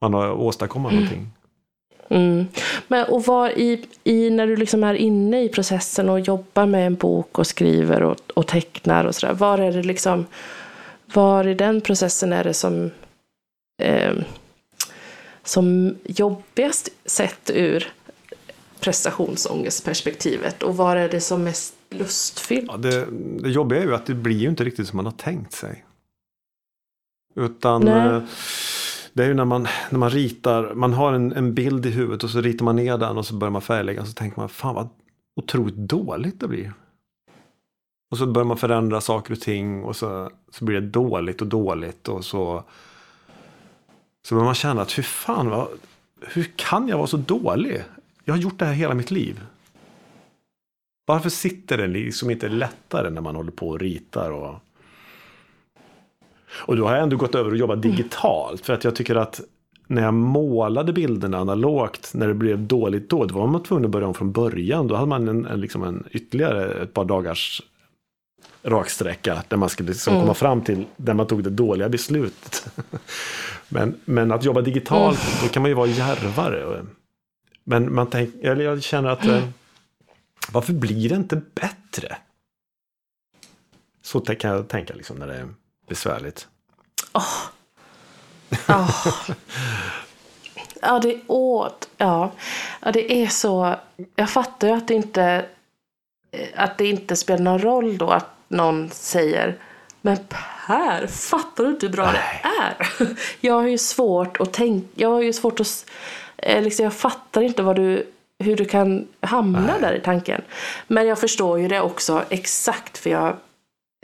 man 0.00 0.14
har 0.14 0.32
åstadkommit 0.32 0.92
någonting. 0.92 1.28
Mm. 2.08 2.46
Men, 2.88 3.06
och 3.08 3.24
var 3.24 3.50
i, 3.50 3.84
i, 4.04 4.30
när 4.30 4.46
du 4.46 4.56
liksom 4.56 4.84
är 4.84 4.94
inne 4.94 5.42
i 5.42 5.48
processen 5.48 6.08
och 6.08 6.20
jobbar 6.20 6.66
med 6.66 6.86
en 6.86 6.94
bok 6.94 7.38
och 7.38 7.46
skriver 7.46 8.02
och, 8.02 8.16
och 8.34 8.46
tecknar 8.46 9.04
och 9.04 9.14
sådär, 9.14 9.34
var 9.34 9.58
är 9.58 9.72
det 9.72 9.82
liksom, 9.82 10.26
var 11.14 11.46
i 11.46 11.54
den 11.54 11.80
processen 11.80 12.32
är 12.32 12.44
det 12.44 12.54
som, 12.54 12.90
eh, 13.82 14.14
som 15.46 15.96
jobbigast 16.04 16.88
sett 17.04 17.50
ur 17.54 17.92
prestationsångestperspektivet 18.80 20.62
och 20.62 20.76
var 20.76 20.96
är 20.96 21.08
det 21.08 21.20
som 21.20 21.44
mest 21.44 21.74
lustfyllt? 21.90 22.66
Ja, 22.68 22.76
det, 22.76 23.06
det 23.42 23.48
jobbiga 23.48 23.80
är 23.80 23.84
ju 23.84 23.94
att 23.94 24.06
det 24.06 24.14
blir 24.14 24.36
ju 24.36 24.48
inte 24.48 24.64
riktigt 24.64 24.88
som 24.88 24.96
man 24.96 25.04
har 25.04 25.12
tänkt 25.12 25.52
sig. 25.52 25.84
Utan 27.34 27.82
Nej. 27.82 28.08
eh, 28.08 28.22
det 29.12 29.24
är 29.24 29.28
ju 29.28 29.34
när 29.34 29.44
man, 29.44 29.66
när 29.90 29.98
man 29.98 30.10
ritar, 30.10 30.74
man 30.74 30.92
har 30.92 31.12
en, 31.12 31.32
en 31.32 31.54
bild 31.54 31.86
i 31.86 31.90
huvudet 31.90 32.24
och 32.24 32.30
så 32.30 32.40
ritar 32.40 32.64
man 32.64 32.76
ner 32.76 32.98
den 32.98 33.18
och 33.18 33.26
så 33.26 33.34
börjar 33.34 33.52
man 33.52 33.62
färglägga 33.62 34.00
och 34.00 34.06
så 34.06 34.12
tänker 34.12 34.40
man 34.40 34.48
fan 34.48 34.74
vad 34.74 34.88
otroligt 35.40 35.76
dåligt 35.76 36.40
det 36.40 36.48
blir. 36.48 36.72
Och 38.10 38.18
så 38.18 38.26
börjar 38.26 38.46
man 38.46 38.56
förändra 38.56 39.00
saker 39.00 39.32
och 39.32 39.40
ting 39.40 39.84
och 39.84 39.96
så, 39.96 40.30
så 40.50 40.64
blir 40.64 40.80
det 40.80 40.86
dåligt 40.86 41.40
och 41.40 41.46
dåligt 41.46 42.08
och 42.08 42.24
så 42.24 42.64
så 44.26 44.34
börjar 44.34 44.44
man 44.44 44.54
känna 44.54 44.82
att 44.82 44.98
hur 44.98 45.02
fan, 45.02 45.50
vad, 45.50 45.68
hur 46.20 46.50
kan 46.56 46.88
jag 46.88 46.96
vara 46.96 47.06
så 47.06 47.16
dålig? 47.16 47.82
Jag 48.24 48.34
har 48.34 48.38
gjort 48.38 48.58
det 48.58 48.64
här 48.64 48.72
hela 48.72 48.94
mitt 48.94 49.10
liv. 49.10 49.40
Varför 51.06 51.28
sitter 51.28 51.76
det 51.76 51.86
liksom 51.86 52.30
inte 52.30 52.48
lättare 52.48 53.10
när 53.10 53.20
man 53.20 53.36
håller 53.36 53.50
på 53.50 53.68
och 53.68 53.80
ritar? 53.80 54.30
Och, 54.30 54.54
och 56.50 56.76
då 56.76 56.86
har 56.86 56.94
jag 56.94 57.02
ändå 57.02 57.16
gått 57.16 57.34
över 57.34 57.50
och 57.50 57.56
jobbat 57.56 57.82
digitalt. 57.82 58.66
För 58.66 58.72
att 58.72 58.84
jag 58.84 58.96
tycker 58.96 59.14
att 59.14 59.40
när 59.86 60.02
jag 60.02 60.14
målade 60.14 60.92
bilderna 60.92 61.38
analogt, 61.38 62.10
när 62.14 62.28
det 62.28 62.34
blev 62.34 62.66
dåligt 62.66 63.10
då, 63.10 63.24
då 63.24 63.34
var 63.34 63.46
man 63.46 63.62
tvungen 63.62 63.84
att 63.84 63.90
börja 63.90 64.06
om 64.06 64.14
från 64.14 64.32
början. 64.32 64.86
Då 64.86 64.94
hade 64.94 65.08
man 65.08 65.28
en, 65.28 65.46
en, 65.46 65.60
liksom 65.60 65.82
en 65.82 66.04
ytterligare 66.10 66.82
ett 66.82 66.92
par 66.92 67.04
dagars 67.04 67.62
raksträcka 68.62 69.42
där 69.48 69.56
man 69.56 69.68
skulle 69.68 69.88
liksom 69.88 70.20
komma 70.20 70.34
fram 70.34 70.64
till 70.64 70.86
där 70.96 71.14
man 71.14 71.26
tog 71.26 71.44
det 71.44 71.50
dåliga 71.50 71.88
beslutet. 71.88 72.66
men, 73.68 74.00
men 74.04 74.32
att 74.32 74.44
jobba 74.44 74.60
digitalt, 74.60 75.20
då 75.42 75.48
kan 75.48 75.62
man 75.62 75.70
ju 75.70 75.74
vara 75.74 75.86
djärvare. 75.86 76.86
Men 77.64 77.94
man 77.94 78.10
tänk, 78.10 78.34
eller 78.42 78.64
jag 78.64 78.82
känner 78.82 79.08
att 79.08 79.26
eh, 79.26 79.48
varför 80.52 80.72
blir 80.72 81.08
det 81.08 81.14
inte 81.14 81.42
bättre? 81.54 82.16
Så 84.02 84.20
kan 84.20 84.50
jag 84.50 84.68
tänka 84.68 84.94
liksom 84.94 85.16
när 85.16 85.26
det 85.26 85.34
är 85.34 85.48
besvärligt. 85.88 86.48
Ja. 87.12 87.24
ja, 90.80 90.98
det 91.02 91.14
är 91.14 91.20
åt. 91.26 91.88
Ja. 91.96 92.32
ja, 92.80 92.92
det 92.92 93.22
är 93.22 93.26
så. 93.26 93.76
Jag 94.16 94.30
fattar 94.30 94.68
ju 94.68 94.74
att 94.74 94.88
det 94.88 94.94
inte 94.94 95.46
att 96.54 96.78
det 96.78 96.86
inte 96.86 97.16
spelar 97.16 97.42
någon 97.44 97.58
roll 97.58 97.98
då 97.98 98.10
att 98.10 98.26
någon 98.48 98.90
säger 98.90 99.56
men 100.00 100.16
Per, 100.28 101.06
fattar 101.06 101.64
du 101.64 101.70
inte 101.70 101.86
hur 101.86 101.92
bra 101.92 102.12
det 102.12 102.48
är? 102.62 102.86
Jag 103.40 103.54
har 103.54 103.66
ju 103.68 103.78
svårt 103.78 104.40
att 104.40 104.52
tänka, 104.52 104.88
jag 104.94 105.08
har 105.08 105.22
ju 105.22 105.32
svårt 105.32 105.60
att, 105.60 105.86
eh, 106.36 106.62
liksom, 106.62 106.84
jag 106.84 106.94
fattar 106.94 107.42
inte 107.42 107.62
vad 107.62 107.76
du, 107.76 108.06
hur 108.38 108.56
du 108.56 108.64
kan 108.64 109.08
hamna 109.20 109.78
där 109.80 109.94
i 109.94 110.00
tanken. 110.00 110.42
Men 110.86 111.06
jag 111.06 111.18
förstår 111.18 111.58
ju 111.60 111.68
det 111.68 111.80
också 111.80 112.24
exakt 112.28 112.98
för 112.98 113.10
jag 113.10 113.36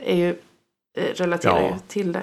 är 0.03 0.15
ju, 0.15 0.29
eh, 0.97 1.03
relaterar 1.15 1.61
Ja. 1.61 1.67
ju 1.67 1.73
till 1.87 2.11
det. 2.11 2.21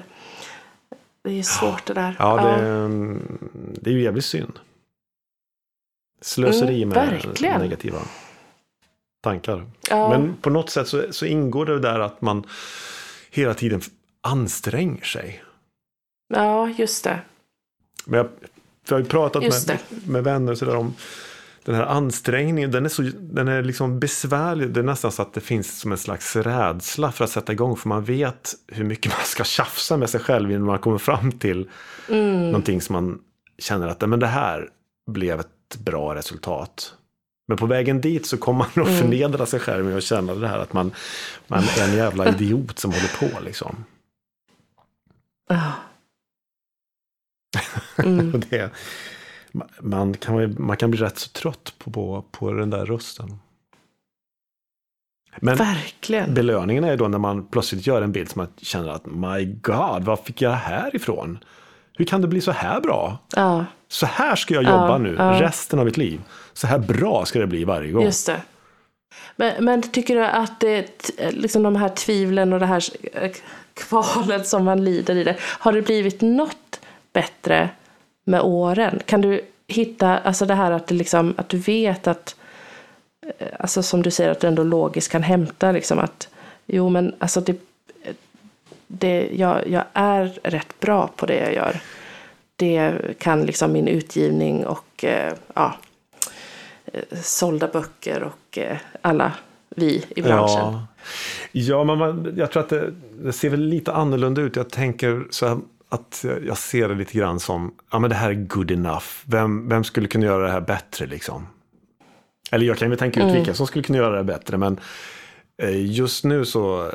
Det 1.24 1.30
är 1.30 1.34
ju 1.34 1.42
svårt 1.42 1.86
det 1.86 1.94
där. 1.94 2.16
Ja, 2.18 2.36
det, 2.36 2.64
mm, 2.68 3.38
det 3.80 3.90
är 3.90 3.94
ju 3.94 4.02
jävligt 4.02 4.24
synd. 4.24 4.58
Slöseri 6.22 6.82
Mm, 6.82 6.88
med 6.88 7.10
verkligen. 7.10 7.60
negativa 7.60 7.98
tankar. 9.20 9.66
Ja. 9.90 10.08
Men 10.08 10.36
på 10.36 10.50
något 10.50 10.70
sätt 10.70 10.88
så, 10.88 11.04
så 11.10 11.26
ingår 11.26 11.66
det 11.66 11.78
där 11.78 12.00
att 12.00 12.20
man 12.22 12.46
hela 13.30 13.54
tiden 13.54 13.80
anstränger 14.20 15.04
sig. 15.04 15.42
ja, 16.34 16.68
just 16.68 17.04
det. 17.04 17.20
Men 18.04 18.16
jag, 18.16 18.28
jag 18.88 18.96
har 18.96 19.00
ju 19.00 19.06
pratat 19.08 19.42
med, 19.42 19.78
med 20.06 20.24
vänner 20.24 20.52
och 20.52 20.58
sådär 20.58 20.76
om 20.76 20.94
den 21.64 21.74
här 21.74 21.82
ansträngningen. 21.82 22.70
Den 22.70 22.84
är, 22.84 22.88
så, 22.88 23.02
den 23.20 23.48
är 23.48 23.62
liksom 23.62 24.00
besvärlig. 24.00 24.70
Det 24.70 24.80
är 24.80 24.84
nästan 24.84 25.12
så 25.12 25.22
att 25.22 25.32
det 25.32 25.40
finns 25.40 25.80
som 25.80 25.92
en 25.92 25.98
slags 25.98 26.36
rädsla 26.36 27.12
för 27.12 27.24
att 27.24 27.30
sätta 27.30 27.52
igång. 27.52 27.76
För 27.76 27.88
man 27.88 28.04
vet 28.04 28.54
hur 28.66 28.84
mycket 28.84 29.12
man 29.16 29.24
ska 29.24 29.44
tjafsa 29.44 29.96
med 29.96 30.10
sig 30.10 30.20
själv 30.20 30.50
innan 30.50 30.64
man 30.66 30.78
kommer 30.78 30.98
fram 30.98 31.32
till 31.32 31.68
Mm. 32.08 32.46
någonting 32.46 32.80
som 32.80 32.92
man 32.92 33.18
känner 33.58 33.88
att 33.88 34.08
men 34.08 34.20
det 34.20 34.26
här 34.26 34.68
blev 35.10 35.40
ett 35.40 35.76
bra 35.78 36.14
resultat. 36.14 36.94
Men 37.50 37.56
på 37.56 37.66
vägen 37.66 38.00
dit 38.00 38.26
så 38.26 38.36
kommer 38.38 38.58
man 38.58 38.68
att 38.68 38.76
Mm. 38.76 39.00
förnedra 39.00 39.46
sig 39.46 39.60
själv 39.60 39.84
med 39.84 39.96
att 39.96 40.04
känna 40.04 40.34
det 40.34 40.48
här 40.48 40.58
att 40.58 40.72
man, 40.72 40.92
man 41.46 41.62
är 41.78 41.84
en 41.88 41.96
jävla 41.96 42.28
idiot 42.34 42.78
som 42.78 42.90
håller 42.92 43.18
på 43.30 43.40
liksom. 43.44 43.84
Ja. 45.48 45.72
Mm. 48.04 48.40
Det, 48.50 48.70
man, 49.80 50.14
kan, 50.14 50.54
man 50.58 50.76
kan 50.76 50.90
bli 50.90 51.00
rätt 51.00 51.18
så 51.18 51.28
trött 51.30 51.74
på, 51.78 51.90
på, 51.90 52.24
på 52.30 52.52
den 52.52 52.70
där 52.70 52.86
rösten. 52.86 53.38
Men 55.36 55.56
Verkligen. 55.56 56.34
belöningen 56.34 56.84
är 56.84 56.96
då 56.96 57.08
när 57.08 57.18
man 57.18 57.46
plötsligt 57.46 57.86
gör 57.86 58.02
en 58.02 58.12
bild 58.12 58.30
som 58.30 58.38
man 58.40 58.48
känner 58.56 58.88
att 58.88 59.06
my 59.06 59.44
god, 59.44 60.04
var 60.04 60.16
fick 60.16 60.42
jag 60.42 60.52
det 60.52 60.56
här 60.56 60.96
ifrån? 60.96 61.38
Hur 62.00 62.04
kan 62.04 62.20
det 62.20 62.28
bli 62.28 62.40
så 62.40 62.50
här 62.50 62.80
bra? 62.80 63.18
Ja, 63.36 63.64
Så 63.88 64.06
här 64.06 64.36
ska 64.36 64.54
jag 64.54 64.62
jobba 64.62 64.88
Ja, 64.88 64.98
nu 64.98 65.14
ja. 65.18 65.42
resten 65.42 65.78
av 65.78 65.84
mitt 65.84 65.96
liv. 65.96 66.20
Så 66.52 66.66
här 66.66 66.78
bra 66.78 67.24
ska 67.24 67.38
det 67.38 67.46
bli 67.46 67.64
varje 67.64 67.92
gång. 67.92 68.04
just 68.04 68.26
det. 68.26 68.40
Men, 69.36 69.64
men 69.64 69.82
tycker 69.82 70.14
du 70.16 70.24
att 70.24 70.60
det, 70.60 71.12
liksom 71.30 71.62
de 71.62 71.76
här 71.76 71.88
tvivlen 71.88 72.52
och 72.52 72.60
det 72.60 72.66
här 72.66 72.82
eh, 73.12 73.30
kvalet 73.74 74.46
som 74.46 74.64
man 74.64 74.84
lider 74.84 75.16
i 75.16 75.24
det, 75.24 75.36
har 75.40 75.72
det 75.72 75.82
blivit 75.82 76.20
något 76.20 76.80
bättre 77.12 77.68
med 78.24 78.40
åren? 78.40 79.00
Kan 79.06 79.20
du 79.20 79.40
hitta, 79.68 80.18
alltså 80.18 80.46
det 80.46 80.54
här 80.54 80.70
att, 80.70 80.86
det 80.86 80.94
liksom, 80.94 81.34
att 81.36 81.48
du 81.48 81.58
vet 81.58 82.06
att, 82.06 82.36
eh, 83.38 83.46
alltså 83.58 83.82
som 83.82 84.02
du 84.02 84.10
säger, 84.10 84.30
att 84.30 84.40
du 84.40 84.46
ändå 84.46 84.62
logiskt 84.64 85.12
kan 85.12 85.22
hämta 85.22 85.72
liksom 85.72 85.98
att, 85.98 86.28
jo 86.66 86.88
men 86.88 87.14
alltså 87.18 87.40
det, 87.40 87.56
det 88.92 89.28
jag, 89.32 89.68
jag 89.68 89.84
är 89.92 90.38
rätt 90.42 90.80
bra 90.80 91.10
på 91.16 91.26
det 91.26 91.36
jag 91.36 91.54
gör. 91.54 91.80
Det 92.56 92.94
kan 93.18 93.42
liksom 93.46 93.72
min 93.72 93.88
utgivning 93.88 94.66
och 94.66 95.04
eh, 95.04 95.32
ja, 95.54 95.74
eh, 96.92 97.02
sålda 97.22 97.68
böcker 97.68 98.22
och 98.22 98.58
eh, 98.58 98.76
alla 99.02 99.32
vi 99.68 100.04
i 100.16 100.22
branschen. 100.22 100.72
Ja. 100.72 100.86
Ja, 101.52 101.84
men 101.84 101.98
man, 101.98 102.32
jag 102.36 102.50
tror 102.50 102.62
att 102.62 102.68
det, 102.68 102.92
det 103.22 103.32
ser 103.32 103.50
väl 103.50 103.60
lite 103.60 103.92
annorlunda 103.92 104.40
ut. 104.40 104.56
Jag 104.56 104.70
tänker 104.70 105.24
så 105.30 105.46
här, 105.48 105.58
att 105.88 106.24
jag 106.46 106.58
ser 106.58 106.88
det 106.88 106.94
lite 106.94 107.18
grann 107.18 107.40
som, 107.40 107.74
ja 107.90 107.98
men 107.98 108.10
det 108.10 108.16
här 108.16 108.30
är 108.30 108.34
good 108.34 108.70
enough. 108.70 109.06
Vem, 109.24 109.68
vem 109.68 109.84
skulle 109.84 110.08
kunna 110.08 110.26
göra 110.26 110.46
det 110.46 110.52
här 110.52 110.60
bättre 110.60 111.06
liksom? 111.06 111.46
Eller 112.50 112.66
jag 112.66 112.78
kan 112.78 112.90
väl 112.90 112.98
tänka 112.98 113.20
ut 113.20 113.24
Mm. 113.24 113.36
vilka 113.36 113.54
som 113.54 113.66
skulle 113.66 113.84
kunna 113.84 113.98
göra 113.98 114.16
det 114.16 114.24
bättre, 114.24 114.56
men 114.56 114.80
eh, 115.62 115.86
just 115.86 116.24
nu 116.24 116.44
så, 116.44 116.92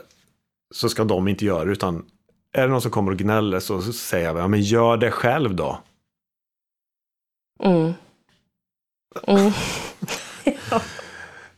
så 0.73 0.89
ska 0.89 1.03
de 1.03 1.27
inte 1.27 1.45
göra 1.45 1.65
det, 1.65 1.71
utan 1.71 2.05
är 2.51 2.61
det 2.61 2.67
någon 2.67 2.81
som 2.81 2.91
kommer 2.91 3.11
och 3.11 3.17
gnäller 3.17 3.59
så 3.59 3.81
säger 3.81 4.25
jag, 4.25 4.37
ja 4.37 4.47
men 4.47 4.61
gör 4.61 4.97
det 4.97 5.11
själv 5.11 5.55
då. 5.55 5.79
Mm. 7.63 7.93
Mm. 9.27 9.51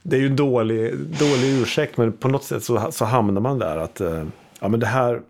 Det 0.01 0.15
är 0.15 0.19
ju 0.19 0.27
en 0.27 0.35
dålig, 0.35 0.97
dålig 0.97 1.61
ursäkt, 1.61 1.97
men 1.97 2.13
på 2.13 2.27
något 2.27 2.43
sätt 2.43 2.63
så, 2.63 2.91
så 2.91 3.05
hamnar 3.05 3.41
man 3.41 3.59
där 3.59 3.77
att 3.77 4.01
eh, 4.01 4.27
ja, 4.59 4.67
men 4.67 4.79
det 4.79 4.85
här 4.85 5.21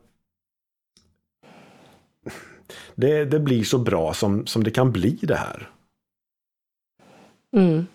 det, 2.95 3.25
det 3.25 3.39
blir 3.39 3.63
så 3.63 3.77
bra 3.77 4.13
som, 4.13 4.47
som 4.47 4.63
det 4.63 4.71
kan 4.71 4.91
bli 4.91 5.19
det 5.21 5.35
här. 5.35 5.69
Mm. 7.57 7.87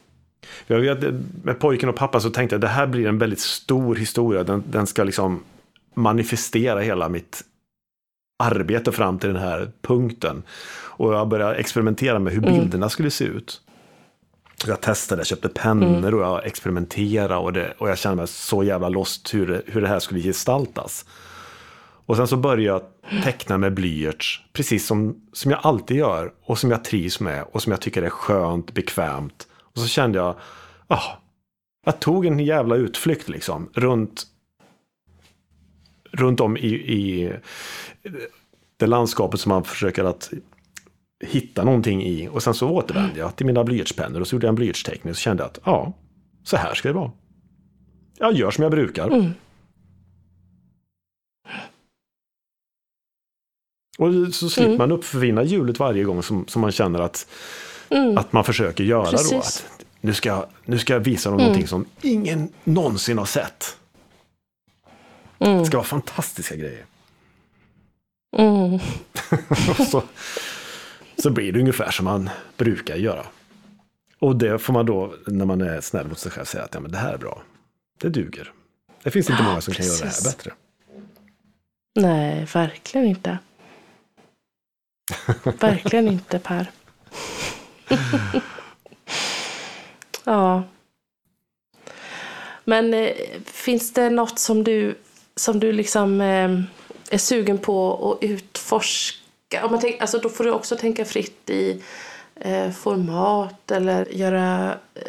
Jag 0.66 0.80
vet, 0.80 1.14
med 1.44 1.58
pojken 1.60 1.88
och 1.88 1.96
pappa 1.96 2.20
så 2.20 2.30
tänkte 2.30 2.54
jag 2.54 2.60
det 2.60 2.68
här 2.68 2.86
blir 2.86 3.08
en 3.08 3.18
väldigt 3.18 3.40
stor 3.40 3.96
historia. 3.96 4.44
Den, 4.44 4.62
den 4.70 4.86
ska 4.86 5.04
liksom 5.04 5.42
manifestera 5.94 6.80
hela 6.80 7.08
mitt 7.08 7.44
arbete 8.38 8.92
fram 8.92 9.18
till 9.18 9.28
den 9.32 9.42
här 9.42 9.72
punkten. 9.82 10.42
Och 10.72 11.14
jag 11.14 11.28
började 11.28 11.54
experimentera 11.54 12.18
med 12.18 12.32
hur 12.32 12.42
Mm. 12.46 12.54
bilderna 12.60 12.88
skulle 12.88 13.10
se 13.10 13.24
ut. 13.24 13.60
Jag 14.66 14.80
testade, 14.80 15.20
jag 15.20 15.26
köpte 15.26 15.48
pennor 15.48 16.14
och 16.14 16.22
jag 16.22 16.46
experimenterade 16.46 17.36
och, 17.36 17.52
det, 17.52 17.74
och 17.78 17.90
jag 17.90 17.98
kände 17.98 18.16
mig 18.16 18.26
så 18.28 18.62
jävla 18.62 18.88
lost 18.88 19.34
hur 19.34 19.46
det, 19.46 19.62
hur 19.66 19.80
det 19.80 19.88
här 19.88 19.98
skulle 19.98 20.20
gestaltas. 20.20 21.04
Och 22.06 22.16
sen 22.16 22.26
så 22.26 22.36
började 22.36 22.62
jag 22.62 22.82
teckna 23.24 23.58
med 23.58 23.74
blyerts, 23.74 24.42
precis 24.52 24.86
som, 24.86 25.16
som 25.32 25.50
jag 25.50 25.60
alltid 25.62 25.96
gör 25.96 26.32
och 26.44 26.58
som 26.58 26.70
jag 26.70 26.84
trivs 26.84 27.20
med 27.20 27.44
och 27.52 27.62
som 27.62 27.72
jag 27.72 27.80
tycker 27.80 28.02
är 28.02 28.10
skönt, 28.10 28.74
bekvämt. 28.74 29.46
Och 29.74 29.78
så 29.78 29.86
kände 29.86 30.18
jag, 30.18 30.34
ah, 30.88 31.02
jag 31.86 32.00
tog 32.00 32.26
en 32.26 32.38
jävla 32.38 32.76
utflykt 32.76 33.28
liksom 33.28 33.70
runt, 33.74 34.26
runt 36.12 36.40
om 36.40 36.56
i, 36.56 36.66
i 36.74 37.32
det 38.76 38.86
landskapet 38.86 39.40
som 39.40 39.50
man 39.50 39.64
försöker 39.64 40.04
att 40.04 40.30
hitta 41.24 41.64
någonting 41.64 42.02
i. 42.04 42.28
Och 42.28 42.42
sen 42.42 42.54
så 42.54 42.70
återvände 42.70 43.18
jag 43.18 43.36
till 43.36 43.46
mina 43.46 43.64
blyertspennor 43.64 44.20
och 44.20 44.26
så 44.28 44.34
gjorde 44.36 44.46
jag 44.46 44.52
en 44.52 44.54
blyertsteckning 44.56 45.10
och 45.10 45.16
så 45.16 45.20
kände 45.20 45.42
jag 45.42 45.50
att 45.50 45.58
ja, 45.64 45.92
så 46.44 46.56
här 46.56 46.74
ska 46.74 46.88
det 46.88 46.94
vara. 46.94 47.10
Jag 48.18 48.32
gör 48.32 48.50
som 48.50 48.62
jag 48.62 48.70
brukar. 48.70 49.06
Mm. 49.08 49.30
Och 53.98 54.34
så 54.34 54.50
slipper 54.50 54.66
Mm. 54.68 54.78
man 54.78 54.92
uppfinna 54.92 55.42
hjulet 55.42 55.78
varje 55.78 56.04
gång 56.04 56.22
som, 56.22 56.46
som 56.48 56.62
man 56.62 56.72
känner 56.72 56.98
att, 57.00 57.26
Mm. 57.88 58.18
att 58.18 58.32
man 58.32 58.44
försöker 58.44 58.84
göra 58.84 59.10
då. 59.10 59.38
Att 59.38 59.66
nu, 60.00 60.14
ska, 60.14 60.46
nu 60.64 60.78
ska 60.78 60.92
jag 60.92 61.00
visa 61.00 61.30
dem 61.30 61.38
Mm. 61.38 61.46
någonting 61.46 61.68
som 61.68 61.84
ingen 62.02 62.48
någonsin 62.64 63.18
har 63.18 63.24
sett. 63.24 63.76
Mm. 65.42 65.58
Det 65.58 65.66
ska 65.66 65.76
vara 65.76 65.86
fantastiska 65.86 66.56
grejer. 66.56 66.84
Mm. 68.36 68.78
Så, 69.90 70.02
så 71.22 71.30
blir 71.30 71.52
det 71.52 71.60
ungefär 71.60 71.90
som 71.90 72.04
man 72.04 72.30
brukar 72.56 72.96
göra. 72.96 73.26
Och 74.18 74.36
det 74.36 74.58
får 74.58 74.72
man 74.72 74.86
då, 74.86 75.14
när 75.26 75.44
man 75.44 75.60
är 75.60 75.80
snäll 75.80 76.08
mot 76.08 76.18
sig 76.18 76.32
själv, 76.32 76.44
säga 76.44 76.64
att 76.64 76.74
ja, 76.74 76.80
men 76.80 76.92
det 76.92 76.98
här 76.98 77.14
är 77.14 77.18
bra. 77.18 77.42
Det 78.00 78.08
duger. 78.08 78.52
Det 79.02 79.10
finns 79.10 79.30
inte 79.30 79.42
många 79.42 79.60
som 79.60 79.74
kan 79.74 79.86
göra 79.86 79.96
det 79.96 80.04
här 80.04 80.10
precis. 80.10 80.36
bättre. 80.36 80.52
Nej, 81.94 82.44
verkligen 82.54 83.06
inte. 83.06 83.38
Verkligen 85.60 86.08
inte 86.08 86.38
Per. 86.38 86.70
ja. 90.24 90.62
Men 92.64 92.94
eh, 92.94 93.12
finns 93.44 93.92
det 93.92 94.10
något 94.10 94.38
som 94.38 94.64
du, 94.64 94.98
som 95.36 95.60
du 95.60 95.72
liksom 95.72 96.20
eh, 96.20 96.50
är 97.14 97.18
sugen 97.18 97.58
på 97.58 98.10
att 98.20 98.24
utforska? 98.24 99.18
Om 99.64 99.70
man 99.70 99.80
tänk, 99.80 100.00
alltså 100.00 100.18
då 100.18 100.28
får 100.28 100.44
du 100.44 100.50
också 100.50 100.76
tänka 100.76 101.04
fritt 101.04 101.50
i 101.50 101.82
eh, 102.40 102.70
format 102.70 103.70
eller 103.70 104.06
göra 104.14 104.74
eh, 104.94 105.02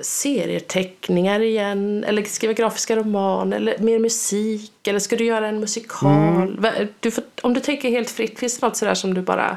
serieteckningar 0.00 1.40
igen 1.40 2.04
eller 2.04 2.24
skriva 2.24 2.52
grafiska 2.52 2.96
roman 2.96 3.52
eller 3.52 3.78
mer 3.78 3.98
musik 3.98 4.86
eller 4.88 4.98
ska 4.98 5.16
du 5.16 5.24
göra 5.24 5.48
en 5.48 5.60
musikal? 5.60 6.56
Va- 6.60 6.72
Du 7.00 7.10
får, 7.10 7.24
om 7.42 7.54
du 7.54 7.60
tänker 7.60 7.90
helt 7.90 8.10
fritt, 8.10 8.38
finns 8.38 8.58
det 8.58 8.66
något 8.66 8.76
sådär 8.76 8.94
som 8.94 9.14
du 9.14 9.22
bara 9.22 9.56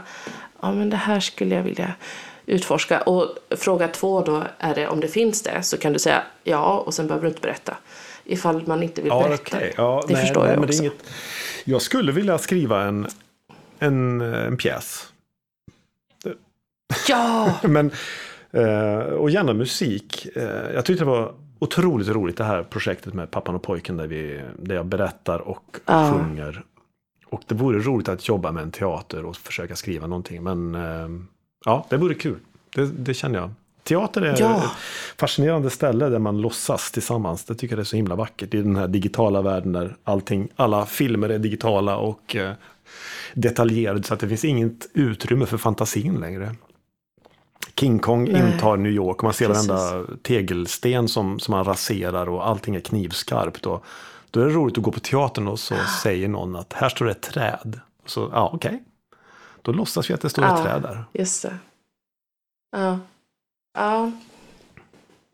ja 0.61 0.71
men 0.71 0.89
det 0.89 0.97
här 0.97 1.19
skulle 1.19 1.55
jag 1.55 1.63
vilja 1.63 1.93
utforska? 2.45 3.01
Och 3.01 3.27
fråga 3.57 3.87
två 3.87 4.21
då 4.21 4.43
är 4.59 4.75
det 4.75 4.87
om 4.87 4.99
det 4.99 5.07
finns 5.07 5.41
det? 5.41 5.63
Så 5.63 5.77
kan 5.77 5.93
du 5.93 5.99
säga 5.99 6.23
ja. 6.43 6.83
Och 6.85 6.93
sen 6.93 7.07
behöver 7.07 7.23
du 7.25 7.29
inte 7.29 7.41
berätta 7.41 7.77
ifall 8.25 8.67
man 8.67 8.83
inte 8.83 9.01
vill 9.01 9.09
Ja, 9.09 9.23
berätta. 9.23 9.57
okej. 9.57 9.73
Ja, 9.77 10.03
det 10.07 10.13
nej, 10.13 10.21
förstår 10.21 10.43
nej, 10.43 10.53
jag 10.53 10.63
också. 10.63 10.81
inget... 10.83 11.03
Jag 11.65 11.81
skulle 11.81 12.11
vilja 12.11 12.37
skriva 12.37 12.83
en, 12.83 13.07
en, 13.79 14.21
en 14.21 14.57
pjäs. 14.57 15.13
Ja! 17.07 17.53
Men, 17.63 17.91
eh, 18.51 18.97
och 18.99 19.29
gärna 19.29 19.53
musik. 19.53 20.27
Eh, 20.35 20.43
jag 20.73 20.85
tyckte 20.85 21.03
det 21.03 21.09
var 21.09 21.33
otroligt 21.59 22.07
roligt 22.07 22.37
det 22.37 22.43
här 22.43 22.63
projektet 22.63 23.13
med 23.13 23.31
pappan 23.31 23.55
och 23.55 23.63
pojken 23.63 23.97
där, 23.97 24.07
vi, 24.07 24.41
där 24.59 24.75
jag 24.75 24.85
berättar 24.85 25.39
och 25.39 25.77
Ja. 25.85 26.11
sjunger. 26.13 26.63
Och 27.25 27.41
det 27.47 27.55
vore 27.55 27.79
roligt 27.79 28.09
att 28.09 28.27
jobba 28.27 28.51
med 28.51 28.63
en 28.63 28.71
teater 28.71 29.25
och 29.25 29.35
försöka 29.35 29.75
skriva 29.75 30.07
någonting. 30.07 30.43
Men 30.43 30.75
eh, 30.75 31.09
ja, 31.65 31.85
det 31.89 31.97
vore 31.97 32.13
kul. 32.15 32.39
Det, 32.75 32.85
det 32.85 33.13
känner 33.13 33.39
jag. 33.39 33.51
Teater 33.83 34.21
är 34.21 34.35
Ja. 34.39 34.57
ett 34.57 34.69
fascinerande 35.17 35.69
ställe 35.69 36.09
där 36.09 36.19
man 36.19 36.41
låtsas 36.41 36.91
tillsammans. 36.91 37.45
Det 37.45 37.55
tycker 37.55 37.75
jag 37.75 37.79
är 37.81 37.85
så 37.85 37.95
himla 37.95 38.15
vackert 38.15 38.53
i 38.53 38.61
den 38.61 38.75
här 38.75 38.87
digitala 38.87 39.41
världen 39.41 39.71
där 39.73 39.95
allting, 40.03 40.47
alla 40.55 40.85
filmer 40.85 41.29
är 41.29 41.39
digitala 41.39 41.97
och 41.97 42.35
eh, 42.35 42.53
detaljerade 43.33 44.03
så 44.03 44.13
att 44.13 44.19
det 44.19 44.27
finns 44.27 44.45
inget 44.45 44.87
utrymme 44.93 45.45
för 45.45 45.57
fantasin 45.57 46.15
längre. 46.19 46.55
King 47.79 47.99
Kong 47.99 48.29
Nej. 48.31 48.53
intar 48.53 48.77
New 48.77 48.91
York 48.91 49.17
och 49.17 49.23
man 49.23 49.33
ser 49.33 49.47
Precis. 49.47 49.67
varenda 49.69 50.07
tegelsten 50.23 51.07
som, 51.07 51.39
som 51.39 51.51
man 51.51 51.63
raserar 51.65 52.29
och 52.29 52.47
allting 52.47 52.75
är 52.75 52.79
knivskarpt. 52.79 53.65
Och 53.65 53.85
då 54.31 54.41
är 54.41 54.45
det 54.45 54.51
roligt 54.53 54.77
att 54.77 54.83
gå 54.83 54.91
på 54.91 54.99
teatern 54.99 55.47
och 55.47 55.59
så 55.59 55.75
säger 56.03 56.27
någon 56.27 56.55
att 56.55 56.73
här 56.73 56.89
står 56.89 57.05
det 57.05 57.11
ett 57.11 57.21
träd. 57.21 57.79
Och 58.03 58.09
så, 58.09 58.29
ja 58.33 58.51
okej. 58.53 58.83
Då 59.61 59.71
låtsas 59.71 60.09
vi 60.09 60.13
att 60.13 60.21
det 60.21 60.29
står 60.29 60.43
ett 60.43 60.49
Ja. 60.49 60.63
träd 60.63 60.81
där. 60.81 61.03
Just 61.13 61.41
det. 61.43 61.57
Ja. 62.71 62.99
Ja. 63.73 64.11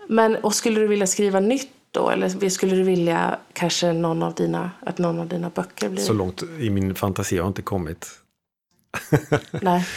Men, 0.08 0.36
och 0.36 0.56
skulle 0.56 0.80
du 0.80 0.88
vilja 0.88 1.08
skriva 1.08 1.40
nytt 1.40 1.72
då? 1.92 2.10
Eller 2.10 2.50
skulle 2.50 2.76
du 2.76 2.84
vilja 2.84 3.40
kanske 3.54 3.94
någon 3.94 4.24
av 4.24 4.34
dina, 4.34 4.72
att 4.80 4.98
någon 4.98 5.20
av 5.20 5.28
dina 5.28 5.50
böcker 5.50 5.90
blir... 5.90 6.04
Så 6.04 6.14
långt 6.14 6.44
i 6.60 6.70
min 6.70 6.96
fantasi 6.96 7.38
har 7.38 7.44
jag 7.44 7.50
inte 7.50 7.62
kommit. 7.62 8.10
Nej. 9.62 9.88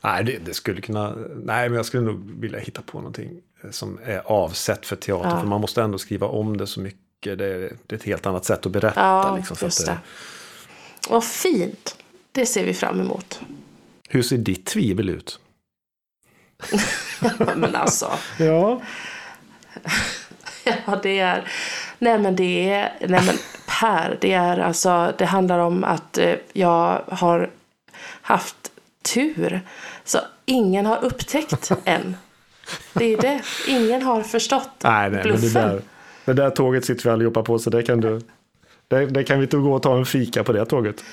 Nej, 0.00 0.24
det, 0.24 0.38
det 0.38 0.54
skulle 0.54 0.80
kunna... 0.80 1.14
Nej, 1.44 1.68
men 1.68 1.76
jag 1.76 1.86
skulle 1.86 2.02
nog 2.02 2.40
vilja 2.40 2.58
hitta 2.58 2.82
på 2.82 2.98
någonting 2.98 3.40
eh, 3.64 3.70
som 3.70 3.98
är 4.04 4.18
avsett 4.18 4.86
för 4.86 4.96
teater. 4.96 5.30
Ja. 5.30 5.40
För 5.40 5.46
man 5.46 5.60
måste 5.60 5.82
ändå 5.82 5.98
skriva 5.98 6.26
om 6.26 6.56
det 6.56 6.66
så 6.66 6.80
mycket. 6.80 7.38
Det 7.38 7.46
är, 7.46 7.76
det 7.86 7.94
är 7.94 7.96
ett 7.96 8.04
helt 8.04 8.26
annat 8.26 8.44
sätt 8.44 8.66
att 8.66 8.72
berätta. 8.72 9.00
Ja, 9.00 9.36
liksom, 9.36 9.56
så 9.56 9.64
just 9.64 9.80
att 9.80 9.86
det. 9.86 9.98
Vad 11.10 11.24
fint. 11.24 11.96
Det 12.32 12.46
ser 12.46 12.64
vi 12.64 12.74
fram 12.74 13.00
emot. 13.00 13.40
Hur 14.08 14.22
ser 14.22 14.36
ditt 14.36 14.66
tvivel 14.66 15.08
ut? 15.08 15.40
Men 17.56 17.76
alltså. 17.76 18.10
Ja. 18.38 18.80
Ja, 20.64 20.98
det 21.02 21.18
är... 21.18 21.44
Nej, 21.98 22.18
men 22.18 22.36
det 22.36 22.70
är... 22.70 22.92
Nej, 23.00 23.22
men 23.26 23.34
Per, 23.66 24.18
det 24.20 24.32
är 24.32 24.58
alltså... 24.58 25.12
Det 25.18 25.24
handlar 25.24 25.58
om 25.58 25.84
att 25.84 26.18
eh, 26.18 26.34
jag 26.52 27.02
har 27.08 27.50
haft 28.22 28.56
tur. 29.14 29.60
Så 30.04 30.18
ingen 30.44 30.86
har 30.86 31.04
upptäckt 31.04 31.70
än. 31.84 32.16
Det 32.92 33.04
är 33.04 33.16
det. 33.20 33.40
Ingen 33.68 34.02
har 34.02 34.22
förstått 34.22 34.70
Nej, 34.82 34.92
nej, 34.92 35.10
men 35.10 35.32
det 35.32 35.38
bluffen. 35.38 35.68
där, 35.68 35.82
det 36.24 36.32
där 36.32 36.50
tåget 36.50 36.84
sitter 36.84 37.04
vi 37.04 37.10
allihopa 37.10 37.42
på. 37.42 37.58
Så 37.58 37.70
det 37.70 37.82
kan 37.82 38.00
du... 38.00 38.20
Det, 38.88 39.06
det 39.06 39.24
kan 39.24 39.40
vi 39.40 39.46
gå 39.46 39.72
och 39.72 39.82
ta 39.82 39.98
en 39.98 40.06
fika 40.06 40.44
på 40.44 40.52
det 40.52 40.64
tåget. 40.64 41.04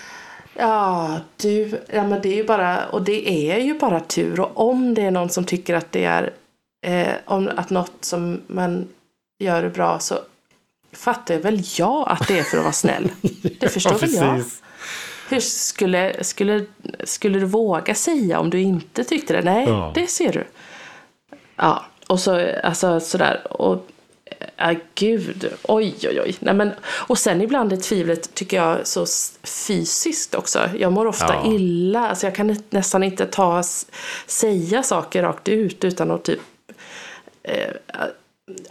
Ja, 0.59 1.19
du, 1.37 1.81
ja, 1.93 2.03
men 2.07 2.21
det 2.21 2.29
är 2.29 2.35
ju 2.35 2.43
bara, 2.43 2.85
och 2.87 3.01
det 3.01 3.51
är 3.51 3.59
ju 3.59 3.79
bara 3.79 3.99
tur. 3.99 4.39
Och 4.39 4.69
om 4.69 4.93
det 4.93 5.01
är 5.01 5.11
någon 5.11 5.29
som 5.29 5.43
tycker 5.45 5.73
att 5.75 5.91
det 5.91 6.05
är, 6.05 6.33
eh, 6.85 7.13
om 7.25 7.49
att 7.55 7.69
något 7.69 8.05
som 8.05 8.41
man 8.47 8.87
gör 9.43 9.63
är 9.63 9.69
bra 9.69 9.99
så 9.99 10.15
fattar 10.91 11.37
väl 11.37 11.61
jag 11.77 12.05
att 12.09 12.27
det 12.27 12.39
är 12.39 12.43
för 12.43 12.57
att 12.57 12.63
vara 12.63 12.73
snäll. 12.73 13.11
Det 13.59 13.69
förstår 13.69 13.91
Ja, 13.93 13.97
väl 13.97 14.13
jag. 14.13 14.43
Hur 15.29 15.39
skulle, 15.39 16.23
skulle, 16.23 16.65
skulle 17.03 17.39
du 17.39 17.45
våga 17.45 17.95
säga 17.95 18.39
om 18.39 18.49
du 18.49 18.59
inte 18.61 19.03
tyckte 19.03 19.33
det? 19.33 19.41
Nej, 19.41 19.65
Ja. 19.67 19.91
det 19.95 20.07
ser 20.07 20.31
du. 20.31 20.43
Ja, 21.55 21.85
och 22.07 22.19
så 22.19 22.51
alltså 22.63 22.99
sådär. 22.99 23.47
Och 23.53 23.87
Ja, 24.55 24.75
gud. 24.95 25.53
Oj, 25.63 25.95
oj, 26.03 26.21
oj. 26.21 26.35
Nej, 26.39 26.53
men, 26.53 26.71
och 26.87 27.17
sen 27.17 27.41
ibland 27.41 27.73
är 27.73 27.77
tvivlet, 27.77 28.33
tycker 28.33 28.57
jag, 28.57 28.87
så 28.87 29.05
fysiskt 29.43 30.35
också. 30.35 30.69
Jag 30.77 30.91
mår 30.93 31.05
ofta 31.05 31.33
Ja. 31.43 31.51
illa. 31.53 32.09
Alltså, 32.09 32.25
jag 32.27 32.35
kan 32.35 32.47
nä- 32.47 32.61
nästan 32.69 33.03
inte 33.03 33.25
ta, 33.25 33.63
säga 34.27 34.83
saker 34.83 35.23
rakt 35.23 35.47
ut 35.47 35.83
utan 35.83 36.11
att 36.11 36.23
typ... 36.23 36.39
Eh, 37.43 37.71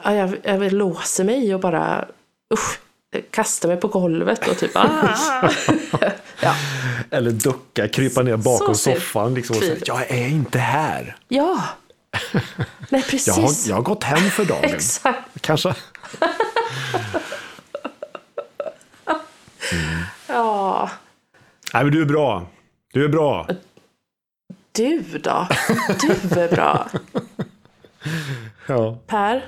ja, 0.04 0.14
jag, 0.14 0.36
jag 0.42 0.72
låser 0.72 1.24
mig 1.24 1.54
och 1.54 1.60
bara... 1.60 2.08
Usch, 2.54 2.78
kastar 3.30 3.68
mig 3.68 3.76
på 3.76 3.88
golvet 3.88 4.48
och 4.48 4.58
typ... 4.58 4.70
Ah. 4.74 5.08
ja. 6.40 6.54
Eller 7.10 7.30
ducka, 7.30 7.88
krypa 7.88 8.22
ner 8.22 8.36
bakom 8.36 8.74
soffan 8.74 9.34
liksom 9.34 9.56
och 9.56 9.62
säga 9.62 9.76
jag 9.84 10.10
är 10.10 10.26
inte 10.28 10.58
här. 10.58 11.16
ja. 11.28 11.62
Nej, 12.22 12.32
Jag 12.88 13.06
precis. 13.06 13.36
har, 13.36 13.68
jag 13.70 13.76
har 13.76 13.82
gått 13.82 14.04
hem 14.04 14.30
för 14.30 14.44
dagen. 14.44 14.64
Exakt. 14.64 15.35
Kanske. 15.46 15.74
Ja. 20.28 20.90
Nej, 21.74 21.84
men 21.84 21.92
du 21.92 22.02
är 22.02 22.06
bra. 22.06 22.46
Du 22.92 23.04
är 23.04 23.08
bra. 23.08 23.46
Du 24.72 25.18
då? 25.18 25.48
Du 26.00 26.40
är 26.40 26.50
bra. 26.50 26.88
Ja, 28.66 28.98
Per? 29.06 29.44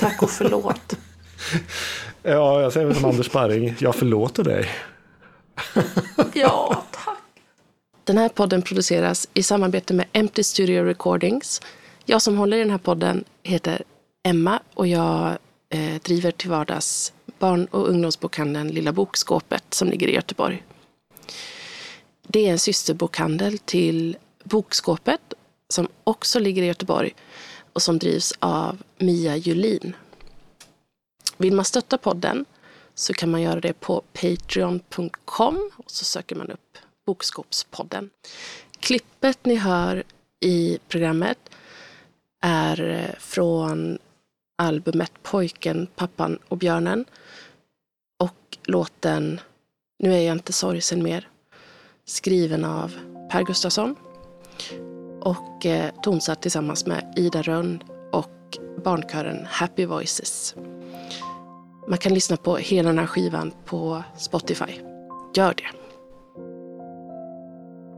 Tack 0.00 0.22
och 0.22 0.30
förlåt. 0.30 0.96
ja 2.22 2.62
jag 2.62 2.72
säger 2.72 2.86
väl 2.86 2.96
som 2.96 3.04
Anders 3.04 3.26
Sparring. 3.26 3.74
Jag 3.78 3.94
förlåter 3.94 4.44
dig. 4.44 4.68
Ja, 6.32 6.84
tack. 6.90 7.18
Den 8.04 8.18
här 8.18 8.28
podden 8.28 8.62
produceras 8.62 9.28
i 9.34 9.42
samarbete 9.42 9.94
med 9.94 10.06
Empty 10.12 10.42
Studio 10.42 10.84
Recordings. 10.84 11.62
Jag 12.04 12.22
som 12.22 12.36
håller 12.36 12.56
i 12.56 12.60
den 12.60 12.70
här 12.70 12.78
podden 12.78 13.24
heter 13.42 13.82
Emma 14.22 14.62
och 14.74 14.86
jag 14.86 15.38
eh, 15.68 16.00
driver 16.02 16.30
till 16.30 16.50
vardags 16.50 17.12
barn 17.38 17.66
och 17.66 17.88
ungdomsbokhandeln 17.88 18.68
Lilla 18.68 18.92
Bokskåpet 18.92 19.74
som 19.74 19.88
ligger 19.88 20.08
i 20.08 20.14
Göteborg. 20.14 20.64
Det 22.26 22.46
är 22.46 22.52
en 22.52 22.58
systerbokhandel 22.58 23.58
till 23.58 24.16
Bokskåpet 24.44 25.34
som 25.68 25.88
också 26.04 26.38
ligger 26.38 26.62
i 26.62 26.66
Göteborg 26.66 27.14
och 27.72 27.82
som 27.82 27.98
drivs 27.98 28.32
av 28.38 28.82
Mia 28.98 29.36
Julin. 29.36 29.96
Vill 31.36 31.52
man 31.52 31.64
stötta 31.64 31.98
podden 31.98 32.44
så 32.94 33.12
kan 33.12 33.30
man 33.30 33.42
göra 33.42 33.60
det 33.60 33.72
på 33.72 34.02
patreon.com 34.12 35.70
och 35.76 35.90
så 35.90 36.04
söker 36.04 36.36
man 36.36 36.50
upp 36.50 36.78
Bokskåpspodden. 37.06 38.10
Klippet 38.80 39.44
ni 39.44 39.56
hör 39.56 40.02
i 40.40 40.78
programmet 40.88 41.38
är 42.40 42.90
eh, 42.90 43.18
från 43.18 43.98
albumet 44.60 45.12
Pojken, 45.22 45.86
pappan 45.96 46.38
och 46.48 46.58
björnen 46.58 47.04
och 48.18 48.58
låten 48.64 49.40
Nu 49.98 50.14
är 50.14 50.20
jag 50.20 50.36
inte 50.36 50.52
sorgsen 50.52 51.02
mer 51.02 51.28
skriven 52.04 52.64
av 52.64 52.94
Per 53.30 53.42
Gustafsson 53.42 53.96
och 55.20 55.66
eh, 55.66 55.90
tonsatt 56.02 56.42
tillsammans 56.42 56.86
med 56.86 57.14
Ida 57.16 57.42
Rönn 57.42 57.82
och 58.12 58.58
barnkören 58.84 59.46
Happy 59.46 59.86
Voices. 59.86 60.54
Man 61.88 61.98
kan 61.98 62.14
lyssna 62.14 62.36
på 62.36 62.56
hela 62.56 62.88
den 62.88 62.98
här 62.98 63.06
skivan 63.06 63.52
på 63.64 64.02
Spotify. 64.16 64.72
Gör 65.34 65.54
det. 65.54 65.70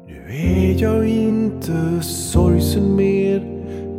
Nu 0.07 0.37
är 0.37 0.83
jag 0.83 1.09
inte 1.09 2.03
sorgsen 2.03 2.97
mer 2.97 3.41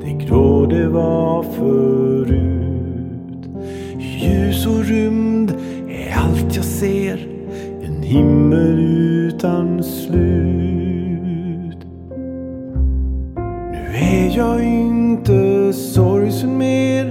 Det 0.02 0.26
grå 0.26 0.66
det 0.66 0.88
var 0.88 1.44
förut 1.44 2.53
Ljus 4.24 4.66
och 4.66 4.86
rymd 4.86 5.52
är 5.90 6.16
allt 6.18 6.56
jag 6.56 6.66
ser. 6.66 7.28
En 7.84 8.02
himmel 8.04 8.80
utan 8.80 9.84
slut. 9.84 11.78
Nu 13.72 13.96
är 13.96 14.38
jag 14.38 14.64
inte 14.64 15.74
sorgsen 15.74 16.58
mer. 16.58 17.06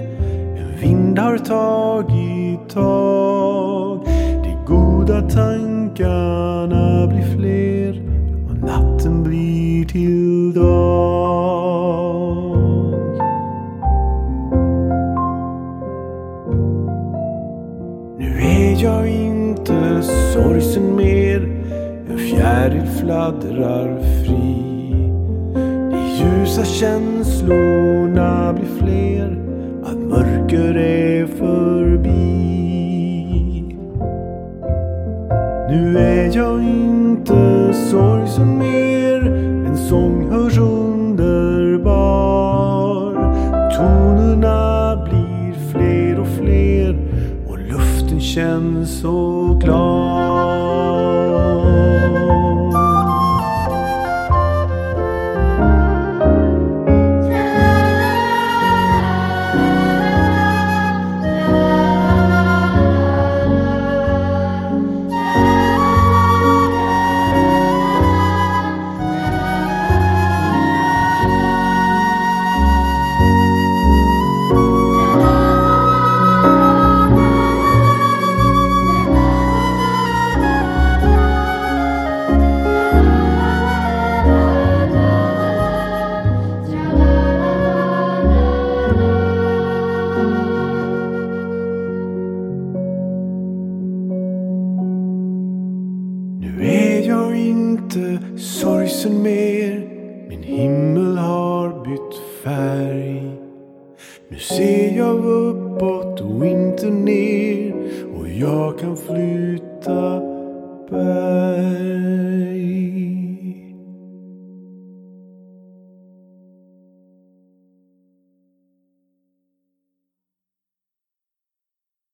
En 0.59 0.81
vind 0.81 1.19
har 1.19 1.39
tagit 1.39 2.69
tag. 2.69 4.05
De 4.45 4.65
goda 4.67 5.21
tankarna 5.21 6.62
sorgsen 20.33 20.97
mer 20.97 21.49
En 22.11 22.19
fjäril 22.19 22.87
fladdrar 22.87 23.99
fri. 24.01 24.55
De 25.91 25.99
ljusa 26.19 26.65
känslorna 26.65 28.53
blir 28.53 28.67
fler 28.79 29.39
Att 29.85 29.99
mörker 29.99 30.77
är 30.77 31.27
förbi. 31.27 32.23
Nu 35.69 35.99
är 35.99 36.37
jag 36.37 36.63
inte 36.63 37.73
sorgsen 37.91 38.59
mer 38.59 39.27
En 39.67 39.77
sång 39.77 40.31
hörs 40.31 40.59
underbar. 40.59 41.93
Tonerna 43.77 44.97
blir 45.05 45.55
fler 45.73 46.21
och 46.21 46.29
fler 46.29 46.97
Och 47.49 47.59
luften 47.59 48.21
känns 48.21 49.01
så 49.01 49.61
klar. 49.65 50.02